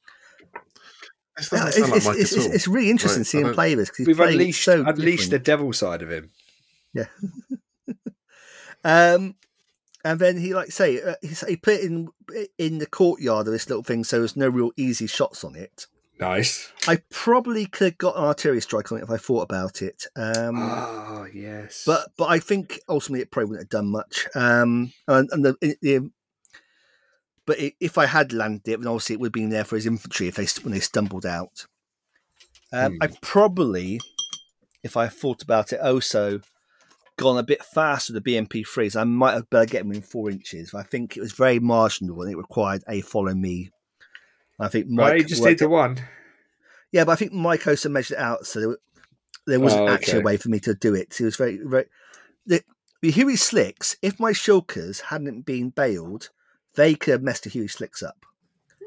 this 1.37 1.51
yeah, 1.51 1.67
it's, 1.67 1.79
like 1.79 1.89
it's, 1.89 1.97
it's, 1.97 2.07
at 2.07 2.15
it's, 2.17 2.37
all. 2.47 2.51
it's 2.53 2.67
really 2.67 2.89
interesting 2.89 3.19
Right, 3.21 3.25
to 3.25 3.29
see 3.29 3.41
him 3.41 3.53
play 3.53 3.75
this 3.75 3.89
because 3.89 4.07
We've 4.07 4.19
unleashed 4.19 4.63
so 4.63 4.83
unleashed 4.85 5.31
the 5.31 5.39
devil 5.39 5.73
side 5.73 6.01
of 6.01 6.09
him. 6.11 6.31
Yeah. 6.93 7.07
um, 8.83 9.35
and 10.05 10.19
then 10.19 10.37
he 10.37 10.53
like 10.53 10.71
say 10.71 11.01
uh, 11.01 11.15
he, 11.21 11.29
he 11.49 11.55
put 11.57 11.73
it 11.73 11.83
in 11.83 12.07
in 12.57 12.77
the 12.77 12.85
courtyard 12.85 13.47
of 13.47 13.53
this 13.53 13.67
little 13.67 13.83
thing, 13.83 14.03
so 14.05 14.19
there's 14.19 14.37
no 14.37 14.47
real 14.47 14.71
easy 14.77 15.07
shots 15.07 15.43
on 15.43 15.55
it. 15.55 15.87
Nice. 16.17 16.71
I 16.87 16.99
probably 17.09 17.65
could 17.65 17.85
have 17.85 17.97
got 17.97 18.15
an 18.15 18.23
artillery 18.23 18.61
strike 18.61 18.89
on 18.91 18.99
it 18.99 19.03
if 19.03 19.09
I 19.09 19.17
thought 19.17 19.41
about 19.41 19.81
it. 19.81 20.05
Um, 20.15 20.55
Oh 20.57 21.27
yes. 21.33 21.83
but 21.85 22.11
but 22.17 22.27
I 22.27 22.39
think 22.39 22.79
ultimately 22.87 23.21
it 23.23 23.31
probably 23.31 23.49
wouldn't 23.49 23.65
have 23.65 23.81
done 23.81 23.91
much. 23.91 24.25
Um, 24.33 24.93
and, 25.09 25.27
and 25.33 25.43
the, 25.43 25.77
the 25.81 26.09
but 27.45 27.59
i 27.59 27.73
if 27.81 27.97
I 27.97 28.05
had 28.05 28.31
landed 28.31 28.67
it, 28.67 28.79
then 28.79 28.87
obviously 28.87 29.15
it 29.15 29.19
would 29.19 29.27
have 29.27 29.33
been 29.33 29.49
there 29.49 29.65
for 29.65 29.75
his 29.75 29.85
infantry 29.85 30.27
if 30.27 30.35
they 30.35 30.47
when 30.63 30.71
they 30.73 30.79
stumbled 30.79 31.25
out. 31.25 31.65
Um, 32.71 32.93
Hmm. 32.93 32.97
I 33.01 33.07
probably, 33.21 33.99
if 34.83 34.95
I 34.95 35.07
thought 35.07 35.41
about 35.43 35.73
it, 35.73 35.79
also 35.81 36.41
gone 37.17 37.37
a 37.37 37.43
bit 37.43 37.63
faster 37.63 38.13
the 38.13 38.21
BMP 38.21 38.65
threes. 38.67 38.95
I 38.95 39.03
might 39.03 39.33
have 39.33 39.49
better 39.49 39.65
get 39.65 39.83
them 39.83 39.91
in 39.93 40.01
four 40.01 40.29
inches. 40.29 40.73
I 40.73 40.83
think 40.83 41.15
it 41.15 41.21
was 41.21 41.31
very 41.33 41.59
marginal 41.59 42.21
and 42.21 42.31
it 42.31 42.37
required 42.37 42.83
a 42.89 43.01
follow 43.01 43.33
me. 43.33 43.71
I 44.59 44.67
think 44.67 44.87
Mike 44.87 45.19
you 45.19 45.25
just 45.25 45.43
need 45.43 45.59
the 45.59 45.69
one. 45.69 45.97
yeah, 46.91 47.03
but 47.03 47.13
I 47.13 47.15
think 47.15 47.33
Mike 47.33 47.67
also 47.67 47.89
measured 47.89 48.17
it 48.17 48.21
out, 48.21 48.45
so 48.45 48.59
there, 48.59 48.77
there 49.47 49.59
wasn't 49.59 49.83
Oh, 49.89 49.93
actually 49.93 50.19
a 50.19 50.23
way 50.23 50.37
for 50.37 50.49
me 50.49 50.59
to 50.61 50.73
do 50.73 50.93
it. 50.95 51.19
It 51.19 51.25
was 51.25 51.35
very, 51.35 51.59
very. 51.63 51.85
The, 52.45 52.61
the 53.01 53.11
Huey 53.11 53.35
Slicks, 53.35 53.97
if 54.01 54.19
my 54.19 54.31
Shilkas 54.31 55.01
hadn't 55.01 55.45
been 55.45 55.69
bailed, 55.71 56.29
they 56.75 56.95
could 56.95 57.11
have 57.11 57.21
messed 57.23 57.43
the 57.43 57.49
Huey 57.49 57.67
Slicks 57.67 58.01
up. 58.01 58.25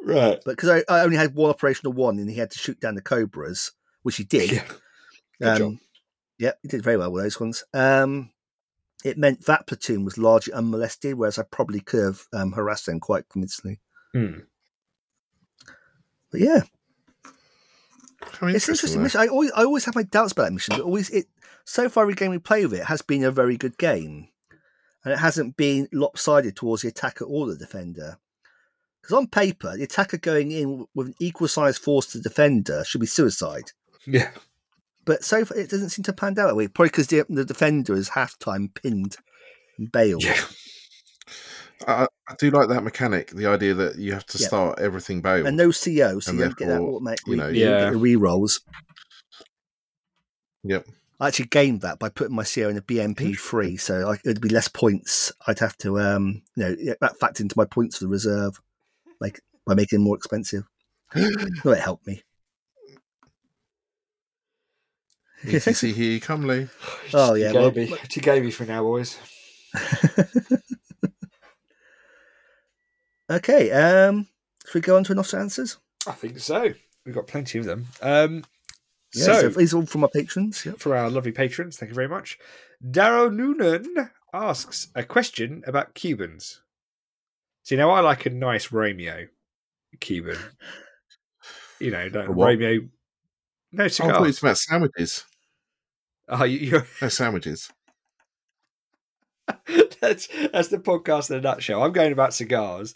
Right. 0.02 0.38
But 0.44 0.56
because 0.56 0.82
I, 0.88 0.94
I 0.94 1.00
only 1.02 1.16
had 1.16 1.34
one 1.34 1.50
operational 1.50 1.92
one 1.92 2.18
and 2.18 2.30
he 2.30 2.36
had 2.36 2.50
to 2.52 2.58
shoot 2.58 2.80
down 2.80 2.94
the 2.94 3.02
Cobras, 3.02 3.72
which 4.02 4.16
he 4.16 4.24
did. 4.24 4.62
Yeah. 5.40 5.52
Um, 5.52 5.78
yeah, 6.38 6.52
he 6.62 6.68
did 6.68 6.82
very 6.84 6.96
well 6.96 7.10
with 7.10 7.24
those 7.24 7.40
ones. 7.40 7.64
Um, 7.74 8.30
it 9.04 9.18
meant 9.18 9.46
that 9.46 9.66
platoon 9.66 10.04
was 10.04 10.18
largely 10.18 10.52
unmolested, 10.52 11.14
whereas 11.14 11.38
I 11.38 11.42
probably 11.44 11.80
could 11.80 12.04
have 12.04 12.22
um, 12.32 12.52
harassed 12.52 12.86
them 12.86 13.00
quite 13.00 13.28
convincingly. 13.28 13.80
Hmm. 14.12 14.40
But 16.30 16.40
yeah, 16.40 16.60
How 18.20 18.46
it's 18.48 18.68
interesting. 18.68 18.72
interesting 18.72 18.98
though. 18.98 19.02
mission. 19.04 19.20
I 19.20 19.26
always, 19.28 19.50
I 19.52 19.64
always 19.64 19.84
have 19.84 19.94
my 19.94 20.02
doubts 20.02 20.32
about 20.32 20.44
that 20.44 20.52
mission, 20.52 20.74
but 20.76 20.84
always 20.84 21.10
it. 21.10 21.26
So 21.64 21.88
far, 21.88 22.02
every 22.04 22.14
game 22.14 22.30
we 22.30 22.38
play 22.38 22.64
with 22.64 22.74
it 22.80 22.84
has 22.84 23.02
been 23.02 23.24
a 23.24 23.30
very 23.30 23.56
good 23.56 23.78
game, 23.78 24.28
and 25.04 25.12
it 25.12 25.18
hasn't 25.18 25.56
been 25.56 25.88
lopsided 25.92 26.56
towards 26.56 26.82
the 26.82 26.88
attacker 26.88 27.24
or 27.24 27.46
the 27.46 27.56
defender. 27.56 28.18
Because 29.00 29.16
on 29.16 29.26
paper, 29.28 29.76
the 29.76 29.84
attacker 29.84 30.18
going 30.18 30.50
in 30.50 30.86
with 30.94 31.08
an 31.08 31.14
equal 31.20 31.48
sized 31.48 31.82
force 31.82 32.06
to 32.06 32.18
the 32.18 32.28
defender 32.28 32.84
should 32.84 33.00
be 33.00 33.06
suicide. 33.06 33.72
Yeah. 34.06 34.30
But 35.08 35.24
so 35.24 35.42
far, 35.42 35.56
it 35.56 35.70
doesn't 35.70 35.88
seem 35.88 36.02
to 36.02 36.12
pan 36.12 36.38
out 36.38 36.48
that 36.48 36.54
way. 36.54 36.68
Probably 36.68 36.90
because 36.90 37.06
the, 37.06 37.24
the 37.30 37.46
defender 37.46 37.94
is 37.94 38.10
half 38.10 38.38
time 38.38 38.70
pinned 38.74 39.16
and 39.78 39.90
bailed. 39.90 40.22
Yeah. 40.22 40.38
I, 41.86 42.06
I 42.28 42.34
do 42.38 42.50
like 42.50 42.68
that 42.68 42.84
mechanic. 42.84 43.30
The 43.30 43.46
idea 43.46 43.72
that 43.72 43.96
you 43.96 44.12
have 44.12 44.26
to 44.26 44.38
Yeah. 44.38 44.48
start 44.48 44.78
everything 44.80 45.22
bailed. 45.22 45.46
And 45.46 45.56
no 45.56 45.68
CO, 45.68 46.20
so 46.20 46.30
And 46.30 46.38
you 46.38 46.44
don't 46.44 46.56
get 46.58 46.66
that 46.66 46.66
therefore, 46.72 46.90
automatic 46.96 47.26
you 47.26 47.36
know, 47.36 47.48
you 47.48 47.64
Yeah. 47.64 47.80
get 47.84 47.92
the 47.92 47.96
re-rolls. 47.96 48.60
Yep. 50.64 50.86
I 51.20 51.28
actually 51.28 51.46
gained 51.46 51.80
that 51.80 51.98
by 51.98 52.10
putting 52.10 52.36
my 52.36 52.44
CO 52.44 52.68
in 52.68 52.76
a 52.76 52.82
BMP 52.82 53.34
free, 53.34 53.78
so 53.78 54.10
I, 54.10 54.18
it'd 54.26 54.42
be 54.42 54.50
less 54.50 54.68
points. 54.68 55.32
I'd 55.46 55.58
have 55.60 55.76
to, 55.78 55.98
um, 55.98 56.42
you 56.54 56.64
know, 56.64 56.76
yeah, 56.78 56.94
that 57.00 57.18
factored 57.18 57.40
into 57.40 57.56
my 57.56 57.64
points 57.64 57.96
for 57.96 58.04
the 58.04 58.08
reserve, 58.10 58.60
like 59.20 59.40
by 59.66 59.74
making 59.74 60.00
it 60.00 60.02
more 60.02 60.16
expensive. 60.16 60.64
well, 61.64 61.74
it 61.74 61.80
helped 61.80 62.06
me. 62.06 62.22
ETC 65.44 65.92
here 65.94 66.12
you 66.12 66.20
come, 66.20 66.46
Lee. 66.46 66.68
Oh, 67.14 67.34
yeah, 67.34 67.52
well- 67.52 67.72
She 68.10 68.20
gave 68.20 68.42
me 68.44 68.50
for 68.50 68.64
now, 68.64 68.82
boys. 68.82 69.18
okay, 73.30 73.70
um, 73.70 74.26
should 74.66 74.74
we 74.74 74.80
go 74.80 74.96
on 74.96 75.04
to 75.04 75.12
enough 75.12 75.32
answers? 75.34 75.78
I 76.06 76.12
think 76.12 76.38
so. 76.38 76.72
We've 77.04 77.14
got 77.14 77.26
plenty 77.26 77.58
of 77.58 77.64
them. 77.64 77.86
Um, 78.02 78.44
Yeah, 79.14 79.24
so, 79.40 79.48
these 79.50 79.72
are 79.72 79.78
all 79.78 79.86
from 79.86 80.02
our 80.04 80.10
patrons. 80.10 80.64
Yep. 80.66 80.78
for 80.78 80.96
our 80.96 81.08
lovely 81.10 81.32
patrons, 81.32 81.76
thank 81.78 81.90
you 81.90 81.94
very 81.94 82.08
much. 82.08 82.38
Daryl 82.84 83.32
Noonan 83.34 84.10
asks 84.32 84.88
a 84.94 85.02
question 85.02 85.62
about 85.66 85.94
Cubans. 85.94 86.60
See, 87.64 87.76
now 87.76 87.90
I 87.90 88.00
like 88.00 88.26
a 88.26 88.30
nice 88.30 88.70
Romeo 88.72 89.26
Cuban. 90.00 90.38
You 91.80 91.90
know, 91.90 92.08
don't, 92.08 92.28
Romeo. 92.28 92.88
No 93.72 93.84
Oh, 93.84 93.86
I 93.86 93.88
thought 93.88 94.28
it 94.28 94.38
about 94.38 94.58
sandwiches. 94.58 95.24
Oh, 96.28 96.44
you, 96.44 96.82
No 97.02 97.08
sandwiches. 97.08 97.70
that's 100.00 100.28
that's 100.52 100.68
the 100.68 100.78
podcast 100.78 101.30
in 101.30 101.38
a 101.38 101.40
nutshell. 101.40 101.82
I'm 101.82 101.92
going 101.92 102.12
about 102.12 102.34
cigars. 102.34 102.94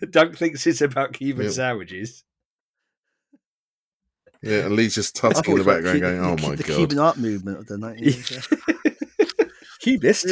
Dunk 0.10 0.36
thinks 0.38 0.66
it's 0.66 0.80
about 0.80 1.12
Cuban 1.12 1.44
Yeah. 1.46 1.50
sandwiches. 1.50 2.24
Yeah, 4.42 4.66
and 4.66 4.76
Lee's 4.76 4.94
just 4.94 5.18
oh, 5.24 5.28
I 5.28 5.32
tusking 5.32 5.52
in 5.52 5.58
the 5.58 5.64
thought 5.64 5.70
it 5.78 5.82
was 5.82 5.92
background, 5.92 6.00
going, 6.00 6.20
"Oh 6.32 6.36
the, 6.36 6.42
my 6.48 6.54
the 6.54 6.62
god!" 6.62 6.72
The 6.72 6.76
Cuban 6.76 6.98
art 7.00 7.16
movement 7.18 7.58
of 7.58 7.66
the 7.66 7.76
1980s. 7.76 9.48
Cubist. 9.80 10.26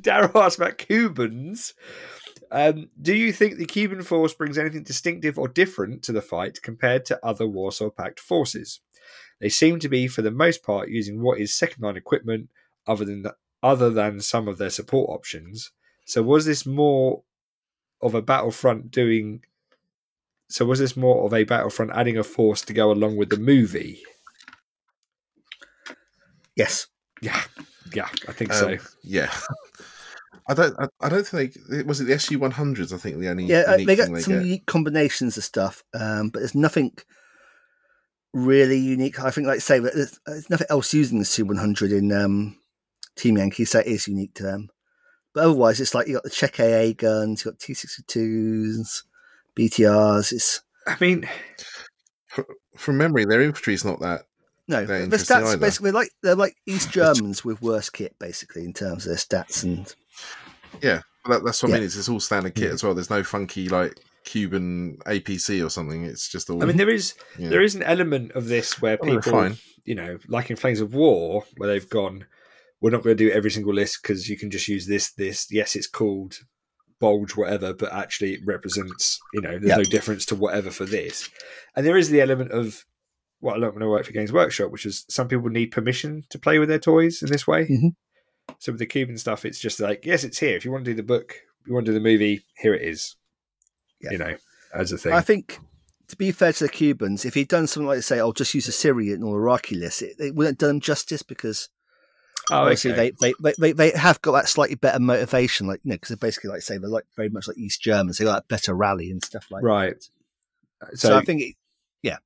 Daryl 0.00 0.42
asked 0.44 0.58
about 0.58 0.78
Cubans. 0.78 1.74
Um, 2.50 2.88
do 3.00 3.14
you 3.14 3.32
think 3.32 3.56
the 3.56 3.66
Cuban 3.66 4.02
force 4.02 4.34
brings 4.34 4.58
anything 4.58 4.82
distinctive 4.82 5.38
or 5.38 5.48
different 5.48 6.02
to 6.04 6.12
the 6.12 6.22
fight 6.22 6.60
compared 6.62 7.04
to 7.06 7.24
other 7.24 7.46
Warsaw 7.46 7.90
Pact 7.90 8.20
forces? 8.20 8.80
They 9.40 9.48
seem 9.48 9.78
to 9.80 9.88
be, 9.88 10.06
for 10.08 10.22
the 10.22 10.30
most 10.30 10.62
part, 10.62 10.88
using 10.88 11.20
what 11.20 11.38
is 11.40 11.54
second 11.54 11.82
line 11.82 11.96
equipment, 11.96 12.48
other 12.86 13.04
than 13.04 13.26
other 13.62 13.90
than 13.90 14.20
some 14.20 14.48
of 14.48 14.58
their 14.58 14.70
support 14.70 15.10
options. 15.10 15.72
So, 16.04 16.22
was 16.22 16.46
this 16.46 16.64
more 16.64 17.22
of 18.00 18.14
a 18.14 18.22
battlefront 18.22 18.90
doing? 18.90 19.42
So, 20.48 20.64
was 20.64 20.78
this 20.78 20.96
more 20.96 21.24
of 21.26 21.34
a 21.34 21.44
battlefront 21.44 21.90
adding 21.94 22.16
a 22.16 22.22
force 22.22 22.62
to 22.62 22.72
go 22.72 22.90
along 22.92 23.16
with 23.16 23.30
the 23.30 23.38
movie? 23.38 24.02
Yes. 26.54 26.86
Yeah, 27.20 27.42
yeah, 27.94 28.08
I 28.28 28.32
think 28.32 28.52
Um, 28.52 28.56
so. 28.56 28.76
Yeah. 29.02 29.32
I 30.48 30.54
don't. 30.54 30.74
I, 30.78 30.88
I 31.00 31.08
don't 31.08 31.26
think 31.26 31.56
they, 31.68 31.82
was 31.82 32.00
it 32.00 32.04
the 32.04 32.14
SU 32.14 32.38
one 32.38 32.52
hundreds. 32.52 32.92
I 32.92 32.98
think 32.98 33.18
the 33.18 33.28
only 33.28 33.44
Yeah, 33.46 33.64
uh, 33.68 33.72
unique 33.72 33.86
they 33.86 33.96
thing 33.96 34.06
got 34.06 34.14
they 34.14 34.20
some 34.22 34.32
get. 34.34 34.42
unique 34.44 34.66
combinations 34.66 35.36
of 35.36 35.44
stuff, 35.44 35.82
um, 35.94 36.28
but 36.28 36.38
there's 36.40 36.54
nothing 36.54 36.92
really 38.32 38.78
unique. 38.78 39.18
I 39.20 39.30
think, 39.30 39.46
like 39.46 39.60
say, 39.60 39.78
there's, 39.78 40.20
there's 40.26 40.50
nothing 40.50 40.66
else 40.70 40.92
using 40.94 41.18
the 41.18 41.24
SU 41.24 41.44
one 41.46 41.56
hundred 41.56 41.90
in 41.92 42.12
um, 42.12 42.56
Team 43.16 43.38
Yankee, 43.38 43.64
so 43.64 43.80
it 43.80 43.86
is 43.86 44.06
unique 44.08 44.34
to 44.34 44.42
them. 44.44 44.68
But 45.34 45.44
otherwise, 45.44 45.80
it's 45.80 45.94
like 45.94 46.06
you 46.06 46.14
got 46.14 46.22
the 46.22 46.30
Czech 46.30 46.60
AA 46.60 46.92
guns, 46.96 47.44
you 47.44 47.50
got 47.50 47.58
T62s, 47.60 49.02
BTRs. 49.58 50.32
It's 50.32 50.60
I 50.86 50.96
mean, 51.00 51.28
From 52.76 52.98
memory, 52.98 53.24
their 53.24 53.42
infantry 53.42 53.74
is 53.74 53.84
not 53.84 54.00
that. 54.00 54.22
no, 54.68 54.84
They're 54.84 55.06
the 55.06 55.16
stats 55.16 55.46
either. 55.46 55.56
basically 55.58 55.90
like 55.90 56.10
they're 56.22 56.34
like 56.34 56.54
East 56.66 56.90
Germans 56.90 57.44
with 57.44 57.60
worse 57.62 57.90
kit, 57.90 58.16
basically 58.18 58.64
in 58.64 58.72
terms 58.72 59.06
of 59.06 59.10
their 59.10 59.16
stats 59.16 59.64
and 59.64 59.92
Yeah, 60.82 61.02
that, 61.28 61.44
that's 61.44 61.62
what 61.62 61.70
I 61.70 61.74
mean. 61.74 61.82
It's, 61.84 61.96
it's 61.96 62.08
all 62.08 62.20
standard 62.20 62.54
kit 62.54 62.70
Mm. 62.70 62.74
as 62.74 62.84
well. 62.84 62.94
There's 62.94 63.10
no 63.10 63.22
funky 63.22 63.68
like 63.68 63.98
Cuban 64.24 64.98
APC 65.06 65.64
or 65.64 65.70
something. 65.70 66.04
It's 66.04 66.28
just 66.28 66.50
all. 66.50 66.62
I 66.62 66.66
mean, 66.66 66.76
there 66.76 66.90
is 66.90 67.14
yeah. 67.38 67.48
there 67.48 67.62
is 67.62 67.74
an 67.74 67.82
element 67.82 68.32
of 68.32 68.48
this 68.48 68.80
where 68.82 68.98
Oh, 69.00 69.06
people, 69.06 69.32
fine. 69.32 69.56
you 69.84 69.94
know, 69.94 70.18
like 70.28 70.50
in 70.50 70.56
Flames 70.56 70.80
of 70.80 70.94
War, 70.94 71.44
where 71.56 71.68
they've 71.68 71.88
gone, 71.88 72.26
we're 72.80 72.90
not 72.90 73.02
going 73.02 73.16
to 73.16 73.24
do 73.24 73.30
every 73.32 73.50
single 73.50 73.72
list 73.72 74.00
because 74.02 74.28
you 74.28 74.36
can 74.36 74.50
just 74.50 74.68
use 74.68 74.86
this, 74.86 75.12
this. 75.12 75.46
Yes, 75.50 75.76
it's 75.76 75.86
called 75.86 76.38
bulge, 76.98 77.36
whatever, 77.36 77.74
but 77.74 77.92
actually 77.92 78.32
it 78.34 78.40
represents, 78.44 79.20
you 79.34 79.40
know, 79.42 79.50
there's 79.58 79.64
Yeah. 79.68 79.76
no 79.76 79.82
difference 79.84 80.24
to 80.26 80.34
whatever 80.34 80.70
for 80.70 80.86
this. 80.86 81.28
And 81.76 81.86
there 81.86 81.96
is 81.98 82.08
the 82.08 82.22
element 82.22 82.52
of 82.52 82.84
what 83.40 83.56
I 83.56 83.60
don't 83.60 83.72
want 83.74 83.82
to 83.82 83.88
work 83.90 84.06
for 84.06 84.12
Games 84.12 84.32
Workshop, 84.32 84.70
which 84.70 84.86
is 84.86 85.04
some 85.10 85.28
people 85.28 85.50
need 85.50 85.66
permission 85.72 86.24
to 86.30 86.38
play 86.38 86.58
with 86.58 86.70
their 86.70 86.78
toys 86.78 87.22
in 87.22 87.28
this 87.30 87.46
way. 87.46 87.66
Mhm. 87.66 87.90
So 88.58 88.72
with 88.72 88.78
the 88.78 88.86
Cuban 88.86 89.18
stuff, 89.18 89.44
it's 89.44 89.58
just 89.58 89.80
like, 89.80 90.04
yes, 90.04 90.24
it's 90.24 90.38
here. 90.38 90.56
If 90.56 90.64
you 90.64 90.72
want 90.72 90.84
to 90.84 90.90
do 90.90 90.96
the 90.96 91.02
book, 91.02 91.34
you 91.66 91.74
want 91.74 91.86
to 91.86 91.92
do 91.92 91.98
the 91.98 92.04
movie, 92.04 92.44
here 92.56 92.74
it 92.74 92.82
is. 92.82 93.16
Yeah. 94.00 94.12
You 94.12 94.18
know, 94.18 94.36
as 94.74 94.92
a 94.92 94.98
thing. 94.98 95.12
I 95.12 95.20
think, 95.20 95.58
to 96.08 96.16
be 96.16 96.32
fair 96.32 96.52
to 96.52 96.64
the 96.64 96.70
Cubans, 96.70 97.24
if 97.24 97.34
he'd 97.34 97.48
done 97.48 97.66
something 97.66 97.88
like 97.88 98.02
say, 98.02 98.20
"I'll 98.20 98.32
just 98.32 98.54
use 98.54 98.68
a 98.68 98.72
Syrian 98.72 99.22
or 99.22 99.38
Iraqi 99.38 99.74
list," 99.74 100.02
it, 100.02 100.16
it 100.18 100.34
wouldn't 100.34 100.54
have 100.54 100.58
done 100.58 100.76
them 100.76 100.80
justice 100.80 101.22
because 101.22 101.68
oh, 102.50 102.58
obviously 102.58 102.92
okay. 102.92 103.12
they, 103.20 103.32
they, 103.40 103.54
they, 103.58 103.72
they 103.72 103.90
have 103.98 104.20
got 104.22 104.32
that 104.32 104.48
slightly 104.48 104.76
better 104.76 105.00
motivation, 105.00 105.66
like 105.66 105.80
you 105.82 105.90
know, 105.90 105.94
because 105.96 106.10
they're 106.10 106.16
basically 106.16 106.50
like 106.50 106.62
say 106.62 106.78
they're 106.78 106.90
like 106.90 107.06
very 107.16 107.30
much 107.30 107.48
like 107.48 107.58
East 107.58 107.80
Germans. 107.80 108.18
They 108.18 108.24
got 108.24 108.34
that 108.34 108.48
better 108.48 108.74
rally 108.74 109.10
and 109.10 109.24
stuff 109.24 109.46
like 109.50 109.64
right. 109.64 109.96
that. 110.80 110.98
So, 110.98 111.08
So, 111.08 111.16
I 111.16 111.24
think, 111.24 111.42
it, 111.42 111.54
yeah, 112.02 112.18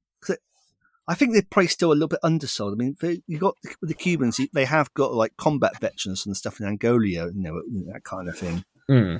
I 1.10 1.14
think 1.16 1.32
they're 1.32 1.42
probably 1.50 1.66
still 1.66 1.90
a 1.90 1.94
little 1.94 2.06
bit 2.08 2.20
undersold. 2.22 2.72
I 2.72 2.76
mean, 2.76 2.96
they, 3.00 3.20
you 3.26 3.38
got 3.38 3.56
with 3.80 3.88
the 3.88 3.94
Cubans, 3.94 4.38
they 4.52 4.64
have 4.64 4.94
got 4.94 5.12
like 5.12 5.36
combat 5.36 5.80
veterans 5.80 6.24
and 6.24 6.36
stuff 6.36 6.60
in 6.60 6.66
Angola, 6.66 7.04
you 7.04 7.32
know, 7.34 7.60
that 7.92 8.04
kind 8.04 8.28
of 8.28 8.38
thing. 8.38 8.64
Hmm. 8.86 9.16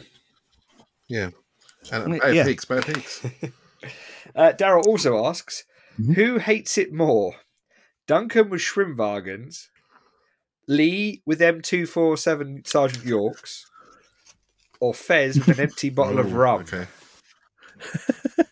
yeah, 1.09 1.30
and 1.91 2.05
I 2.05 2.07
mean, 2.07 2.20
bad 2.20 2.34
yeah. 2.36 2.45
pigs, 2.45 2.64
bad 2.64 2.84
pigs. 2.84 3.26
Uh, 4.36 4.53
Daryl 4.57 4.86
also 4.86 5.26
asks, 5.26 5.64
Mhm. 5.99 6.14
who 6.14 6.38
hates 6.38 6.78
it 6.78 6.93
more? 6.93 7.34
Duncan 8.07 8.51
with 8.51 8.61
Schwimmwagens, 8.61 9.68
Lee 10.68 11.22
with 11.26 11.41
M247 11.41 12.66
Sergeant 12.66 13.05
Yorks, 13.05 13.66
or 14.78 14.95
Fez 14.95 15.38
with 15.38 15.59
an 15.59 15.61
empty 15.61 15.91
bottle 15.91 16.20
of 16.20 16.32
rum? 16.34 16.61
Okay. 16.62 16.86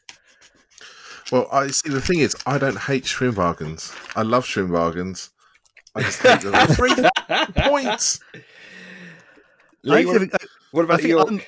well, 1.33 1.49
I 1.53 1.69
see. 1.69 1.91
The 1.91 2.01
thing 2.01 2.21
is, 2.21 2.37
I 2.47 2.59
don't 2.59 2.79
hate 2.79 3.05
Schwimmwagens. 3.05 3.95
I 4.17 4.23
love 4.23 4.45
Schwimmwagens. 4.47 5.31
I 5.95 6.03
just 6.03 6.23
hate 6.23 6.41
them. 6.41 6.67
Three 6.69 6.95
points. 7.57 8.21
Lee, 9.83 10.03
I 10.03 10.05
what, 10.05 10.19
think- 10.21 10.33
what 10.73 10.85
about 10.85 11.05
I 11.05 11.09
York? 11.09 11.29
I'm, 11.29 11.41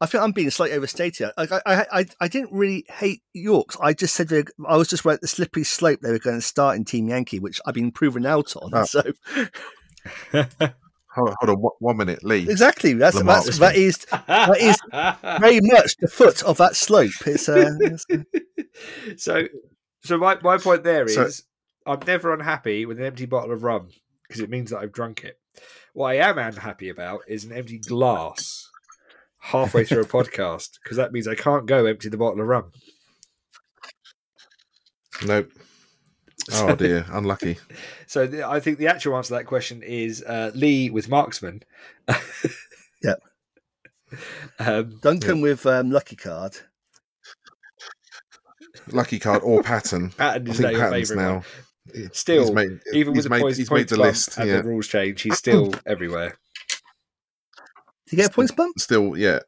I 0.00 0.06
think 0.06 0.22
I'm 0.22 0.32
being 0.32 0.50
slightly 0.50 0.76
overstated. 0.76 1.30
Like, 1.36 1.50
I, 1.52 1.60
I, 1.64 1.86
I, 1.92 2.06
I 2.20 2.28
didn't 2.28 2.52
really 2.52 2.84
hate 2.90 3.22
Yorks. 3.32 3.76
I 3.80 3.92
just 3.94 4.14
said 4.14 4.28
they- 4.28 4.44
I 4.66 4.76
was 4.76 4.88
just 4.88 5.04
right 5.04 5.14
at 5.14 5.20
the 5.20 5.28
slippery 5.28 5.64
slope 5.64 6.00
they 6.00 6.10
were 6.10 6.18
going 6.18 6.36
to 6.36 6.42
start 6.42 6.76
in 6.76 6.84
Team 6.84 7.08
Yankee, 7.08 7.38
which 7.38 7.60
I've 7.64 7.74
been 7.74 7.90
proven 7.92 8.26
out 8.26 8.54
on. 8.56 8.70
Oh. 8.74 8.84
So 8.84 9.02
Hold, 11.14 11.34
hold 11.40 11.50
on, 11.50 11.62
one, 11.62 11.72
one 11.78 11.96
minute, 11.96 12.24
Lee. 12.24 12.48
exactly, 12.48 12.92
that's, 12.94 13.16
The 13.16 13.24
that's 13.24 13.58
that 13.58 13.76
is 13.76 13.98
that 14.26 14.60
is 14.60 14.76
very 15.40 15.60
much 15.60 15.96
the 15.98 16.08
foot 16.08 16.42
of 16.42 16.56
that 16.58 16.74
slope. 16.76 17.12
It's, 17.26 17.48
uh, 17.48 17.76
it's 17.80 18.04
so, 19.24 19.44
so 20.02 20.18
my, 20.18 20.36
my 20.42 20.58
point 20.58 20.82
there 20.82 21.04
is, 21.04 21.14
So- 21.14 21.28
I'm 21.86 22.00
never 22.06 22.32
unhappy 22.32 22.86
with 22.86 22.98
an 22.98 23.04
empty 23.04 23.26
bottle 23.26 23.52
of 23.52 23.62
rum 23.62 23.90
because 24.26 24.40
it 24.40 24.50
means 24.50 24.70
that 24.70 24.78
I've 24.78 24.92
drunk 24.92 25.22
it. 25.22 25.38
What 25.92 26.08
I 26.08 26.14
am 26.16 26.38
unhappy 26.38 26.88
about 26.88 27.20
is 27.28 27.44
an 27.44 27.52
empty 27.52 27.78
glass 27.78 28.68
halfway 29.38 29.84
through 29.84 30.00
a 30.00 30.04
podcast 30.06 30.78
because 30.82 30.96
that 30.96 31.12
means 31.12 31.28
I 31.28 31.34
can't 31.36 31.66
go 31.66 31.86
empty 31.86 32.08
the 32.08 32.16
bottle 32.16 32.40
of 32.40 32.46
rum. 32.48 32.72
Nope. 35.24 35.52
Oh 36.52 36.74
dear, 36.74 37.06
unlucky. 37.10 37.58
So 38.06 38.26
the, 38.26 38.46
I 38.46 38.60
think 38.60 38.78
the 38.78 38.86
actual 38.88 39.16
answer 39.16 39.28
to 39.28 39.34
that 39.34 39.46
question 39.46 39.82
is 39.82 40.22
uh, 40.22 40.50
Lee 40.54 40.90
with 40.90 41.08
marksman. 41.08 41.62
Yep. 43.02 43.20
Um, 44.58 44.98
Duncan 45.02 45.40
with 45.42 45.66
um, 45.66 45.90
lucky 45.90 46.16
card. 46.16 46.56
Lucky 48.90 49.18
card 49.18 49.42
or 49.42 49.62
pattern. 49.62 50.10
Patton 50.10 50.48
I 50.48 50.50
is 50.52 50.60
now 50.60 50.68
think 50.68 50.78
Patton's 50.78 51.10
now. 51.10 51.32
one. 51.34 52.10
Still, 52.12 52.52
made, 52.54 52.80
Even 52.94 53.12
with 53.14 53.28
made, 53.28 53.38
the 53.38 53.42
points, 53.42 53.58
he's 53.58 53.68
points 53.68 53.92
made 53.92 53.98
the 53.98 54.02
list. 54.02 54.38
and 54.38 54.48
Yeah, 54.48 54.56
the 54.58 54.62
rules 54.64 54.86
change, 54.88 55.20
he's 55.22 55.36
still 55.36 55.72
everywhere. 55.86 56.36
Did 58.06 58.12
you 58.12 58.16
get 58.18 58.30
a 58.30 58.34
points 58.34 58.52
bump? 58.52 58.78
still, 58.78 59.16
yeah. 59.16 59.40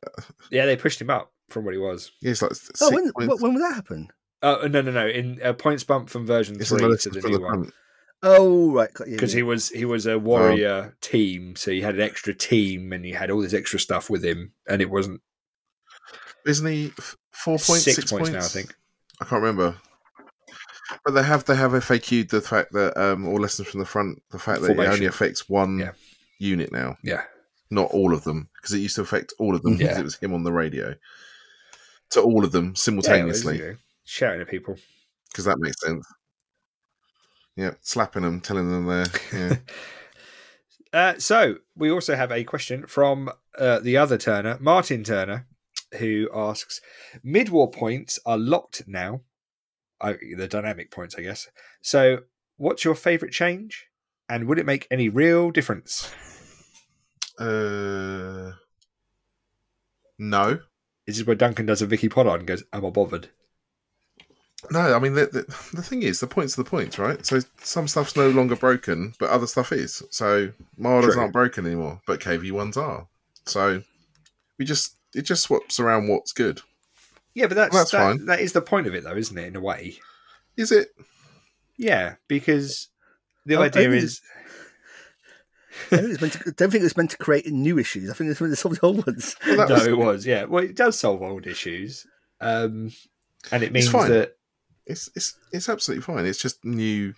Yeah, 0.51 0.67
they 0.67 0.77
pushed 0.77 1.01
him 1.01 1.09
up 1.11 1.33
from 1.49 1.65
what 1.65 1.73
he 1.75 1.79
was. 1.79 2.13
Yeah, 2.21 2.33
it's 2.33 2.43
like 2.43 2.53
Oh, 2.83 2.91
when, 2.95 3.11
points. 3.13 3.43
when 3.43 3.55
will 3.55 3.61
that 3.63 3.75
happen? 3.75 4.09
Oh 4.47 4.67
no, 4.69 4.81
no, 4.81 4.93
no! 4.93 5.07
In 5.09 5.41
uh, 5.43 5.53
points 5.55 5.83
bump 5.83 6.09
from 6.09 6.25
version 6.25 6.57
It's 6.61 6.69
three 6.69 6.79
to 6.79 7.11
the 7.11 7.21
new 7.29 7.41
one 7.41 7.65
front. 7.65 7.75
Oh, 8.23 8.73
right. 8.73 8.91
because 9.05 9.35
yeah. 9.35 9.39
he 9.39 9.43
was 9.43 9.69
he 9.71 9.85
was 9.85 10.07
a 10.07 10.19
warrior 10.19 10.97
team, 11.01 11.57
so 11.57 11.71
he 11.71 11.81
had 11.81 11.97
an 11.97 12.01
extra 12.01 12.33
team 12.33 12.93
and 12.93 13.05
he 13.05 13.13
had 13.13 13.31
all 13.31 13.41
this 13.41 13.53
extra 13.55 13.79
stuff 13.79 14.09
with 14.09 14.25
him, 14.25 14.53
and 14.69 14.81
it 14.81 14.89
wasn't 14.91 15.21
Isn't 16.47 16.67
he 16.67 16.93
four 17.33 17.59
points? 17.59 17.83
six, 17.83 17.97
Six, 17.97 18.11
points, 18.13 18.31
now. 18.31 18.39
I 18.39 18.43
think. 18.43 18.75
I 19.21 19.25
can't 19.25 19.43
remember. 19.43 19.77
But 21.05 21.15
they 21.15 21.23
have 21.25 21.45
they 21.45 21.57
have 21.57 21.73
FAQ'd 21.73 22.31
the 22.31 22.41
fact 22.41 22.73
that 22.73 22.97
um, 22.97 23.27
all 23.27 23.41
lessons 23.41 23.69
from 23.69 23.81
the 23.81 23.87
front, 23.87 24.23
the 24.31 24.39
fact 24.39 24.63
that 24.63 24.71
it 24.71 24.79
only 24.79 25.07
affects 25.07 25.49
one 25.49 25.79
Yeah. 25.81 25.93
unit 26.39 26.71
now, 26.73 26.97
Yeah, 27.03 27.23
not 27.71 27.91
all 27.91 28.15
of 28.15 28.23
them, 28.25 28.49
because 28.55 28.73
it 28.75 28.79
used 28.79 28.95
to 28.97 29.03
affect 29.03 29.35
all 29.41 29.57
of 29.57 29.63
them 29.63 29.77
because 29.77 29.97
Yeah. 29.97 30.01
it 30.01 30.05
was 30.05 30.15
him 30.17 30.33
on 30.33 30.45
the 30.45 30.53
radio 30.53 30.95
to 32.11 32.21
all 32.23 32.45
of 32.45 32.53
them 32.53 32.67
Yeah, 32.67 32.73
simultaneously. 32.77 33.77
Shouting 34.07 34.41
at 34.41 34.49
people. 34.49 34.77
Because 35.29 35.45
that 35.45 35.59
makes 35.59 35.81
sense. 35.83 36.07
Yeah, 37.57 37.73
slapping 37.81 38.23
them, 38.23 38.41
telling 38.41 38.71
them 38.71 38.87
they're 38.87 39.07
yeah. 39.33 39.57
Uh, 40.93 41.19
so 41.19 41.57
we 41.75 41.91
also 41.91 42.15
have 42.17 42.33
a 42.33 42.43
question 42.45 42.87
from 42.87 43.29
uh, 43.59 43.81
the 43.81 43.99
other 43.99 44.17
Turner, 44.17 44.57
Martin 44.61 45.05
Turner, 45.05 45.47
who 45.99 46.31
asks: 46.33 46.81
Mid-war 47.23 47.71
points 47.71 48.19
are 48.25 48.39
locked 48.39 48.85
now. 48.87 49.21
Uh, 50.01 50.15
the 50.39 50.49
dynamic 50.49 50.91
points, 50.91 51.15
I 51.19 51.23
guess. 51.23 51.49
So, 51.83 52.21
what's 52.57 52.85
your 52.85 52.95
favourite 52.95 53.35
change, 53.35 53.89
and 54.29 54.47
would 54.47 54.59
it 54.59 54.65
make 54.65 54.87
any 54.91 55.11
real 55.11 55.51
difference? 55.51 56.11
uh, 57.39 58.53
no, 60.19 60.61
This 61.07 61.19
is 61.19 61.27
where 61.27 61.37
Duncan 61.37 61.67
does 61.67 61.83
a 61.83 61.87
Vicky 61.87 62.09
Pollard 62.09 62.39
and 62.39 62.47
goes, 62.47 62.65
"Am 62.73 62.87
I 62.87 62.91
bothered?" 62.91 63.29
No. 64.71 64.95
I 64.95 64.99
mean, 64.99 65.15
the, 65.15 65.27
the, 65.27 65.43
the 65.77 65.83
thing 65.83 66.03
is, 66.03 66.21
the 66.21 66.27
points 66.27 66.59
are 66.59 66.63
the 66.63 66.69
points, 66.71 66.99
right? 66.99 67.25
So 67.25 67.41
some 67.63 67.89
stuff's 67.89 68.17
no 68.17 68.29
longer 68.31 68.57
broken, 68.57 69.15
but 69.19 69.31
other 69.31 69.47
stuff 69.47 69.73
is. 69.73 70.03
So 70.11 70.53
Marder's 70.79 71.15
True. 71.15 71.23
aren't 71.23 71.33
broken 71.33 71.67
anymore, 71.67 72.01
but 72.07 72.21
KV 72.21 72.53
ones 72.53 72.77
are. 72.77 73.07
So 73.47 73.83
we 74.59 74.65
just 74.65 74.95
it 75.15 75.23
just 75.23 75.43
swaps 75.45 75.79
around 75.81 76.09
what's 76.09 76.33
good. 76.33 76.61
Yeah, 77.35 77.47
but 77.49 77.55
that's, 77.57 77.75
That's 77.75 77.91
that, 77.91 77.99
fine. 78.17 78.27
that 78.27 78.41
is 78.41 78.53
the 78.53 78.63
point 78.63 78.87
of 78.87 78.95
it, 78.95 79.05
though, 79.05 79.15
isn't 79.17 79.37
it? 79.37 79.47
In 79.49 79.57
a 79.57 79.61
way, 79.61 79.97
Is 80.57 80.73
it? 80.73 80.89
Yeah, 81.77 82.15
because 82.29 82.89
the 83.45 83.57
I 83.57 83.65
idea 83.65 83.91
is 83.91 84.23
I 85.93 85.97
don't 85.97 86.01
think, 86.01 86.13
it's 86.13 86.21
meant 86.23 86.33
to, 86.33 86.53
don't 86.53 86.71
think 86.71 86.81
it 86.81 86.85
was 86.85 86.97
meant 86.97 87.11
to 87.11 87.19
create 87.19 87.47
new 87.47 87.79
issues. 87.79 88.11
I 88.11 88.15
think 88.15 88.31
it's 88.31 88.41
meant 88.41 88.53
to 88.53 88.57
solve 88.57 88.77
the 88.77 88.87
old 88.87 89.07
ones. 89.07 89.37
Well, 89.47 89.57
no, 89.69 89.75
was- 89.75 89.87
it 89.87 89.99
was 89.99 90.27
yeah. 90.27 90.45
Well, 90.45 90.65
it 90.65 90.75
does 90.75 90.99
solve 90.99 91.23
old 91.23 91.47
issues, 91.47 92.07
um, 92.41 92.93
and 93.53 93.63
it 93.63 93.73
means 93.73 93.91
fine. 93.91 94.11
that 94.11 94.36
It's 94.87 95.11
it's 95.17 95.35
it's 95.53 95.69
absolutely 95.69 96.03
fine. 96.03 96.27
It's 96.27 96.39
just 96.41 96.65
new 96.65 97.15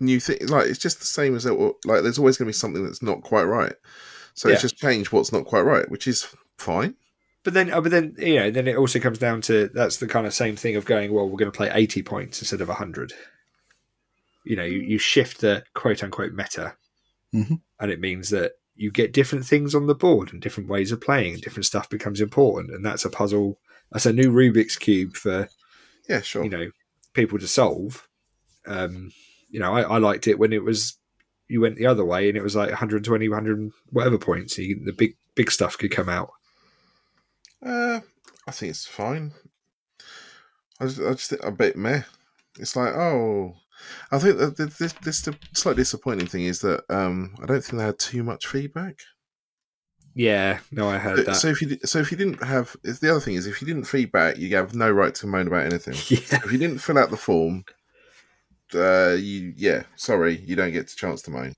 new 0.00 0.20
thing. 0.20 0.38
Like 0.48 0.66
it's 0.66 0.78
just 0.78 0.98
the 1.00 1.06
same 1.06 1.34
as 1.34 1.46
it. 1.46 1.52
Like 1.84 2.02
there's 2.02 2.18
always 2.18 2.36
going 2.36 2.46
to 2.46 2.50
be 2.50 2.52
something 2.54 2.84
that's 2.84 3.02
not 3.02 3.22
quite 3.22 3.44
right. 3.44 3.74
So 4.34 4.48
it's 4.50 4.62
just 4.62 4.76
change 4.76 5.10
what's 5.12 5.32
not 5.32 5.46
quite 5.46 5.62
right, 5.62 5.90
which 5.90 6.06
is 6.06 6.28
fine. 6.58 6.94
But 7.42 7.54
then, 7.54 7.72
uh, 7.72 7.80
but 7.80 7.90
then, 7.90 8.14
you 8.18 8.34
know, 8.36 8.50
then 8.50 8.68
it 8.68 8.76
also 8.76 8.98
comes 8.98 9.18
down 9.18 9.40
to 9.42 9.68
that's 9.72 9.96
the 9.96 10.06
kind 10.06 10.26
of 10.26 10.34
same 10.34 10.56
thing 10.56 10.76
of 10.76 10.84
going. 10.84 11.12
Well, 11.12 11.26
we're 11.28 11.38
going 11.38 11.50
to 11.50 11.56
play 11.56 11.70
eighty 11.72 12.02
points 12.02 12.40
instead 12.42 12.60
of 12.60 12.68
hundred. 12.68 13.12
You 14.44 14.56
know, 14.56 14.64
you, 14.64 14.80
you 14.80 14.98
shift 14.98 15.40
the 15.40 15.64
quote 15.74 16.02
unquote 16.04 16.32
meta, 16.32 16.74
Mhm. 17.34 17.60
and 17.80 17.90
it 17.90 18.00
means 18.00 18.30
that 18.30 18.52
you 18.74 18.90
get 18.90 19.12
different 19.12 19.46
things 19.46 19.74
on 19.74 19.86
the 19.86 19.94
board 19.94 20.32
and 20.32 20.42
different 20.42 20.68
ways 20.68 20.92
of 20.92 21.00
playing, 21.00 21.34
and 21.34 21.42
different 21.42 21.66
stuff 21.66 21.88
becomes 21.88 22.20
important, 22.20 22.70
and 22.74 22.84
that's 22.84 23.04
a 23.04 23.10
puzzle. 23.10 23.58
That's 23.90 24.06
a 24.06 24.12
new 24.12 24.30
Rubik's 24.32 24.76
cube 24.76 25.14
for 25.16 25.48
Yeah, 26.08 26.20
sure. 26.20 26.44
you 26.44 26.50
know 26.50 26.70
people 27.14 27.38
to 27.38 27.48
solve. 27.48 28.08
Um, 28.66 29.12
you 29.48 29.60
know, 29.60 29.74
I, 29.74 29.82
I 29.82 29.98
liked 29.98 30.28
it 30.28 30.38
when 30.38 30.52
it 30.52 30.62
was 30.62 30.98
you 31.48 31.60
went 31.60 31.76
the 31.76 31.86
other 31.86 32.04
way 32.04 32.28
and 32.28 32.36
it 32.36 32.42
was 32.42 32.56
like 32.56 32.68
120, 32.68 33.28
100 33.28 33.70
whatever 33.90 34.18
points. 34.18 34.58
You, 34.58 34.80
the 34.84 34.92
big 34.92 35.16
big 35.34 35.50
stuff 35.50 35.78
could 35.78 35.90
come 35.90 36.08
out. 36.08 36.30
Uh, 37.64 38.00
I 38.46 38.50
think 38.50 38.70
it's 38.70 38.86
fine. 38.86 39.32
I 40.80 40.86
just, 40.86 41.00
I 41.00 41.10
just 41.12 41.30
think 41.30 41.42
a 41.42 41.50
bit 41.50 41.76
meh. 41.76 42.02
It's 42.58 42.76
like, 42.76 42.94
oh, 42.94 43.54
I 44.10 44.18
think 44.18 44.38
that 44.38 44.56
this, 44.56 44.92
this 44.92 45.22
the 45.22 45.36
slight 45.54 45.76
disappointing 45.76 46.26
thing 46.26 46.44
is 46.44 46.60
that 46.60 46.84
um, 46.90 47.34
I 47.42 47.46
don't 47.46 47.62
think 47.62 47.78
they 47.78 47.86
had 47.86 47.98
too 47.98 48.22
much 48.22 48.46
feedback. 48.46 48.98
Yeah, 50.18 50.60
no, 50.72 50.88
I 50.88 50.96
heard 50.96 51.26
that. 51.26 51.34
So 51.34 51.48
if 51.48 51.60
you 51.60 51.78
so 51.84 51.98
if 51.98 52.10
you 52.10 52.16
didn't 52.16 52.42
have, 52.42 52.74
the 52.82 53.10
other 53.10 53.20
thing 53.20 53.34
is 53.34 53.46
if 53.46 53.60
you 53.60 53.66
didn't 53.66 53.84
feedback, 53.84 54.38
you 54.38 54.56
have 54.56 54.74
no 54.74 54.90
right 54.90 55.14
to 55.16 55.26
moan 55.26 55.46
about 55.46 55.66
anything. 55.66 55.92
yeah, 56.08 56.42
if 56.42 56.50
you 56.50 56.56
didn't 56.56 56.78
fill 56.78 56.96
out 56.96 57.10
the 57.10 57.18
form, 57.18 57.66
uh, 58.74 59.10
you 59.10 59.52
yeah, 59.58 59.82
sorry, 59.94 60.38
you 60.38 60.56
don't 60.56 60.72
get 60.72 60.88
the 60.88 60.96
chance 60.96 61.20
to 61.22 61.30
moan. 61.30 61.52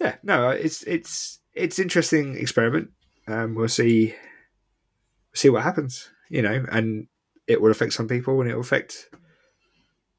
yeah, 0.00 0.16
no, 0.22 0.50
it's 0.50 0.82
it's 0.82 1.38
it's 1.54 1.78
interesting 1.78 2.36
experiment. 2.36 2.90
Um, 3.26 3.54
we'll 3.54 3.68
see 3.68 4.14
see 5.34 5.48
what 5.48 5.62
happens. 5.62 6.10
You 6.28 6.42
know, 6.42 6.66
and 6.70 7.06
it 7.46 7.62
will 7.62 7.70
affect 7.70 7.94
some 7.94 8.06
people, 8.06 8.38
and 8.42 8.50
it 8.50 8.54
will 8.54 8.60
affect 8.60 9.08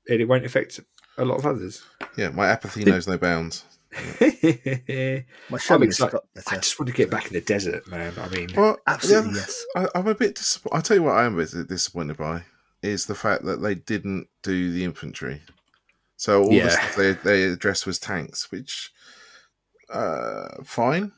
it. 0.07 0.21
It 0.21 0.27
won't 0.27 0.45
affect 0.45 0.79
a 1.19 1.25
lot 1.25 1.37
of 1.37 1.45
others. 1.45 1.83
Yeah, 2.17 2.29
my 2.29 2.47
apathy 2.47 2.83
knows 2.83 3.07
no 3.07 3.19
bounds. 3.19 3.63
I 3.93 5.25
My 5.49 5.57
showing 5.57 5.81
has 5.83 5.95
excited. 5.95 6.11
got 6.13 6.23
better. 6.33 6.55
just 6.61 6.79
want 6.79 6.87
to 6.89 6.95
get 6.95 7.09
back 7.09 7.27
in 7.27 7.33
the 7.33 7.41
desert, 7.41 7.87
man. 7.87 8.13
I 8.19 8.29
mean, 8.29 8.49
Well, 8.55 8.77
Absolutely, 8.87 9.31
the 9.33 9.37
yes. 9.39 9.65
I, 9.75 9.87
I'm 9.95 10.07
a 10.07 10.15
bit. 10.15 10.35
Dis- 10.35 10.59
I 10.71 10.81
tell 10.81 10.97
you 10.97 11.03
what, 11.03 11.15
I 11.17 11.25
am 11.25 11.37
a 11.37 11.45
bit 11.45 11.67
disappointed 11.67 12.17
by 12.17 12.43
is 12.81 13.05
the 13.05 13.15
fact 13.15 13.45
that 13.45 13.61
they 13.61 13.75
didn't 13.75 14.27
do 14.43 14.71
the 14.71 14.83
infantry. 14.83 15.41
So 16.17 16.43
all 16.43 16.51
Yeah. 16.53 16.65
the 16.65 16.71
stuff 16.71 16.95
they 16.95 17.11
they 17.13 17.43
addressed 17.43 17.85
was 17.85 17.99
tanks, 17.99 18.51
which 18.51 18.91
uh 19.93 20.63
fine. 20.63 21.11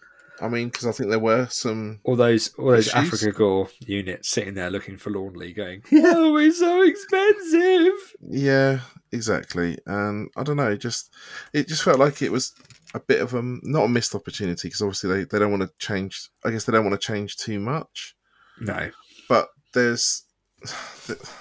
I 0.44 0.50
mean, 0.50 0.68
because 0.68 0.86
I 0.86 0.92
think 0.92 1.10
there 1.10 1.20
were 1.20 1.48
some. 1.50 2.00
all 2.04 2.16
those 2.18 2.54
all 2.56 2.72
those 2.72 2.88
Issues? 2.88 3.24
Afrika 3.24 3.34
Korps 3.34 3.72
units 3.88 4.28
sitting 4.30 4.56
there 4.56 4.70
looking 4.70 4.98
forlornly, 4.98 5.54
going, 5.54 5.84
Yeah. 5.92 6.14
"Oh, 6.16 6.36
it's 6.38 6.60
so 6.60 6.82
expensive." 6.84 7.94
Yeah, 8.30 8.80
exactly. 9.12 9.78
And 9.86 10.30
I 10.36 10.44
don't 10.44 10.58
know, 10.58 10.76
just 10.76 11.14
it 11.54 11.68
just 11.68 11.84
felt 11.84 12.00
like 12.00 12.22
it 12.22 12.32
was 12.32 12.54
a 12.94 13.00
bit 13.00 13.22
of 13.22 13.34
a 13.34 13.42
not 13.64 13.86
a 13.86 13.88
missed 13.90 14.14
opportunity 14.16 14.68
because 14.68 14.82
obviously 14.82 15.10
they, 15.10 15.24
they 15.24 15.40
don't 15.40 15.52
want 15.52 15.64
to 15.64 15.72
change. 15.80 16.30
I 16.46 16.52
guess 16.52 16.66
they 16.66 16.74
don't 16.74 16.86
want 16.86 17.00
to 17.00 17.08
change 17.08 17.38
too 17.38 17.60
much. 17.60 18.16
No, 18.60 18.92
But 19.30 19.48
there's, 19.74 20.26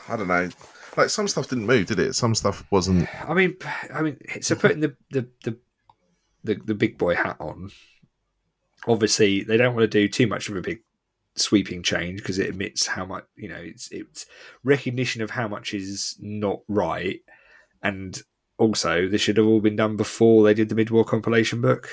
I 0.08 0.16
don't 0.16 0.28
know, 0.28 0.48
like 0.96 1.10
some 1.10 1.28
stuff 1.28 1.48
didn't 1.48 1.66
move, 1.66 1.86
did 1.86 1.98
it? 1.98 2.14
Some 2.14 2.34
stuff 2.34 2.64
wasn't. 2.70 3.08
I 3.28 3.34
mean, 3.34 3.56
I 3.92 4.00
mean, 4.02 4.16
so 4.40 4.54
putting 4.54 4.80
the 4.80 4.96
the 5.10 5.28
the 5.44 5.58
the, 6.44 6.54
the 6.54 6.74
big 6.74 6.98
boy 6.98 7.14
hat 7.14 7.36
on, 7.38 7.70
obviously 8.86 9.42
they 9.42 9.56
don't 9.56 9.74
want 9.74 9.90
to 9.90 10.00
do 10.00 10.08
too 10.08 10.26
much 10.26 10.48
of 10.48 10.56
a 10.56 10.60
big 10.60 10.80
sweeping 11.34 11.82
change 11.82 12.18
because 12.18 12.38
it 12.38 12.48
admits 12.48 12.86
how 12.86 13.06
much 13.06 13.24
you 13.36 13.48
know 13.48 13.56
it's 13.56 13.90
it's 13.90 14.26
recognition 14.64 15.22
of 15.22 15.30
how 15.30 15.48
much 15.48 15.72
is 15.72 16.16
not 16.20 16.60
right 16.68 17.20
and 17.82 18.22
also 18.58 19.08
this 19.08 19.22
should 19.22 19.38
have 19.38 19.46
all 19.46 19.60
been 19.60 19.76
done 19.76 19.96
before 19.96 20.44
they 20.44 20.52
did 20.52 20.68
the 20.68 20.74
mid-war 20.74 21.04
compilation 21.04 21.60
book 21.60 21.88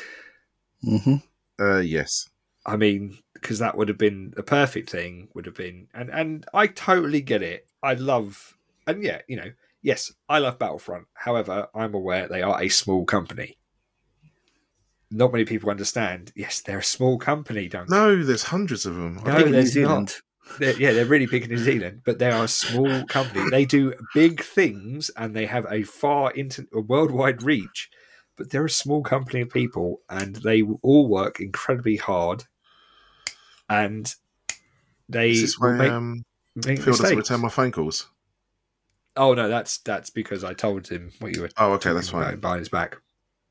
mm-hmm. 0.84 1.16
Uh, 1.60 1.80
yes. 1.80 2.30
I 2.66 2.78
mean, 2.78 3.18
because 3.34 3.60
that 3.60 3.78
would 3.78 3.90
have 3.90 3.98
been 3.98 4.34
the 4.36 4.44
perfect 4.44 4.90
thing. 4.90 5.28
Would 5.34 5.46
have 5.46 5.56
been, 5.56 5.88
and 5.94 6.10
and 6.10 6.46
I 6.54 6.68
totally 6.68 7.22
get 7.22 7.42
it. 7.42 7.68
I 7.84 7.94
love, 7.94 8.58
and 8.88 9.04
yeah, 9.04 9.22
you 9.28 9.38
know, 9.38 9.52
yes, 9.82 10.12
I 10.28 10.40
love 10.40 10.60
Battlefront. 10.60 11.08
However, 11.14 11.68
I'm 11.74 11.94
aware 11.94 12.28
they 12.28 12.42
are 12.42 12.62
a 12.62 12.70
small 12.70 13.06
company. 13.06 13.58
Not 15.12 15.32
many 15.32 15.46
people 15.46 15.70
understand. 15.70 16.32
Yes, 16.36 16.62
they're 16.62 16.80
a 16.80 16.84
small 16.84 17.18
company. 17.18 17.68
Don't 17.68 17.90
No, 17.90 18.24
there's 18.24 18.44
hundreds 18.44 18.86
of 18.86 18.96
them. 18.96 19.22
No, 19.26 19.38
in 19.38 19.52
New. 19.52 19.66
Zealand. 19.66 20.18
they're, 20.60 20.80
yeah, 20.80 20.94
they're 20.94 21.06
really 21.06 21.26
big 21.26 21.44
in 21.44 21.50
New 21.50 21.58
Zealand, 21.58 22.02
but 22.06 22.20
they 22.20 22.30
are 22.30 22.44
a 22.44 22.48
small 22.48 23.06
company. 23.06 23.50
They 23.50 23.66
do 23.66 23.94
big 24.14 24.44
things 24.44 25.10
and 25.18 25.36
they 25.36 25.48
have 25.48 25.66
a 25.70 25.84
far 25.84 26.32
inter- 26.32 26.68
a 26.74 26.82
worldwide 26.82 27.42
reach. 27.44 27.90
But 28.38 28.52
they're 28.52 28.66
a 28.66 28.70
small 28.70 29.04
company 29.04 29.42
of 29.42 29.50
people, 29.50 30.00
and 30.10 30.38
they 30.38 30.62
all 30.62 31.10
work 31.10 31.42
incredibly 31.42 31.98
hard. 31.98 32.46
And 33.70 34.14
they 35.10 35.32
Is 35.32 35.42
this 35.42 35.60
make, 35.60 35.92
um, 35.92 36.24
make 36.56 36.80
Phil 36.82 36.94
doesn't 36.96 37.18
return 37.18 37.42
my 37.42 37.50
phone 37.50 37.74
calls? 37.74 38.08
Oh 39.18 39.34
no, 39.34 39.50
that's 39.50 39.80
that's 39.80 40.10
because 40.10 40.46
I 40.46 40.54
told 40.54 40.88
him 40.88 41.12
what 41.20 41.36
you 41.36 41.42
were. 41.42 41.50
Oh, 41.58 41.74
okay, 41.74 41.92
that's 41.92 42.10
fine. 42.10 42.40
Behind 42.40 42.60
his 42.60 42.70
back. 42.70 42.98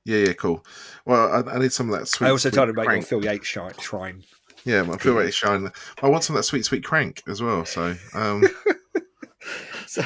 Yeah, 0.05 0.19
yeah, 0.19 0.33
cool. 0.35 0.65
Well, 1.05 1.49
I, 1.49 1.53
I 1.53 1.59
need 1.59 1.73
some 1.73 1.93
of 1.93 1.99
that 1.99 2.07
sweet. 2.09 2.29
I 2.29 2.31
also 2.31 2.49
sweet 2.51 2.57
told 2.57 2.69
him 2.70 2.75
about 2.77 2.83
your 2.85 2.93
crank. 2.93 3.07
Phil 3.07 3.25
Yates 3.25 3.47
shrine. 3.47 4.23
Yeah, 4.65 4.83
my 4.83 4.97
Phil 4.97 5.23
Yates 5.23 5.37
shrine. 5.37 5.70
I 6.03 6.09
want 6.09 6.25
some 6.25 6.35
of 6.37 6.39
that 6.41 6.45
sweet, 6.45 6.65
sweet 6.65 6.85
crank 6.85 7.23
as 7.29 7.43
well. 7.43 7.65
So, 7.65 7.95
um, 8.15 8.45
So, 9.87 10.03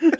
but 0.00 0.14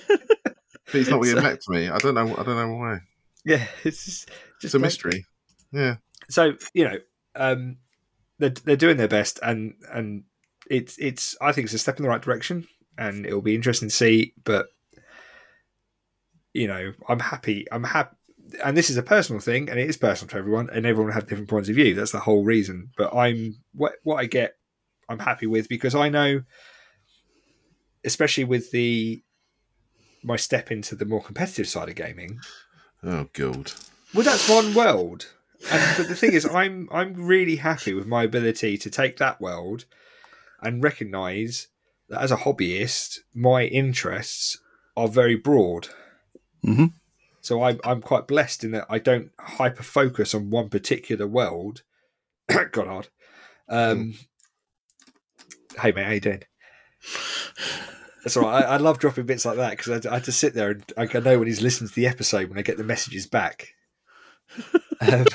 he's 0.93 1.09
not 1.09 1.19
getting 1.23 1.37
So- 1.37 1.43
back 1.43 1.61
to 1.61 1.71
me. 1.73 1.89
I 1.89 1.99
don't 1.99 2.15
know. 2.15 2.33
I 2.37 2.43
don't 2.43 2.57
know 2.57 2.75
why. 2.77 2.99
yeah, 3.45 3.67
it's 3.85 4.05
just, 4.05 4.29
just 4.61 4.65
It's 4.65 4.75
a 4.75 4.79
mystery. 4.79 5.25
Yeah. 5.73 5.97
so 6.31 6.55
you 6.75 6.85
know 6.85 6.99
um 7.35 7.77
they're, 8.39 8.51
they're 8.51 8.77
doing 8.77 8.97
their 8.97 9.09
best 9.09 9.39
and 9.43 9.75
and 9.93 10.23
it's 10.71 10.97
it's 10.99 11.37
i 11.41 11.51
think 11.53 11.65
it's 11.67 11.75
a 11.75 11.79
step 11.79 11.97
in 11.99 12.05
the 12.05 12.09
right 12.09 12.23
direction 12.23 12.67
and 12.97 13.27
it'll 13.27 13.43
be 13.43 13.55
interesting 13.57 13.89
to 13.89 13.95
see 13.95 14.33
but 14.45 14.69
you 16.57 16.67
know 16.67 16.93
i'm 17.09 17.21
happy 17.21 17.67
i'm 17.73 17.85
happy 17.85 18.17
and 18.65 18.77
this 18.77 18.91
is 18.91 18.97
a 18.97 19.03
personal 19.03 19.41
thing 19.41 19.69
and 19.69 19.79
it 19.79 19.89
is 19.89 19.97
personal 19.97 20.29
to 20.29 20.37
everyone 20.37 20.69
and 20.73 20.87
everyone 20.87 21.13
have 21.13 21.27
different 21.27 21.49
points 21.49 21.69
of 21.69 21.75
view 21.75 21.95
that's 21.95 22.13
the 22.13 22.21
whole 22.21 22.45
reason 22.45 22.91
but 22.97 23.15
i'm 23.15 23.57
what 23.75 23.95
what 24.05 24.17
i 24.17 24.27
get 24.27 24.57
i'm 25.09 25.19
happy 25.19 25.47
with 25.47 25.69
because 25.69 25.95
i 25.95 26.09
know 26.09 26.43
especially 28.05 28.45
with 28.45 28.71
the 28.71 29.23
my 30.23 30.37
step 30.37 30.71
into 30.71 30.95
the 30.95 31.05
more 31.05 31.23
competitive 31.23 31.69
side 31.69 31.89
of 31.89 31.95
gaming 31.95 32.39
Oh 33.05 33.29
god. 33.35 33.73
well, 34.15 34.25
that's 34.25 34.49
one 34.49 34.75
world. 34.75 35.27
And, 35.71 35.97
but 35.97 36.09
the 36.09 36.17
thing 36.17 36.33
is, 36.33 36.45
I'm 36.47 36.89
I'm 36.91 37.15
really 37.15 37.57
happy 37.57 37.93
with 37.95 38.07
my 38.07 38.25
ability 38.25 38.79
to 38.79 38.91
take 38.91 39.19
that 39.19 39.41
world 39.41 39.85
and 40.63 40.83
recognise 40.83 41.69
that 42.09 42.21
as 42.23 42.33
a 42.33 42.37
hobbyist, 42.39 43.19
my 43.35 43.65
interests 43.65 44.59
are 44.97 45.09
very 45.09 45.37
broad. 45.37 45.89
Mhm. 46.65 46.93
So 47.41 47.63
I'm 47.63 47.81
I'm 47.85 48.03
quite 48.03 48.27
blessed 48.27 48.65
in 48.65 48.73
that 48.73 48.87
I 48.89 48.99
don't 48.99 49.31
hyper 49.39 49.83
focus 49.83 50.35
on 50.35 50.51
one 50.51 50.69
particular 50.69 51.27
world. 51.27 51.83
God 52.49 52.87
hard. 52.87 53.09
Um, 53.69 54.15
Hey 55.81 55.93
mate, 55.93 56.05
how 56.07 56.13
you 56.13 56.21
doing? 56.21 56.43
That's 58.25 58.37
all 58.37 58.45
right. 58.45 58.65
I, 58.65 58.75
I 58.75 58.77
love 58.79 58.99
dropping 58.99 59.27
bits 59.27 59.45
like 59.45 59.57
that 59.57 59.77
because 59.77 60.07
I, 60.07 60.17
I 60.17 60.21
just 60.21 60.41
sit 60.41 60.55
there 60.55 60.71
and 60.71 60.85
I 60.97 61.05
know 61.21 61.39
when 61.39 61.47
he's 61.47 61.63
listened 61.63 61.91
to 61.91 61.95
the 61.95 62.07
episode 62.07 62.49
when 62.49 62.59
I 62.59 62.63
get 62.63 62.79
the 62.79 62.85
messages 62.85 63.27
back. 63.27 63.69
Um, 64.99 65.27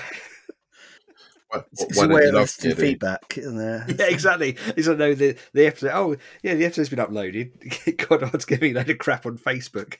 Why, 1.52 1.64
It's 1.72 2.02
a 2.02 2.08
way 2.08 2.28
of 2.30 2.58
Giddy? 2.60 2.76
feedback. 2.76 3.38
And, 3.38 3.60
uh, 3.60 3.86
yeah, 3.88 4.06
exactly. 4.08 4.58
He's 4.76 4.88
like, 4.88 4.98
no, 4.98 5.14
the, 5.14 5.36
the 5.54 5.68
episode. 5.68 5.92
Oh, 5.94 6.16
yeah, 6.44 6.56
the 6.56 6.66
episode's 6.66 6.90
been 6.90 7.00
uploaded. 7.00 7.98
God, 7.98 8.22
Godard's 8.22 8.46
giving 8.46 8.74
me 8.74 8.76
a 8.76 8.80
load 8.80 8.90
of 8.90 8.98
crap 8.98 9.26
on 9.26 9.38
Facebook. 9.38 9.96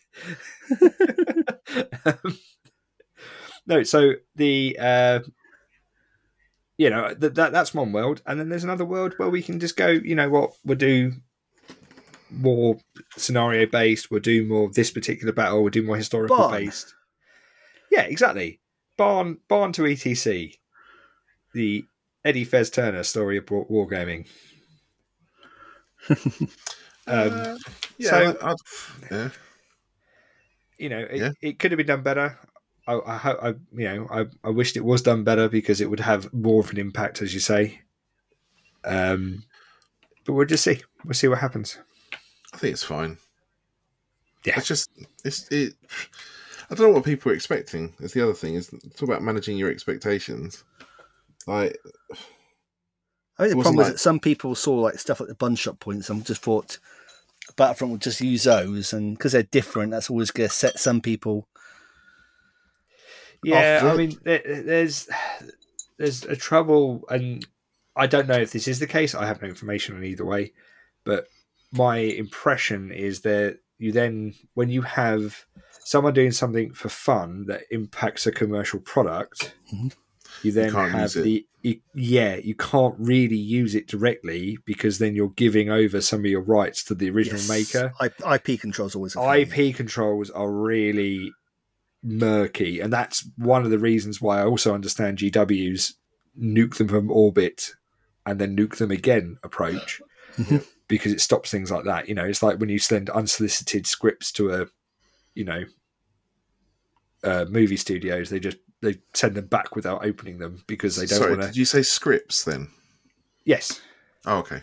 um, 2.06 2.38
no, 3.68 3.84
so 3.84 4.14
the 4.36 4.78
uh, 4.80 5.20
you 6.78 6.90
know 6.90 7.14
th- 7.14 7.34
that 7.34 7.52
that's 7.52 7.74
one 7.74 7.92
world, 7.92 8.22
and 8.26 8.40
then 8.40 8.50
there's 8.50 8.64
another 8.64 8.86
world 8.86 9.14
where 9.18 9.30
we 9.30 9.42
can 9.44 9.60
just 9.60 9.76
go. 9.78 9.88
You 9.88 10.16
know 10.16 10.30
what? 10.30 10.54
We'll 10.66 10.78
do 10.78 11.14
more 12.32 12.78
scenario 13.18 13.66
based. 13.66 14.10
We'll 14.10 14.22
do 14.22 14.46
more 14.46 14.66
of 14.66 14.74
this 14.74 14.92
particular 14.92 15.34
battle. 15.34 15.62
We'll 15.62 15.70
do 15.70 15.84
more 15.84 15.98
historical 15.98 16.38
Barn. 16.38 16.52
based. 16.52 16.96
Yeah, 17.92 18.04
exactly. 18.04 18.62
Barn, 18.98 19.38
Barn 19.48 19.74
to 19.74 19.84
ETC, 19.84 20.56
the 21.54 21.86
Eddie 22.26 22.44
Fez 22.46 22.70
Turner 22.70 23.04
story 23.04 23.38
of 23.38 23.50
war- 23.50 23.68
wargaming. 23.68 24.28
um, 26.10 26.18
Uh, 27.08 27.58
yeah, 27.98 28.10
so- 28.10 28.38
I, 28.42 28.56
yeah. 29.12 29.30
you 30.78 30.90
know, 30.90 31.00
it, 31.00 31.16
Yeah. 31.20 31.32
it 31.42 31.60
could 31.60 31.72
have 31.72 31.78
been 31.78 31.88
done 31.88 32.04
better. 32.04 32.38
I, 32.88 32.94
I, 32.94 33.50
I 33.50 33.54
you 33.74 33.84
know, 33.88 34.08
I, 34.10 34.26
I 34.44 34.50
wished 34.50 34.76
it 34.76 34.84
was 34.86 35.02
done 35.02 35.24
better 35.24 35.48
because 35.48 35.82
it 35.82 35.90
would 35.90 36.00
have 36.00 36.34
more 36.34 36.62
of 36.62 36.72
an 36.72 36.78
impact, 36.80 37.22
as 37.22 37.34
you 37.34 37.40
say. 37.40 37.82
Um, 38.84 39.44
but 40.26 40.34
we'll 40.34 40.46
just 40.48 40.64
see. 40.64 40.82
We'll 41.06 41.14
see 41.14 41.28
what 41.28 41.38
happens. 41.40 41.78
I 42.54 42.58
think 42.58 42.74
it's 42.74 42.84
fine. 42.84 43.18
Yeah. 44.46 44.58
It's 44.58 44.68
just 44.68 44.90
it's 45.24 45.48
it. 45.52 45.74
I 46.70 46.76
don't 46.76 46.88
know 46.88 46.94
what 46.94 47.06
people 47.06 47.32
are 47.32 47.36
expecting. 47.36 47.94
Is 48.00 48.14
the 48.14 48.24
other 48.24 48.34
thing 48.34 48.56
is 48.56 48.70
talk 48.70 49.04
about 49.04 49.22
managing 49.22 49.58
your 49.58 49.70
expectations. 49.70 50.64
Like 51.48 51.78
I 53.40 53.44
think 53.48 53.58
the 53.58 53.62
problem 53.64 53.76
was 53.78 53.86
like- 53.88 53.94
that 53.94 54.00
some 54.00 54.20
people 54.20 54.56
saw 54.56 54.74
like 54.76 55.00
stuff 55.00 55.20
like 55.20 55.30
the 55.30 55.36
bun 55.36 55.56
shot 55.56 55.80
points 55.80 56.10
and 56.10 56.26
just 56.26 56.42
thought 56.42 56.78
Battlefront 57.56 57.92
would 57.92 58.02
just 58.02 58.22
use 58.22 58.44
those, 58.44 58.94
and 58.94 59.18
because 59.18 59.32
they're 59.34 59.44
different, 59.44 59.92
that's 59.92 60.10
always 60.10 60.32
going 60.32 60.48
to 60.50 60.56
set 60.56 60.80
some 60.80 61.02
people. 61.02 61.48
Yeah, 63.44 63.78
Off 63.78 63.84
I 63.84 63.92
the- 63.92 63.98
mean, 63.98 64.20
there's 64.24 65.10
there's 65.98 66.24
a 66.26 66.36
trouble, 66.36 67.04
and 67.10 67.46
I 67.96 68.08
don't 68.08 68.28
know 68.28 68.40
if 68.40 68.52
this 68.52 68.68
is 68.68 68.80
the 68.80 68.88
case. 68.88 69.16
I 69.16 69.26
have 69.26 69.42
no 69.42 69.48
information 69.48 69.96
on 69.96 70.04
either 70.04 70.26
way, 70.26 70.54
but 71.04 71.28
my 71.72 71.98
impression 71.98 72.92
is 72.92 73.22
that 73.22 73.60
you 73.80 73.92
then, 73.92 74.36
when 74.54 74.70
you 74.70 74.84
have 74.84 75.46
someone 75.84 76.14
doing 76.14 76.32
something 76.32 76.72
for 76.74 76.90
fun 76.90 77.46
that 77.48 77.62
impacts 77.72 78.28
a 78.28 78.32
commercial 78.32 78.80
product, 78.80 79.56
Mhm. 79.74 79.92
You 80.44 80.52
then 80.52 80.72
can't 80.72 80.92
have 80.92 81.14
the 81.14 81.46
you, 81.62 81.80
yeah, 81.94 82.36
you 82.38 82.56
can't 82.56 82.96
really 82.98 83.38
use 83.38 83.76
it 83.76 83.88
directly 83.88 84.58
because 84.66 84.98
then 84.98 85.14
you're 85.16 85.30
giving 85.30 85.70
over 85.70 86.02
some 86.02 86.22
of 86.22 86.26
your 86.26 86.42
rights 86.42 86.84
to 86.86 86.96
the 86.96 87.10
original 87.10 87.40
Yes. 87.40 87.50
maker. 87.50 87.94
I, 88.00 88.36
IP 88.36 88.60
controls 88.60 88.96
always. 88.96 89.14
thing. 89.14 89.24
IP 89.24 89.76
controls 89.76 90.30
are 90.32 90.52
really 90.52 91.32
murky, 92.04 92.80
and 92.80 92.92
that's 92.92 93.28
one 93.38 93.64
of 93.64 93.70
the 93.72 93.78
reasons 93.78 94.20
why 94.20 94.40
I 94.42 94.46
also 94.46 94.74
understand 94.74 95.20
GW's 95.20 95.96
nuke 96.40 96.78
them 96.78 96.88
from 96.88 97.12
orbit 97.12 97.72
and 98.26 98.40
then 98.40 98.56
nuke 98.58 98.78
them 98.78 98.90
again 98.92 99.38
approach 99.44 100.02
because 100.88 101.12
it 101.12 101.22
stops 101.22 101.52
things 101.52 101.70
like 101.70 101.84
that. 101.86 102.08
You 102.10 102.16
know, 102.16 102.26
it's 102.26 102.42
like 102.42 102.60
when 102.60 102.70
you 102.70 102.80
send 102.80 103.10
unsolicited 103.12 103.86
scripts 103.86 104.32
to 104.34 104.52
a, 104.54 104.66
you 105.36 105.44
know, 105.44 105.64
uh, 107.24 107.46
movie 107.50 107.78
studios, 107.78 108.30
they 108.30 108.40
just 108.40 108.58
they 108.82 108.98
send 109.14 109.36
them 109.36 109.46
back 109.48 109.76
without 109.76 110.06
opening 110.06 110.38
them 110.40 110.64
because 110.68 110.96
they 110.96 111.06
don't 111.06 111.20
sorry, 111.20 111.32
want 111.32 111.42
did 111.44 111.54
to. 111.54 111.60
you 111.60 111.66
say 111.66 111.82
scripts 111.82 112.44
then? 112.44 112.68
Yes, 113.46 113.82
Oh, 114.26 114.38
okay. 114.40 114.62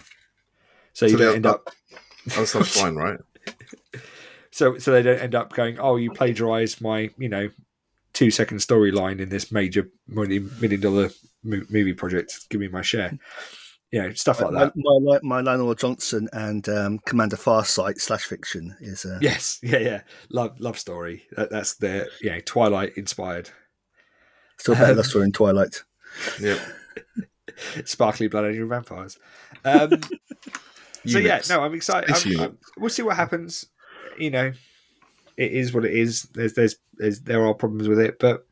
so 0.93 1.07
you 1.07 1.17
don't 1.17 1.35
end 1.37 1.47
up. 1.47 1.69
Other 2.37 2.47
stuff's 2.47 2.81
fine, 2.81 2.95
right? 2.97 3.19
So 4.51 4.77
so 4.79 4.91
they 4.91 5.03
don't 5.03 5.21
end 5.21 5.35
up 5.37 5.53
going, 5.53 5.79
oh, 5.79 5.97
you 5.97 6.11
plagiarized 6.11 6.81
my, 6.81 7.11
you 7.17 7.29
know, 7.29 7.49
two 8.13 8.31
second 8.31 8.59
storyline 8.59 9.21
in 9.21 9.29
this 9.29 9.53
major 9.53 9.89
million 10.09 10.81
dollar 10.81 11.11
movie 11.45 11.93
project. 11.93 12.49
Give 12.49 12.61
me 12.61 12.67
my 12.67 12.83
share. 12.83 13.17
You 13.93 14.03
know, 14.03 14.13
stuff 14.15 14.41
like 14.41 14.53
that. 14.55 14.73
my, 14.75 14.99
my, 15.01 15.19
my 15.23 15.41
Lion 15.43 15.61
El'Jonson 15.61 16.27
and 16.33 16.69
um, 16.69 16.99
Commander 17.07 17.37
Farsight 17.37 18.01
slash 18.01 18.25
fiction 18.25 18.77
is 18.81 19.05
uh, 19.05 19.19
Yes, 19.23 19.61
yeah, 19.63 19.79
yeah. 19.79 20.01
Love 20.31 20.59
love 20.59 20.79
story. 20.79 21.23
That, 21.37 21.51
that's 21.51 21.75
their 21.77 22.09
you 22.21 22.31
know 22.31 22.41
Twilight 22.45 22.95
inspired. 22.97 23.51
Still 24.59 24.75
better 24.75 24.91
Um, 24.93 24.97
love 24.97 25.07
story 25.07 25.25
in 25.25 25.33
Twilight. 25.33 25.83
Yep. 26.41 26.59
Sparkly 27.85 28.29
blood 28.29 28.47
angel 28.47 28.69
vampires. 28.69 29.19
Um, 29.65 30.01
so 31.07 31.19
yeah, 31.19 31.41
no, 31.49 31.63
I'm 31.63 31.75
excited. 31.75 32.11
I'm- 32.11 32.41
I'm- 32.41 32.59
we'll 32.77 32.91
see 32.91 33.03
what 33.03 33.17
happens. 33.17 33.67
You 34.19 34.31
know, 34.31 34.53
it 35.37 35.53
is 35.53 35.73
what 35.73 35.85
it 35.85 35.93
is. 35.93 36.23
There's, 36.35 36.55
there's, 36.55 36.77
there's, 36.95 37.21
there 37.21 37.45
are 37.47 37.55
problems 37.55 37.89
with 37.89 38.01
it, 38.01 38.19
but 38.19 38.47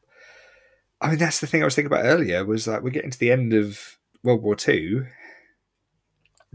I 1.00 1.10
mean, 1.10 1.18
that's 1.18 1.40
the 1.40 1.46
thing 1.46 1.62
I 1.62 1.64
was 1.64 1.74
thinking 1.74 1.92
about 1.92 2.04
earlier. 2.06 2.44
Was 2.44 2.64
that 2.66 2.82
we're 2.82 2.90
getting 2.90 3.10
to 3.10 3.18
the 3.18 3.32
end 3.32 3.52
of 3.52 3.98
World 4.22 4.42
War 4.42 4.54
Two. 4.56 5.06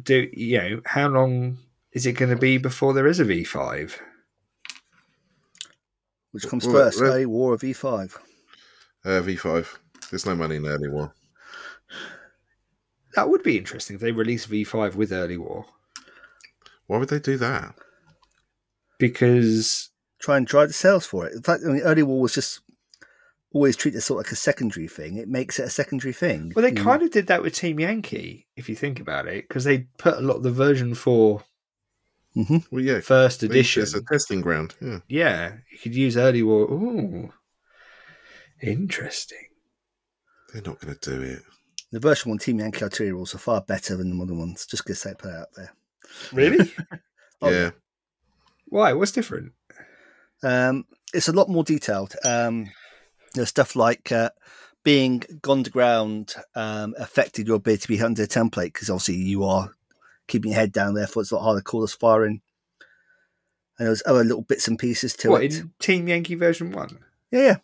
Do 0.01 0.29
you 0.33 0.57
know 0.57 0.81
how 0.85 1.07
long 1.09 1.57
is 1.91 2.05
it 2.05 2.13
going 2.13 2.31
to 2.31 2.37
be 2.37 2.57
before 2.57 2.93
there 2.93 3.05
is 3.07 3.19
a 3.19 3.25
V 3.25 3.43
five? 3.43 4.01
Which 6.31 6.47
comes 6.47 6.65
first, 6.65 7.01
well- 7.01 7.13
A 7.13 7.25
War 7.25 7.53
of 7.53 7.61
E5? 7.61 8.17
Uh, 9.03 9.21
V5. 9.21 9.67
There's 10.09 10.25
no 10.25 10.35
money 10.35 10.57
in 10.57 10.65
early 10.67 10.89
war. 10.89 11.13
That 13.15 13.29
would 13.29 13.43
be 13.43 13.57
interesting 13.57 13.95
if 13.95 14.01
they 14.01 14.11
release 14.11 14.45
V 14.45 14.63
five 14.63 14.95
with 14.95 15.11
early 15.11 15.37
war 15.37 15.65
Why 16.87 16.97
would 16.97 17.09
they 17.09 17.19
do 17.19 17.37
that? 17.37 17.75
because 18.99 19.89
Try 20.19 20.37
and 20.37 20.45
drive 20.45 20.67
the 20.67 20.73
sales 20.73 21.05
for 21.07 21.25
it. 21.25 21.33
In 21.33 21.41
fact, 21.41 21.63
I 21.65 21.69
mean, 21.71 21.81
early 21.81 22.03
war 22.03 22.21
was 22.21 22.35
just 22.35 22.61
always 23.53 23.75
treated 23.75 23.97
as 23.97 24.05
sort 24.05 24.19
of 24.19 24.27
like 24.27 24.31
a 24.31 24.35
secondary 24.35 24.87
thing. 24.87 25.17
It 25.17 25.27
makes 25.27 25.57
it 25.59 25.63
a 25.65 25.69
secondary 25.71 26.13
thing. 26.13 26.53
Well, 26.55 26.61
they 26.61 26.69
You 26.69 26.75
know, 26.75 26.83
kind 26.83 27.01
of 27.01 27.09
did 27.11 27.25
that 27.27 27.41
with 27.41 27.55
Team 27.55 27.79
Yankee, 27.79 28.45
if 28.55 28.69
you 28.69 28.75
think 28.75 28.99
about 28.99 29.27
it, 29.27 29.47
because 29.47 29.63
they 29.63 29.79
put 29.97 30.17
a 30.17 30.21
lot 30.21 30.35
of 30.37 30.43
the 30.43 30.51
version 30.51 30.93
four 30.93 31.43
mhm. 32.37 32.63
Well, 32.71 32.83
yeah. 32.83 32.99
first 32.99 33.39
they 33.41 33.47
use 33.47 33.55
it 33.55 33.59
edition. 33.59 33.81
as 33.83 33.93
a 33.95 34.03
testing 34.03 34.41
ground. 34.41 34.75
Yeah. 34.79 34.99
Yeah, 35.07 35.53
you 35.71 35.79
could 35.79 35.95
use 35.95 36.15
early 36.15 36.43
war. 36.43 36.71
Ooh, 36.71 37.33
interesting. 38.61 39.47
They're 40.53 40.61
not 40.61 40.79
going 40.79 40.95
to 40.95 41.09
do 41.09 41.21
it. 41.21 41.41
The 41.91 41.99
version 41.99 42.29
one 42.29 42.37
Team 42.37 42.59
Yankee 42.59 42.83
artillery 42.83 43.11
rules 43.11 43.35
are 43.35 43.39
far 43.39 43.61
better 43.61 43.97
than 43.97 44.09
the 44.09 44.15
modern 44.15 44.39
ones. 44.39 44.65
Just 44.65 44.85
gonna 44.85 44.95
say 44.95 45.13
put 45.17 45.31
it 45.31 45.35
out 45.35 45.47
there. 45.55 45.73
Really? 46.31 46.73
Oh, 47.43 47.49
yeah. 47.49 47.71
Why? 48.67 48.93
What's 48.93 49.11
different? 49.11 49.53
Um, 50.43 50.85
it's 51.11 51.27
a 51.27 51.31
lot 51.31 51.49
more 51.49 51.63
detailed. 51.63 52.13
Um, 52.23 52.69
there's 53.33 53.49
stuff 53.49 53.75
like 53.75 54.11
uh, 54.11 54.29
being 54.83 55.23
gone 55.41 55.63
to 55.63 55.71
ground 55.71 56.35
um, 56.53 56.93
affected 56.99 57.47
your 57.47 57.55
ability 57.55 57.81
to 57.81 57.87
be 57.87 57.99
under 57.99 58.21
a 58.21 58.27
template 58.27 58.73
because 58.73 58.91
obviously 58.91 59.15
you 59.15 59.43
are 59.43 59.71
keeping 60.27 60.51
your 60.51 60.59
head 60.59 60.71
down, 60.71 60.93
therefore 60.93 61.23
it's 61.23 61.31
a 61.31 61.35
lot 61.35 61.43
harder 61.45 61.61
to 61.61 61.63
call 61.63 61.83
us 61.83 61.93
firing. 61.93 62.41
And 63.79 63.87
there's 63.87 64.03
other 64.05 64.23
little 64.23 64.43
bits 64.43 64.67
and 64.67 64.77
pieces 64.77 65.15
to 65.15 65.31
what 65.31 65.43
it. 65.43 65.55
in 65.55 65.73
Team 65.79 66.07
Yankee 66.07 66.35
version 66.35 66.71
one? 66.71 66.99
Yeah, 67.31 67.39
yeah, 67.39 67.57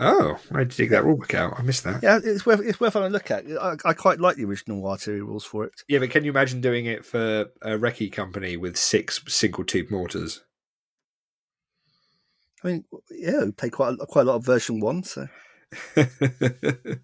Oh, 0.00 0.38
I 0.52 0.58
had 0.58 0.70
to 0.70 0.76
dig 0.76 0.90
that 0.90 1.04
rulebook 1.04 1.34
out. 1.34 1.58
I 1.58 1.62
missed 1.62 1.84
that. 1.84 2.02
yeah. 2.02 2.20
It's 2.22 2.46
worth 2.46 2.60
it's 2.60 2.78
worth 2.80 2.94
having 2.94 3.08
a 3.08 3.10
look 3.10 3.30
at. 3.30 3.44
I, 3.60 3.76
I 3.84 3.92
quite 3.92 4.20
like 4.20 4.36
the 4.36 4.44
original 4.44 4.86
artillery 4.86 5.22
rules 5.22 5.44
for 5.44 5.64
it. 5.64 5.82
Yeah, 5.88 5.98
but 5.98 6.10
can 6.10 6.24
you 6.24 6.30
imagine 6.30 6.60
doing 6.60 6.86
it 6.86 7.04
for 7.04 7.46
a 7.62 7.70
recce 7.70 8.12
company 8.12 8.56
with 8.56 8.76
six 8.76 9.20
single 9.26 9.64
tube 9.64 9.90
mortars? 9.90 10.42
I 12.62 12.68
mean, 12.68 12.84
yeah, 13.10 13.44
we 13.44 13.52
played 13.52 13.72
quite 13.72 13.94
a, 14.00 14.06
quite 14.06 14.22
a 14.22 14.24
lot 14.24 14.36
of 14.36 14.44
version 14.44 14.80
one. 14.80 15.02
So 15.02 15.28
I 15.96 16.06
see 16.06 17.00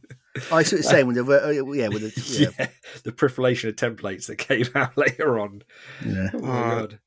what 0.50 0.72
you're 0.72 0.82
saying 0.82 1.06
with 1.06 1.16
the 1.16 1.46
uh, 1.46 1.72
yeah 1.72 1.88
with 1.88 2.02
the 2.02 2.38
yeah. 2.40 2.48
yeah, 2.58 2.66
the 3.04 3.12
proliferation 3.12 3.68
of 3.70 3.76
templates 3.76 4.26
that 4.26 4.36
came 4.36 4.66
out 4.74 4.96
later 4.96 5.38
on. 5.38 5.62
yeah. 6.04 6.30
Oh 6.34 6.38
my 6.40 6.46
god! 6.46 6.98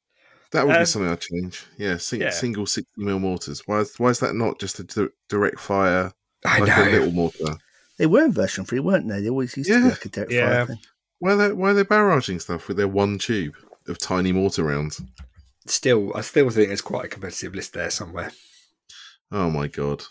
That 0.51 0.65
would 0.65 0.75
Um, 0.75 0.81
be 0.81 0.85
something 0.85 1.11
I'd 1.11 1.19
change. 1.21 1.65
Yeah, 1.77 1.97
sing, 1.97 2.21
yeah. 2.21 2.29
single 2.29 2.65
60 2.65 2.89
mil 2.97 3.19
mortars. 3.19 3.61
Why 3.65 3.79
is, 3.81 3.93
why 3.97 4.09
is 4.09 4.19
that 4.19 4.33
not 4.35 4.59
just 4.59 4.79
a 4.79 4.83
di- 4.83 5.07
direct 5.29 5.59
fire, 5.59 6.13
I 6.45 6.59
like 6.59 6.67
know. 6.77 6.83
a 6.83 6.91
little 6.91 7.11
mortar? 7.11 7.57
They 7.97 8.05
were 8.05 8.23
in 8.25 8.31
version 8.31 8.63
three, 8.63 8.79
weren't 8.79 9.07
they? 9.09 9.21
They 9.21 9.29
always 9.29 9.57
used 9.57 9.69
to 9.69 9.75
be 9.77 9.81
Yeah. 9.83 9.89
like 9.89 10.05
a 10.05 10.09
direct 10.09 10.31
Yeah. 10.31 10.49
fire 10.49 10.65
thing. 10.67 10.79
Why 11.19 11.31
are 11.31 11.35
they, 11.35 11.51
why 11.51 11.71
are 11.71 11.73
they 11.73 11.83
barraging 11.83 12.39
stuff 12.41 12.67
with 12.67 12.77
their 12.77 12.87
one 12.87 13.17
tube 13.17 13.55
of 13.87 13.97
tiny 13.99 14.31
mortar 14.31 14.63
rounds? 14.63 15.01
Still, 15.65 16.15
I 16.15 16.21
still 16.21 16.49
think 16.49 16.67
there's 16.69 16.81
quite 16.81 17.05
a 17.05 17.09
competitive 17.09 17.53
list 17.55 17.73
there 17.73 17.89
somewhere. 17.89 18.31
Oh 19.31 19.49
my 19.49 19.67
god. 19.67 20.03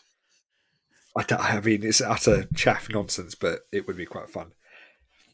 I, 1.16 1.22
don't- 1.22 1.40
I 1.40 1.58
mean, 1.60 1.82
it's 1.82 2.02
utter 2.02 2.46
chaff 2.54 2.88
nonsense, 2.90 3.34
but 3.34 3.60
it 3.72 3.86
would 3.86 3.96
be 3.96 4.04
quite 4.04 4.28
fun. 4.28 4.52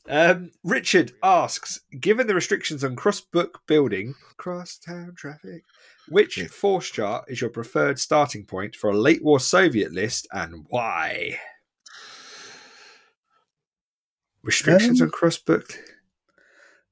Um, 0.09 0.51
Richard 0.65 1.13
asks, 1.23 1.81
given 2.01 2.27
the 2.27 2.35
restrictions 2.35 2.83
on 2.83 2.97
cross-book 2.97 3.61
building, 3.69 4.15
cross-town 4.37 5.15
traffic, 5.17 5.63
which 6.09 6.37
Yeah. 6.39 6.49
force 6.49 6.91
chart 6.91 7.27
is 7.29 7.41
your 7.41 7.51
preferred 7.51 8.01
starting 8.01 8.45
point 8.45 8.75
for 8.75 8.91
a 8.91 8.97
late 8.97 9.23
war 9.23 9.39
Soviet 9.39 9.93
list, 9.93 10.27
and 10.33 10.67
why? 10.69 11.39
Restrictions 14.43 15.01
Um, 15.01 15.07
on 15.07 15.11
cross-book. 15.13 15.79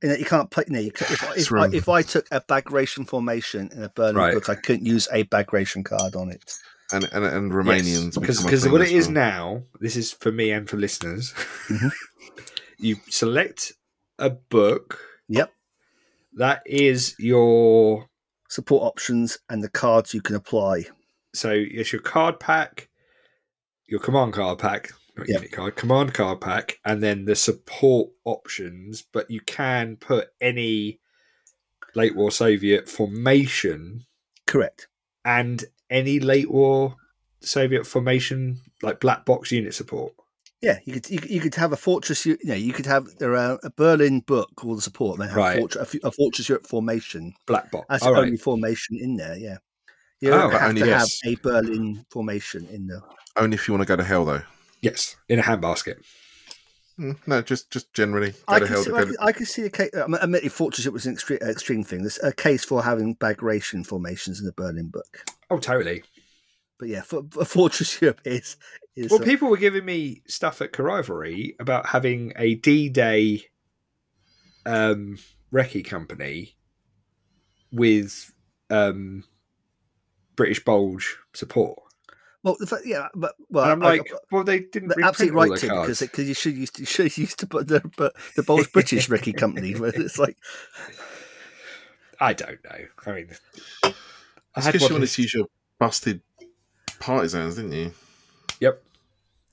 You, 0.02 0.08
know, 0.10 0.14
you 0.14 0.24
can't 0.24 0.50
play. 0.50 0.64
You 0.68 0.72
know, 0.74 0.80
you, 0.80 0.92
ca- 0.92 1.12
if, 1.12 1.22
I- 1.24 1.34
if, 1.34 1.52
I, 1.52 1.66
if 1.76 1.88
I 1.88 2.02
took 2.02 2.26
a 2.30 2.40
bagration 2.40 3.04
formation 3.04 3.70
in 3.72 3.82
a 3.82 3.88
Berlin 3.90 4.14
Right. 4.16 4.34
book, 4.34 4.48
I 4.48 4.54
couldn't 4.54 4.86
use 4.86 5.08
a 5.12 5.24
bagration 5.24 5.82
card 5.84 6.14
on 6.14 6.30
it. 6.30 6.54
And 6.92 7.04
and, 7.12 7.24
and 7.24 7.52
Romanians. 7.52 8.18
because 8.18 8.42
because 8.42 8.66
what 8.68 8.80
it 8.80 8.90
is 8.90 9.08
now, 9.08 9.62
this 9.80 9.94
is 9.96 10.12
for 10.12 10.32
me 10.32 10.50
and 10.52 10.68
for 10.68 10.76
listeners. 10.76 11.32
Mhm. 11.68 11.90
you 12.80 12.96
select 13.08 13.72
a 14.18 14.30
book, 14.30 14.98
Yep. 15.28 15.52
That 16.34 16.62
is 16.66 17.14
your 17.18 18.08
Support 18.48 18.82
options 18.82 19.38
and 19.48 19.62
the 19.62 19.68
cards 19.68 20.12
you 20.14 20.20
can 20.20 20.34
apply. 20.34 20.86
so 21.34 21.50
it's 21.52 21.92
your 21.92 22.02
card 22.02 22.40
pack, 22.40 22.88
your 23.86 24.00
command 24.00 24.32
card 24.32 24.58
pack, 24.58 24.90
not 25.16 25.28
Yep. 25.28 25.36
unit 25.38 25.52
card, 25.52 25.76
command 25.76 26.14
card 26.14 26.40
pack, 26.40 26.78
and 26.84 27.00
then 27.02 27.24
the 27.26 27.36
support 27.36 28.10
options. 28.24 29.02
But 29.02 29.30
you 29.30 29.40
can 29.40 29.96
put 29.96 30.30
any 30.40 30.98
late 31.94 32.16
war 32.16 32.30
Soviet 32.32 32.88
formation 32.88 34.06
Correct. 34.46 34.88
and 35.24 35.64
any 35.88 36.18
late 36.20 36.50
war 36.50 36.96
Soviet 37.40 37.86
formation 37.86 38.60
like 38.82 38.98
black 39.00 39.24
box 39.24 39.50
unit 39.52 39.74
support. 39.74 40.12
Yeah, 40.62 40.78
you 40.84 40.92
could 40.94 41.08
you, 41.10 41.18
could- 41.18 41.30
you 41.30 41.40
could 41.40 41.54
have 41.54 41.72
a 41.72 41.76
fortress. 41.76 42.26
You 42.26 42.36
know, 42.44 42.54
you 42.54 42.72
could 42.72 42.86
have 42.86 43.06
there 43.18 43.34
are 43.36 43.58
a 43.62 43.70
Berlin 43.70 44.20
book 44.20 44.50
called 44.56 44.78
the 44.78 44.82
support, 44.82 45.14
and 45.18 45.22
then 45.22 45.28
have 45.30 45.36
Right. 45.38 45.56
a, 45.56 45.60
fortress, 45.60 45.94
a, 45.94 45.96
f- 45.96 46.04
a 46.04 46.12
fortress 46.12 46.48
Europe 46.48 46.66
formation. 46.66 47.32
Black 47.46 47.70
box. 47.70 47.86
That's 47.88 48.02
All 48.02 48.10
the 48.10 48.14
right. 48.20 48.24
only 48.26 48.36
formation 48.36 48.98
in 49.00 49.16
there. 49.16 49.36
Yeah, 49.36 49.56
you 50.20 50.30
Oh, 50.32 50.38
don't 50.38 50.50
but 50.52 50.60
have 50.60 50.68
only 50.70 50.82
to 50.82 50.86
yes. 50.88 51.20
have 51.24 51.32
a 51.32 51.36
Berlin 51.36 52.04
formation 52.10 52.66
in 52.70 52.86
there. 52.88 53.00
Only 53.36 53.54
if 53.54 53.66
you 53.68 53.72
want 53.74 53.82
to 53.82 53.86
go 53.88 53.96
to 53.96 54.04
hell, 54.04 54.24
though. 54.26 54.42
Yes, 54.82 55.16
in 55.28 55.38
a 55.38 55.42
handbasket. 55.42 56.02
Mm, 56.98 57.16
No, 57.26 57.40
just 57.40 57.70
just 57.70 57.92
generally 57.94 58.32
go 58.32 58.36
I 58.48 58.58
to 58.58 58.66
can, 58.66 58.74
hell. 58.74 58.84
see, 58.84 58.92
I, 58.92 59.04
can, 59.04 59.16
I 59.20 59.32
can 59.32 59.46
see 59.46 59.62
a 59.62 59.70
case. 59.70 59.90
I 59.94 60.06
mean, 60.06 60.16
admittedly, 60.20 60.50
fortress 60.50 60.84
Europe 60.84 60.94
was 60.94 61.06
an 61.06 61.14
extreme, 61.14 61.38
extreme 61.40 61.84
thing. 61.84 62.00
There's 62.00 62.18
a 62.22 62.32
case 62.32 62.64
for 62.64 62.82
having 62.82 63.14
Bagration 63.14 63.82
formations 63.84 64.40
in 64.40 64.44
the 64.46 64.52
Berlin 64.52 64.88
book. 64.88 65.24
Oh, 65.48 65.58
totally. 65.58 66.02
But 66.80 66.88
yeah, 66.88 67.02
for, 67.02 67.22
for 67.30 67.44
Fortress 67.56 68.00
Europe 68.00 68.22
is 68.24 68.56
is 68.96 69.10
Well, 69.12 69.20
uh, 69.20 69.24
people 69.24 69.48
were 69.48 69.56
giving 69.58 69.84
me 69.84 70.22
stuff 70.26 70.60
at 70.62 70.76
Rivalry 70.76 71.54
about 71.60 71.86
having 71.86 72.32
a 72.36 72.54
D-Day 72.56 73.44
um, 74.66 75.18
recce 75.52 75.84
company 75.84 76.56
with 77.70 78.32
um, 78.70 79.24
British 80.36 80.64
Bulge 80.64 81.16
support. 81.34 81.78
well, 82.42 82.56
the 82.58 82.66
fact, 82.66 82.82
yeah, 82.86 83.08
but 83.14 83.34
well, 83.50 83.64
and 83.64 83.72
I'm 83.72 83.82
I- 83.82 83.96
like, 83.98 84.12
well, 84.32 84.42
they 84.42 84.60
didn't 84.60 84.88
They're 84.88 84.96
reprint 84.96 85.08
absolutely 85.08 85.36
all 85.36 85.48
right 85.50 85.60
the 85.60 85.66
to 85.68 85.80
because 85.82 86.00
because 86.00 86.28
you 86.28 86.34
should 86.34 86.56
used 86.56 86.76
to, 86.76 86.82
you 86.82 86.86
should 86.86 87.18
used 87.18 87.38
to 87.40 87.46
put 87.46 87.68
the 87.68 87.80
but 87.96 88.14
the 88.36 88.42
Bulge 88.42 88.72
British 88.72 89.08
recce 89.08 89.36
Company 89.36 89.74
where 89.74 89.92
it's 89.94 90.18
like 90.18 90.36
I 92.18 92.32
don't 92.32 92.62
know. 92.64 92.78
I 93.06 93.12
mean, 93.12 93.28
I 93.84 93.92
It's 94.56 94.66
had 94.66 94.72
because 94.72 94.80
one 94.82 94.88
you 94.90 94.94
wanted 94.94 95.00
who's- 95.00 95.14
to 95.16 95.22
use 95.22 95.34
your 95.34 95.46
busted 95.78 96.20
partisans, 97.00 97.56
didn't 97.56 97.72
you? 97.72 97.92
Yep. 98.60 98.82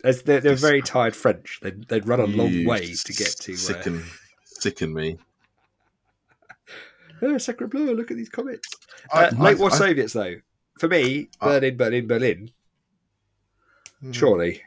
As 0.03 0.21
they're, 0.23 0.39
they're 0.41 0.55
very 0.55 0.81
tired 0.81 1.15
French. 1.15 1.59
They'd, 1.63 1.87
they'd 1.87 2.07
run 2.07 2.19
a 2.19 2.25
long 2.27 2.65
way 2.65 2.93
to 2.93 3.13
get 3.13 3.29
to. 3.39 3.53
Uh, 3.53 3.57
sicken, 3.57 4.03
sicken 4.45 4.93
me. 4.93 5.17
oh, 7.21 7.37
Sacre 7.39 7.67
Bleu, 7.67 7.93
look 7.93 8.11
at 8.11 8.17
these 8.17 8.29
comments. 8.29 8.67
I- 9.11 9.25
Uh, 9.25 9.31
I- 9.37 9.41
late 9.43 9.57
war 9.57 9.71
I- 9.71 9.75
Soviets, 9.77 10.13
though. 10.13 10.35
For 10.79 10.87
me, 10.87 11.29
I- 11.41 11.45
Berlin, 11.59 11.77
Berlin, 11.77 12.07
Berlin. 12.07 12.51
Mm. 14.03 14.13
Surely. 14.13 14.61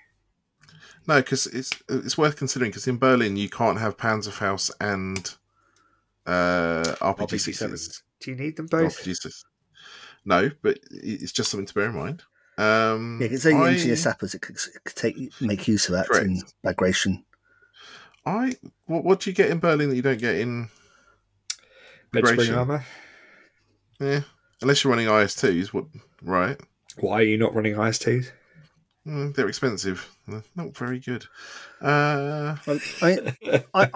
No, 1.06 1.16
because 1.16 1.46
it's 1.46 1.70
it's 1.88 2.18
worth 2.18 2.36
considering. 2.36 2.70
Because 2.70 2.86
in 2.88 2.98
Berlin, 2.98 3.36
you 3.36 3.48
can't 3.48 3.78
have 3.78 3.96
Panzerfaust 3.96 4.70
and 4.80 5.34
uh, 6.26 6.82
RPG 7.00 7.54
sevens. 7.54 8.02
Do 8.20 8.30
you 8.32 8.36
need 8.36 8.56
them 8.56 8.66
both? 8.66 8.98
RPG 8.98 9.04
sixes. 9.16 9.44
No, 10.24 10.50
but 10.62 10.78
it's 10.90 11.32
just 11.32 11.50
something 11.50 11.66
to 11.66 11.74
bear 11.74 11.86
in 11.86 11.94
mind. 11.96 12.22
Um, 12.58 13.18
yeah, 13.20 13.28
it's 13.30 13.46
only 13.46 13.68
I- 13.68 13.72
engineer 13.72 13.96
sappers 13.96 14.32
that 14.32 14.42
could, 14.42 14.56
could 14.84 14.96
take 14.96 15.16
make 15.40 15.66
use 15.68 15.88
of 15.88 15.94
that 15.94 16.06
in 16.22 16.36
Correct. 16.40 16.54
Bagration. 16.62 17.24
I 18.26 18.54
what, 18.86 19.04
what 19.04 19.20
do 19.20 19.30
you 19.30 19.34
get 19.36 19.50
in 19.50 19.58
Berlin 19.60 19.88
that 19.88 19.96
you 19.96 20.02
don't 20.02 20.18
get 20.20 20.36
in? 20.36 20.68
Bed 22.12 22.24
spring 22.26 22.36
Bagration. 22.36 22.54
armor. 22.56 22.84
Yeah, 24.00 24.20
unless 24.62 24.82
you're 24.84 24.90
running 24.92 25.06
IS2s. 25.06 25.68
What? 25.68 25.86
Right? 26.22 26.60
Why 26.98 27.20
are 27.20 27.22
you 27.24 27.38
not 27.38 27.54
running 27.54 27.74
IS2s? 27.74 28.30
Mm, 29.06 29.34
they're 29.34 29.48
expensive. 29.48 30.06
They're 30.28 30.42
not 30.56 30.76
very 30.76 30.98
good. 30.98 31.24
Uh, 31.80 32.56
Well, 32.66 32.78
I 33.00 33.34
I, 33.46 33.64
I, 33.74 33.90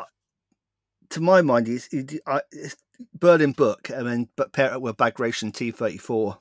to 1.11 1.21
my 1.21 1.43
mind, 1.43 1.69
is 1.69 1.89
it's 1.93 2.77
Berlin 3.19 3.53
book 3.53 3.91
and 3.91 4.07
then 4.07 4.29
but 4.37 4.53
pair 4.53 4.73
it 4.73 4.81
with 4.81 4.97
Bagration 4.97 5.53
T 5.53 5.71
thirty 5.71 5.99
four 5.99 6.39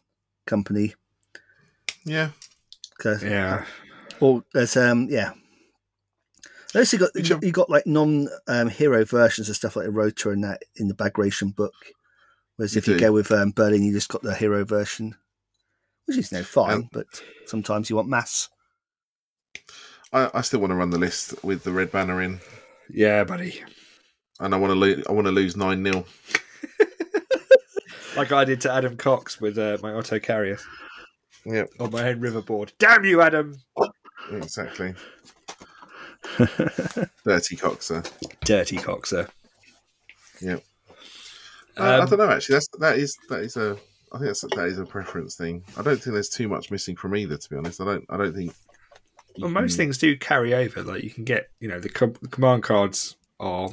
company. 0.48 0.94
Yeah, 2.06 2.30
'cause- 3.00 3.24
Yeah. 3.24 3.66
Or 4.20 4.44
there's 4.54 4.78
um 4.78 5.08
yeah. 5.10 5.34
Unless 6.74 6.94
you 6.94 7.00
got 7.00 7.14
Which 7.14 7.30
of- 7.32 7.44
you 7.44 7.52
got 7.52 7.70
like 7.70 7.86
non 7.86 8.28
um, 8.48 8.68
hero 8.70 9.06
versions 9.06 9.50
of 9.50 9.56
stuff 9.56 9.76
like 9.76 9.86
the 9.86 9.92
Rota 9.92 10.30
and 10.32 10.44
that 10.44 10.64
in 10.78 10.88
the 10.88 10.94
Bagration 10.96 11.50
book. 11.50 11.74
Whereas 12.56 12.74
You 12.76 12.80
if 12.80 12.88
you 12.88 12.98
go 13.00 13.12
with 13.12 13.32
um, 13.32 13.52
Berlin, 13.52 13.84
you 13.84 13.92
just 13.94 14.10
got 14.10 14.22
the 14.22 14.34
hero 14.34 14.64
version, 14.66 15.16
which 16.06 16.18
is 16.18 16.32
no 16.32 16.44
fine. 16.44 16.72
Um, 16.74 16.90
but 16.92 17.06
sometimes 17.46 17.90
you 17.90 17.96
want 17.96 18.08
mass. 18.10 18.50
I, 20.12 20.30
I 20.34 20.42
still 20.42 20.60
want 20.60 20.72
to 20.72 20.76
run 20.76 20.90
the 20.92 20.98
list 21.00 21.44
with 21.44 21.64
the 21.64 21.72
red 21.72 21.92
banner 21.92 22.22
in, 22.22 22.40
Yeah, 22.90 23.24
buddy. 23.24 23.64
and 24.40 24.54
I 24.54 24.58
want 24.58 24.72
to 24.72 24.76
lo- 24.76 25.04
I 25.10 25.12
want 25.12 25.26
to 25.28 25.32
lose 25.32 25.56
nine 25.58 25.84
0 25.84 26.06
Like 28.16 28.32
I 28.32 28.46
did 28.46 28.62
to 28.62 28.72
Adam 28.72 28.96
Cox 28.96 29.42
with 29.42 29.58
uh, 29.58 29.78
my 29.82 29.92
Otto 29.94 30.20
Carrier 30.20 30.60
Yep, 31.46 31.70
on 31.80 31.92
my 31.92 32.10
own 32.10 32.22
riverboard. 32.22 32.72
Damn 32.80 33.04
you, 33.06 33.22
Adam! 33.22 33.56
exactly. 34.32 34.94
Dirty 36.38 37.56
coxer. 37.58 38.10
Dirty 38.46 38.78
Coxer. 38.78 39.30
Yep. 40.42 40.64
Uh, 41.78 41.82
I 41.84 41.98
Um, 42.00 42.10
don't 42.10 42.20
know. 42.20 42.30
Actually, 42.30 42.54
that's 42.56 42.68
that 42.80 42.98
is 42.98 43.18
that 43.30 43.42
is 43.42 43.58
a. 43.58 43.78
I 44.12 44.18
think 44.20 44.28
that's 44.28 44.42
that 44.42 44.68
is 44.68 44.80
a 44.80 44.86
preference 44.86 45.36
thing. 45.36 45.64
I 45.78 45.82
don't 45.82 46.02
think 46.02 46.14
there's 46.14 46.30
too 46.30 46.48
much 46.48 46.72
missing 46.72 46.96
from 46.96 47.16
either. 47.16 47.38
To 47.38 47.50
be 47.50 47.56
honest, 47.58 47.82
I 47.82 47.86
don't. 47.86 48.06
I 48.10 48.18
don't 48.18 48.34
think. 48.36 48.54
Well, 49.40 49.50
most 49.50 49.72
can- 49.72 49.78
things 49.86 49.98
do 49.98 50.16
carry 50.18 50.54
over. 50.54 50.84
Like 50.84 51.04
you 51.04 51.10
can 51.10 51.24
get, 51.24 51.50
you 51.60 51.68
know, 51.68 51.80
the, 51.80 51.90
com- 51.90 52.14
the 52.22 52.28
command 52.28 52.62
cards 52.64 53.16
are 53.40 53.70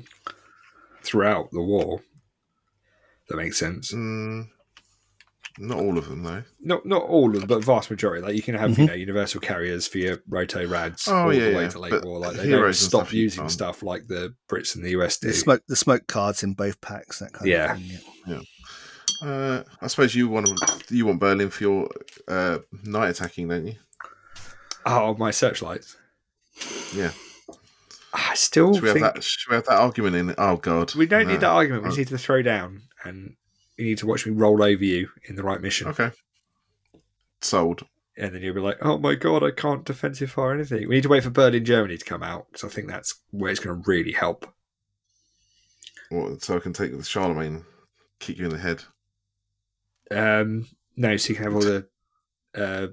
throughout 1.03 1.51
the 1.53 1.61
war. 1.61 2.01
That 3.29 3.37
makes 3.37 3.59
sense. 3.59 3.93
Mm, 3.93 4.49
not 5.61 5.79
all 5.79 5.99
of 5.99 6.09
them 6.09 6.23
though. 6.25 6.43
Not 6.61 6.85
not 6.87 7.03
all 7.03 7.29
of 7.35 7.41
them, 7.41 7.47
but 7.47 7.63
vast 7.65 7.91
majority. 7.91 8.23
Like 8.23 8.35
you 8.35 8.43
can 8.43 8.55
have, 8.57 8.71
Mhm. 8.73 8.79
you 8.79 8.87
know, 8.87 8.93
universal 8.95 9.41
carriers 9.41 9.87
for 9.87 9.99
your 9.99 10.19
roto 10.29 10.67
rads 10.67 11.07
Oh, 11.07 11.15
all 11.15 11.33
yeah, 11.35 11.51
the 11.51 11.57
way 11.57 11.63
yeah. 11.65 11.69
to 11.69 11.79
late 11.79 11.91
But 11.91 12.05
war. 12.05 12.19
Like 12.19 12.37
they 12.37 12.47
heroes 12.47 12.81
don't 12.81 12.89
stop 12.89 13.07
stuff 13.07 13.13
using 13.15 13.43
can't. 13.43 13.53
stuff 13.53 13.83
like 13.83 14.09
the 14.09 14.35
Brits 14.51 14.75
and 14.75 14.85
the 14.85 14.91
US 14.91 15.19
do. 15.19 15.29
The 15.29 15.35
smoke 15.35 15.63
the 15.69 15.77
smoke 15.77 16.07
cards 16.07 16.43
in 16.43 16.55
both 16.55 16.81
packs. 16.81 17.19
That 17.21 17.33
kind 17.33 17.49
Yeah. 17.49 17.73
of 17.75 17.79
thing. 17.79 17.99
Yeah. 18.27 18.41
Uh, 19.23 19.65
I 19.83 19.87
suppose 19.89 20.15
you 20.15 20.29
want 20.29 20.47
to, 20.47 20.95
you 20.97 21.05
want 21.05 21.21
Berlin 21.21 21.51
for 21.51 21.63
your 21.65 21.89
uh, 22.27 22.61
night 22.85 23.11
attacking, 23.11 23.49
don't 23.49 23.67
you? 23.67 23.75
Oh, 24.87 25.15
my 25.17 25.31
searchlights. 25.31 25.97
Yeah. 26.95 27.11
I 28.13 28.35
still 28.35 28.73
Should 28.75 28.83
we 28.83 28.89
have 28.89 29.01
that? 29.15 29.23
Should 29.23 29.51
we 29.51 29.55
have 29.57 29.67
that 29.67 29.79
argument 29.79 30.17
in? 30.17 30.35
Oh 30.39 30.57
God, 30.57 30.95
we 30.95 31.07
don't 31.07 31.27
No. 31.27 31.33
need 31.35 31.41
that 31.43 31.51
argument. 31.51 31.85
We 31.85 31.89
just 31.91 31.99
need 31.99 32.09
to 32.09 32.19
throw 32.19 32.43
down, 32.43 32.83
and 33.05 33.37
you 33.81 33.87
need 33.87 33.99
to 33.99 34.07
watch 34.07 34.27
me 34.27 34.33
roll 34.33 34.63
over 34.63 34.85
you 34.85 35.09
in 35.29 35.37
the 35.37 35.43
right 35.43 35.61
mission. 35.61 35.89
Okay. 35.89 36.11
Sold. 37.41 37.87
and 38.17 38.35
then 38.35 38.43
you'll 38.43 38.55
be 38.55 38.61
like, 38.61 38.79
"Oh 38.83 38.99
my 38.99 39.15
god, 39.15 39.43
I 39.43 39.51
can't 39.51 39.85
defensive 39.85 40.31
fire 40.31 40.53
anything." 40.53 40.89
We 40.89 40.97
need 40.97 41.05
to 41.05 41.09
wait 41.09 41.25
for 41.25 41.31
Berlin, 41.31 41.65
Germany 41.65 41.97
to 41.97 42.05
come 42.05 42.23
out 42.23 42.47
because 42.53 42.71
I 42.71 42.73
think 42.75 42.89
that's 42.89 43.15
where 43.31 43.51
it's 43.51 43.61
going 43.61 43.83
to 43.83 43.89
really 43.89 44.13
help. 44.13 44.47
Well, 46.11 46.39
so 46.41 46.57
I 46.57 46.61
can 46.61 46.73
take 46.73 46.97
the 46.97 47.03
Charlemagne, 47.05 47.65
kick 48.19 48.37
you 48.39 48.45
in 48.47 48.51
the 48.51 48.59
head. 48.59 48.83
Um, 50.11 50.67
no, 50.97 51.17
so 51.17 51.31
you 51.31 51.37
can 51.37 51.45
have 51.45 51.55
all 51.55 51.61
the 51.61 51.87
uh, 52.55 52.89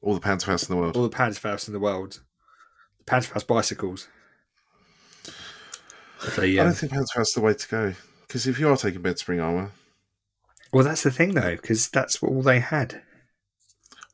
All 0.00 0.14
the 0.14 0.20
Panzerfaust 0.20 0.68
in 0.68 0.74
the 0.74 0.80
world. 0.80 0.96
all 0.96 1.08
the 1.08 1.16
Panzerfaust 1.16 1.68
in 1.68 1.74
the 1.74 1.80
world, 1.80 2.22
the 2.98 3.04
Panzerfaust 3.04 3.46
bicycles. 3.46 4.08
They, 6.36 6.58
I 6.58 6.62
um, 6.62 6.68
don't 6.68 6.76
think 6.76 6.92
Panzerfaust's 6.92 7.34
the 7.34 7.40
way 7.40 7.54
to 7.54 7.68
go. 7.68 7.94
Because 8.32 8.46
if 8.46 8.58
you 8.58 8.66
are 8.70 8.78
taking 8.78 9.02
bed 9.02 9.18
spring 9.18 9.40
armor, 9.40 9.72
well, 10.72 10.82
that's 10.82 11.02
the 11.02 11.10
thing 11.10 11.34
though, 11.34 11.54
because 11.54 11.90
that's 11.90 12.22
what 12.22 12.32
all 12.32 12.40
they 12.40 12.60
had. 12.60 13.02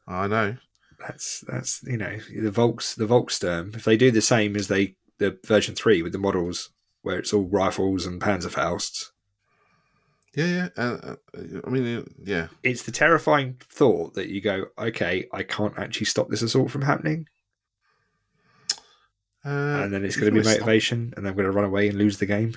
I 0.08 0.26
know. 0.26 0.56
That's 0.98 1.44
that's 1.46 1.84
you 1.84 1.96
know 1.96 2.18
the 2.36 2.50
Volks 2.50 2.96
the 2.96 3.06
Volkssturm. 3.06 3.76
If 3.76 3.84
they 3.84 3.96
do 3.96 4.10
the 4.10 4.20
same 4.20 4.56
as 4.56 4.66
they 4.66 4.96
the 5.18 5.38
version 5.46 5.76
three 5.76 6.02
with 6.02 6.10
the 6.10 6.18
models 6.18 6.70
where 7.02 7.16
it's 7.20 7.32
all 7.32 7.44
rifles 7.44 8.06
and 8.06 8.20
Panzerfausts, 8.20 9.10
Yeah, 10.34 10.46
yeah. 10.46 10.68
Uh, 10.76 11.14
uh, 11.36 11.60
I 11.64 11.70
mean, 11.70 11.98
uh, 11.98 12.02
yeah. 12.24 12.48
it's 12.64 12.82
the 12.82 12.90
terrifying 12.90 13.60
thought 13.70 14.14
that 14.14 14.30
you 14.30 14.40
go, 14.40 14.64
okay, 14.76 15.28
I 15.32 15.44
can't 15.44 15.78
actually 15.78 16.06
stop 16.06 16.28
this 16.28 16.42
assault 16.42 16.72
from 16.72 16.82
happening, 16.82 17.28
Uh, 19.44 19.82
and 19.84 19.92
then 19.92 20.04
it's 20.04 20.16
going 20.16 20.26
to 20.26 20.32
be 20.32 20.38
always 20.40 20.48
stop- 20.48 20.62
motivation, 20.62 21.14
and 21.16 21.28
I'm 21.28 21.34
going 21.34 21.46
to 21.46 21.52
run 21.52 21.64
away 21.64 21.86
and 21.86 21.96
lose 21.96 22.18
the 22.18 22.26
game. 22.26 22.54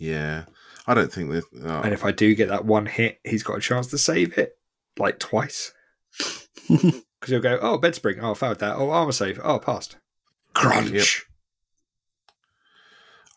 Yeah, 0.00 0.44
I 0.86 0.94
don't 0.94 1.12
think 1.12 1.30
that. 1.30 1.44
Oh, 1.62 1.68
uh, 1.68 1.80
And 1.82 1.92
if 1.92 2.04
I 2.04 2.10
do 2.10 2.34
get 2.34 2.48
that 2.48 2.64
one 2.64 2.86
hit, 2.86 3.20
he's 3.22 3.42
got 3.42 3.58
a 3.58 3.60
chance 3.60 3.86
to 3.88 3.98
save 3.98 4.38
it 4.38 4.56
like 4.98 5.18
twice 5.18 5.72
because 6.68 7.02
he'll 7.26 7.40
go, 7.40 7.58
oh, 7.60 7.76
bed 7.78 7.94
spring, 7.94 8.18
oh, 8.20 8.32
I 8.32 8.34
failed 8.34 8.58
that, 8.60 8.76
oh, 8.76 8.90
armor 8.90 9.12
save, 9.12 9.38
oh, 9.44 9.58
passed, 9.58 9.96
crunch. 10.54 10.90
Yep. 10.90 11.06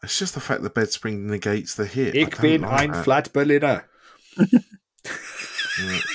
It's 0.03 0.17
just 0.19 0.33
the 0.33 0.39
fact 0.41 0.63
that 0.63 0.73
bed 0.73 0.89
spring 0.89 1.27
negates 1.27 1.75
the 1.75 1.85
hit. 1.85 2.15
I 2.15 2.19
Ich 2.19 2.29
don't 2.29 2.41
bin 2.41 2.61
like 2.61 2.81
ein 2.81 2.91
that. 2.91 3.03
Flat 3.03 3.33
Berliner. 3.33 3.85
Yeah. 4.37 5.99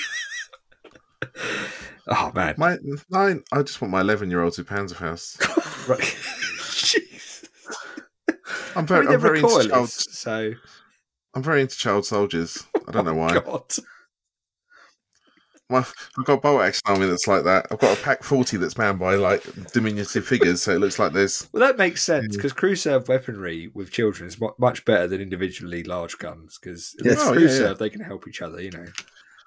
Oh 2.11 2.31
man, 2.33 2.55
My 2.57 2.75
nine. 3.11 3.43
I 3.51 3.61
just 3.61 3.79
want 3.81 3.91
my 3.91 4.01
eleven-year-old 4.01 4.53
to 4.53 4.63
Panzerfaust. 4.63 5.87
right. 5.87 6.17
Jeez. 8.73 8.77
I'm 8.77 8.83
I 8.83 8.87
very, 8.87 9.05
mean, 9.05 9.13
I'm 9.15 9.19
very 9.21 9.39
into 9.39 9.69
child. 9.69 9.89
so 9.89 10.53
I'm 11.33 11.43
very 11.43 11.61
into 11.61 11.77
child 11.77 12.05
soldiers. 12.05 12.65
I 12.87 12.91
don't 12.91 13.05
know 13.05 13.11
oh, 13.13 13.15
why. 13.15 13.39
God. 13.39 13.63
My, 15.71 15.85
I've 16.17 16.25
got 16.25 16.33
a 16.33 16.41
bolt 16.41 16.61
action 16.61 16.81
army 16.87 17.05
that's 17.05 17.27
like 17.27 17.43
that. 17.43 17.67
I've 17.69 17.77
got 17.77 17.95
a 17.95 18.01
Pak 18.01 18.23
forty 18.23 18.57
that's 18.57 18.75
manned 18.75 18.97
by 18.97 19.13
like 19.15 19.43
diminutive 19.71 20.25
figures, 20.25 20.63
so 20.63 20.71
it 20.73 20.79
looks 20.79 20.97
like 20.97 21.13
this. 21.13 21.47
Well, 21.53 21.61
that 21.61 21.77
makes 21.77 22.01
sense 22.01 22.35
because 22.35 22.53
crew 22.53 22.75
serve 22.75 23.07
weaponry 23.07 23.69
with 23.75 23.91
children 23.91 24.27
is 24.27 24.39
much 24.57 24.83
better 24.83 25.07
than 25.07 25.21
individually 25.21 25.83
large 25.83 26.17
guns 26.17 26.57
because 26.59 26.95
Yes. 27.03 27.19
Oh, 27.21 27.33
crew 27.33 27.43
yeah, 27.43 27.49
yeah. 27.49 27.55
serve 27.57 27.77
they 27.77 27.91
can 27.91 28.01
help 28.01 28.27
each 28.27 28.41
other. 28.41 28.59
You 28.59 28.71
know, 28.71 28.85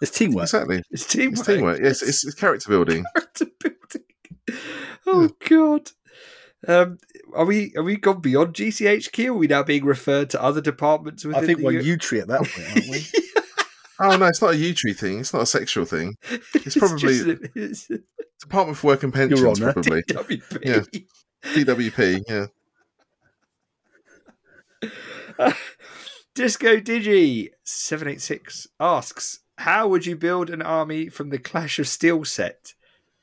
It's 0.01 0.13
teamwork. 0.17 0.45
exactly 0.45 0.83
it's 0.93 1.07
teamwork. 1.07 1.39
it's 1.39 1.47
teamwork. 1.47 1.81
Yes, 1.83 2.03
it's, 2.03 2.25
it's 2.25 2.37
character 2.37 2.69
building. 2.69 3.05
character 3.17 3.47
building. 3.59 4.61
Oh 5.09 5.29
God. 5.49 5.91
Um, 6.69 6.99
are 7.35 7.45
we 7.45 7.73
are 7.77 7.83
we 7.83 7.97
gone 7.97 8.21
beyond 8.21 8.55
GCHQ? 8.55 9.29
Are 9.31 9.35
we 9.35 9.47
now 9.49 9.63
being 9.65 9.85
referred 9.85 10.31
to 10.31 10.43
other 10.43 10.61
departments 10.61 11.25
within 11.25 11.43
I 11.43 11.47
think 11.47 11.59
the 11.59 11.65
we're 11.65 11.73
U- 11.73 11.93
U-tree 11.93 12.21
at 12.21 12.29
that 12.29 12.41
point, 12.41 12.69
aren't 12.77 12.89
we? 12.89 13.05
Oh 14.01 14.17
no, 14.17 14.27
it's 14.27 14.43
not 14.43 14.55
a 14.55 14.57
U-tree 14.57 14.95
thing. 14.95 15.21
It's 15.21 15.33
not 15.33 15.43
a 15.43 15.47
sexual 15.47 15.85
thing. 15.85 16.17
It's 16.55 16.77
probably- 16.77 17.37
just- 17.37 17.51
it's 17.55 17.89
Department 18.41 18.77
for 18.79 18.89
Work 18.89 19.03
and 19.05 19.13
Pensions, 19.15 19.43
Honour. 19.61 19.73
probably. 19.75 20.03
DWP. 20.03 20.59
Yeah. 20.65 20.83
DWP. 21.55 22.23
Yeah. 22.29 22.47
Disco 26.35 26.77
Digi 26.79 27.49
seven 27.65 28.09
eight 28.09 28.21
six 28.23 28.67
asks, 28.81 29.41
"How 29.59 29.87
would 29.89 30.07
you 30.07 30.17
build 30.17 30.51
an 30.51 30.63
army 30.63 31.09
from 31.09 31.29
the 31.31 31.39
Clash 31.39 31.79
of 31.79 31.87
Steel 31.87 32.25
set? 32.25 32.75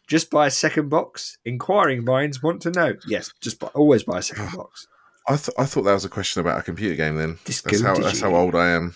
Just 0.10 0.30
buy 0.30 0.48
a 0.48 0.52
second 0.52 0.90
box. 0.90 1.38
Inquiring 1.46 2.04
minds 2.04 2.42
want 2.44 2.62
to 2.64 2.72
know. 2.72 2.96
Yes, 3.08 3.32
just 3.40 3.60
buy, 3.60 3.68
always 3.68 4.04
buy 4.04 4.18
a 4.20 4.22
second 4.22 4.50
box. 4.56 4.88
I, 5.28 5.38
th- 5.38 5.56
I 5.58 5.66
thought 5.66 5.84
that 5.84 5.94
was 5.94 6.04
a 6.06 6.10
question 6.10 6.42
about 6.42 6.60
a 6.60 6.64
computer 6.64 6.96
game. 6.96 7.16
Then 7.16 7.38
Disco 7.46 7.70
that's 7.70 7.84
how 7.84 7.96
Digi. 7.96 8.04
that's 8.04 8.22
how 8.22 8.36
old 8.36 8.56
I 8.56 8.70
am. 8.70 8.96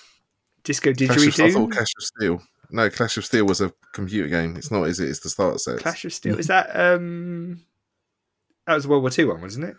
Disco 0.64 0.92
Clash 0.94 1.28
of, 1.28 1.40
I 1.40 1.52
thought 1.52 1.72
Clash 1.72 1.94
of 1.98 2.04
Steel. 2.04 2.42
No, 2.72 2.90
Clash 2.90 3.18
of 3.18 3.26
Steel 3.26 3.46
was 3.46 3.62
a 3.62 3.72
computer 3.94 4.28
game. 4.28 4.56
It's 4.56 4.72
not, 4.72 4.84
is 4.88 5.00
it? 5.00 5.10
It's 5.10 5.20
the 5.20 5.30
starter 5.30 5.60
set. 5.60 5.78
Clash 5.80 6.06
of 6.06 6.14
Steel. 6.14 6.40
Is 6.40 6.48
that 6.48 6.76
um? 6.76 7.62
That 8.66 8.74
was 8.76 8.88
World 8.88 9.04
War 9.04 9.12
Two 9.12 9.28
one, 9.28 9.42
wasn't 9.42 9.66
it? 9.66 9.76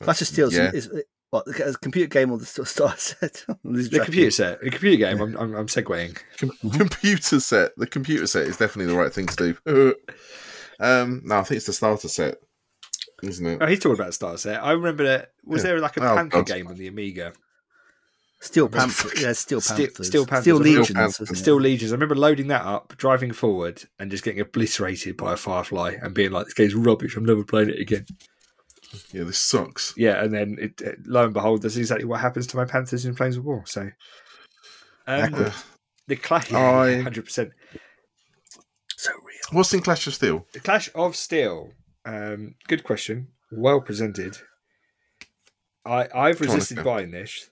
Clash 0.00 0.20
of 0.20 0.26
Steel 0.26 0.52
Yeah. 0.52 0.70
is 0.74 0.90
what 1.34 1.44
the 1.46 1.68
a 1.68 1.72
computer 1.74 2.08
game 2.08 2.30
or 2.30 2.38
the 2.38 2.46
st- 2.46 2.66
star 2.68 2.94
set. 2.96 3.44
The 3.64 3.88
track. 3.88 4.04
computer 4.04 4.30
set. 4.30 4.60
The 4.60 4.70
computer 4.70 4.96
game. 4.96 5.20
I'm 5.20 5.36
I'm, 5.36 5.54
I'm 5.54 5.66
segueing. 5.66 6.16
computer 6.72 7.40
set. 7.40 7.72
The 7.76 7.86
computer 7.86 8.26
set 8.26 8.44
is 8.46 8.56
definitely 8.56 8.92
the 8.92 8.98
right 8.98 9.12
thing 9.12 9.26
to 9.26 9.36
do. 9.66 9.94
um, 10.80 11.22
no, 11.24 11.36
I 11.38 11.42
think 11.42 11.56
it's 11.58 11.66
the 11.66 11.72
starter 11.72 12.08
set, 12.08 12.36
isn't 13.22 13.46
it? 13.46 13.58
Oh, 13.60 13.66
he's 13.66 13.78
talking 13.80 14.00
about 14.00 14.14
Star 14.14 14.36
Set. 14.38 14.62
I 14.62 14.72
remember 14.72 15.04
that. 15.04 15.30
Was 15.44 15.62
Yeah. 15.62 15.70
there 15.70 15.80
like 15.80 15.96
a 15.96 16.00
Oh, 16.00 16.16
Panther 16.16 16.38
God. 16.38 16.46
game 16.46 16.66
on 16.68 16.76
the 16.76 16.86
Amiga? 16.88 17.32
Steel 18.40 18.68
Panther. 18.68 19.08
Yeah, 19.18 19.32
Steel 19.32 19.60
Steel- 19.62 19.86
Panthers. 19.86 20.06
Steel 20.08 20.26
Panthers. 20.26 20.42
Steel 20.44 20.56
Steel 20.60 20.78
Legions. 20.78 20.90
Panthers. 20.92 21.20
wasn't? 21.20 21.38
Still 21.38 21.56
Legions. 21.60 21.92
I 21.92 21.94
remember 21.94 22.14
loading 22.14 22.48
that 22.48 22.62
up, 22.66 22.94
driving 22.98 23.32
forward, 23.32 23.82
and 23.98 24.10
just 24.10 24.22
getting 24.22 24.40
obliterated 24.40 25.16
by 25.16 25.32
a 25.32 25.36
Firefly 25.36 25.96
and 26.02 26.12
being 26.14 26.30
like, 26.30 26.44
"This 26.46 26.54
game's 26.54 26.74
rubbish. 26.74 27.16
I'm 27.16 27.24
never 27.24 27.42
playing 27.42 27.70
it 27.70 27.80
again." 27.80 28.04
Yeah, 29.12 29.24
this 29.24 29.38
sucks. 29.38 29.94
Yeah, 29.96 30.22
and 30.22 30.32
then 30.32 30.56
it, 30.60 30.82
uh, 30.84 30.92
lo 31.04 31.24
and 31.24 31.34
behold, 31.34 31.62
that's 31.62 31.76
exactly 31.76 32.04
what 32.06 32.20
happens 32.20 32.46
to 32.48 32.56
my 32.56 32.64
Panthers 32.64 33.04
in 33.04 33.14
Flames 33.14 33.36
of 33.36 33.44
War. 33.44 33.64
So, 33.66 33.90
um, 35.06 35.52
the 36.06 36.16
Clash, 36.16 36.48
hundred 36.50 37.24
percent. 37.24 37.52
So 38.96 39.12
real. 39.12 39.58
What's 39.58 39.72
in 39.74 39.80
Clash 39.80 40.06
of 40.06 40.14
Steel? 40.14 40.46
The 40.52 40.60
Clash 40.60 40.88
of 40.94 41.16
Steel. 41.16 41.70
Um, 42.04 42.54
good 42.68 42.84
question. 42.84 43.28
Well 43.50 43.80
presented. 43.80 44.38
I 45.84 46.08
I've 46.14 46.38
Come 46.38 46.48
on, 46.48 46.54
resisted 46.54 46.84
buying 46.84 47.10
this. 47.10 47.50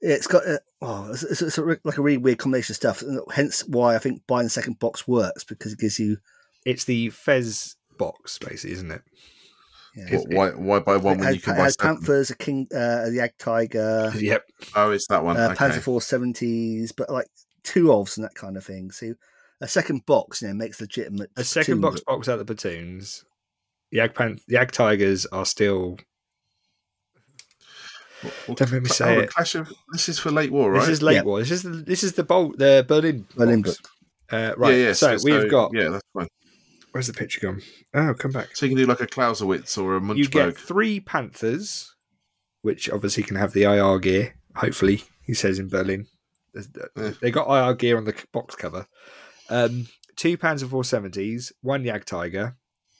Yeah, 0.00 0.14
it's 0.14 0.26
got 0.26 0.46
a, 0.46 0.60
oh, 0.80 1.10
it's, 1.12 1.22
it's, 1.22 1.42
it's 1.42 1.58
a, 1.58 1.64
re- 1.64 1.76
like 1.84 1.98
a 1.98 2.02
really 2.02 2.16
weird 2.16 2.38
combination 2.38 2.72
of 2.72 2.76
stuff. 2.76 3.02
and 3.02 3.20
Hence 3.32 3.66
why 3.68 3.94
I 3.94 3.98
think 3.98 4.26
buying 4.26 4.44
the 4.44 4.50
second 4.50 4.78
box 4.78 5.06
works 5.06 5.44
because 5.44 5.74
it 5.74 5.78
gives 5.78 5.98
you 5.98 6.16
It's 6.64 6.84
the 6.84 7.10
Fez 7.10 7.76
box, 7.98 8.38
basically, 8.38 8.72
isn't 8.72 8.90
it? 8.90 9.02
Yeah, 9.96 10.18
What, 10.18 10.28
why, 10.30 10.50
why 10.50 10.78
buy 10.78 10.96
one 10.96 11.14
it 11.14 11.18
when 11.18 11.26
has, 11.26 11.34
you 11.36 11.40
can 11.42 11.54
it 11.54 11.56
buy 11.58 11.62
has 11.64 11.76
seven? 11.80 11.96
Panthers, 11.96 12.30
a 12.30 12.36
king, 12.36 12.68
uh, 12.72 13.06
a 13.06 13.10
Jagdtiger, 13.10 14.20
Yep. 14.20 14.44
Oh, 14.76 14.90
it's 14.92 15.06
that 15.08 15.24
one. 15.24 15.36
uh, 15.36 15.48
okay. 15.50 15.54
Panzer 15.56 15.80
Four 15.80 16.00
Seventies, 16.00 16.92
but 16.92 17.10
like 17.10 17.26
two 17.64 17.86
ofs 17.86 18.16
and 18.16 18.24
that 18.24 18.34
kind 18.34 18.56
of 18.56 18.64
thing. 18.64 18.90
So 18.92 19.14
a 19.60 19.66
second 19.68 20.06
box, 20.06 20.42
you 20.42 20.48
know, 20.48 20.54
makes 20.54 20.80
legitimate. 20.80 21.30
A 21.36 21.42
second 21.44 21.74
team 21.74 21.80
box 21.80 22.00
box 22.02 22.28
out 22.28 22.38
the 22.38 22.44
platoons. 22.44 23.24
Yag 23.92 24.14
Pan- 24.14 24.38
Jagdtigers 24.48 25.26
are 25.32 25.44
still. 25.44 25.98
Well, 28.22 28.32
well, 28.48 28.54
Don't 28.54 28.72
make 28.72 28.82
me 28.82 28.88
say 28.90 29.04
hold 29.06 29.18
on, 29.18 29.24
it. 29.24 29.30
Clash 29.30 29.54
of 29.54 29.72
this 29.92 30.08
is 30.08 30.18
for 30.18 30.30
late 30.30 30.52
war, 30.52 30.70
right? 30.70 30.80
This 30.80 30.88
is 30.90 31.02
late 31.02 31.14
Yeah. 31.16 31.22
war. 31.22 31.38
This 31.40 31.50
is 31.50 31.62
the, 31.62 31.70
this 31.70 32.02
is 32.04 32.12
the 32.12 32.22
Bol- 32.22 32.52
the 32.56 32.84
Berlin 32.86 33.26
Berlin 33.34 33.62
box. 33.62 33.78
Uh, 34.30 34.52
right. 34.56 34.74
Yeah, 34.74 34.86
yeah. 34.88 34.92
so, 34.92 35.16
we've 35.24 35.50
got. 35.50 35.72
yeah, 35.74 35.88
that's 35.88 36.04
fine. 36.14 36.28
Where's 36.92 37.06
the 37.06 37.12
picture 37.12 37.40
gone? 37.40 37.62
Oh, 37.94 38.14
come 38.14 38.32
back. 38.32 38.56
So 38.56 38.66
you 38.66 38.70
can 38.70 38.78
do 38.78 38.86
like 38.86 39.00
a 39.00 39.06
Clausewitz 39.06 39.78
or 39.78 39.96
a 39.96 40.00
Müncheberg. 40.00 40.16
You 40.16 40.28
get 40.28 40.58
three 40.58 41.00
Panthers, 41.00 41.94
which 42.62 42.90
obviously 42.90 43.22
can 43.22 43.36
have 43.36 43.52
the 43.52 43.62
IR 43.64 43.98
gear. 43.98 44.34
Hopefully, 44.56 45.04
he 45.22 45.34
says 45.34 45.58
in 45.58 45.68
Berlin. 45.68 46.06
Yeah. 46.54 47.12
They 47.20 47.30
got 47.30 47.48
IR 47.48 47.74
gear 47.74 47.96
on 47.96 48.04
the 48.04 48.14
box 48.32 48.56
cover. 48.56 48.86
Um, 49.48 49.86
two 50.16 50.36
Panzer 50.36 50.64
470s, 50.64 51.52
one 51.62 51.84
Jagdtiger, 51.84 52.56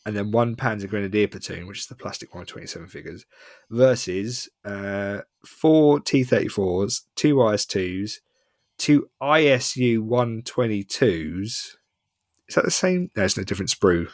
and 0.07 0.17
then 0.17 0.31
one 0.31 0.57
Panzer 0.57 0.89
Grenadier 0.89 1.29
platoon, 1.29 1.67
which 1.67 1.81
is 1.81 1.87
the 1.87 1.95
plastic 1.95 2.35
one, 2.35 2.47
twenty 2.47 2.67
seven 2.67 2.89
figures, 2.89 3.27
versus 3.71 4.49
uh, 4.65 5.21
four 5.45 6.01
T34s, 6.01 7.03
two 7.17 7.37
IS2s, 7.37 8.21
two 8.79 9.11
ISU 9.23 9.99
122s. 9.99 11.77
Is 12.51 12.57
that 12.57 12.65
the 12.65 12.71
same? 12.71 13.11
No, 13.17 13.23
it's 13.25 13.37
no 13.37 13.45
different 13.45 13.71
sprue. 13.71 14.11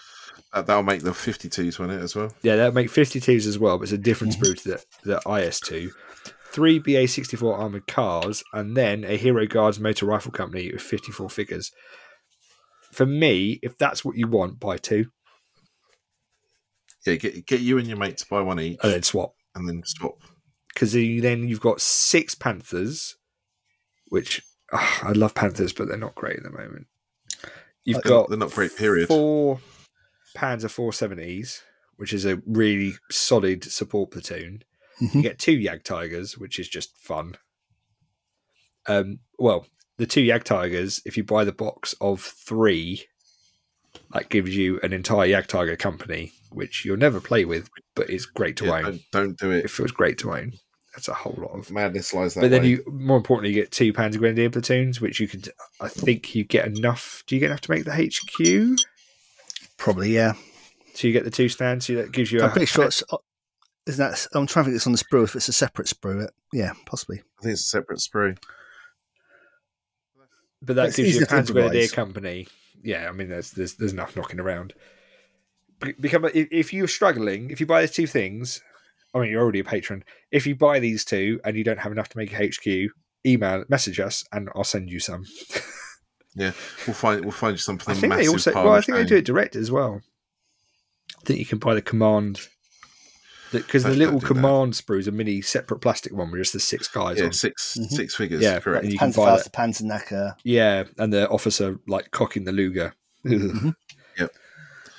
Uh, 0.53 0.61
that'll 0.63 0.83
make 0.83 1.03
the 1.03 1.11
52s, 1.11 1.79
won't 1.79 1.91
it, 1.91 2.03
as 2.03 2.15
well? 2.15 2.33
Yeah, 2.43 2.57
that'll 2.57 2.73
make 2.75 2.89
52s 2.89 3.47
as 3.47 3.59
well, 3.59 3.79
but 3.79 3.85
it's 3.85 3.93
a 3.93 3.99
different 3.99 4.35
Mhm. 4.35 4.41
sprue 4.41 4.63
to 4.63 4.69
the, 4.69 4.85
the 5.05 5.21
IS2. 5.27 5.91
Three 6.53 6.79
BA 6.79 7.09
64 7.09 7.57
armoured 7.57 7.87
cars, 7.87 8.45
and 8.53 8.77
then 8.77 9.05
a 9.05 9.17
Hero 9.17 9.47
Guards 9.47 9.81
motor 9.81 10.05
rifle 10.07 10.31
company 10.33 10.71
with 10.71 10.83
54 10.83 11.29
figures. 11.31 11.73
For 12.93 13.07
me, 13.07 13.59
if 13.63 13.77
that's 13.79 14.05
what 14.05 14.17
you 14.17 14.29
want, 14.29 14.61
buy 14.61 14.77
two 14.77 15.07
Yeah, 17.07 17.15
get 17.17 17.47
get 17.47 17.61
you 17.61 17.79
and 17.79 17.87
your 17.87 17.97
mate 17.97 18.19
to 18.19 18.27
buy 18.29 18.41
one 18.43 18.61
each, 18.61 18.79
and 18.83 18.93
then 18.93 19.03
swap. 19.03 19.33
and 19.55 19.69
then 19.69 19.83
swap. 19.85 20.19
Because 20.73 20.93
then 20.93 21.49
you've 21.49 21.61
got 21.61 21.81
six 21.81 22.35
Panthers, 22.35 23.17
which 24.09 24.43
ah, 24.73 25.01
I 25.09 25.13
love 25.13 25.35
Panthers, 25.35 25.73
but 25.73 25.89
they're 25.89 25.97
not 25.97 26.15
great 26.15 26.37
at 26.37 26.43
the 26.43 26.51
moment. 26.51 26.87
You've 27.87 28.03
They're 28.03 28.11
got 28.11 28.17
not- 28.23 28.29
they're 28.29 28.39
not 28.39 28.51
great, 28.53 28.77
period. 28.77 29.09
Four 29.09 29.61
Panzer 30.37 30.69
470s, 30.69 31.63
which 31.97 32.13
is 32.13 32.27
a 32.27 32.43
really 32.45 32.93
solid 33.11 33.65
support 33.65 34.11
platoon. 34.11 34.65
Mhm. 35.01 35.15
You 35.15 35.23
get 35.23 35.39
two 35.39 35.59
Jagdtigers, 35.59 36.37
which 36.37 36.59
is 36.59 36.69
just 36.69 36.99
fun. 36.99 37.37
Um, 38.87 39.21
well, 39.39 39.67
the 39.99 40.07
two 40.07 40.23
Jagdtigers, 40.27 41.01
if 41.07 41.17
you 41.17 41.25
buy 41.25 41.45
the 41.45 41.53
box 41.53 41.95
of 42.01 42.21
three, 42.21 43.07
that 44.13 44.29
gives 44.29 44.55
you 44.57 44.79
an 44.83 44.93
entire 44.93 45.29
Jagdtiger 45.29 45.79
company, 45.79 46.33
which 46.51 46.85
you'll 46.85 46.97
never 46.97 47.21
play 47.21 47.45
with, 47.45 47.69
but 47.95 48.11
it's 48.11 48.27
great 48.27 48.57
to 48.59 48.67
Yeah, 48.67 48.73
own. 48.79 48.83
don't, 48.85 49.01
don't 49.13 49.39
do 49.39 49.51
It 49.53 49.65
it. 49.67 49.71
feels 49.71 49.91
great 49.93 50.19
to 50.19 50.33
own. 50.35 50.55
That's 50.97 51.09
a 51.09 51.15
whole 51.15 51.35
lot 51.37 51.51
of. 51.53 51.71
Madness 51.71 52.13
lies 52.15 52.35
that 52.35 52.41
But 52.41 52.51
then 52.51 52.63
way. 52.63 52.69
you, 52.69 52.85
more 52.91 53.19
importantly, 53.19 53.51
you 53.51 53.55
get 53.63 53.71
two 53.71 53.93
Panzer 53.93 54.17
Grenadier 54.19 54.49
platoons, 54.51 54.99
which 55.01 55.21
you 55.21 55.29
could. 55.29 55.51
I 55.81 55.89
think 55.89 56.35
you 56.35 56.43
get 56.43 56.67
enough. 56.67 57.23
Do 57.27 57.37
you 57.37 57.41
get 57.41 57.47
enough 57.51 57.61
to 57.63 57.71
make 57.71 57.85
the 57.85 57.93
HQ? 57.95 58.79
Probably, 59.77 60.15
yeah. 60.15 60.33
So 60.95 61.07
you 61.07 61.13
get 61.13 61.25
the 61.25 61.31
two 61.31 61.51
stands. 61.51 61.87
So 61.87 61.95
that 61.97 62.13
gives 62.13 62.33
you. 62.33 62.41
I'm 62.41 62.49
a, 62.49 62.53
pretty 62.53 62.65
sure 62.67 62.87
it's. 62.87 63.03
uh, 63.13 63.19
Isn't 63.87 64.03
that? 64.09 64.27
I'm 64.33 64.47
trying 64.47 64.65
to 64.65 64.71
think 64.71 64.77
it's 64.77 64.87
on 64.87 64.93
the 64.95 64.99
sprue. 64.99 65.25
If 65.25 65.37
it's 65.37 65.49
a 65.49 65.53
separate 65.53 65.87
sprue, 65.87 66.25
it, 66.25 66.31
yeah, 66.53 66.73
possibly. 66.87 67.19
I 67.39 67.43
think 67.43 67.53
it's 67.53 67.61
a 67.63 67.69
separate 67.69 67.99
sprue. 67.99 68.39
But 70.63 70.77
that 70.77 70.87
It's 70.87 70.97
gives 70.97 71.15
you 71.17 71.23
a 71.23 71.27
Panzer 71.27 71.53
Grenadier 71.53 71.89
company. 71.89 72.49
Yeah, 72.83 73.09
I 73.09 73.13
mean, 73.13 73.29
there's 73.29 73.51
there's 73.51 73.75
there's 73.75 73.93
enough 73.93 74.17
knocking 74.17 74.41
around. 74.41 74.73
Become 76.01 76.25
a- 76.25 76.29
if 76.29 76.49
if 76.51 76.73
you're 76.73 76.89
struggling, 76.89 77.51
if 77.51 77.61
you 77.61 77.67
buy 77.67 77.83
these 77.83 77.91
two 77.91 78.07
things, 78.07 78.63
I 79.17 79.21
mean, 79.23 79.31
you're 79.31 79.43
already 79.43 79.61
a 79.61 79.65
patron. 79.65 80.05
If 80.31 80.47
you 80.47 80.55
buy 80.55 80.79
these 80.79 81.05
two 81.05 81.41
and 81.45 81.57
you 81.57 81.65
don't 81.65 81.79
have 81.81 81.91
enough 81.93 82.09
to 82.11 82.19
make 82.19 82.33
a 82.33 82.47
HQ, 82.47 82.91
email 83.27 83.65
message 83.69 83.99
us 83.99 84.25
and 84.33 84.49
I'll 84.55 84.63
send 84.65 84.91
you 84.91 85.01
some. 85.01 85.25
Yeah, 86.39 86.53
we'll 86.87 86.93
find 86.93 87.23
we'll 87.23 87.33
find 87.33 87.55
you 87.55 87.59
something. 87.59 87.95
I 87.97 87.99
think 87.99 88.13
they 88.13 88.29
also 88.29 88.53
well, 88.53 88.69
I 88.73 88.79
of 88.79 88.85
think 88.85 88.99
they 88.99 89.05
do 89.07 89.17
it 89.17 89.25
direct 89.25 89.57
as 89.57 89.71
well. 89.71 90.03
I 91.19 91.25
think 91.25 91.39
you 91.39 91.47
can 91.47 91.57
buy 91.59 91.73
the 91.73 91.81
command, 91.81 92.41
because 93.53 93.85
the 93.85 93.89
little 93.93 94.19
don't 94.19 94.21
that. 94.21 94.27
command 94.27 94.75
sprue 94.75 94.99
is 94.99 95.09
a 95.09 95.13
mini 95.13 95.41
separate 95.41 95.79
plastic 95.81 96.13
one 96.13 96.31
with 96.31 96.43
just 96.43 96.53
the 96.53 96.61
six 96.61 96.89
guys 96.89 97.19
Yeah, 97.19 97.25
on. 97.25 97.33
6 97.33 97.79
Mhm. 97.81 97.91
six 97.91 98.15
figures. 98.17 98.43
Yeah, 98.43 98.59
correct. 98.59 98.85
and 98.85 98.93
you 98.93 98.99
can 98.99 99.13
buy 99.13 99.35
that. 99.35 99.51
Panzer 99.51 99.81
Panzerknacker. 99.89 100.35
Yeah, 100.45 100.85
and 100.99 101.11
the 101.11 101.27
officer 101.31 101.79
like 101.89 102.11
cocking 102.11 102.45
the 102.45 102.53
Luger. 102.53 102.95
Yep. 103.25 103.41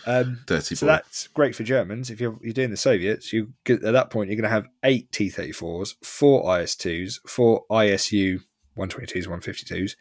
Um, 0.07 0.39
Dirty 0.47 0.73
so 0.75 0.85
boy. 0.85 0.93
that's 0.93 1.27
great 1.27 1.53
for 1.55 1.63
Germans. 1.63 2.09
If 2.09 2.21
you're, 2.21 2.37
you're 2.41 2.53
doing 2.53 2.71
the 2.71 2.77
Soviets, 2.77 3.33
you 3.33 3.51
get, 3.65 3.83
at 3.83 3.91
that 3.93 4.09
point 4.09 4.29
you're 4.29 4.37
going 4.37 4.49
to 4.49 4.49
have 4.49 4.67
eight 4.83 5.11
T-34s, 5.11 5.95
four 6.03 6.59
IS-2s, 6.59 7.19
four 7.27 7.65
ISU 7.69 8.39
122s, 8.77 9.27
152s, 9.27 9.95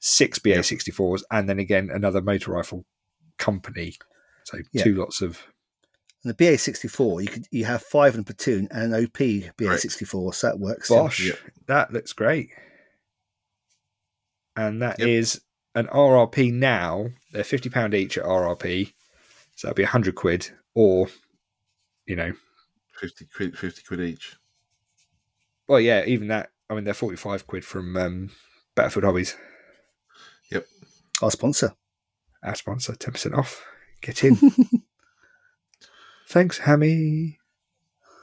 six 0.00 0.38
BA-64s, 0.40 1.22
and 1.30 1.48
then 1.48 1.58
again 1.60 1.90
another 1.94 2.20
motor 2.20 2.50
rifle 2.52 2.84
company. 3.38 3.94
So 4.44 4.58
Yeah. 4.72 4.82
two 4.82 4.94
lots 4.96 5.22
of 5.22 5.40
And 6.24 6.30
the 6.30 6.34
BA 6.34 6.58
sixty 6.58 6.88
four, 6.88 7.20
you 7.20 7.28
could 7.28 7.46
you 7.52 7.64
have 7.64 7.82
five 7.82 8.14
in 8.14 8.20
a 8.20 8.24
platoon 8.24 8.66
and 8.72 8.92
an 8.92 9.04
OP 9.04 9.18
BA 9.56 9.78
sixty 9.78 10.04
four, 10.04 10.32
so 10.34 10.48
that 10.48 10.58
works. 10.58 10.88
Bosch. 10.88 11.20
Yep. 11.26 11.38
That 11.68 11.92
looks 11.92 12.12
great. 12.12 12.50
And 14.56 14.82
that 14.82 14.98
Yep. 14.98 15.08
is 15.08 15.40
an 15.74 15.86
RRP 15.88 16.50
now. 16.52 17.08
They're 17.32 17.44
fifty 17.44 17.70
pound 17.70 17.94
each 17.94 18.18
at 18.18 18.24
RRP, 18.24 18.92
so 19.62 19.68
that'd 19.68 19.76
be 19.76 19.84
hundred 19.84 20.16
quid, 20.16 20.50
or 20.74 21.06
you 22.04 22.16
know, 22.16 22.32
50 22.98 23.26
quid, 23.32 23.56
50 23.56 23.82
quid 23.86 24.00
each. 24.00 24.36
well, 25.68 25.78
yeah, 25.78 26.04
even 26.04 26.26
that. 26.28 26.50
I 26.68 26.74
mean, 26.74 26.82
they're 26.82 26.94
forty 26.94 27.16
five 27.16 27.46
quid 27.46 27.64
from 27.64 27.96
um, 27.96 28.30
Battlefield 28.74 29.04
Hobbies, 29.04 29.36
Yep. 30.50 30.66
Our 31.22 31.30
sponsor. 31.30 31.74
our 32.42 32.56
sponsor, 32.56 32.96
ten 32.96 33.12
percent 33.12 33.36
off. 33.36 33.64
Get 34.00 34.24
in. 34.24 34.36
Thanks, 36.28 36.58
Hammy. 36.58 37.38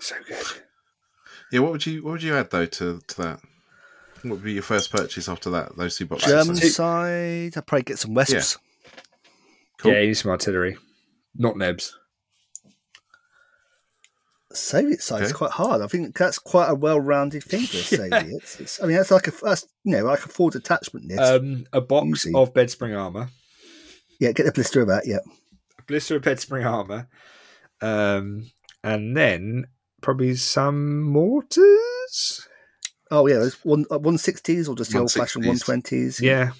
So 0.01 0.15
good. 0.27 0.45
Yeah, 1.53 1.61
what 1.61 1.71
would 1.71 1.85
you 1.85 2.03
what 2.03 2.11
would 2.11 2.23
you 2.23 2.35
add 2.35 2.51
though 2.51 2.65
to, 2.65 2.99
to 3.07 3.21
that? 3.21 3.39
What 4.23 4.31
would 4.31 4.43
be 4.43 4.53
your 4.53 4.63
first 4.63 4.91
purchase 4.91 5.29
after 5.29 5.49
that? 5.51 5.77
Those 5.77 5.97
two 5.97 6.05
boxes. 6.05 6.29
German 6.29 6.55
side, 6.57 7.55
I'd 7.55 7.65
probably 7.65 7.83
get 7.83 7.97
some 7.99 8.13
Wesps. 8.13 8.57
Cool. 9.77 9.93
Yeah, 9.93 9.99
you 10.01 10.07
need 10.07 10.13
some 10.15 10.31
artillery, 10.31 10.75
not 11.35 11.57
nebs. 11.57 11.95
Soviet 14.51 15.01
side 15.03 15.21
is 15.21 15.29
Okay. 15.29 15.37
quite 15.37 15.51
hard. 15.51 15.81
I 15.83 15.87
think 15.87 16.17
that's 16.17 16.39
quite 16.39 16.69
a 16.69 16.73
well-rounded 16.75 17.43
thing 17.43 17.67
for 17.67 17.77
the 17.95 18.07
Yeah. 18.09 18.19
Soviets. 18.19 18.59
It's, 18.59 18.81
I 18.81 18.87
mean, 18.87 18.95
that's 18.97 19.11
like 19.11 19.27
a 19.27 19.31
that's, 19.43 19.65
you 19.83 19.91
know 19.95 20.03
like 20.05 20.25
a 20.25 20.29
forward 20.29 20.55
attachment. 20.55 21.07
This, 21.07 21.19
Um, 21.19 21.65
a 21.71 21.81
box 21.81 22.25
Easy. 22.25 22.33
of 22.35 22.53
bed 22.53 22.71
spring 22.71 22.95
armor. 22.95 23.29
yeah, 24.19 24.31
get 24.31 24.45
the 24.47 24.51
blister 24.51 24.81
of 24.81 24.87
that. 24.87 25.05
Yeah, 25.05 25.19
a 25.77 25.83
blister 25.83 26.15
of 26.15 26.23
bed 26.23 26.39
spring 26.39 26.65
armor, 26.65 27.07
um, 27.81 28.49
and 28.83 29.15
then 29.15 29.67
probably 30.01 30.33
some 30.35 31.03
mortars. 31.03 32.47
oh 33.11 33.27
yeah, 33.27 33.35
there's 33.37 33.63
one 33.63 33.83
one 33.89 34.17
sixties 34.17 34.67
or 34.67 34.75
just 34.75 34.91
the 34.91 34.97
old-fashioned 34.99 35.45
one 35.45 35.59
twenties. 35.59 36.17
160s. 36.19 36.21
Yeah, 36.21 36.51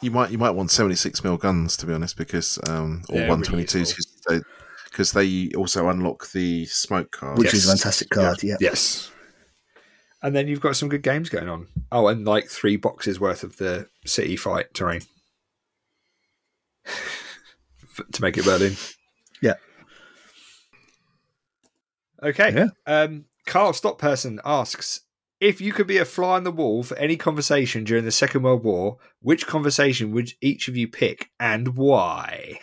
You 0.00 0.10
might 0.10 0.30
you 0.30 0.38
might 0.38 0.50
want 0.50 0.70
seventy 0.70 0.94
six 0.94 1.24
mil 1.24 1.36
guns 1.36 1.76
to 1.78 1.86
be 1.86 1.92
honest, 1.92 2.16
because 2.16 2.58
um 2.68 3.02
or 3.08 3.20
Yeah, 3.20 3.28
one 3.28 3.42
twenty 3.42 3.64
twos 3.64 3.94
because 4.90 5.12
they 5.12 5.50
also 5.56 5.88
unlock 5.88 6.30
the 6.32 6.64
smoke 6.66 7.10
card. 7.12 7.38
which 7.38 7.52
is 7.54 7.66
a 7.66 7.68
fantastic 7.68 8.10
card. 8.10 8.42
Yeah, 8.42 8.56
yes. 8.60 9.10
And 10.22 10.34
then 10.34 10.48
you've 10.48 10.60
got 10.60 10.76
some 10.76 10.88
good 10.88 11.02
games 11.02 11.28
going 11.28 11.48
on. 11.48 11.68
Oh, 11.92 12.08
and 12.08 12.24
like 12.24 12.48
three 12.48 12.76
boxes 12.76 13.20
worth 13.20 13.44
of 13.44 13.56
the 13.58 13.88
city 14.04 14.36
fight 14.36 14.74
terrain 14.74 15.02
to 18.12 18.22
make 18.22 18.36
it 18.36 18.44
Berlin. 18.44 18.76
Yeah. 19.40 19.54
Okay. 22.22 22.52
Yeah. 22.52 22.68
Um, 22.86 23.26
Carl 23.46 23.72
Stopperson 23.72 24.38
asks 24.44 25.00
if 25.40 25.60
you 25.60 25.72
could 25.72 25.86
be 25.86 25.98
a 25.98 26.04
fly 26.04 26.36
on 26.36 26.44
the 26.44 26.50
wall 26.50 26.82
for 26.82 26.96
any 26.96 27.16
conversation 27.16 27.84
during 27.84 28.04
the 28.04 28.10
Second 28.10 28.42
World 28.42 28.64
War, 28.64 28.98
which 29.20 29.46
conversation 29.46 30.12
would 30.12 30.32
each 30.40 30.68
of 30.68 30.76
you 30.76 30.88
pick 30.88 31.30
and 31.38 31.76
why? 31.76 32.60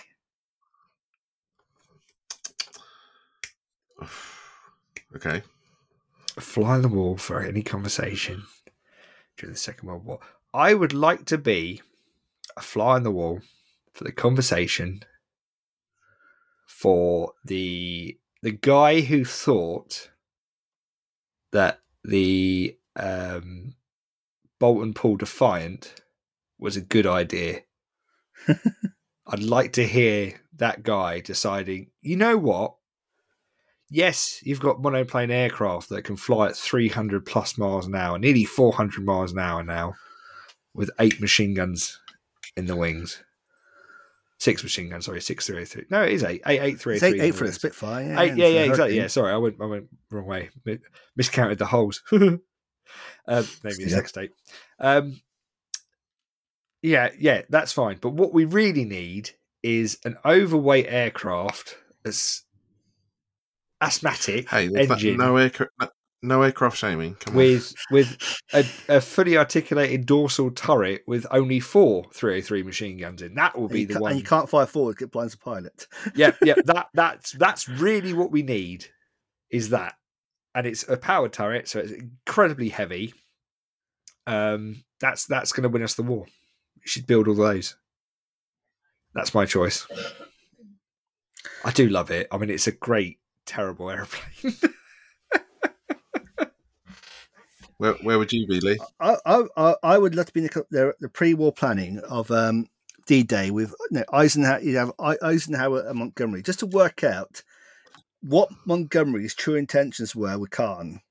Okay. 5.15 5.43
A 6.35 6.41
fly 6.41 6.75
on 6.75 6.81
the 6.81 6.89
wall 6.89 7.15
for 7.15 7.41
any 7.41 7.61
conversation 7.61 8.43
during 9.37 9.53
the 9.53 9.59
Second 9.59 9.87
World 9.87 10.03
War. 10.03 10.19
I 10.53 10.73
would 10.73 10.91
like 10.91 11.23
to 11.27 11.37
be 11.37 11.81
a 12.57 12.61
fly 12.61 12.95
on 12.95 13.03
the 13.03 13.11
wall 13.11 13.39
for 13.93 14.03
the 14.03 14.11
conversation 14.11 15.03
for 16.67 17.31
the 17.45 18.17
the 18.41 18.51
guy 18.51 18.99
who 18.99 19.23
thought 19.23 20.11
that 21.53 21.79
the 22.07 22.77
um, 22.95 23.75
Boulton 24.59 24.93
Paul 24.93 25.17
Defiant 25.17 26.01
was 26.59 26.77
a 26.77 26.81
good 26.81 27.07
idea. 27.07 27.61
I'd 29.27 29.43
like 29.43 29.73
to 29.73 29.87
hear 29.87 30.41
that 30.57 30.83
guy 30.83 31.19
deciding, 31.19 31.91
you 32.01 32.15
know 32.15 32.37
what? 32.37 32.75
Yes, 33.89 34.39
you've 34.43 34.59
got 34.59 34.81
monoplane 34.81 35.31
aircraft 35.31 35.89
that 35.89 36.03
can 36.03 36.15
fly 36.15 36.47
at 36.47 36.55
300 36.55 37.25
plus 37.25 37.57
miles 37.57 37.85
an 37.85 37.95
hour, 37.95 38.17
nearly 38.17 38.45
400 38.45 39.03
miles 39.03 39.31
an 39.31 39.39
hour 39.39 39.63
now, 39.63 39.93
with 40.73 40.89
eight 40.99 41.21
machine 41.21 41.53
guns 41.53 41.99
in 42.55 42.65
the 42.65 42.75
wings. 42.75 43.23
Six 44.37 44.63
machine 44.63 44.89
guns, 44.89 45.05
sorry, 45.05 45.21
six 45.21 45.47
three 45.47 45.61
oh 45.61 45.65
three. 45.65 45.85
No, 45.89 46.03
it 46.03 46.11
is 46.11 46.23
eight. 46.23 46.41
Eight 46.45 46.61
eight 46.61 46.79
three 46.79 46.93
oh 46.93 46.95
it's 46.95 47.03
eight, 47.03 47.21
eight 47.21 47.35
for 47.35 47.45
the 47.47 47.53
Spitfire. 47.53 48.03
Yeah, 48.03 48.21
Eight, 48.21 48.35
yeah, 48.35 48.45
it's 48.45 48.53
yeah, 48.53 48.61
exactly. 48.63 48.97
Yeah, 48.97 49.07
sorry, 49.07 49.31
I 49.33 49.37
went, 49.37 49.55
I 49.61 49.65
went 49.65 49.87
wrong 50.11 50.25
way. 50.25 50.49
Miscounted 51.15 51.57
the 51.57 51.65
holes. 51.65 52.03
um, 52.11 52.41
maybe 53.27 53.83
a 53.83 53.87
Yeah. 53.87 53.87
sex 53.87 54.11
tape. 54.11 54.33
Um, 54.79 55.21
yeah, 56.81 57.09
yeah, 57.17 57.43
that's 57.49 57.71
fine. 57.71 57.97
But 58.01 58.09
what 58.09 58.33
we 58.33 58.45
really 58.45 58.83
need 58.85 59.31
is 59.63 59.97
an 60.05 60.17
overweight 60.25 60.87
aircraft 60.89 61.77
that's 62.03 62.43
asthmatic 63.81 64.49
Hey, 64.49 64.67
there's 64.67 64.87
that- 64.89 64.95
engine 64.95 65.17
no 65.17 65.37
aircraft 65.37 65.71
no, 66.25 66.37
no 66.37 66.41
aircraft 66.43 66.77
shaming. 66.77 67.15
Come 67.15 67.35
with 67.35 67.73
with 67.91 68.17
a, 68.53 68.65
a 68.89 69.01
fully 69.01 69.37
articulated 69.37 70.05
dorsal 70.05 70.51
turret 70.51 71.03
with 71.07 71.25
only 71.31 71.59
four 71.59 72.05
303 72.13 72.63
machine 72.63 72.97
guns 72.97 73.21
in. 73.21 73.35
That 73.35 73.57
will 73.57 73.67
be 73.67 73.85
the 73.85 73.99
one. 73.99 74.11
and 74.11 74.19
you 74.19 74.25
can't 74.25 74.49
fire 74.49 74.65
forward; 74.65 74.97
get 74.97 75.11
blind 75.11 75.27
as 75.27 75.33
a 75.33 75.37
pilot. 75.37 75.87
yeah, 76.15 76.31
yeah. 76.43 76.55
That 76.65 76.87
that's 76.93 77.31
that's 77.33 77.69
really 77.69 78.13
what 78.13 78.31
we 78.31 78.41
need. 78.41 78.85
Is 79.49 79.69
that, 79.69 79.95
and 80.53 80.65
it's 80.65 80.87
a 80.89 80.97
powered 80.97 81.33
turret, 81.33 81.67
so 81.67 81.79
it's 81.79 81.91
incredibly 81.91 82.69
heavy. 82.69 83.13
Um, 84.27 84.83
that's 84.99 85.25
that's 85.25 85.51
going 85.51 85.63
to 85.63 85.69
win 85.69 85.83
us 85.83 85.93
the 85.93 86.03
war. 86.03 86.25
We 86.75 86.87
should 86.87 87.07
build 87.07 87.27
all 87.27 87.35
those. 87.35 87.75
That's 89.13 89.33
my 89.33 89.45
choice. 89.45 89.87
I 91.63 91.71
do 91.71 91.87
love 91.87 92.11
it. 92.11 92.27
I 92.31 92.37
mean, 92.37 92.49
it's 92.49 92.67
a 92.67 92.71
great, 92.71 93.19
terrible 93.45 93.89
airplane. 93.89 94.55
on. 96.39 96.51
Where 97.77 97.93
where 98.01 98.17
would 98.17 98.31
you 98.31 98.47
be, 98.47 98.59
Lee? 98.61 98.79
I, 98.99 99.17
I, 99.25 99.43
I- 99.57 99.75
I 99.83 99.97
would 99.97 100.15
love 100.15 100.27
to 100.27 100.33
be 100.33 100.41
in 100.41 100.47
the, 100.47 100.65
the, 100.71 100.93
the 101.01 101.09
pre-war 101.09 101.51
planning 101.51 101.99
of 101.99 102.31
um, 102.31 102.67
D-Day 103.05 103.51
with 103.51 103.73
you 103.91 103.99
know, 103.99 104.05
Eisenhower. 104.13 104.61
You 104.61 104.77
have 104.77 104.91
Eisenhower 104.99 105.87
and 105.87 105.99
Montgomery 105.99 106.41
just 106.41 106.59
to 106.59 106.65
work 106.65 107.03
out 107.03 107.43
what 108.21 108.49
Montgomery's 108.65 109.35
true 109.35 109.55
intentions 109.55 110.15
were 110.15 110.39
with 110.39 110.51
Caen. 110.51 111.01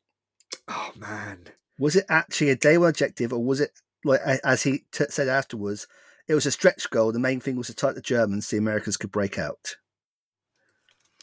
oh 0.68 0.90
man, 0.96 1.48
Was 1.78 1.96
it 1.96 2.06
actually 2.08 2.50
a 2.50 2.56
day 2.56 2.78
one 2.78 2.88
objective, 2.88 3.32
or 3.32 3.44
was 3.44 3.60
it 3.60 3.70
like 4.04 4.20
as 4.22 4.62
he 4.62 4.84
t- 4.90 5.04
said 5.10 5.28
afterwards? 5.28 5.86
It 6.26 6.34
was 6.34 6.46
a 6.46 6.50
stretch 6.50 6.88
goal. 6.88 7.12
The 7.12 7.18
main 7.18 7.38
thing 7.40 7.56
was 7.56 7.66
to 7.66 7.74
type 7.74 7.94
the 7.96 8.00
Germans, 8.00 8.48
the 8.48 8.56
Americans 8.56 8.96
could 8.96 9.12
break 9.12 9.38
out. 9.38 9.76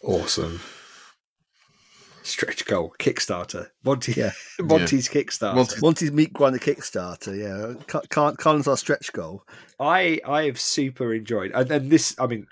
awesome! 0.04 0.62
Stretch 2.24 2.66
goal, 2.66 2.94
Kickstarter, 3.00 3.68
Monty, 3.84 4.14
Yeah. 4.14 4.32
Monty's 4.60 5.10
Kickstarter. 5.10 5.56
Monty- 5.56 5.80
Monty's 5.82 6.12
meat 6.12 6.34
grinder 6.34 6.60
Kickstarter. 6.60 7.36
Yeah, 7.38 7.84
Ca- 7.88 8.02
Caen, 8.10 8.36
Caen's 8.38 8.68
our 8.68 8.78
stretch 8.78 9.12
goal. 9.14 9.44
I 9.80 10.20
I 10.26 10.44
have 10.46 10.60
super 10.60 11.14
enjoyed, 11.14 11.52
and, 11.54 11.70
and 11.72 11.90
this. 11.90 12.16
I 12.20 12.28
mean, 12.28 12.48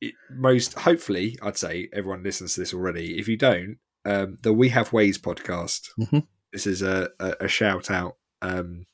it, 0.00 0.14
most 0.30 0.78
hopefully, 0.78 1.36
I'd 1.42 1.58
say 1.58 1.88
everyone 1.92 2.22
listens 2.22 2.54
to 2.54 2.60
this 2.60 2.72
already. 2.74 3.18
If 3.18 3.28
you 3.28 3.36
don't, 3.36 3.78
um, 4.04 4.38
the 4.42 4.52
We 4.52 4.70
Have 4.70 4.92
Ways 4.92 5.18
podcast. 5.18 5.88
Mhm. 5.98 6.26
This 6.52 6.66
is 6.66 6.82
a, 6.82 7.10
a, 7.20 7.34
a 7.42 7.48
shout 7.48 7.90
out 7.90 8.16
um, 8.42 8.86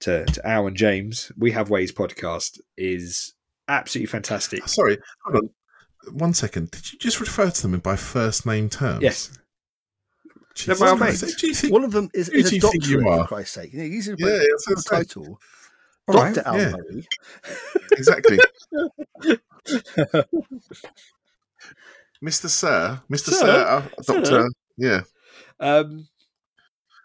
to 0.00 0.24
to 0.24 0.46
Al 0.48 0.66
and 0.66 0.76
James. 0.76 1.30
We 1.38 1.52
Have 1.52 1.70
Ways 1.70 1.92
podcast 1.92 2.58
is 2.76 3.34
absolutely 3.68 4.06
fantastic. 4.08 4.66
Sorry, 4.68 4.98
hold 5.24 5.36
on. 5.36 5.50
One 6.10 6.34
second. 6.34 6.70
Did 6.70 6.92
you 6.92 6.98
just 6.98 7.20
refer 7.20 7.50
to 7.50 7.62
them 7.62 7.74
in 7.74 7.80
by 7.80 7.96
first 7.96 8.44
name 8.46 8.68
terms? 8.68 9.02
Yes, 9.02 9.30
Jesus 10.54 10.78
They're 10.78 10.88
my 10.92 10.96
Christ, 10.96 11.22
mates. 11.22 11.34
Do 11.36 11.46
you 11.46 11.54
think? 11.54 11.72
One 11.72 11.84
of 11.84 11.92
them 11.92 12.10
is, 12.12 12.28
Who 12.28 12.38
is 12.38 12.50
do 12.50 12.56
a 12.56 12.58
you 12.58 12.60
think 12.70 12.86
you 12.86 12.96
doctorate, 13.00 13.14
for 13.14 13.20
are? 13.22 13.26
Christ's 13.28 13.54
sake. 13.54 13.72
You 13.72 13.78
know, 13.80 13.84
he's 13.84 14.08
a 14.08 14.16
Yeah, 14.18 14.26
yeah, 14.26 14.38
that's 14.50 14.68
what 14.68 14.76
I'm 14.76 14.82
saying. 14.82 15.04
title. 15.04 15.40
All 16.08 16.14
right, 16.16 16.34
Doctor 16.34 16.48
Al 16.48 16.58
yeah. 16.58 16.70
Murray. 16.72 17.06
Exactly. 17.92 18.38
Mr. 22.22 22.48
Sir, 22.48 23.00
Mr. 23.10 23.30
Sir? 23.30 23.30
Sir, 23.30 23.64
uh, 23.98 24.02
Sir? 24.02 24.14
Doctor. 24.14 24.48
Yeah, 24.76 25.02
Um, 25.60 26.08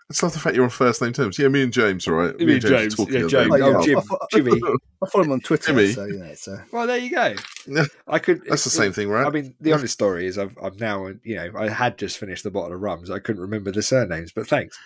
I 0.09 0.13
just 0.13 0.23
love 0.23 0.31
the 0.31 0.39
fact 0.39 0.55
you're 0.55 0.63
on 0.63 0.69
first 0.69 1.01
name 1.01 1.11
terms. 1.11 1.37
Yeah, 1.37 1.49
me 1.49 1.63
and 1.63 1.73
James, 1.73 2.07
all 2.07 2.13
right. 2.13 2.37
Me 2.37 2.53
and 2.53 2.61
James, 2.61 2.93
are 2.93 2.97
talking 2.97 3.13
yeah, 3.23 3.27
James. 3.27 3.51
Oh, 3.51 3.75
Oh. 3.75 3.81
Jim, 3.83 3.97
I 3.99 4.03
Jimmy. 4.31 4.61
I 5.03 5.09
follow 5.09 5.25
him 5.25 5.31
on 5.33 5.41
Twitter, 5.41 5.73
Jimmy. 5.73 5.91
so 5.91 6.05
you 6.05 6.19
know, 6.19 6.25
it's 6.25 6.47
uh, 6.47 6.63
Well, 6.71 6.87
there 6.87 6.97
you 6.97 7.11
go. 7.11 7.35
Yeah. 7.67 7.83
I 8.07 8.19
could. 8.19 8.45
That's 8.45 8.63
the 8.63 8.69
same 8.69 8.93
thing, 8.93 9.09
right? 9.09 9.27
I 9.27 9.29
mean, 9.29 9.53
the 9.59 9.73
honest 9.73 9.93
story 9.93 10.25
is, 10.25 10.37
I've, 10.37 10.57
I'm 10.61 10.77
now, 10.77 11.07
you 11.23 11.35
know, 11.35 11.51
I 11.57 11.67
had 11.67 11.97
just 11.97 12.19
finished 12.19 12.43
the 12.43 12.51
bottle 12.51 12.73
of 12.73 12.81
rums. 12.81 13.11
I 13.11 13.19
couldn't 13.19 13.41
remember 13.41 13.69
the 13.73 13.83
surnames, 13.83 14.31
but 14.31 14.47
thanks. 14.47 14.79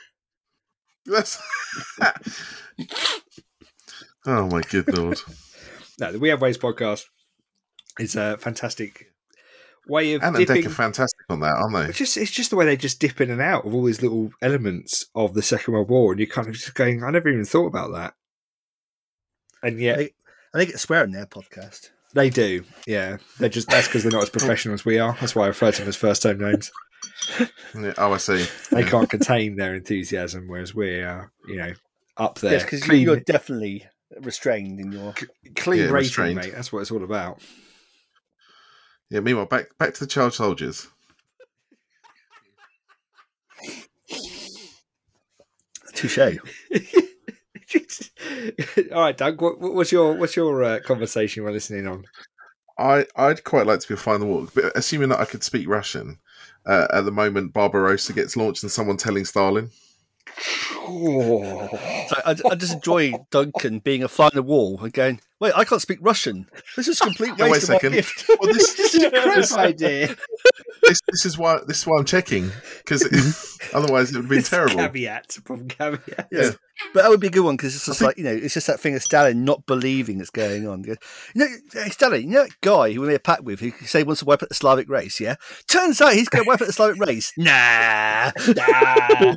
That's... 1.06 1.40
oh 4.26 4.48
my 4.48 4.62
good 4.62 4.96
lord! 4.98 5.20
No, 6.00 6.12
the 6.12 6.18
We 6.20 6.30
Have 6.30 6.42
Ways 6.42 6.58
podcast 6.58 7.06
is 8.00 8.16
a 8.16 8.38
fantastic 8.38 9.11
way 9.88 10.14
of 10.14 10.22
And 10.24 10.36
and 10.36 10.46
dipping. 10.46 10.64
Deck 10.64 10.72
are 10.72 10.76
fantastic 10.76 11.20
on 11.30 11.40
that, 11.42 11.56
aren't 11.56 11.74
they? 11.74 11.90
It's 11.90 11.98
just, 11.98 12.18
it's 12.18 12.32
just 12.32 12.50
the 12.50 12.56
way 12.56 12.66
they 12.66 12.78
just 12.78 13.00
dip 13.00 13.20
in 13.22 13.30
and 13.32 13.42
out 13.42 13.66
of 13.66 13.74
all 13.74 13.84
these 13.84 14.02
little 14.02 14.32
elements 14.42 15.06
of 15.16 15.34
the 15.34 15.42
Second 15.42 15.74
World 15.74 15.90
War, 15.90 16.12
and 16.12 16.20
you're 16.20 16.28
kind 16.30 16.48
of 16.48 16.54
just 16.54 16.74
going, 16.76 17.04
I 17.04 17.10
never 17.12 17.30
even 17.30 17.46
thought 17.46 17.68
about 17.68 17.92
that. 17.94 18.14
And 19.64 19.80
yet 19.80 19.98
They- 19.98 20.14
and 20.54 20.62
they 20.62 20.66
get 20.66 20.80
swear 20.80 21.04
in 21.04 21.12
their 21.12 21.26
podcast. 21.26 21.92
they 22.14 22.30
do, 22.30 22.64
yeah. 22.86 23.18
They're 23.40 23.48
just 23.50 23.70
that's 23.70 23.88
because 23.88 24.04
they're 24.04 24.12
not 24.12 24.24
as 24.24 24.30
professional 24.30 24.74
as 24.74 24.84
we 24.84 25.00
are. 25.00 25.16
That's 25.22 25.34
why 25.36 25.46
I 25.46 25.48
refer 25.48 25.72
to 25.72 25.80
them 25.80 25.88
as 25.90 25.96
first 25.96 26.24
time 26.24 26.40
names. 26.40 26.72
Yeah, 27.74 27.94
oh, 27.98 28.14
I 28.14 28.18
see. 28.18 28.46
They 28.72 28.84
can't 28.84 29.10
contain 29.10 29.56
their 29.56 29.74
enthusiasm, 29.76 30.48
whereas 30.48 30.76
we 30.76 31.02
are, 31.02 31.32
you 31.48 31.56
know, 31.56 31.74
up 32.18 32.40
there. 32.40 32.54
Yes, 32.54 32.64
because 32.64 32.86
you're 32.88 33.20
definitely 33.22 33.86
restrained 34.20 34.80
in 34.80 34.92
your. 34.92 35.14
clean 35.56 35.80
Yeah, 35.80 35.86
rating, 35.86 35.96
restrained. 35.98 36.36
mate. 36.36 36.54
That's 36.54 36.72
what 36.74 36.80
it's 36.82 36.92
all 36.92 37.04
about. 37.04 37.42
Yeah. 39.12 39.20
Meanwhile, 39.20 39.46
back 39.46 39.78
back 39.78 39.94
to 39.94 40.00
the 40.00 40.08
child 40.08 40.34
soldiers. 40.34 40.88
Touche. 45.94 46.18
all 48.94 49.02
right, 49.02 49.18
Doug. 49.18 49.42
What, 49.42 49.60
what- 49.60 49.74
what's 49.74 49.92
your 49.92 50.14
what's 50.16 50.36
your 50.36 50.64
uh, 50.64 50.80
conversation 50.80 51.44
we're 51.44 51.52
listening 51.52 51.88
on? 51.88 52.06
I 52.80 53.06
I'd 53.16 53.44
quite 53.44 53.68
like 53.68 53.82
to 53.82 53.88
be 53.88 53.94
a 53.94 53.98
fly 53.98 54.16
in 54.16 54.22
the 54.22 54.26
wall, 54.28 54.48
but 54.56 54.72
assuming 54.76 55.10
that 55.10 55.20
I 55.20 55.26
could 55.26 55.44
speak 55.44 55.68
Russian. 55.68 56.18
Uh, 56.66 56.88
at 56.94 57.06
the 57.06 57.12
moment, 57.12 57.54
Barbarossa 57.54 58.14
gets 58.14 58.38
launched 58.38 58.62
and 58.64 58.72
someone 58.72 58.96
telling 58.98 59.26
Stalin. 59.26 59.72
Oh, 60.76 61.68
So 62.10 62.16
I, 62.26 62.36
I 62.52 62.56
just 62.56 62.74
enjoy 62.74 63.14
Duncan 63.32 63.80
being 63.80 64.04
a 64.04 64.08
fly 64.08 64.26
on 64.28 64.32
the 64.36 64.44
wall 64.44 64.84
again. 64.84 65.20
"Wait, 65.40 65.54
I 65.56 65.64
can't 65.64 65.82
speak 65.82 66.00
Russian. 66.02 66.48
This 66.76 66.88
is 66.88 67.00
a 67.02 67.04
complete 67.06 67.34
Yeah, 67.38 67.46
wait 67.46 67.52
waste 67.52 67.70
a 67.70 67.76
of 67.76 67.84
my 67.84 67.90
second. 67.90 67.92
gift." 67.94 68.26
Well, 68.42 68.54
this, 68.54 68.74
this 68.76 68.96
is 68.96 69.04
a 69.04 69.12
crap 69.12 69.52
idea. 69.70 70.16
this 70.84 71.00
this 71.08 71.26
is 71.26 71.38
why 71.38 71.60
this 71.68 71.80
is 71.80 71.88
why 71.88 71.98
I'm 72.00 72.06
checking 72.06 72.50
because 72.80 73.60
otherwise 73.74 74.12
it 74.14 74.18
would 74.18 74.30
be 74.30 74.38
It's 74.38 74.50
terrible. 74.50 74.76
Caveat 74.76 75.38
from 75.46 75.68
caveat. 75.68 76.28
Yeah. 76.32 76.52
But 76.96 77.04
that 77.04 77.10
would 77.10 77.20
be 77.20 77.28
a 77.28 77.32
good 77.32 77.44
one 77.46 77.58
because 77.58 77.76
it's 77.76 77.86
just 77.86 78.02
I 78.02 78.06
like 78.08 78.18
you 78.18 78.24
know, 78.24 78.32
it's 78.32 78.56
just 78.56 78.66
that 78.68 78.80
thing 78.80 78.96
of 78.96 79.04
Stalin 79.04 79.46
not 79.46 79.66
believing 79.68 80.20
it's 80.20 80.32
going 80.32 80.68
on. 80.68 80.84
He 80.84 80.90
You 80.90 80.96
know, 81.36 81.48
hey, 81.74 81.90
Stalin, 81.90 82.24
you 82.24 82.30
know 82.30 82.44
that 82.44 82.60
guy 82.62 82.92
who 82.92 83.02
we 83.02 83.08
made 83.08 83.16
a 83.16 83.20
pact 83.20 83.44
with 83.44 83.60
who 83.60 83.72
say 83.86 84.00
he 84.00 84.04
wants 84.04 84.20
to 84.22 84.26
wipe 84.26 84.42
out 84.42 84.50
the 84.50 84.56
Slavic 84.56 84.90
race, 84.90 85.20
yeah? 85.20 85.36
Turns 85.68 86.02
out 86.02 86.14
he's 86.14 86.28
going 86.30 86.44
to 86.44 86.48
wipe 86.48 86.62
out 86.62 86.68
the 86.68 86.74
Slavic 86.74 86.98
race. 87.00 87.32
Nah, 87.38 88.32
nah. 88.56 89.36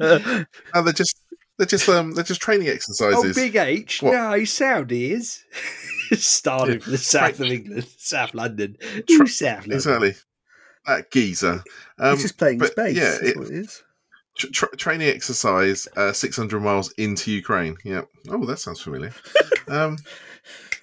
No, 0.00 0.82
they're 0.82 0.92
just 0.92 1.20
they're 1.58 1.66
just 1.66 1.88
um 1.88 2.12
they're 2.12 2.24
just 2.24 2.40
training 2.40 2.68
Oh, 2.68 2.72
exercises. 2.72 3.34
Big 3.36 3.56
H. 3.56 4.02
What? 4.02 4.12
No, 4.12 4.32
he's 4.34 4.52
sound. 4.52 4.92
Is. 4.92 5.44
Starting 6.12 6.80
from 6.80 6.92
the 6.92 6.98
south 6.98 7.40
of 7.40 7.46
England, 7.50 7.86
South 7.98 8.34
London. 8.34 8.76
Tra- 8.80 9.02
True 9.02 9.26
South 9.26 9.58
London. 9.60 9.72
exactly. 9.72 10.14
That 10.86 11.10
geezer. 11.10 11.64
Um, 11.98 12.12
he's 12.12 12.22
just 12.22 12.38
playing 12.38 12.58
but 12.58 12.72
space. 12.72 12.96
yeah, 12.96 13.16
it- 13.22 13.36
what 13.36 13.48
it 13.48 13.54
is. 13.54 13.82
tra- 14.52 14.76
training 14.76 15.08
exercise 15.08 15.88
uh, 15.96 16.12
600 16.12 16.60
miles 16.60 16.92
into 16.92 17.32
Ukraine. 17.32 17.76
Yeah. 17.84 18.02
Oh, 18.28 18.44
that 18.44 18.58
sounds 18.60 18.80
familiar. 18.80 19.12
um, 19.68 19.96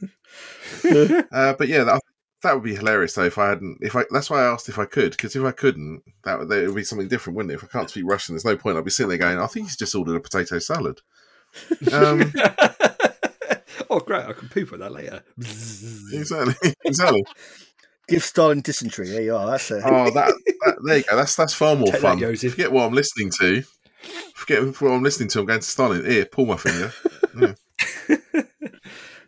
uh, 0.84 1.53
but 1.53 1.68
yeah, 1.68 1.84
that, 1.86 2.02
that 2.44 2.53
would 2.53 2.64
be 2.64 2.76
hilarious 2.76 3.14
though 3.14 3.24
if 3.24 3.38
I 3.38 3.49
hadn't. 3.49 3.80
If 3.82 3.95
I 3.95 4.06
that's 4.11 4.30
why 4.30 4.41
I 4.41 4.52
asked 4.52 4.70
if 4.70 4.80
I 4.80 4.86
could 4.86 5.11
because 5.11 5.36
if 5.36 5.44
I 5.44 5.52
couldn't, 5.52 6.03
that 6.24 6.40
would, 6.40 6.49
that 6.49 6.68
would 6.68 6.76
be 6.76 6.84
something 6.84 7.07
different, 7.07 7.36
wouldn't 7.36 7.52
it? 7.52 7.56
If 7.56 7.64
I 7.64 7.68
can't 7.68 7.90
speak 7.90 8.06
Russian, 8.06 8.36
there's 8.36 8.45
no 8.45 8.56
point. 8.56 8.78
I'd 8.78 8.86
be 8.86 8.91
sitting 8.91 9.10
there 9.10 9.18
going, 9.18 9.40
I 9.40 9.48
think 9.48 9.68
he's 9.68 9.78
just 9.78 9.95
ordered 9.95 10.15
a 10.15 10.20
potato 10.20 10.60
salad. 10.60 11.02
Um, 11.91 12.34
oh, 13.90 13.99
great. 13.99 14.26
I 14.26 14.34
can 14.34 14.49
poop 14.49 14.74
on 14.74 14.80
that 14.80 14.91
later. 14.91 15.24
exactly. 15.38 16.74
Exactly. 16.86 17.24
Give 18.07 18.24
Stalin 18.24 18.61
dysentery. 18.61 19.10
There 19.10 19.22
you 19.22 19.36
are. 19.36 19.48
That's 19.48 19.72
it. 19.72 19.84
Oh, 19.86 20.11
that, 20.11 20.34
that 20.65 20.76
there 20.86 20.98
you 20.98 21.03
go. 21.10 21.15
That's 21.15 21.36
that's 21.36 21.53
far 21.53 21.76
more 21.78 21.86
Take 21.86 21.94
that, 21.94 22.02
fun. 22.02 22.20
Joseph. 22.20 22.52
Forget 22.52 22.72
what 22.72 22.86
I'm 22.86 22.94
listening 22.94 23.32
to. 23.40 23.64
Forget 24.36 24.82
what 24.82 24.91
I'm 24.91 25.03
listening 25.03 25.30
to. 25.30 25.40
I'm 25.40 25.45
going 25.45 25.61
to 25.61 25.65
Stalin. 25.65 26.06
Here, 26.06 26.26
pull 26.26 26.45
my 26.45 26.57
finger. 26.57 26.91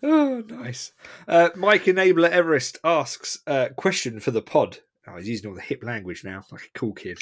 Oh, 0.05 0.43
nice. 0.47 0.91
Uh, 1.27 1.49
Mike 1.55 1.85
Enabler 1.85 2.29
Everest 2.29 2.77
asks 2.83 3.39
uh, 3.47 3.69
question 3.75 4.19
for 4.19 4.31
the 4.31 4.41
pod. 4.41 4.79
Oh, 5.07 5.17
he's 5.17 5.27
using 5.29 5.49
all 5.49 5.55
the 5.55 5.61
hip 5.61 5.83
language 5.83 6.23
now, 6.23 6.43
like 6.51 6.63
a 6.73 6.79
cool 6.79 6.93
kid. 6.93 7.19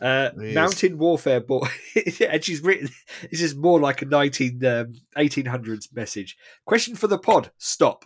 Uh, 0.00 0.30
mountain 0.36 0.96
warfare 0.98 1.40
board. 1.40 1.68
and 2.28 2.42
she's 2.44 2.62
written, 2.62 2.88
this 3.30 3.42
is 3.42 3.54
more 3.54 3.78
like 3.80 4.00
a 4.02 4.06
19, 4.06 4.64
um, 4.64 4.94
1800s 5.18 5.94
message. 5.94 6.36
Question 6.64 6.94
for 6.96 7.08
the 7.08 7.18
pod. 7.18 7.50
Stop. 7.58 8.04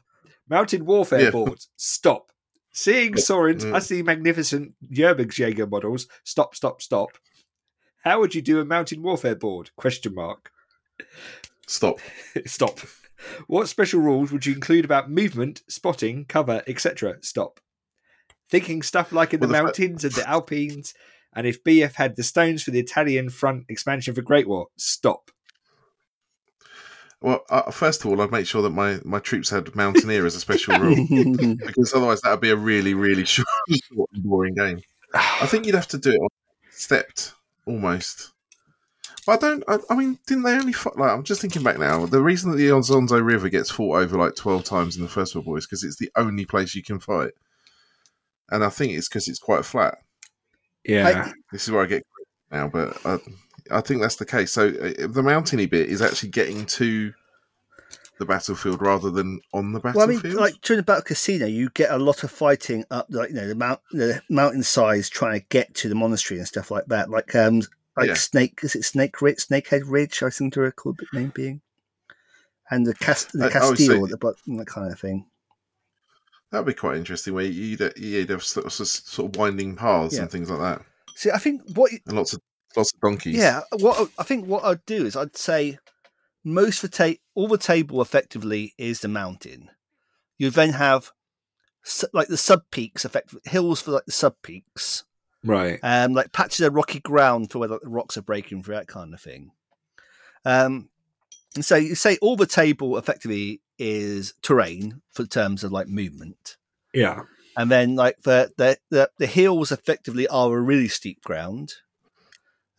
Mountain 0.48 0.84
warfare 0.84 1.22
Yeah. 1.22 1.30
boards. 1.30 1.68
Stop. 1.76 2.32
Seeing 2.72 3.16
Soren's 3.16 3.64
Mm. 3.64 3.74
utterly 3.74 4.02
magnificent 4.02 4.72
Jäger 4.92 5.70
models. 5.70 6.08
Stop, 6.24 6.56
stop, 6.56 6.82
stop. 6.82 7.10
How 8.02 8.18
would 8.20 8.34
you 8.34 8.42
do 8.42 8.58
a 8.60 8.64
mountain 8.64 9.00
warfare 9.02 9.36
board? 9.36 9.70
Question 9.76 10.14
mark. 10.14 10.50
Stop. 11.68 12.00
Stop. 12.46 12.80
What 13.46 13.68
special 13.68 14.00
rules 14.00 14.32
would 14.32 14.46
you 14.46 14.54
include 14.54 14.84
about 14.84 15.10
movement, 15.10 15.62
spotting, 15.68 16.24
cover, 16.26 16.62
etc.? 16.66 17.16
Stop. 17.22 17.60
Thinking 18.48 18.82
stuff 18.82 19.12
like 19.12 19.32
in 19.32 19.40
Well, 19.40 19.48
the 19.48 19.52
the 19.52 19.58
fa- 19.58 19.64
mountains 19.64 20.04
and 20.04 20.12
the 20.14 20.28
Alpines, 20.28 20.94
and 21.34 21.46
if 21.46 21.62
BF 21.64 21.94
had 21.94 22.16
the 22.16 22.22
stones 22.22 22.62
for 22.62 22.70
the 22.70 22.80
Italian 22.80 23.30
front 23.30 23.64
expansion 23.68 24.14
for 24.14 24.22
Great 24.22 24.48
War. 24.48 24.68
Stop. 24.76 25.30
Well, 27.20 27.42
uh, 27.48 27.70
first 27.70 28.04
of 28.04 28.10
all, 28.10 28.20
I'd 28.20 28.30
make 28.30 28.46
sure 28.46 28.60
that 28.60 28.70
my, 28.70 28.98
my 29.02 29.18
troops 29.18 29.48
had 29.48 29.74
Mountaineer 29.74 30.26
as 30.26 30.34
a 30.34 30.40
special 30.40 30.78
rule, 30.78 31.06
because 31.56 31.94
otherwise 31.94 32.20
that 32.20 32.30
would 32.32 32.40
be 32.40 32.50
a 32.50 32.56
really, 32.56 32.92
really 32.92 33.24
short, 33.24 33.48
short 33.94 34.10
and 34.12 34.22
boring 34.22 34.54
game. 34.54 34.82
I 35.14 35.46
think 35.46 35.64
you'd 35.64 35.74
have 35.74 35.88
to 35.88 35.98
do 35.98 36.10
it 36.10 36.18
on 36.18 36.28
stepped 36.70 37.32
almost. 37.66 38.33
But 39.26 39.42
I 39.42 39.48
don't. 39.48 39.64
I, 39.68 39.78
I 39.90 39.96
mean, 39.96 40.18
didn't 40.26 40.44
they 40.44 40.52
only 40.52 40.72
fight? 40.72 40.96
Like, 40.96 41.10
I'm 41.10 41.22
just 41.24 41.40
thinking 41.40 41.62
back 41.62 41.78
now. 41.78 42.04
The 42.06 42.22
reason 42.22 42.50
that 42.50 42.56
the 42.56 42.68
Isonzo 42.68 43.24
River 43.24 43.48
gets 43.48 43.70
fought 43.70 43.96
over 44.02 44.18
like 44.18 44.34
12 44.36 44.64
times 44.64 44.96
in 44.96 45.02
the 45.02 45.08
First 45.08 45.34
World 45.34 45.46
War 45.46 45.58
is 45.58 45.66
because 45.66 45.82
it's 45.82 45.96
the 45.96 46.10
only 46.16 46.44
place 46.44 46.74
you 46.74 46.82
can 46.82 47.00
fight, 47.00 47.32
and 48.50 48.62
I 48.62 48.68
think 48.68 48.92
it's 48.92 49.08
because 49.08 49.28
it's 49.28 49.38
quite 49.38 49.64
flat. 49.64 49.98
Yeah. 50.84 51.32
This 51.50 51.64
is 51.64 51.70
where 51.70 51.82
I 51.82 51.86
get 51.86 52.02
now, 52.50 52.68
but 52.68 52.98
I, 53.06 53.18
I 53.70 53.80
think 53.80 54.02
that's 54.02 54.16
the 54.16 54.26
case. 54.26 54.52
So 54.52 54.68
uh, 54.68 55.06
the 55.08 55.22
mountainy 55.22 55.66
bit 55.66 55.88
is 55.88 56.02
actually 56.02 56.28
getting 56.28 56.66
to 56.66 57.14
the 58.18 58.26
battlefield 58.26 58.80
rather 58.82 59.10
than 59.10 59.40
on 59.54 59.72
the 59.72 59.80
Well, 59.80 59.94
I 60.02 60.06
battlefield. 60.06 60.24
mean, 60.24 60.36
like 60.36 60.60
during 60.60 60.78
the 60.78 60.84
Battle 60.84 61.02
Cassino, 61.02 61.46
you 61.46 61.70
get 61.70 61.90
a 61.90 61.98
lot 61.98 62.22
of 62.22 62.30
fighting 62.30 62.84
up, 62.90 63.06
like 63.08 63.30
you 63.30 63.36
know, 63.36 63.48
the 63.48 63.54
mount, 63.54 63.80
the 63.92 64.20
mountain 64.28 64.62
sides 64.62 65.08
trying 65.08 65.40
to 65.40 65.46
get 65.48 65.74
to 65.76 65.88
the 65.88 65.94
monastery 65.94 66.38
and 66.38 66.46
stuff 66.46 66.70
like 66.70 66.84
that. 66.86 67.08
Like, 67.08 67.34
um, 67.34 67.62
like 67.96 68.08
Yeah. 68.08 68.14
Snake, 68.14 68.60
is 68.62 68.74
it 68.74 68.84
Snake 68.84 69.20
Ridge, 69.22 69.46
Snakehead 69.46 69.82
Ridge? 69.86 70.22
I 70.22 70.28
seem 70.30 70.50
to 70.52 70.60
recall 70.60 70.94
the 70.94 71.06
name 71.18 71.32
being, 71.34 71.60
and 72.70 72.86
the 72.86 72.94
cast, 72.94 73.32
the 73.32 73.48
Castile 73.50 74.04
at 74.04 74.10
the 74.10 74.16
bottom, 74.18 74.56
that 74.56 74.66
kind 74.66 74.92
of 74.92 74.98
thing. 74.98 75.26
That'd 76.50 76.66
be 76.66 76.74
quite 76.74 76.96
interesting. 76.96 77.34
Where 77.34 77.44
you'd, 77.44 77.80
you'd 77.96 78.30
have 78.30 78.44
sort 78.44 78.66
of, 78.66 78.72
sort 78.72 79.30
of 79.32 79.36
winding 79.38 79.76
paths 79.76 80.14
Yeah. 80.14 80.22
and 80.22 80.30
things 80.30 80.50
like 80.50 80.60
that, 80.60 80.82
See, 81.16 81.30
I 81.30 81.38
think 81.38 81.62
what, 81.74 81.92
you- 81.92 82.00
and 82.06 82.16
lots 82.16 82.32
of 82.32 82.40
lots 82.76 82.92
of 82.92 83.00
donkeys. 83.00 83.36
yeah, 83.36 83.60
what 83.78 84.10
I 84.18 84.22
think 84.24 84.46
what 84.46 84.64
I'd 84.64 84.84
do 84.86 85.06
is 85.06 85.14
I'd 85.16 85.36
say 85.36 85.78
most 86.44 86.82
the 86.82 86.88
ta- 86.88 87.20
all 87.34 87.46
the 87.48 87.56
table 87.58 88.02
effectively 88.02 88.74
is 88.78 89.00
the 89.00 89.08
mountain. 89.08 89.70
You 90.38 90.50
then 90.50 90.70
have 90.70 91.12
like 92.12 92.28
the 92.28 92.36
sub 92.36 92.62
peaks, 92.70 93.04
effect 93.04 93.34
hills 93.44 93.80
for 93.80 93.92
like 93.92 94.06
the 94.06 94.12
sub 94.12 94.34
peaks. 94.42 95.04
Right. 95.44 95.78
um, 95.82 96.14
like 96.14 96.32
patches 96.32 96.60
of 96.60 96.74
rocky 96.74 97.00
ground 97.00 97.50
for 97.52 97.58
where 97.58 97.68
the 97.68 97.78
rocks 97.84 98.16
are 98.16 98.22
breaking 98.22 98.62
through 98.62 98.76
that 98.76 98.88
kind 98.88 99.12
of 99.12 99.20
thing. 99.20 99.50
Um, 100.44 100.88
and 101.54 101.64
so 101.64 101.76
you 101.76 101.94
say 101.94 102.16
all 102.22 102.36
the 102.36 102.46
table 102.46 102.96
effectively 102.98 103.60
is 103.78 104.34
terrain 104.42 105.02
for 105.12 105.26
terms 105.26 105.62
of 105.64 105.70
like 105.72 105.86
movement, 105.88 106.56
Yeah. 106.92 107.22
and 107.56 107.70
then 107.70 107.94
like 107.96 108.22
the 108.22 108.52
the 108.56 108.78
the, 108.90 109.10
the 109.18 109.26
hills 109.26 109.70
effectively 109.72 110.26
are 110.28 110.52
a 110.56 110.60
really 110.60 110.88
steep 110.88 111.22
ground. 111.22 111.74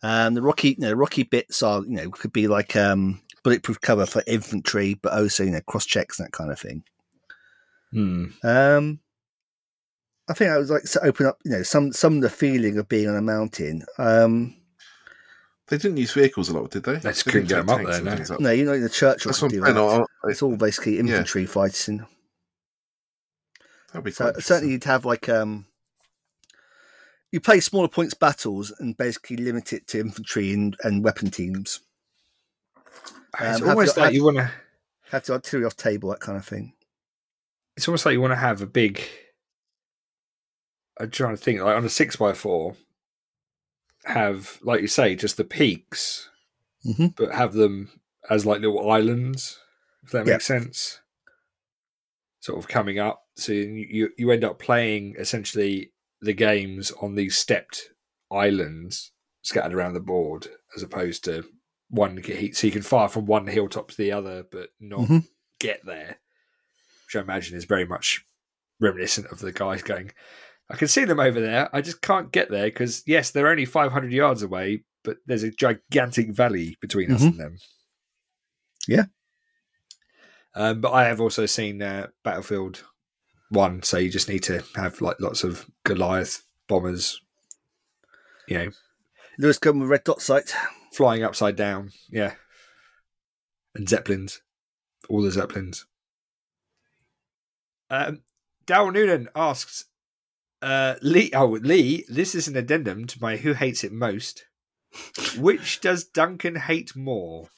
Um, 0.02 0.34
the 0.34 0.42
rocky, 0.42 0.70
you 0.70 0.76
know, 0.78 0.88
the 0.88 0.96
rocky 0.96 1.22
bits 1.22 1.62
are 1.62 1.82
you 1.82 1.96
know 1.96 2.10
could 2.10 2.32
be 2.32 2.48
like 2.48 2.76
um, 2.76 3.20
bulletproof 3.42 3.80
cover 3.80 4.06
for 4.06 4.22
infantry, 4.26 4.94
but 4.94 5.12
also 5.12 5.44
you 5.44 5.50
know 5.50 5.60
cross 5.62 5.86
checks 5.86 6.18
and 6.18 6.26
that 6.26 6.32
kind 6.32 6.50
of 6.50 6.58
thing. 6.60 6.84
Hmm. 7.92 8.26
Um, 8.42 9.00
I 10.28 10.34
think 10.34 10.50
I 10.50 10.58
was 10.58 10.70
like 10.70 10.82
to 10.82 11.04
open 11.04 11.26
up, 11.26 11.38
you 11.44 11.52
know, 11.52 11.62
some 11.62 11.92
some 11.92 12.16
of 12.16 12.22
the 12.22 12.30
feeling 12.30 12.78
of 12.78 12.88
being 12.88 13.08
on 13.08 13.16
a 13.16 13.22
mountain. 13.22 13.84
Um, 13.98 14.56
They 15.68 15.78
didn't 15.78 15.96
use 15.98 16.12
vehicles 16.12 16.48
a 16.48 16.54
lot, 16.58 16.70
did 16.70 16.84
they? 16.84 16.94
They 16.96 17.10
just 17.10 17.24
couldn't 17.24 17.46
didn't 17.48 17.66
get 17.66 17.70
'em 17.72 17.78
take 17.78 17.86
up 17.86 17.90
there, 17.92 17.96
and 17.96 18.04
no. 18.04 18.14
things 18.16 18.30
up. 18.30 18.40
no, 18.40 18.50
you 18.50 18.64
know, 18.64 18.78
the 18.80 18.88
Churchill 18.88 19.30
That's 19.30 19.38
could 19.40 19.46
what 19.46 19.52
do 19.52 19.64
I'm 19.64 19.74
that. 19.74 19.80
I- 19.82 20.26
I- 20.26 20.30
It's 20.30 20.42
all 20.42 20.56
basically 20.56 20.98
infantry 20.98 21.46
fighting. 21.46 22.06
That'd 23.92 24.04
be 24.04 24.10
So 24.10 24.32
certainly 24.40 24.72
you'd 24.74 24.84
have 24.84 25.04
like 25.04 25.28
um, 25.28 25.66
you 27.32 27.40
play 27.40 27.60
smaller 27.60 27.88
points 27.88 28.14
battles 28.14 28.72
and 28.78 28.96
basically 28.96 29.36
limit 29.36 29.72
it 29.72 29.86
to 29.88 30.00
infantry 30.00 30.52
and, 30.52 30.76
and 30.82 31.02
weapon 31.04 31.30
teams. 31.30 31.80
it's 32.76 33.12
Um, 33.40 33.46
have 33.46 33.62
almost 33.68 33.96
you- 33.96 34.02
like 34.02 34.14
you 34.14 34.24
want 34.24 34.36
to. 34.38 34.50
Have 35.10 35.24
the 35.24 35.34
artillery 35.34 35.64
off 35.66 35.76
table, 35.76 36.10
that 36.10 36.18
kind 36.18 36.36
of 36.36 36.44
thing. 36.44 36.72
It's 37.76 37.86
almost 37.86 38.04
like 38.06 38.12
you 38.14 38.20
want 38.20 38.32
to 38.32 38.36
have 38.36 38.60
a 38.60 38.66
big. 38.66 39.00
I'm 40.98 41.10
trying 41.10 41.36
to 41.36 41.42
think, 41.42 41.60
like 41.60 41.76
on 41.76 41.84
a 41.84 41.88
six 41.90 42.16
by 42.16 42.32
four, 42.32 42.76
have 44.04 44.58
like 44.62 44.80
you 44.80 44.86
say, 44.88 45.14
just 45.14 45.36
the 45.36 45.44
peaks, 45.44 46.28
Mhm. 46.84 47.14
but 47.16 47.34
have 47.34 47.52
them 47.54 48.00
as 48.30 48.46
like 48.46 48.60
little 48.60 48.90
islands. 48.90 49.58
If 50.04 50.12
that 50.12 50.26
makes 50.26 50.46
sense. 50.46 51.00
Sort 52.40 52.58
of 52.58 52.68
coming 52.68 52.98
up, 52.98 53.26
so 53.34 53.52
you 53.52 54.12
you- 54.16 54.30
end 54.30 54.44
up 54.44 54.58
playing 54.60 55.16
essentially 55.18 55.92
the 56.20 56.32
games 56.32 56.92
on 56.92 57.14
these 57.16 57.36
stepped 57.36 57.90
islands 58.30 59.10
scattered 59.42 59.74
around 59.74 59.94
the 59.94 60.00
board, 60.00 60.48
as 60.76 60.82
opposed 60.82 61.24
to 61.24 61.44
one 61.88 62.16
heat. 62.18 62.56
So 62.56 62.66
you 62.68 62.72
can 62.72 62.82
fire 62.82 63.08
from 63.08 63.26
one 63.26 63.46
hilltop 63.48 63.90
to 63.90 63.96
the 63.96 64.12
other, 64.12 64.44
but 64.44 64.70
not 64.80 65.00
Mhm. 65.08 65.28
get 65.58 65.84
there. 65.84 66.20
Which 67.06 67.16
I 67.16 67.20
imagine 67.20 67.56
is 67.56 67.64
very 67.64 67.84
much 67.84 68.24
reminiscent 68.80 69.26
of 69.28 69.38
the 69.40 69.52
guys 69.52 69.82
going, 69.82 70.12
I 70.68 70.76
can 70.76 70.88
see 70.88 71.04
them 71.04 71.20
over 71.20 71.40
there. 71.40 71.68
I 71.74 71.80
just 71.80 72.02
can't 72.02 72.32
get 72.32 72.50
there 72.50 72.66
because, 72.66 73.02
yes, 73.06 73.30
they're 73.30 73.48
only 73.48 73.64
500 73.64 74.12
yards 74.12 74.42
away, 74.42 74.84
but 75.04 75.18
there's 75.26 75.44
a 75.44 75.50
gigantic 75.52 76.30
valley 76.32 76.76
between 76.80 77.12
us 77.12 77.22
Mhm. 77.22 77.26
and 77.28 77.38
them. 77.40 77.58
Yeah. 78.88 79.04
Um, 80.54 80.80
but 80.80 80.92
I 80.92 81.04
have 81.04 81.20
also 81.20 81.46
seen 81.46 81.82
uh, 81.82 82.08
Battlefield 82.24 82.82
1, 83.50 83.82
so 83.84 83.98
you 83.98 84.10
just 84.10 84.28
need 84.28 84.42
to 84.44 84.64
have 84.74 85.00
like 85.00 85.20
lots 85.20 85.44
of 85.44 85.66
Goliath 85.84 86.42
bombers, 86.66 87.20
you 88.48 88.58
know, 88.58 88.70
Lewis 89.38 89.58
going 89.58 89.78
with 89.80 89.90
red 89.90 90.02
dot 90.04 90.20
sight. 90.22 90.54
flying 90.92 91.22
upside 91.22 91.56
down. 91.56 91.92
Yeah. 92.08 92.34
And 93.74 93.86
Zeppelins. 93.86 94.40
All 95.10 95.20
the 95.20 95.30
Zeppelins. 95.30 95.84
Um, 97.90 98.22
Daryl 98.66 98.92
Noonan 98.94 99.28
asks, 99.36 99.84
uh, 100.62 100.94
Lee, 101.02 101.30
oh, 101.34 101.46
Lee, 101.62 102.04
this 102.08 102.34
is 102.34 102.48
an 102.48 102.56
addendum 102.56 103.06
to 103.06 103.18
my 103.20 103.36
Who 103.36 103.52
Hates 103.54 103.84
It 103.84 103.92
Most. 103.92 104.44
Which 105.38 105.80
does 105.80 106.04
Duncan 106.04 106.56
hate 106.56 106.96
more? 106.96 107.48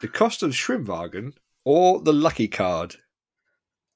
The 0.00 0.08
cost 0.08 0.42
of 0.42 0.52
Schwimmwagen 0.52 1.32
or 1.64 2.00
the 2.00 2.12
lucky 2.12 2.48
card? 2.48 2.96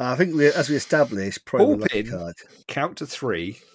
I 0.01 0.17
think 0.17 0.35
we, 0.35 0.47
as 0.47 0.69
we 0.71 0.77
established, 0.77 1.45
probably 1.45 1.75
the 1.75 1.81
lucky 1.83 2.03
Hoping. 2.03 2.11
card. 2.19 2.35
Count 2.67 2.97
to 2.99 3.07
three. 3.07 3.59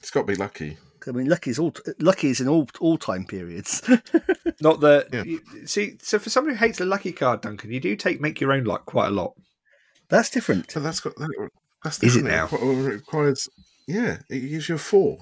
It's 0.00 0.10
got 0.10 0.22
to 0.22 0.32
be 0.32 0.34
lucky. 0.34 0.76
I 1.06 1.12
mean, 1.12 1.28
lucky's 1.28 1.58
all 1.58 1.72
lucky's 2.00 2.40
in 2.40 2.48
all 2.48 2.68
all 2.80 2.98
time 2.98 3.24
periods. 3.24 3.80
Not 4.60 4.80
the. 4.80 5.06
Yeah. 5.12 5.22
you- 5.22 5.66
see, 5.66 5.98
so 6.02 6.18
for 6.18 6.30
someone 6.30 6.54
who 6.54 6.58
hates 6.58 6.78
the 6.78 6.84
lucky 6.84 7.12
card, 7.12 7.42
Duncan, 7.42 7.70
you 7.70 7.78
do 7.80 7.94
take 7.96 8.20
make 8.20 8.40
your 8.40 8.52
own 8.52 8.64
luck 8.64 8.86
quite 8.86 9.06
a 9.08 9.12
lot. 9.12 9.34
That's 10.08 10.30
different. 10.30 10.72
But 10.74 10.82
that's 10.82 11.00
got 11.00 11.14
that, 11.16 11.50
that's 11.82 12.02
Is 12.02 12.16
it 12.16 12.24
now? 12.24 12.48
It 12.52 12.62
requires, 12.62 13.48
yeah, 13.86 14.18
it 14.28 14.40
gives 14.40 14.68
you 14.68 14.74
a 14.74 14.78
four. 14.78 15.18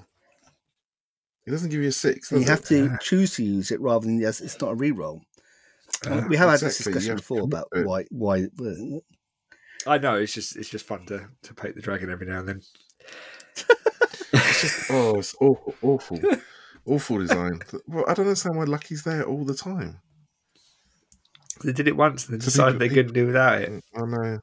It 1.45 1.51
doesn't 1.51 1.69
give 1.69 1.81
you 1.81 1.89
a 1.89 1.91
six. 1.91 2.31
You 2.31 2.39
does 2.39 2.49
have 2.49 2.59
it? 2.59 2.67
to 2.67 2.97
choose 3.01 3.35
to 3.35 3.43
use 3.43 3.71
it 3.71 3.81
rather 3.81 4.05
than 4.05 4.19
yes, 4.19 4.41
it's 4.41 4.59
not 4.61 4.71
a 4.71 4.75
re-roll. 4.75 5.21
Uh, 6.05 6.21
we 6.29 6.37
have 6.37 6.49
had 6.49 6.59
this 6.59 6.77
discussion 6.77 7.15
before 7.15 7.41
about 7.41 7.67
why 7.71 8.05
why. 8.11 8.47
I 9.87 9.97
know 9.97 10.15
it's 10.15 10.33
just 10.33 10.55
it's 10.55 10.69
just 10.69 10.85
fun 10.85 11.05
to 11.07 11.27
to 11.43 11.53
paint 11.53 11.75
the 11.75 11.81
dragon 11.81 12.09
every 12.11 12.27
now 12.27 12.39
and 12.39 12.47
then. 12.47 12.61
It's 14.33 14.61
just 14.61 14.85
oh, 14.91 15.17
it's 15.17 15.35
awful, 15.41 15.73
awful, 15.81 16.19
awful 16.85 17.17
design. 17.17 17.61
Well, 17.87 18.05
I 18.07 18.13
don't 18.13 18.27
understand 18.27 18.57
why 18.57 18.65
Lucky's 18.65 19.03
there 19.03 19.23
all 19.23 19.43
the 19.43 19.55
time. 19.55 20.01
They 21.63 21.73
did 21.73 21.87
it 21.87 21.97
once 21.97 22.25
and 22.25 22.33
then 22.33 22.45
decided 22.45 22.79
they 22.79 22.89
couldn't 22.89 23.13
do 23.13 23.25
without 23.25 23.61
it. 23.61 23.83
I 23.95 24.05
know. 24.05 24.39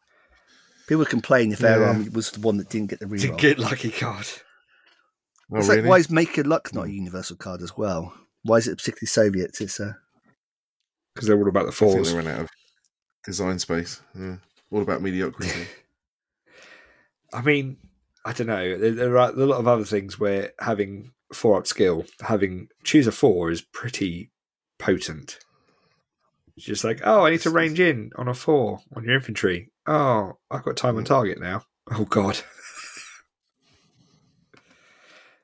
People 0.88 1.04
complain 1.04 1.52
if 1.52 1.62
Air 1.62 1.80
Yeah. 1.80 1.88
Army 1.88 2.08
was 2.08 2.30
the 2.30 2.40
one 2.40 2.56
that 2.58 2.68
didn't 2.68 2.90
get 2.90 3.00
the 3.00 3.06
re-roll. 3.06 3.20
Didn't 3.36 3.40
get 3.40 3.58
lucky 3.58 3.90
card. 3.90 4.26
Oh, 5.52 5.58
it's 5.58 5.68
really? 5.68 5.82
like 5.82 5.88
why 5.90 5.96
is 5.98 6.10
Make 6.10 6.34
Good 6.34 6.46
Luck 6.46 6.72
not 6.74 6.86
a 6.86 6.92
universal 6.92 7.36
card 7.36 7.62
as 7.62 7.76
well? 7.76 8.14
Why 8.42 8.56
is 8.56 8.68
it 8.68 8.76
particularly 8.78 9.06
Soviets? 9.08 9.60
It's 9.60 9.80
uh, 9.80 9.94
Because 11.14 11.28
they're 11.28 11.38
all 11.38 11.48
about 11.48 11.66
the 11.66 11.72
I 11.72 11.74
think 11.74 11.92
fours. 11.92 12.10
they 12.12 12.16
ran 12.16 12.26
out 12.28 12.40
of 12.42 12.50
design 13.24 13.58
space. 13.58 14.00
Yeah. 14.18 14.36
All 14.70 14.82
about 14.82 15.02
mediocrity. 15.02 15.66
I 17.32 17.42
mean, 17.42 17.76
I 18.24 18.32
don't 18.32 18.46
know. 18.46 18.78
There, 18.78 18.92
there 18.92 19.18
are 19.18 19.30
a 19.30 19.32
lot 19.46 19.58
of 19.58 19.66
other 19.68 19.84
things 19.84 20.18
where 20.18 20.52
having 20.60 21.12
four 21.32 21.58
up 21.58 21.66
skill, 21.66 22.04
having 22.22 22.68
choose 22.84 23.06
a 23.06 23.12
four 23.12 23.50
is 23.50 23.60
pretty 23.62 24.30
potent. 24.78 25.38
It's 26.56 26.66
just 26.66 26.84
like, 26.84 27.00
oh, 27.04 27.26
I 27.26 27.30
need 27.30 27.40
to 27.42 27.50
range 27.50 27.80
in 27.80 28.12
on 28.16 28.28
a 28.28 28.34
four 28.34 28.80
on 28.94 29.04
your 29.04 29.14
infantry. 29.14 29.70
Oh, 29.86 30.38
I've 30.50 30.64
got 30.64 30.76
time 30.76 30.96
on 30.96 31.04
target 31.04 31.40
now. 31.40 31.62
Oh 31.88 32.04
God. 32.04 32.36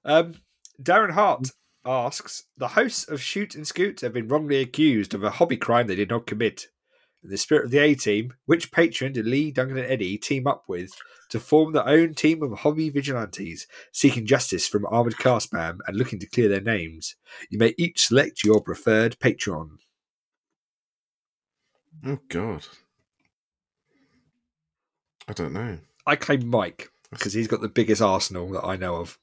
um, 0.04 0.34
Darren 0.82 1.12
Hart 1.12 1.52
asks: 1.86 2.42
The 2.56 2.66
hosts 2.66 3.08
of 3.08 3.20
Shoot 3.20 3.54
and 3.54 3.64
Scoot 3.64 4.00
have 4.00 4.14
been 4.14 4.26
wrongly 4.26 4.60
accused 4.60 5.14
of 5.14 5.22
a 5.22 5.30
hobby 5.30 5.56
crime 5.56 5.86
they 5.86 5.94
did 5.94 6.10
not 6.10 6.26
commit. 6.26 6.66
In 7.22 7.30
the 7.30 7.38
spirit 7.38 7.66
of 7.66 7.70
the 7.70 7.78
A 7.78 7.94
team, 7.94 8.34
which 8.46 8.72
patron 8.72 9.12
did 9.12 9.26
Lee, 9.26 9.52
Duncan, 9.52 9.78
and 9.78 9.86
Eddie 9.86 10.18
team 10.18 10.48
up 10.48 10.64
with 10.66 10.90
to 11.28 11.38
form 11.38 11.72
their 11.72 11.86
own 11.86 12.14
team 12.14 12.42
of 12.42 12.58
hobby 12.58 12.90
vigilantes, 12.90 13.68
seeking 13.92 14.26
justice 14.26 14.66
from 14.66 14.84
armored 14.86 15.18
car 15.18 15.38
spam 15.38 15.78
and 15.86 15.96
looking 15.96 16.18
to 16.18 16.26
clear 16.26 16.48
their 16.48 16.60
names? 16.60 17.14
You 17.50 17.58
may 17.58 17.74
each 17.78 18.08
select 18.08 18.42
your 18.42 18.60
preferred 18.60 19.20
patron. 19.20 19.78
oh 22.04 22.18
God. 22.28 22.66
I 25.28 25.32
don't 25.32 25.52
know. 25.52 25.78
I 26.06 26.16
claim 26.16 26.46
Mike 26.48 26.90
because 27.10 27.32
he's 27.32 27.48
got 27.48 27.60
the 27.60 27.68
biggest 27.68 28.02
arsenal 28.02 28.50
that 28.52 28.64
I 28.64 28.76
know 28.76 28.96
of. 28.96 29.18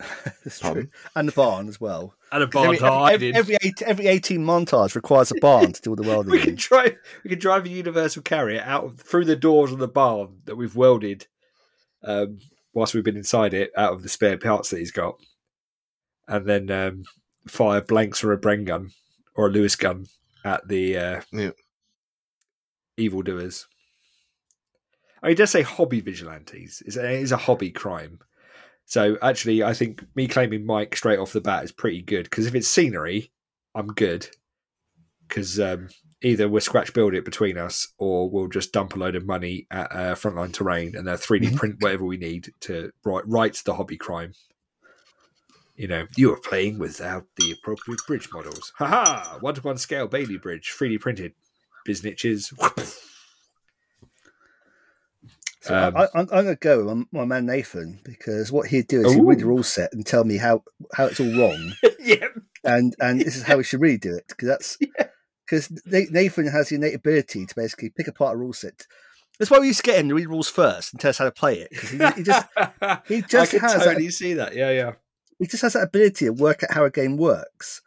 it's 0.44 0.58
true. 0.60 0.88
And 1.14 1.28
the 1.28 1.32
barn 1.32 1.68
as 1.68 1.80
well. 1.80 2.14
And 2.32 2.42
a 2.42 2.58
Every, 2.58 2.78
every, 2.78 3.34
every, 3.34 3.56
eight, 3.62 3.82
every 3.82 4.06
18 4.06 4.40
montage 4.44 4.94
requires 4.94 5.30
a 5.30 5.34
barn 5.40 5.72
to 5.72 5.82
do 5.82 5.90
all 5.90 5.96
the 5.96 6.02
welding. 6.02 6.32
we 6.32 6.38
can 6.40 6.50
in. 6.50 6.54
drive. 6.56 6.96
We 7.22 7.30
can 7.30 7.38
drive 7.38 7.66
a 7.66 7.68
universal 7.68 8.22
carrier 8.22 8.62
out 8.64 8.84
of, 8.84 9.00
through 9.00 9.26
the 9.26 9.36
doors 9.36 9.72
of 9.72 9.78
the 9.78 9.88
barn 9.88 10.38
that 10.46 10.56
we've 10.56 10.74
welded, 10.76 11.26
um, 12.02 12.38
whilst 12.72 12.94
we've 12.94 13.04
been 13.04 13.16
inside 13.16 13.52
it, 13.52 13.72
out 13.76 13.92
of 13.92 14.02
the 14.02 14.08
spare 14.08 14.38
parts 14.38 14.70
that 14.70 14.78
he's 14.78 14.92
got, 14.92 15.16
and 16.28 16.46
then 16.46 16.70
um, 16.70 17.02
fire 17.46 17.82
blanks 17.82 18.20
from 18.20 18.30
a 18.30 18.38
Bren 18.38 18.64
gun 18.64 18.90
or 19.34 19.48
a 19.48 19.50
Lewis 19.50 19.76
gun 19.76 20.06
at 20.44 20.66
the 20.66 20.96
uh, 20.96 21.20
Yeah. 21.32 21.50
evildoers. 22.96 23.66
I 25.22 25.26
mean, 25.26 25.30
he 25.32 25.34
does 25.36 25.50
say 25.50 25.62
hobby 25.62 26.00
vigilantes. 26.00 26.82
It's 26.86 26.96
a, 26.96 27.04
it 27.04 27.20
is 27.20 27.32
a 27.32 27.36
hobby 27.36 27.70
crime. 27.70 28.20
So 28.86 29.16
actually, 29.22 29.62
I 29.62 29.72
think 29.74 30.04
me 30.14 30.26
claiming 30.26 30.66
Mike 30.66 30.96
straight 30.96 31.18
off 31.18 31.32
the 31.32 31.40
bat 31.40 31.62
is 31.64 31.72
pretty 31.72 32.02
good 32.02 32.24
because 32.24 32.46
if 32.46 32.54
it's 32.54 32.66
scenery, 32.68 33.30
I'm 33.74 33.88
good. 33.88 34.28
Because 35.28 35.60
um, 35.60 35.90
either 36.22 36.48
we'll 36.48 36.60
scratch 36.60 36.92
build 36.92 37.14
it 37.14 37.24
between 37.24 37.56
us, 37.56 37.92
or 37.98 38.28
we'll 38.28 38.48
just 38.48 38.72
dump 38.72 38.96
a 38.96 38.98
load 38.98 39.14
of 39.14 39.24
money 39.26 39.66
at 39.70 39.92
uh, 39.92 40.14
frontline 40.16 40.52
terrain 40.52 40.96
and 40.96 41.06
they'll 41.06 41.14
3D 41.16 41.50
Mhm. 41.50 41.56
print 41.56 41.76
whatever 41.80 42.04
we 42.04 42.16
need 42.16 42.52
to 42.60 42.90
write, 43.04 43.22
write 43.28 43.62
the 43.64 43.74
hobby 43.74 43.96
crime. 43.96 44.32
You 45.76 45.86
know, 45.88 46.06
you 46.16 46.32
are 46.32 46.40
playing 46.40 46.78
without 46.78 47.26
the 47.36 47.52
appropriate 47.52 48.00
bridge 48.06 48.28
models. 48.32 48.72
Haha! 48.76 49.38
One 49.38 49.54
to 49.54 49.60
one 49.62 49.78
scale 49.78 50.08
Bailey 50.08 50.36
Bridge, 50.36 50.74
3D 50.76 50.98
printed. 51.00 51.32
Biznitches. 51.88 52.52
So 55.60 55.76
Um, 55.76 55.96
I, 55.96 56.04
I'm, 56.14 56.20
I'm 56.32 56.44
going 56.44 56.46
to 56.46 56.56
go 56.56 56.84
with 56.84 57.06
my, 57.12 57.24
man 57.24 57.46
Nathan 57.46 58.00
because 58.04 58.50
what 58.50 58.68
he'd 58.68 58.88
do 58.88 59.04
is 59.04 59.12
he'd 59.12 59.22
read 59.22 59.40
the 59.40 59.46
rule 59.46 59.62
set 59.62 59.92
and 59.92 60.06
tell 60.06 60.24
me 60.24 60.38
how, 60.38 60.64
how 60.94 61.06
it's 61.06 61.20
all 61.20 61.36
wrong, 61.36 61.72
yeah. 62.00 62.28
and 62.64 62.94
and 62.98 63.20
this 63.20 63.36
is 63.36 63.42
how 63.42 63.58
we 63.58 63.64
should 63.64 63.80
really 63.80 63.98
do 63.98 64.14
it 64.14 64.24
because 64.28 64.48
that's 64.48 64.78
because 65.46 65.70
Nathan 65.86 66.46
has 66.46 66.68
the 66.70 66.76
innate 66.76 66.94
ability 66.94 67.44
to 67.44 67.54
basically 67.54 67.90
pick 67.90 68.08
apart 68.08 68.34
a 68.34 68.38
rule 68.38 68.52
set. 68.54 68.86
That's 69.38 69.50
why 69.50 69.58
we 69.58 69.68
used 69.68 69.80
to 69.80 69.90
get 69.90 69.98
him 69.98 70.08
to 70.10 70.14
read 70.14 70.28
rules 70.28 70.48
first 70.48 70.92
and 70.92 71.00
tell 71.00 71.10
us 71.10 71.18
how 71.18 71.24
to 71.24 71.30
play 71.30 71.60
it. 71.60 71.72
he, 71.72 71.96
he 72.16 72.22
just 72.22 72.46
he 73.08 73.22
just 73.22 73.54
I 73.54 73.58
can 73.58 73.60
has 73.60 73.84
totally 73.84 74.06
that, 74.06 74.12
see 74.12 74.34
that. 74.34 74.54
Yeah, 74.54 74.70
yeah. 74.70 74.92
he 75.38 75.46
just 75.46 75.62
has 75.62 75.74
that 75.74 75.84
ability 75.84 76.26
to 76.26 76.30
work 76.30 76.62
out 76.62 76.72
how 76.72 76.84
a 76.84 76.90
game 76.90 77.16
works. 77.16 77.82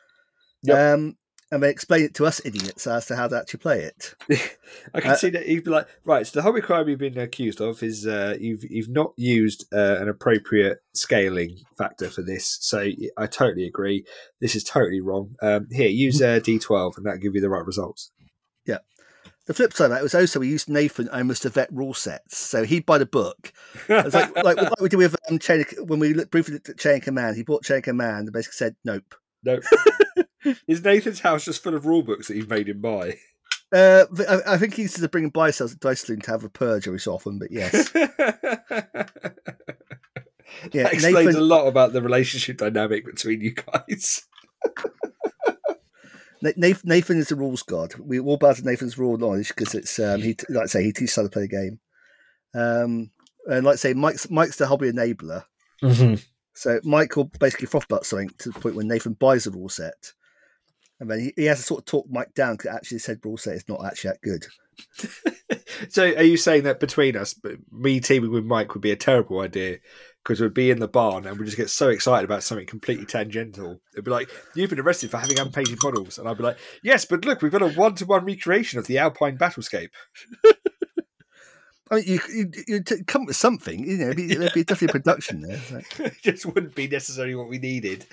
Yep. 0.63 0.95
Um, 0.95 1.17
and 1.53 1.61
they 1.61 1.69
explain 1.69 2.03
it 2.03 2.15
to 2.15 2.25
us 2.25 2.41
idiots 2.43 2.87
as 2.87 3.05
to 3.05 3.15
how 3.15 3.27
to 3.27 3.37
actually 3.37 3.59
play 3.59 3.81
it. 3.83 4.15
I 4.93 5.01
can 5.01 5.11
Uh, 5.11 5.15
see 5.15 5.29
that 5.29 5.45
he'd 5.45 5.63
be 5.63 5.69
like, 5.69 5.87
right. 6.03 6.25
So 6.25 6.39
the 6.39 6.41
whole 6.41 6.59
crime 6.61 6.89
you've 6.89 6.97
been 6.97 7.17
accused 7.17 7.61
of 7.61 7.83
is 7.83 8.07
uh, 8.07 8.35
you've 8.39 8.63
you've 8.63 8.89
not 8.89 9.13
used 9.17 9.71
uh, 9.71 9.97
an 9.99 10.09
appropriate 10.09 10.79
scaling 10.93 11.59
factor 11.77 12.09
for 12.09 12.23
this. 12.23 12.57
So 12.61 12.89
I 13.15 13.27
totally 13.27 13.67
agree. 13.67 14.03
This 14.41 14.55
is 14.55 14.63
totally 14.63 14.99
wrong. 14.99 15.35
Um, 15.43 15.67
here, 15.71 15.89
use 15.89 16.21
uh, 16.21 16.39
D12, 16.43 16.97
and 16.97 17.05
that'll 17.05 17.19
give 17.19 17.35
you 17.35 17.41
the 17.41 17.49
right 17.49 17.65
results. 17.65 18.11
Yeah. 18.65 18.79
The 19.45 19.53
flip 19.53 19.73
side 19.73 19.85
of 19.85 19.91
that 19.91 20.01
was 20.01 20.15
also 20.15 20.39
we 20.39 20.47
used 20.47 20.69
Nathan 20.69 21.07
almost 21.09 21.43
to 21.43 21.49
vet 21.49 21.71
rule 21.71 21.93
sets, 21.93 22.37
so 22.37 22.63
he'd 22.63 22.85
buy 22.87 22.97
the 22.97 23.05
book. 23.05 23.53
It's 23.87 24.15
like, 24.15 24.35
like 24.43 24.57
like 24.57 24.81
we 24.81 24.89
did 24.89 24.97
with 24.97 25.15
um, 25.29 25.37
Chain 25.37 25.61
of, 25.61 25.87
when 25.87 25.99
we 25.99 26.15
looked, 26.15 26.31
briefly 26.31 26.55
looked 26.55 26.69
at 26.69 26.79
Chain 26.79 26.99
Command. 26.99 27.35
He 27.37 27.43
bought 27.43 27.63
Chain 27.63 27.83
Command 27.83 28.27
and 28.27 28.33
basically 28.33 28.55
said 28.55 28.75
nope. 28.83 29.13
No, 29.45 29.59
is 30.67 30.83
Nathan's 30.83 31.21
house 31.21 31.45
just 31.45 31.63
full 31.63 31.75
of 31.75 31.85
rule 31.85 32.03
books 32.03 32.27
that 32.27 32.35
you've 32.35 32.49
made 32.49 32.69
him 32.69 32.81
buy? 32.81 33.17
Uh, 33.71 34.05
I, 34.29 34.53
I 34.53 34.57
think 34.57 34.75
he's 34.75 34.95
just 34.95 35.11
bringing 35.11 35.31
buy 35.31 35.51
cells 35.51 35.75
Dice 35.75 36.01
Saloon 36.01 36.21
to 36.21 36.31
have 36.31 36.43
a 36.43 36.49
purge 36.49 36.87
every 36.87 36.99
so 36.99 37.13
often. 37.13 37.39
But 37.39 37.51
yes, 37.51 37.91
yeah, 37.95 38.07
that 38.11 39.09
yeah, 40.71 40.87
explains 40.87 41.27
Nathan, 41.27 41.35
a 41.35 41.41
lot 41.41 41.67
about 41.67 41.93
the 41.93 42.01
relationship 42.01 42.57
dynamic 42.57 43.05
between 43.05 43.41
you 43.41 43.53
guys. 43.53 44.23
Nathan, 46.41 46.81
Nathan 46.89 47.17
is 47.17 47.29
the 47.29 47.35
rules 47.35 47.63
god. 47.63 47.95
We 47.95 48.19
all 48.19 48.37
bow 48.37 48.53
to 48.53 48.63
Nathan's 48.63 48.97
rule 48.97 49.17
knowledge 49.17 49.47
because 49.47 49.73
it's 49.73 49.97
um, 49.99 50.21
he 50.21 50.35
like 50.49 50.63
I 50.63 50.67
say 50.67 50.83
he 50.83 50.91
teaches 50.91 51.15
how 51.15 51.23
to 51.23 51.29
play 51.29 51.43
the 51.43 51.47
game. 51.47 51.79
Um, 52.53 53.11
and 53.47 53.65
like 53.65 53.73
I 53.73 53.77
say, 53.77 53.93
Mike's 53.93 54.29
Mike's 54.29 54.57
the 54.57 54.67
hobby 54.67 54.91
enabler. 54.91 55.45
So 56.53 56.79
Mike 56.83 57.15
will 57.15 57.25
basically 57.39 57.67
frothbutt 57.67 58.05
something 58.05 58.29
to 58.39 58.51
the 58.51 58.59
point 58.59 58.75
when 58.75 58.87
Nathan 58.87 59.13
buys 59.13 59.47
a 59.47 59.51
rule 59.51 59.69
set, 59.69 60.13
and 61.03 61.11
then 61.11 61.19
he, 61.19 61.33
he 61.35 61.45
has 61.45 61.59
to 61.59 61.63
sort 61.63 61.81
of 61.81 61.85
talk 61.85 62.05
Mike 62.09 62.33
down 62.33 62.55
because 62.55 62.75
actually 62.75 62.99
said 62.99 63.19
rule 63.23 63.37
set 63.37 63.55
is 63.55 63.67
not 63.69 63.85
actually 63.85 64.11
that 64.11 64.21
good. 64.21 64.45
So, 65.89 66.03
are 66.03 66.23
you 66.23 66.37
saying 66.37 66.63
that 66.63 66.79
between 66.79 67.15
us, 67.15 67.39
me 67.71 67.99
teaming 67.99 68.31
with 68.31 68.45
Mike 68.45 68.73
would 68.73 68.81
be 68.81 68.91
a 68.91 68.95
terrible 68.95 69.39
idea 69.41 69.79
because 70.23 70.39
we'd 70.39 70.53
be 70.53 70.71
in 70.71 70.79
the 70.79 70.87
barn 70.87 71.25
and 71.25 71.37
we'd 71.37 71.45
just 71.45 71.57
get 71.57 71.69
so 71.69 71.89
excited 71.89 72.25
about 72.25 72.43
something 72.43 72.65
completely 72.65 73.05
tangential? 73.05 73.81
It'd 73.93 74.05
be 74.05 74.11
like, 74.11 74.29
"You've 74.55 74.69
been 74.69 74.79
arrested 74.79 75.11
for 75.11 75.17
having 75.17 75.39
unpainted 75.39 75.79
models," 75.83 76.17
and 76.17 76.27
I'd 76.27 76.37
be 76.37 76.43
like, 76.43 76.57
"Yes, 76.83 77.05
but 77.05 77.25
look, 77.25 77.41
we've 77.41 77.51
got 77.51 77.61
a 77.61 77.69
one-to-one 77.69 78.25
recreation 78.25 78.79
of 78.79 78.87
the 78.87 78.97
Alpine 78.97 79.37
battlescape." 79.37 79.89
I 81.91 81.95
mean, 81.95 82.03
you 82.05 82.19
you, 82.33 82.51
you 82.67 82.83
t- 82.83 83.03
come 83.03 83.23
up 83.23 83.27
with 83.27 83.35
something, 83.35 83.85
you 83.85 83.97
know, 83.97 84.09
it'd 84.09 84.17
be, 84.17 84.35
there'd 84.35 84.53
be 84.53 84.63
definitely 84.63 84.99
a 84.99 85.01
production 85.01 85.41
there. 85.41 85.61
Like- 85.71 85.99
it 85.99 86.21
just 86.21 86.45
wouldn't 86.45 86.75
be 86.75 86.87
necessarily 86.87 87.35
what 87.35 87.49
we 87.49 87.59
needed. 87.59 88.05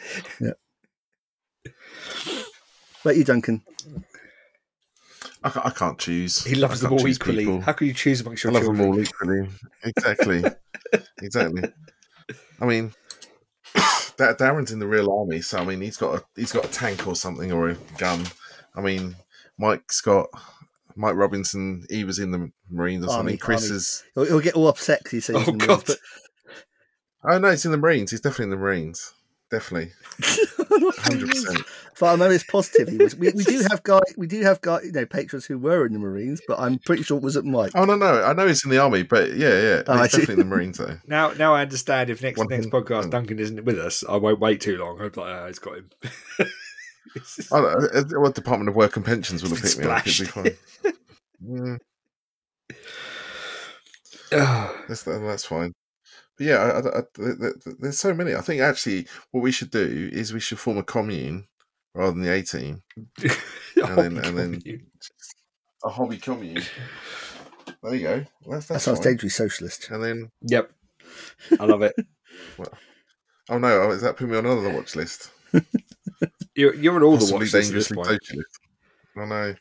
But 3.02 3.16
you, 3.16 3.24
Duncan, 3.24 3.62
I, 5.42 5.60
I 5.64 5.70
can't 5.70 5.98
choose. 5.98 6.44
He 6.44 6.54
loves 6.54 6.80
them 6.80 6.92
all 6.92 7.06
equally. 7.06 7.44
people. 7.44 7.60
How 7.60 7.72
can 7.72 7.86
you 7.86 7.94
choose 7.94 8.20
amongst 8.20 8.44
your 8.44 8.52
I 8.52 8.60
your 8.60 8.68
love 8.68 8.76
them 8.76 8.86
all 8.86 9.00
equally. 9.00 9.48
Exactly. 9.84 10.44
exactly. 11.22 11.62
I 12.60 12.66
mean, 12.66 12.92
that 13.74 14.38
Darren's 14.38 14.72
in 14.72 14.78
the 14.78 14.86
real 14.86 15.10
army, 15.10 15.40
so 15.40 15.58
I 15.58 15.64
mean, 15.64 15.80
he's 15.80 15.96
got 15.96 16.18
a 16.18 16.24
he's 16.36 16.52
got 16.52 16.66
a 16.66 16.70
tank 16.70 17.06
or 17.06 17.16
something 17.16 17.52
or 17.52 17.70
a 17.70 17.76
gun. 17.96 18.24
I 18.74 18.82
mean, 18.82 19.16
Mike's 19.58 20.00
got 20.00 20.28
Mike 20.94 21.16
Robinson. 21.16 21.86
He 21.88 22.04
was 22.04 22.18
in 22.18 22.30
the 22.30 22.50
Marines 22.70 23.04
or 23.04 23.10
Army, 23.10 23.32
something. 23.32 23.38
Chris 23.38 23.64
army. 23.64 23.76
is. 23.76 24.04
he'll, 24.14 24.24
he'll 24.26 24.40
get 24.40 24.54
all 24.54 24.68
upset 24.68 25.00
because 25.02 25.12
he 25.12 25.20
says, 25.20 25.36
Oh 25.38 25.52
God! 25.52 25.84
Oh 27.24 27.38
no, 27.38 27.50
he's 27.50 27.64
in 27.64 27.70
the 27.70 27.78
Marines. 27.78 28.10
He's 28.10 28.20
definitely 28.20 28.44
in 28.44 28.50
the 28.50 28.56
Marines. 28.56 29.14
Definitely, 29.50 29.92
hundred 30.70 31.28
percent. 31.30 31.62
But 31.98 32.06
I 32.06 32.16
know 32.16 32.30
it's 32.30 32.44
positive. 32.44 32.88
He 32.88 32.96
was. 32.96 33.16
We, 33.16 33.30
we 33.30 33.44
do 33.44 33.62
have 33.70 33.82
guy. 33.82 34.00
We 34.16 34.26
do 34.26 34.40
have 34.42 34.60
guy. 34.60 34.80
You 34.82 34.92
know, 34.92 35.04
patrons 35.06 35.44
who 35.46 35.58
were 35.58 35.84
in 35.86 35.92
the 35.92 35.98
Marines, 35.98 36.40
but 36.48 36.58
I'm 36.58 36.78
pretty 36.78 37.02
sure 37.02 37.18
it 37.18 37.22
wasn't 37.22 37.46
Mike. 37.46 37.72
Oh 37.74 37.84
no, 37.84 37.96
no, 37.96 38.22
I 38.22 38.32
know 38.32 38.46
he's 38.46 38.64
in 38.64 38.70
the 38.70 38.78
army, 38.78 39.02
but 39.02 39.34
yeah, 39.34 39.60
yeah, 39.60 39.82
Oh, 39.86 39.94
I 39.94 40.02
he's 40.02 40.12
see. 40.12 40.18
definitely 40.20 40.42
in 40.42 40.48
the 40.48 40.56
Marines 40.56 40.78
though. 40.78 40.96
Now, 41.06 41.32
now 41.32 41.54
I 41.54 41.62
understand. 41.62 42.10
If 42.10 42.22
next 42.22 42.38
One 42.38 42.48
next 42.48 42.64
thing- 42.64 42.70
podcast 42.72 43.06
oh. 43.06 43.10
Duncan 43.10 43.38
isn't 43.38 43.64
with 43.64 43.78
us, 43.78 44.04
I 44.08 44.16
won't 44.16 44.40
wait 44.40 44.60
too 44.60 44.76
long. 44.78 45.00
I'll 45.00 45.10
be 45.10 45.20
like, 45.20 45.30
"Ah, 45.34 45.46
he's 45.46 45.58
got 45.58 45.76
him." 45.78 45.90
It's 47.16 47.36
just- 47.36 47.52
I 47.52 47.60
don't 47.60 48.10
know, 48.12 48.20
well, 48.20 48.30
Department 48.30 48.68
of 48.68 48.76
Work 48.76 48.96
and 48.96 49.04
Pensions 49.04 49.42
will 49.42 49.50
have 49.50 49.60
picked 49.62 49.78
me 49.78 49.86
up. 49.86 50.06
It'd 50.06 50.18
be 50.18 50.24
fine. 50.26 50.56
Mm, 51.42 51.78
Ah. 54.32 54.82
that's 54.88 55.02
that's 55.04 55.44
fine. 55.44 55.72
But 56.40 56.46
yeah, 56.46 56.56
I, 56.56 56.68
I, 56.68 56.78
I, 56.78 57.02
th- 57.14 57.38
th- 57.38 57.54
th- 57.64 57.76
there's 57.80 57.98
so 57.98 58.14
many. 58.14 58.34
I 58.34 58.40
think 58.40 58.62
actually, 58.62 59.06
what 59.30 59.42
we 59.42 59.52
should 59.52 59.70
do 59.70 60.08
is 60.10 60.32
we 60.32 60.40
should 60.40 60.58
form 60.58 60.78
a 60.78 60.82
commune 60.82 61.46
rather 61.94 62.12
than 62.12 62.22
the 62.22 62.32
A 62.32 62.40
team, 62.42 62.82
Oh, 63.82 63.94
then- 63.94 64.16
and 64.16 64.38
then- 64.38 64.62
a 65.84 65.90
hobby 65.90 66.16
commune. 66.16 66.62
There 67.82 67.94
you 67.94 68.02
go. 68.02 68.24
Well, 68.44 68.56
that's, 68.56 68.68
That 68.68 68.74
that's 68.74 68.84
sounds 68.84 68.98
fine. 69.00 69.08
dangerously 69.08 69.28
socialist. 69.48 69.90
And 69.90 70.02
then, 70.02 70.30
Yep, 70.46 70.70
I 71.60 71.64
love 71.66 71.82
it. 71.82 71.94
oh 73.50 73.58
no, 73.58 73.82
oh, 73.82 73.90
is 73.90 74.00
that 74.00 74.16
putting 74.16 74.32
me 74.32 74.38
on 74.38 74.46
another 74.46 74.70
watch 74.74 74.96
list? 74.96 75.30
You're, 76.54 76.74
you're 76.74 76.96
on 76.96 77.02
all 77.02 77.12
the 77.12 77.18
Possibly 77.18 77.34
watch 77.34 77.52
lists 77.52 77.68
dangerously 77.68 77.96
socialist. 78.02 78.60
I 79.16 79.24
know. 79.26 79.54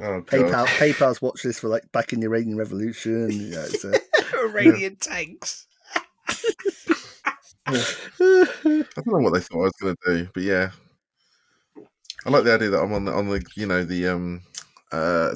Oh 0.00 0.20
god. 0.20 0.26
PayPal, 0.26 0.66
PayPal's 0.66 1.22
watch 1.22 1.44
list 1.44 1.60
for 1.60 1.68
like 1.68 1.90
back 1.92 2.12
in 2.12 2.18
the 2.20 2.26
Iranian 2.26 2.56
Revolution. 2.56 3.30
You 3.30 3.50
know, 3.50 3.62
it's, 3.62 3.84
uh, 3.84 3.98
Iranian 4.44 4.96
tanks. 4.96 5.66
I 7.66 7.84
don't 8.26 9.06
know 9.06 9.18
what 9.18 9.34
they 9.34 9.40
thought 9.40 9.60
I 9.60 9.64
was 9.64 9.72
going 9.80 9.96
to 10.04 10.16
do, 10.16 10.28
but 10.32 10.42
yeah, 10.42 10.70
I 12.24 12.30
like 12.30 12.44
the 12.44 12.54
idea 12.54 12.70
that 12.70 12.82
I'm 12.82 12.92
on 12.92 13.04
the 13.04 13.12
on 13.12 13.28
the 13.28 13.44
you 13.54 13.66
know 13.66 13.84
the 13.84 14.08
um 14.08 14.42
uh 14.92 15.34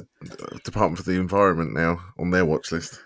Department 0.63 0.97
for 0.97 1.03
the 1.03 1.19
Environment 1.19 1.73
now 1.73 1.99
on 2.17 2.31
their 2.31 2.45
watch 2.45 2.71
list. 2.71 3.01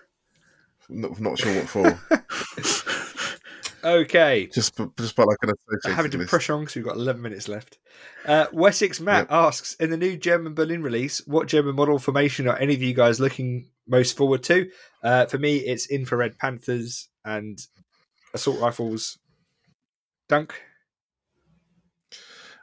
Not, 0.88 1.20
not 1.20 1.38
sure 1.38 1.54
what 1.54 1.68
for. 1.68 3.14
Okay, 3.84 4.46
just 4.52 4.76
just 4.98 5.14
by 5.16 5.22
like 5.24 5.36
an 5.42 5.50
associated 5.50 5.96
having 5.96 6.10
to 6.12 6.18
list. 6.18 6.30
push 6.30 6.50
on 6.50 6.60
because 6.60 6.74
we've 6.74 6.84
got 6.84 6.96
11 6.96 7.22
minutes 7.22 7.48
left. 7.48 7.78
Uh, 8.26 8.46
Wessex 8.52 9.00
Matt 9.00 9.28
asks 9.30 9.74
In 9.74 9.90
the 9.90 9.96
new 9.96 10.16
German 10.16 10.54
Berlin 10.54 10.82
release, 10.82 11.24
what 11.26 11.46
German 11.48 11.76
model 11.76 11.98
formation 11.98 12.48
are 12.48 12.56
any 12.56 12.74
of 12.74 12.82
you 12.82 12.92
guys 12.94 13.20
looking 13.20 13.68
most 13.86 14.16
forward 14.16 14.42
to? 14.44 14.68
Uh, 15.02 15.26
for 15.26 15.38
me, 15.38 15.58
it's 15.58 15.86
infrared 15.90 16.38
Panthers 16.38 17.08
and 17.24 17.58
assault 18.34 18.60
rifles. 18.60 19.18
Dunk. 20.28 20.60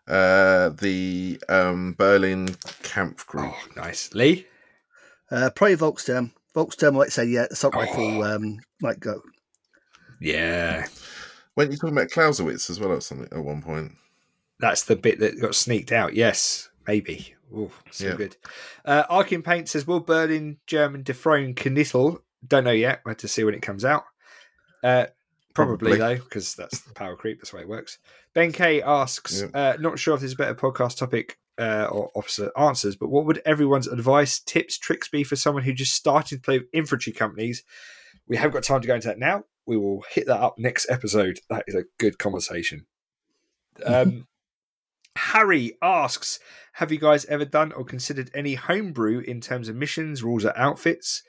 Uh, 0.07 0.69
the 0.69 1.41
um 1.49 1.95
Berlin 1.97 2.47
Kampfgruppe. 2.83 3.53
Oh, 3.55 3.67
nice. 3.75 4.13
Lee. 4.13 4.45
uh, 5.31 5.49
probably 5.55 5.75
Volkssturm. 5.77 6.31
Volkssturm 6.55 6.93
might 6.93 7.11
say, 7.11 7.25
yeah, 7.25 7.47
assault 7.49 7.73
Oh. 7.75 7.79
rifle 7.79 8.23
um, 8.23 8.59
might 8.81 8.99
go. 8.99 9.21
Yeah. 10.25 10.87
Weren't 11.55 11.71
you 11.71 11.77
talking 11.77 11.95
about 11.97 12.09
Clausewitz 12.11 12.69
as 12.69 12.79
well 12.79 12.91
or 12.91 13.01
something 13.01 13.27
at 13.31 13.43
one 13.43 13.61
point? 13.61 13.93
That's 14.59 14.83
the 14.83 14.95
bit 14.95 15.19
that 15.19 15.39
got 15.39 15.55
sneaked 15.55 15.91
out. 15.91 16.15
Yes, 16.15 16.69
maybe. 16.87 17.35
Oh, 17.55 17.71
so 17.91 18.07
Yeah. 18.07 18.15
good. 18.15 18.37
Uh, 18.83 19.03
Arkin 19.09 19.43
Paint 19.43 19.69
says, 19.69 19.85
Will 19.85 19.99
Berlin 19.99 20.57
German 20.65 21.03
dethrone 21.03 21.53
Knittel? 21.53 22.21
Don't 22.47 22.63
know 22.63 22.71
yet. 22.71 23.01
We'll 23.05 23.11
have 23.11 23.17
to 23.19 23.27
see 23.27 23.43
when 23.43 23.53
it 23.53 23.61
comes 23.61 23.85
out. 23.85 24.03
Uh, 24.83 25.05
probably, 25.53 25.91
Probably. 25.91 25.97
though, 25.97 26.23
because 26.23 26.55
that's 26.55 26.79
the 26.81 26.93
power 26.93 27.15
creep. 27.15 27.39
That's 27.39 27.51
the 27.51 27.57
way 27.57 27.63
it 27.63 27.69
works. 27.69 27.99
Ben 28.33 28.51
K 28.51 28.81
asks, 28.81 29.43
uh, 29.53 29.77
not 29.79 29.99
sure 29.99 30.15
if 30.15 30.19
there's 30.21 30.33
a 30.33 30.37
better 30.37 30.55
podcast 30.55 30.97
topic 30.97 31.37
uh, 31.57 31.87
or 31.91 32.11
opposite 32.15 32.51
answers, 32.57 32.95
but 32.95 33.09
what 33.09 33.25
would 33.25 33.41
everyone's 33.45 33.87
advice, 33.87 34.39
tips, 34.39 34.77
tricks 34.77 35.07
be 35.07 35.23
for 35.23 35.35
someone 35.37 35.63
who 35.63 35.73
just 35.73 35.93
started 35.93 36.35
to 36.37 36.41
play 36.41 36.59
with 36.59 36.67
infantry 36.73 37.13
companies? 37.13 37.63
We 38.27 38.35
haven't 38.37 38.53
got 38.53 38.63
time 38.63 38.81
to 38.81 38.87
go 38.87 38.95
into 38.95 39.07
that 39.07 39.19
now. 39.19 39.45
We 39.65 39.77
will 39.77 40.03
hit 40.09 40.27
that 40.27 40.39
up 40.39 40.55
next 40.57 40.89
episode. 40.89 41.39
That 41.49 41.63
is 41.67 41.75
a 41.75 41.85
good 41.97 42.17
conversation. 42.19 42.85
Um, 43.85 44.27
Harry 45.17 45.77
asks, 45.81 46.39
have 46.73 46.93
you 46.93 46.97
guys 46.97 47.25
ever 47.25 47.43
done 47.43 47.73
or 47.73 47.83
considered 47.83 48.31
any 48.33 48.55
homebrew 48.55 49.19
in 49.19 49.41
terms 49.41 49.67
of 49.67 49.75
missions, 49.75 50.23
rules, 50.23 50.45
or 50.45 50.57
outfits? 50.57 51.23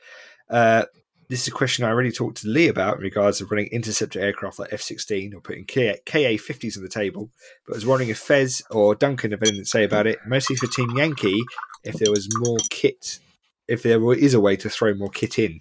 Uh, 0.48 0.84
this 1.28 1.42
is 1.42 1.48
a 1.48 1.52
question 1.52 1.84
I 1.84 1.88
already 1.88 2.12
talked 2.12 2.42
to 2.42 2.48
Lee 2.48 2.68
about 2.68 2.96
in 2.96 3.02
regards 3.02 3.38
to 3.38 3.46
running 3.46 3.66
interceptor 3.66 4.20
aircraft 4.20 4.58
like 4.58 4.72
F 4.72 4.80
16 4.80 5.34
or 5.34 5.40
putting 5.40 5.64
KA 5.64 5.96
50s 6.06 6.76
on 6.76 6.82
the 6.82 6.88
table. 6.88 7.30
But 7.66 7.74
I 7.74 7.76
was 7.76 7.86
wondering 7.86 8.10
if 8.10 8.18
Fez 8.18 8.62
or 8.70 8.94
Duncan 8.94 9.32
have 9.32 9.42
anything 9.42 9.62
to 9.62 9.68
say 9.68 9.84
about 9.84 10.06
it, 10.06 10.18
mostly 10.26 10.56
for 10.56 10.68
Team 10.68 10.96
Yankee, 10.96 11.42
if 11.84 11.94
there 11.94 12.12
was 12.12 12.28
more 12.38 12.58
kit, 12.70 13.18
if 13.66 13.82
there 13.82 14.12
is 14.14 14.34
a 14.34 14.40
way 14.40 14.56
to 14.56 14.70
throw 14.70 14.94
more 14.94 15.10
kit 15.10 15.38
in. 15.38 15.60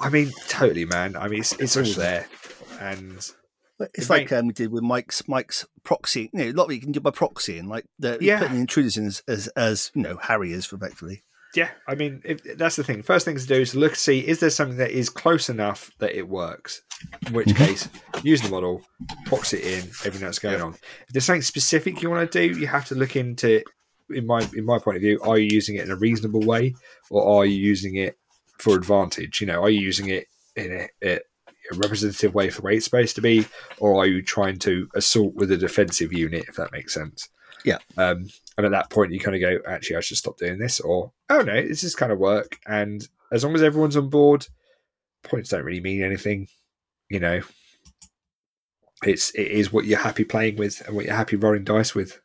I 0.00 0.08
mean, 0.08 0.32
totally, 0.48 0.84
man. 0.84 1.16
I 1.16 1.28
mean, 1.28 1.40
it's, 1.40 1.52
it's 1.60 1.76
all 1.76 1.84
there. 1.84 2.26
And 2.80 3.16
It's 3.16 3.34
It 4.06 4.10
like 4.10 4.32
um, 4.32 4.48
we 4.48 4.52
did 4.52 4.72
with 4.72 4.82
Mike's 4.82 5.26
Mike's 5.28 5.66
proxy. 5.84 6.30
You 6.32 6.38
know, 6.38 6.50
a 6.50 6.52
lot 6.52 6.64
of 6.66 6.72
you 6.72 6.80
can 6.80 6.92
do 6.92 7.00
by 7.00 7.10
proxy, 7.10 7.58
and 7.58 7.68
like 7.68 7.84
the, 7.98 8.18
Yeah. 8.20 8.38
putting 8.40 8.58
intruders 8.58 8.96
in 8.96 9.06
as, 9.06 9.22
as 9.28 9.48
as 9.48 9.90
you 9.94 10.02
know 10.02 10.16
Harry 10.16 10.52
is 10.52 10.72
effectively. 10.72 11.22
yeah, 11.54 11.70
I 11.88 11.94
mean, 11.96 12.22
if, 12.24 12.42
that's 12.56 12.76
the 12.76 12.84
thing. 12.84 13.02
First 13.02 13.24
thing 13.24 13.36
to 13.36 13.46
do 13.46 13.54
is 13.54 13.74
look 13.74 13.96
see 13.96 14.20
is 14.20 14.38
there 14.40 14.50
something 14.50 14.78
that 14.78 14.90
is 14.92 15.10
close 15.10 15.48
enough 15.48 15.90
that 15.98 16.14
it 16.16 16.28
works. 16.28 16.82
In 17.26 17.32
which 17.32 17.54
case, 17.56 17.88
use 18.22 18.40
the 18.42 18.50
model, 18.50 18.82
box 19.30 19.52
it 19.52 19.62
in, 19.62 19.88
everything 20.04 20.20
that's 20.20 20.38
going 20.38 20.60
on. 20.60 20.74
If 20.74 21.08
there's 21.12 21.24
something 21.24 21.42
specific 21.42 22.02
you 22.02 22.10
want 22.10 22.30
to 22.30 22.38
do, 22.48 22.58
you 22.58 22.66
have 22.66 22.86
to 22.86 22.94
look 22.94 23.16
into. 23.16 23.62
In 24.10 24.26
my 24.26 24.40
in 24.54 24.64
my 24.64 24.78
point 24.78 24.96
of 24.96 25.02
view, 25.02 25.20
are 25.22 25.38
you 25.38 25.46
using 25.52 25.76
it 25.76 25.84
in 25.84 25.90
a 25.90 25.96
reasonable 25.96 26.40
way, 26.40 26.74
or 27.10 27.40
are 27.42 27.46
you 27.46 27.56
using 27.56 27.94
it 27.96 28.16
for 28.60 28.76
advantage? 28.76 29.40
You 29.40 29.46
know, 29.46 29.62
are 29.62 29.70
you 29.70 29.80
using 29.80 30.08
it 30.08 30.26
in 30.56 30.72
a, 30.72 30.88
a 31.02 31.20
representative 31.76 32.34
way 32.34 32.50
for 32.50 32.60
the 32.60 32.66
way 32.66 32.76
it's 32.76 32.84
supposed 32.84 33.14
to 33.16 33.22
be, 33.22 33.46
or 33.78 33.96
are 33.96 34.06
you 34.06 34.22
trying 34.22 34.58
to 34.60 34.88
assault 34.94 35.34
with 35.34 35.50
a 35.52 35.56
defensive 35.56 36.12
unit, 36.12 36.44
if 36.48 36.56
that 36.56 36.72
makes 36.72 36.94
sense? 36.94 37.28
Yeah. 37.64 37.78
Um, 37.96 38.26
and 38.56 38.66
at 38.66 38.72
that 38.72 38.90
point, 38.90 39.12
you 39.12 39.20
kind 39.20 39.36
of 39.36 39.40
go, 39.40 39.58
actually, 39.70 39.96
I 39.96 40.00
should 40.00 40.16
stop 40.16 40.38
doing 40.38 40.58
this, 40.58 40.80
or 40.80 41.12
oh 41.28 41.42
no, 41.42 41.62
this 41.66 41.84
is 41.84 41.94
kind 41.94 42.12
of 42.12 42.18
work. 42.18 42.58
And 42.66 43.06
as 43.32 43.44
long 43.44 43.54
as 43.54 43.62
everyone's 43.62 43.96
on 43.96 44.08
board, 44.08 44.46
points 45.22 45.50
don't 45.50 45.64
really 45.64 45.80
mean 45.80 46.02
anything. 46.02 46.48
You 47.08 47.20
know, 47.20 47.40
it's 49.04 49.30
it 49.34 49.48
is 49.48 49.72
what 49.72 49.84
you're 49.84 49.98
happy 49.98 50.24
playing 50.24 50.56
with 50.56 50.82
and 50.86 50.94
what 50.94 51.04
you're 51.04 51.14
happy 51.14 51.36
rolling 51.36 51.64
dice 51.64 51.94
with. 51.94 52.20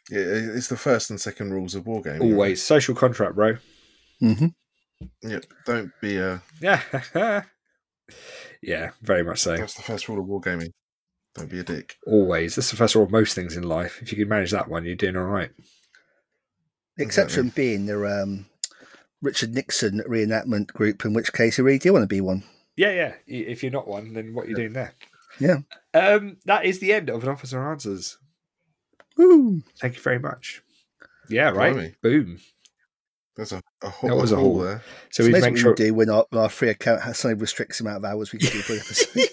it's 0.11 0.67
the 0.67 0.77
first 0.77 1.09
and 1.09 1.19
second 1.19 1.53
rules 1.53 1.75
of 1.75 1.85
wargaming. 1.85 2.19
right? 2.19 2.31
Always 2.31 2.61
social 2.61 2.95
contract, 2.95 3.35
bro. 3.35 3.57
Mm-hmm. 4.21 4.47
Yeah, 5.23 5.39
don't 5.65 5.91
be 6.01 6.17
a. 6.17 6.41
Yeah, 6.61 6.81
yeah, 8.61 8.91
very 9.01 9.23
much 9.23 9.39
so. 9.39 9.57
That's 9.57 9.73
the 9.73 9.81
first 9.81 10.07
rule 10.07 10.19
of 10.19 10.25
wargaming. 10.27 10.71
Don't 11.35 11.49
be 11.49 11.59
a 11.59 11.63
dick. 11.63 11.95
Always. 12.05 12.55
That's 12.55 12.71
the 12.71 12.77
first 12.77 12.93
rule 12.93 13.05
of 13.05 13.11
most 13.11 13.33
things 13.33 13.55
in 13.55 13.63
life. 13.63 13.99
If 14.01 14.11
you 14.11 14.17
can 14.17 14.27
manage 14.27 14.51
that 14.51 14.67
one, 14.67 14.85
you're 14.85 14.95
doing 14.95 15.15
all 15.15 15.23
right. 15.23 15.51
The 16.97 17.03
exception 17.03 17.49
being 17.55 17.85
the 17.85 18.05
um, 18.05 18.45
Richard 19.21 19.53
Nixon 19.53 20.01
reenactment 20.07 20.67
group, 20.67 21.05
in 21.05 21.13
which 21.13 21.31
case 21.31 21.57
you 21.57 21.63
really 21.63 21.79
do 21.79 21.93
want 21.93 22.03
to 22.03 22.07
be 22.07 22.21
one. 22.21 22.43
Yeah, 22.75 22.91
yeah. 22.91 23.13
If 23.27 23.63
you're 23.63 23.71
not 23.71 23.87
one, 23.87 24.13
then 24.13 24.33
what 24.33 24.45
are 24.45 24.49
you 24.49 24.55
doing 24.55 24.73
there? 24.73 24.93
Yeah. 25.39 25.59
Um, 25.93 26.37
that 26.45 26.65
is 26.65 26.79
the 26.79 26.93
end 26.93 27.09
of 27.09 27.23
an 27.23 27.29
officer 27.29 27.65
answers. 27.71 28.17
Woo! 29.17 29.61
Thank 29.79 29.95
you 29.95 30.01
very 30.01 30.19
much. 30.19 30.61
Yeah, 31.29 31.49
right. 31.49 31.73
Blimey. 31.73 31.95
Boom. 32.01 32.39
There's 33.35 33.53
a, 33.53 33.61
a, 33.81 33.89
whole, 33.89 34.09
That 34.09 34.15
was 34.17 34.31
a 34.31 34.35
haul 34.35 34.55
haul. 34.55 34.59
there. 34.63 34.83
So 35.09 35.23
So 35.23 35.27
we 35.27 35.33
we 35.33 35.41
make 35.41 35.57
sure 35.57 35.71
we 35.71 35.75
do 35.75 35.93
when 35.93 36.09
our, 36.09 36.25
when 36.29 36.41
our 36.41 36.49
free 36.49 36.69
account 36.69 37.01
has 37.01 37.17
suddenly 37.17 37.39
restricts 37.39 37.77
the 37.77 37.85
amount 37.85 38.03
of 38.03 38.11
hours 38.11 38.33
we 38.33 38.39
can 38.39 38.49
do 38.51 38.61
per 38.61 38.75
episode. 38.75 39.29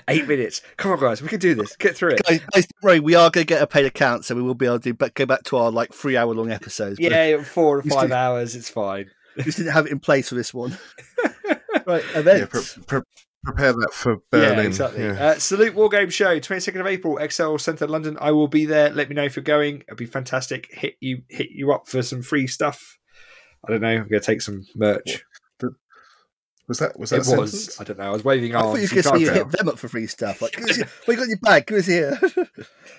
eight 0.08 0.26
minutes. 0.28 0.62
Come 0.76 0.92
on, 0.92 1.00
guys, 1.00 1.22
we 1.22 1.28
can 1.28 1.40
do 1.40 1.54
this. 1.54 1.76
Get 1.76 1.96
through 1.96 2.10
it. 2.10 2.22
guys, 2.26 2.40
guys, 2.54 2.66
don't 2.66 2.82
worry, 2.82 3.00
we 3.00 3.14
are 3.14 3.30
going 3.30 3.46
to 3.46 3.48
get 3.52 3.62
a 3.62 3.66
paid 3.66 3.86
account, 3.86 4.24
so 4.24 4.34
we 4.34 4.42
will 4.42 4.54
be 4.54 4.66
able 4.66 4.78
to 4.78 4.82
do, 4.90 4.94
but 4.94 5.14
go 5.14 5.26
back 5.26 5.42
to 5.44 5.56
our 5.56 5.70
like 5.70 5.92
three 5.92 6.16
hour 6.16 6.32
long 6.34 6.50
episodes. 6.50 6.98
Yeah, 6.98 7.42
four 7.42 7.78
or 7.78 7.82
five 7.82 8.12
hours. 8.12 8.54
It's 8.54 8.70
fine. 8.70 9.10
we 9.36 9.42
just 9.44 9.58
didn't 9.58 9.72
have 9.72 9.86
it 9.86 9.92
in 9.92 10.00
place 10.00 10.28
for 10.28 10.34
this 10.34 10.54
one. 10.54 10.78
right, 11.86 12.04
Yeah, 12.12 12.18
events. 12.18 12.74
pre- 12.74 13.00
pre- 13.00 13.02
prepare 13.46 13.72
that 13.72 13.92
for 13.92 14.18
Berlin. 14.30 14.58
Yeah, 14.58 14.64
exactly. 14.64 15.04
Yeah. 15.04 15.12
Uh, 15.12 15.38
Salute 15.38 15.74
War 15.74 15.88
Game 15.88 16.10
Show, 16.10 16.38
22nd 16.38 16.80
of 16.80 16.86
April, 16.86 17.18
Excel 17.18 17.56
Centre 17.58 17.86
London. 17.86 18.18
I 18.20 18.32
will 18.32 18.48
be 18.48 18.66
there. 18.66 18.90
Let 18.90 19.08
me 19.08 19.14
know 19.14 19.24
if 19.24 19.36
you're 19.36 19.42
going. 19.42 19.82
It'll 19.82 19.96
be 19.96 20.06
fantastic. 20.06 20.68
Hit 20.72 20.94
you 21.00 21.22
hit 21.28 21.50
you 21.50 21.72
up 21.72 21.88
for 21.88 22.02
some 22.02 22.22
free 22.22 22.46
stuff. 22.46 22.98
I 23.66 23.72
don't 23.72 23.80
know. 23.80 23.88
I'm 23.88 24.08
going 24.08 24.20
to 24.20 24.20
take 24.20 24.42
some 24.42 24.66
merch. 24.74 25.24
was 26.68 26.78
that 26.80 26.98
was 26.98 27.10
that 27.10 27.26
It 27.26 27.38
was. 27.38 27.80
I 27.80 27.84
don't 27.84 27.98
know. 27.98 28.04
I 28.04 28.10
was 28.10 28.24
waving 28.24 28.54
I 28.54 28.60
thought 28.60 28.78
arms. 28.78 28.92
you 28.92 28.96
You 28.96 29.02
were 29.02 29.10
going 29.10 29.26
to 29.26 29.32
hit 29.32 29.50
them 29.52 29.68
up 29.68 29.78
for 29.78 29.88
free 29.88 30.06
stuff. 30.06 30.42
Like, 30.42 30.56
you 30.76 30.84
got 31.06 31.28
your 31.28 31.38
bag, 31.38 31.66
give 31.66 31.78
us 31.78 31.86
here. 31.86 32.18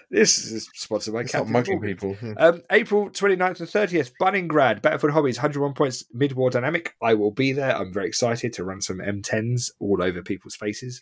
This 0.09 0.51
is 0.51 0.69
sponsored 0.73 1.13
by 1.13 1.23
Captain 1.23 1.51
mugging 1.51 1.81
people. 1.81 2.15
Yeah. 2.23 2.33
Um, 2.37 2.61
April 2.71 3.09
29th 3.09 3.59
and 3.59 3.69
30th, 3.69 4.11
Bunninggrad, 4.21 4.81
Battlefield 4.81 5.13
Hobbies, 5.13 5.37
101 5.37 5.73
points 5.73 6.05
mid 6.13 6.33
war 6.33 6.49
dynamic. 6.49 6.95
I 7.01 7.13
will 7.13 7.31
be 7.31 7.51
there. 7.51 7.75
I'm 7.75 7.91
very 7.91 8.07
excited 8.07 8.53
to 8.53 8.63
run 8.63 8.81
some 8.81 8.99
M10s 8.99 9.71
all 9.79 10.01
over 10.01 10.21
people's 10.21 10.55
faces. 10.55 11.01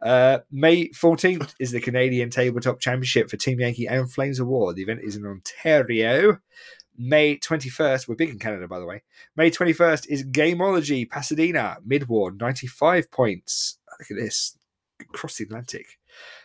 Uh, 0.00 0.38
May 0.52 0.88
14th 0.90 1.54
is 1.58 1.72
the 1.72 1.80
Canadian 1.80 2.30
Tabletop 2.30 2.78
Championship 2.78 3.28
for 3.28 3.36
Team 3.36 3.58
Yankee 3.58 3.88
and 3.88 4.10
Flames 4.10 4.38
of 4.38 4.46
War. 4.46 4.72
The 4.72 4.82
event 4.82 5.00
is 5.02 5.16
in 5.16 5.26
Ontario. 5.26 6.38
May 6.96 7.38
21st, 7.38 8.06
we're 8.06 8.14
big 8.14 8.30
in 8.30 8.38
Canada, 8.38 8.68
by 8.68 8.78
the 8.78 8.86
way. 8.86 9.02
May 9.36 9.50
21st 9.50 10.06
is 10.08 10.24
Gameology 10.24 11.08
Pasadena, 11.08 11.78
mid 11.84 12.08
war, 12.08 12.30
95 12.32 13.10
points. 13.10 13.78
Look 13.98 14.10
at 14.10 14.16
this, 14.16 14.56
across 15.00 15.36
the 15.36 15.44
Atlantic. 15.44 15.97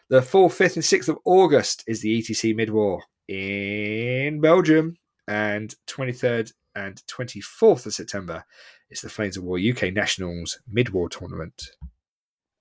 The 0.10 0.22
4th, 0.22 0.58
5th, 0.58 0.76
and 0.76 0.84
6th 0.84 1.10
of 1.10 1.18
August 1.26 1.84
is 1.88 2.02
the 2.02 2.22
ETC 2.22 2.56
mid 2.56 2.70
war 2.70 3.04
in 3.28 4.42
Belgium. 4.42 4.98
And 5.28 5.74
23rd 5.88 6.52
and 6.76 7.02
24th 7.08 7.86
of 7.86 7.94
September 7.94 8.44
is 8.90 9.02
the 9.02 9.10
Flames 9.10 9.38
of 9.38 9.44
War 9.44 9.58
UK 9.58 9.94
Nationals 9.94 10.60
mid 10.68 10.90
war 10.90 11.10
tournament. 11.10 11.70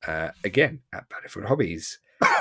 Uh, 0.06 0.30
again 0.44 0.80
at 0.92 1.08
Battlefield 1.08 1.46
Hobbies. 1.46 1.98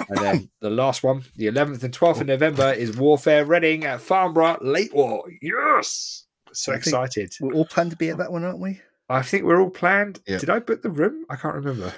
And 0.09 0.17
then 0.17 0.49
the 0.61 0.69
last 0.69 1.03
one, 1.03 1.23
the 1.35 1.47
11th 1.47 1.83
and 1.83 1.93
12th 1.93 2.21
of 2.21 2.27
November, 2.27 2.71
is 2.71 2.97
Warfare 2.97 3.45
Reading 3.45 3.83
at 3.85 4.01
Farnborough 4.01 4.57
Late 4.61 4.93
War. 4.93 5.23
Yes! 5.41 6.25
So 6.53 6.73
I 6.73 6.75
excited. 6.75 7.33
We're 7.39 7.53
all 7.53 7.65
planned 7.65 7.91
to 7.91 7.97
be 7.97 8.09
at 8.09 8.17
that 8.17 8.31
one, 8.31 8.43
aren't 8.43 8.59
we? 8.59 8.81
I 9.09 9.21
think 9.21 9.43
we're 9.43 9.61
all 9.61 9.69
planned. 9.69 10.21
Yeah. 10.25 10.37
Did 10.37 10.49
I 10.49 10.59
book 10.59 10.81
the 10.81 10.89
room? 10.89 11.25
I 11.29 11.35
can't 11.35 11.55
remember. 11.55 11.93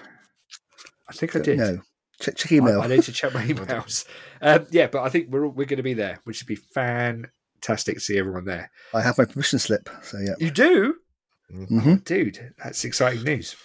I 1.10 1.14
think 1.14 1.36
I 1.36 1.40
Don't 1.40 1.46
did. 1.46 1.58
know. 1.58 1.82
Check, 2.24 2.38
check 2.38 2.52
email. 2.54 2.82
I 2.82 2.88
need 2.88 3.04
to 3.04 3.12
check 3.12 3.34
my 3.34 3.44
emails. 3.48 4.06
Um, 4.42 4.66
yeah, 4.72 4.88
but 4.88 5.04
I 5.04 5.10
think 5.10 5.30
we're 5.30 5.46
all, 5.46 5.52
we're 5.52 5.66
going 5.66 5.78
to 5.78 5.84
be 5.84 5.94
there, 5.94 6.20
which 6.24 6.42
would 6.42 6.48
be 6.48 6.56
fantastic 6.56 7.96
to 7.96 8.00
see 8.00 8.18
everyone 8.18 8.46
there. 8.46 8.72
I 8.94 9.02
have 9.02 9.18
my 9.18 9.26
permission 9.26 9.60
slip, 9.60 9.90
so 10.02 10.20
yeah. 10.20 10.36
You 10.40 10.50
do, 10.50 10.96
hmm 11.52 11.96
dude. 12.06 12.54
That's 12.64 12.86
exciting 12.86 13.24
news. 13.24 13.58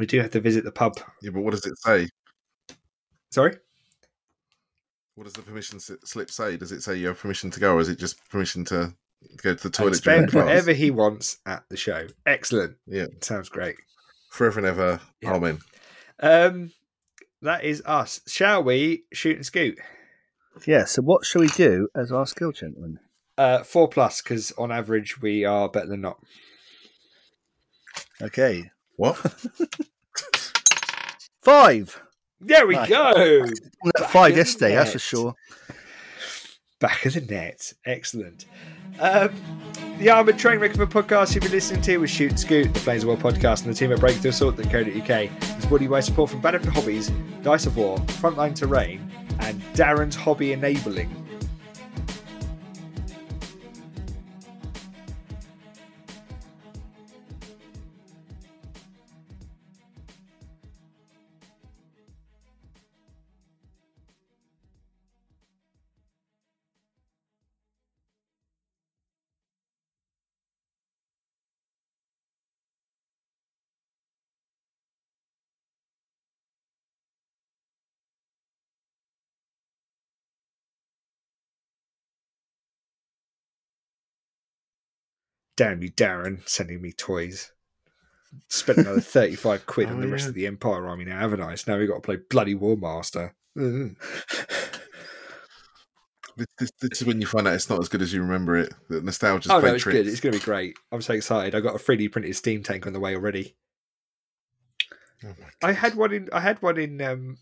We 0.00 0.06
do 0.06 0.20
have 0.20 0.32
to 0.32 0.40
visit 0.40 0.64
the 0.64 0.72
pub. 0.72 0.94
Yeah, 1.22 1.30
but 1.32 1.42
what 1.42 1.52
does 1.52 1.64
it 1.64 1.78
say? 1.78 2.08
Sorry. 3.30 3.56
What 5.14 5.24
does 5.24 5.34
the 5.34 5.42
permission 5.42 5.78
slip 5.78 6.30
say? 6.30 6.56
Does 6.56 6.72
it 6.72 6.82
say 6.82 6.96
you 6.96 7.06
have 7.08 7.18
permission 7.20 7.50
to 7.52 7.60
go, 7.60 7.74
or 7.76 7.80
is 7.80 7.88
it 7.88 8.00
just 8.00 8.16
permission 8.30 8.64
to 8.66 8.94
go 9.42 9.54
to 9.54 9.62
the 9.62 9.70
toilet 9.70 10.02
during 10.02 10.20
spend 10.20 10.30
class? 10.32 10.44
whatever 10.46 10.72
he 10.72 10.90
wants 10.90 11.38
at 11.46 11.62
the 11.70 11.76
show. 11.76 12.06
Excellent. 12.26 12.76
Yeah. 12.86 13.06
Sounds 13.20 13.48
great. 13.48 13.76
Forever 14.32 14.58
and 14.58 14.66
ever. 14.66 15.00
Yeah. 15.20 15.34
Amen. 15.34 15.58
Um, 16.20 16.72
that 17.42 17.64
is 17.64 17.82
us. 17.86 18.20
Shall 18.26 18.62
we 18.62 19.04
shoot 19.12 19.36
and 19.36 19.46
scoot? 19.46 19.78
Yeah, 20.66 20.84
so 20.84 21.02
what 21.02 21.24
shall 21.24 21.40
we 21.40 21.48
do 21.48 21.88
as 21.94 22.12
our 22.12 22.26
skill 22.26 22.52
gentlemen? 22.52 22.98
Uh, 23.38 23.62
four 23.62 23.88
plus, 23.88 24.20
because 24.20 24.52
on 24.52 24.70
average 24.70 25.20
we 25.22 25.44
are 25.44 25.68
better 25.68 25.86
than 25.86 26.02
not. 26.02 26.18
Okay. 28.20 28.70
What? 28.96 29.16
Five! 31.42 32.00
There 32.40 32.66
we 32.66 32.74
Nice. 32.74 32.88
go. 32.88 33.12
We 33.16 33.38
were 33.40 33.46
at 33.96 34.00
Back 34.02 34.10
five 34.10 34.36
yesterday, 34.36 34.74
that's 34.74 34.92
for 34.92 34.98
sure. 34.98 35.34
Back 36.80 37.04
of 37.04 37.12
the 37.12 37.20
net. 37.20 37.72
Excellent. 37.84 38.46
Um, 38.98 39.30
the 39.98 40.08
Armoured 40.08 40.38
Train 40.38 40.58
Recommend 40.60 40.90
podcast 40.90 41.34
you've 41.34 41.42
been 41.44 41.52
listening 41.52 41.82
to 41.82 41.98
was 41.98 42.08
Shoot 42.08 42.38
Scoot, 42.38 42.72
the 42.72 42.80
Flames 42.80 43.02
of 43.04 43.08
War 43.08 43.16
podcast, 43.18 43.64
and 43.64 43.70
the 43.70 43.78
team 43.78 43.92
at 43.92 44.00
Breakthrough 44.00 44.30
Assault.co.uk. 44.30 45.10
It's 45.10 45.66
brought 45.66 45.78
to 45.78 45.84
you 45.84 45.90
by 45.90 46.00
support 46.00 46.30
from 46.30 46.40
Battlefield 46.40 46.74
Hobbies, 46.74 47.10
Dice 47.42 47.66
of 47.66 47.76
War, 47.76 47.98
Frontline 47.98 48.54
Terrain, 48.54 49.10
and 49.40 49.60
Darren's 49.74 50.16
Hobby 50.16 50.52
Enabling. 50.52 51.19
Damn 85.60 85.82
you, 85.82 85.90
Darren, 85.92 86.40
sending 86.48 86.80
me 86.80 86.90
toys. 86.90 87.52
Spent 88.48 88.78
another 88.78 89.00
35 89.02 89.66
quid 89.66 89.90
on 89.90 89.98
Oh, 89.98 90.00
the 90.00 90.08
rest 90.08 90.26
of 90.26 90.32
the 90.32 90.46
Empire 90.46 90.88
Army 90.88 91.04
now, 91.04 91.18
haven't 91.20 91.42
I? 91.42 91.54
So 91.54 91.70
now 91.70 91.78
we've 91.78 91.86
got 91.86 91.96
to 91.96 92.00
play 92.00 92.16
bloody 92.16 92.54
Warmaster. 92.54 93.32
Mm. 93.58 93.96
This, 96.36 96.46
this, 96.58 96.70
this 96.80 97.02
is 97.02 97.06
when 97.06 97.20
you 97.20 97.26
find 97.26 97.46
out 97.46 97.52
it's 97.52 97.68
not 97.68 97.80
as 97.80 97.90
good 97.90 98.00
as 98.00 98.14
you 98.14 98.22
remember 98.22 98.56
it. 98.56 98.72
The 98.88 99.02
nostalgia's 99.02 99.50
Oh, 99.50 99.60
no, 99.60 99.74
it's 99.74 99.82
tricks. 99.82 99.98
good. 99.98 100.06
It's 100.06 100.20
going 100.20 100.32
to 100.32 100.38
be 100.38 100.44
great. 100.44 100.74
I'm 100.90 101.02
so 101.02 101.12
excited. 101.12 101.54
I 101.54 101.60
got 101.60 101.74
a 101.74 101.78
3D 101.78 102.10
printed 102.10 102.34
Steam 102.34 102.62
tank 102.62 102.86
on 102.86 102.94
the 102.94 103.00
way 103.00 103.14
already. 103.14 103.56
Oh 105.22 105.34
I 105.62 105.72
had 105.72 105.96
one 105.96 106.14
in. 106.14 106.30
I 106.32 106.40
had 106.40 106.62
one 106.62 106.78
in 106.78 107.02
um, 107.02 107.36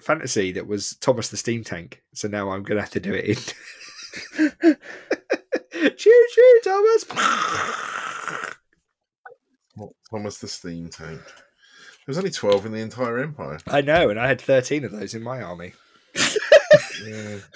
Fantasy 0.00 0.52
that 0.52 0.68
was 0.68 0.94
Thomas 1.00 1.30
the 1.30 1.36
Steam 1.36 1.64
Tank. 1.64 2.02
So 2.12 2.28
now 2.28 2.50
I'm 2.50 2.62
going 2.62 2.76
to 2.76 2.82
have 2.82 2.92
to 2.92 3.00
do 3.00 3.14
it 3.14 3.36
in 4.62 4.76
choo 5.90 6.26
choo, 6.32 6.60
Thomas. 6.64 7.04
Thomas 10.10 10.38
the 10.38 10.48
steam 10.48 10.88
tank. 10.88 11.20
There 11.20 12.12
was 12.12 12.18
only 12.18 12.30
twelve 12.30 12.66
in 12.66 12.72
the 12.72 12.80
entire 12.80 13.18
empire. 13.18 13.58
I 13.66 13.80
know, 13.80 14.10
and 14.10 14.20
I 14.20 14.28
had 14.28 14.40
thirteen 14.40 14.84
of 14.84 14.92
those 14.92 15.14
in 15.14 15.22
my 15.22 15.42
army. 15.42 15.72
Yeah. 17.06 17.38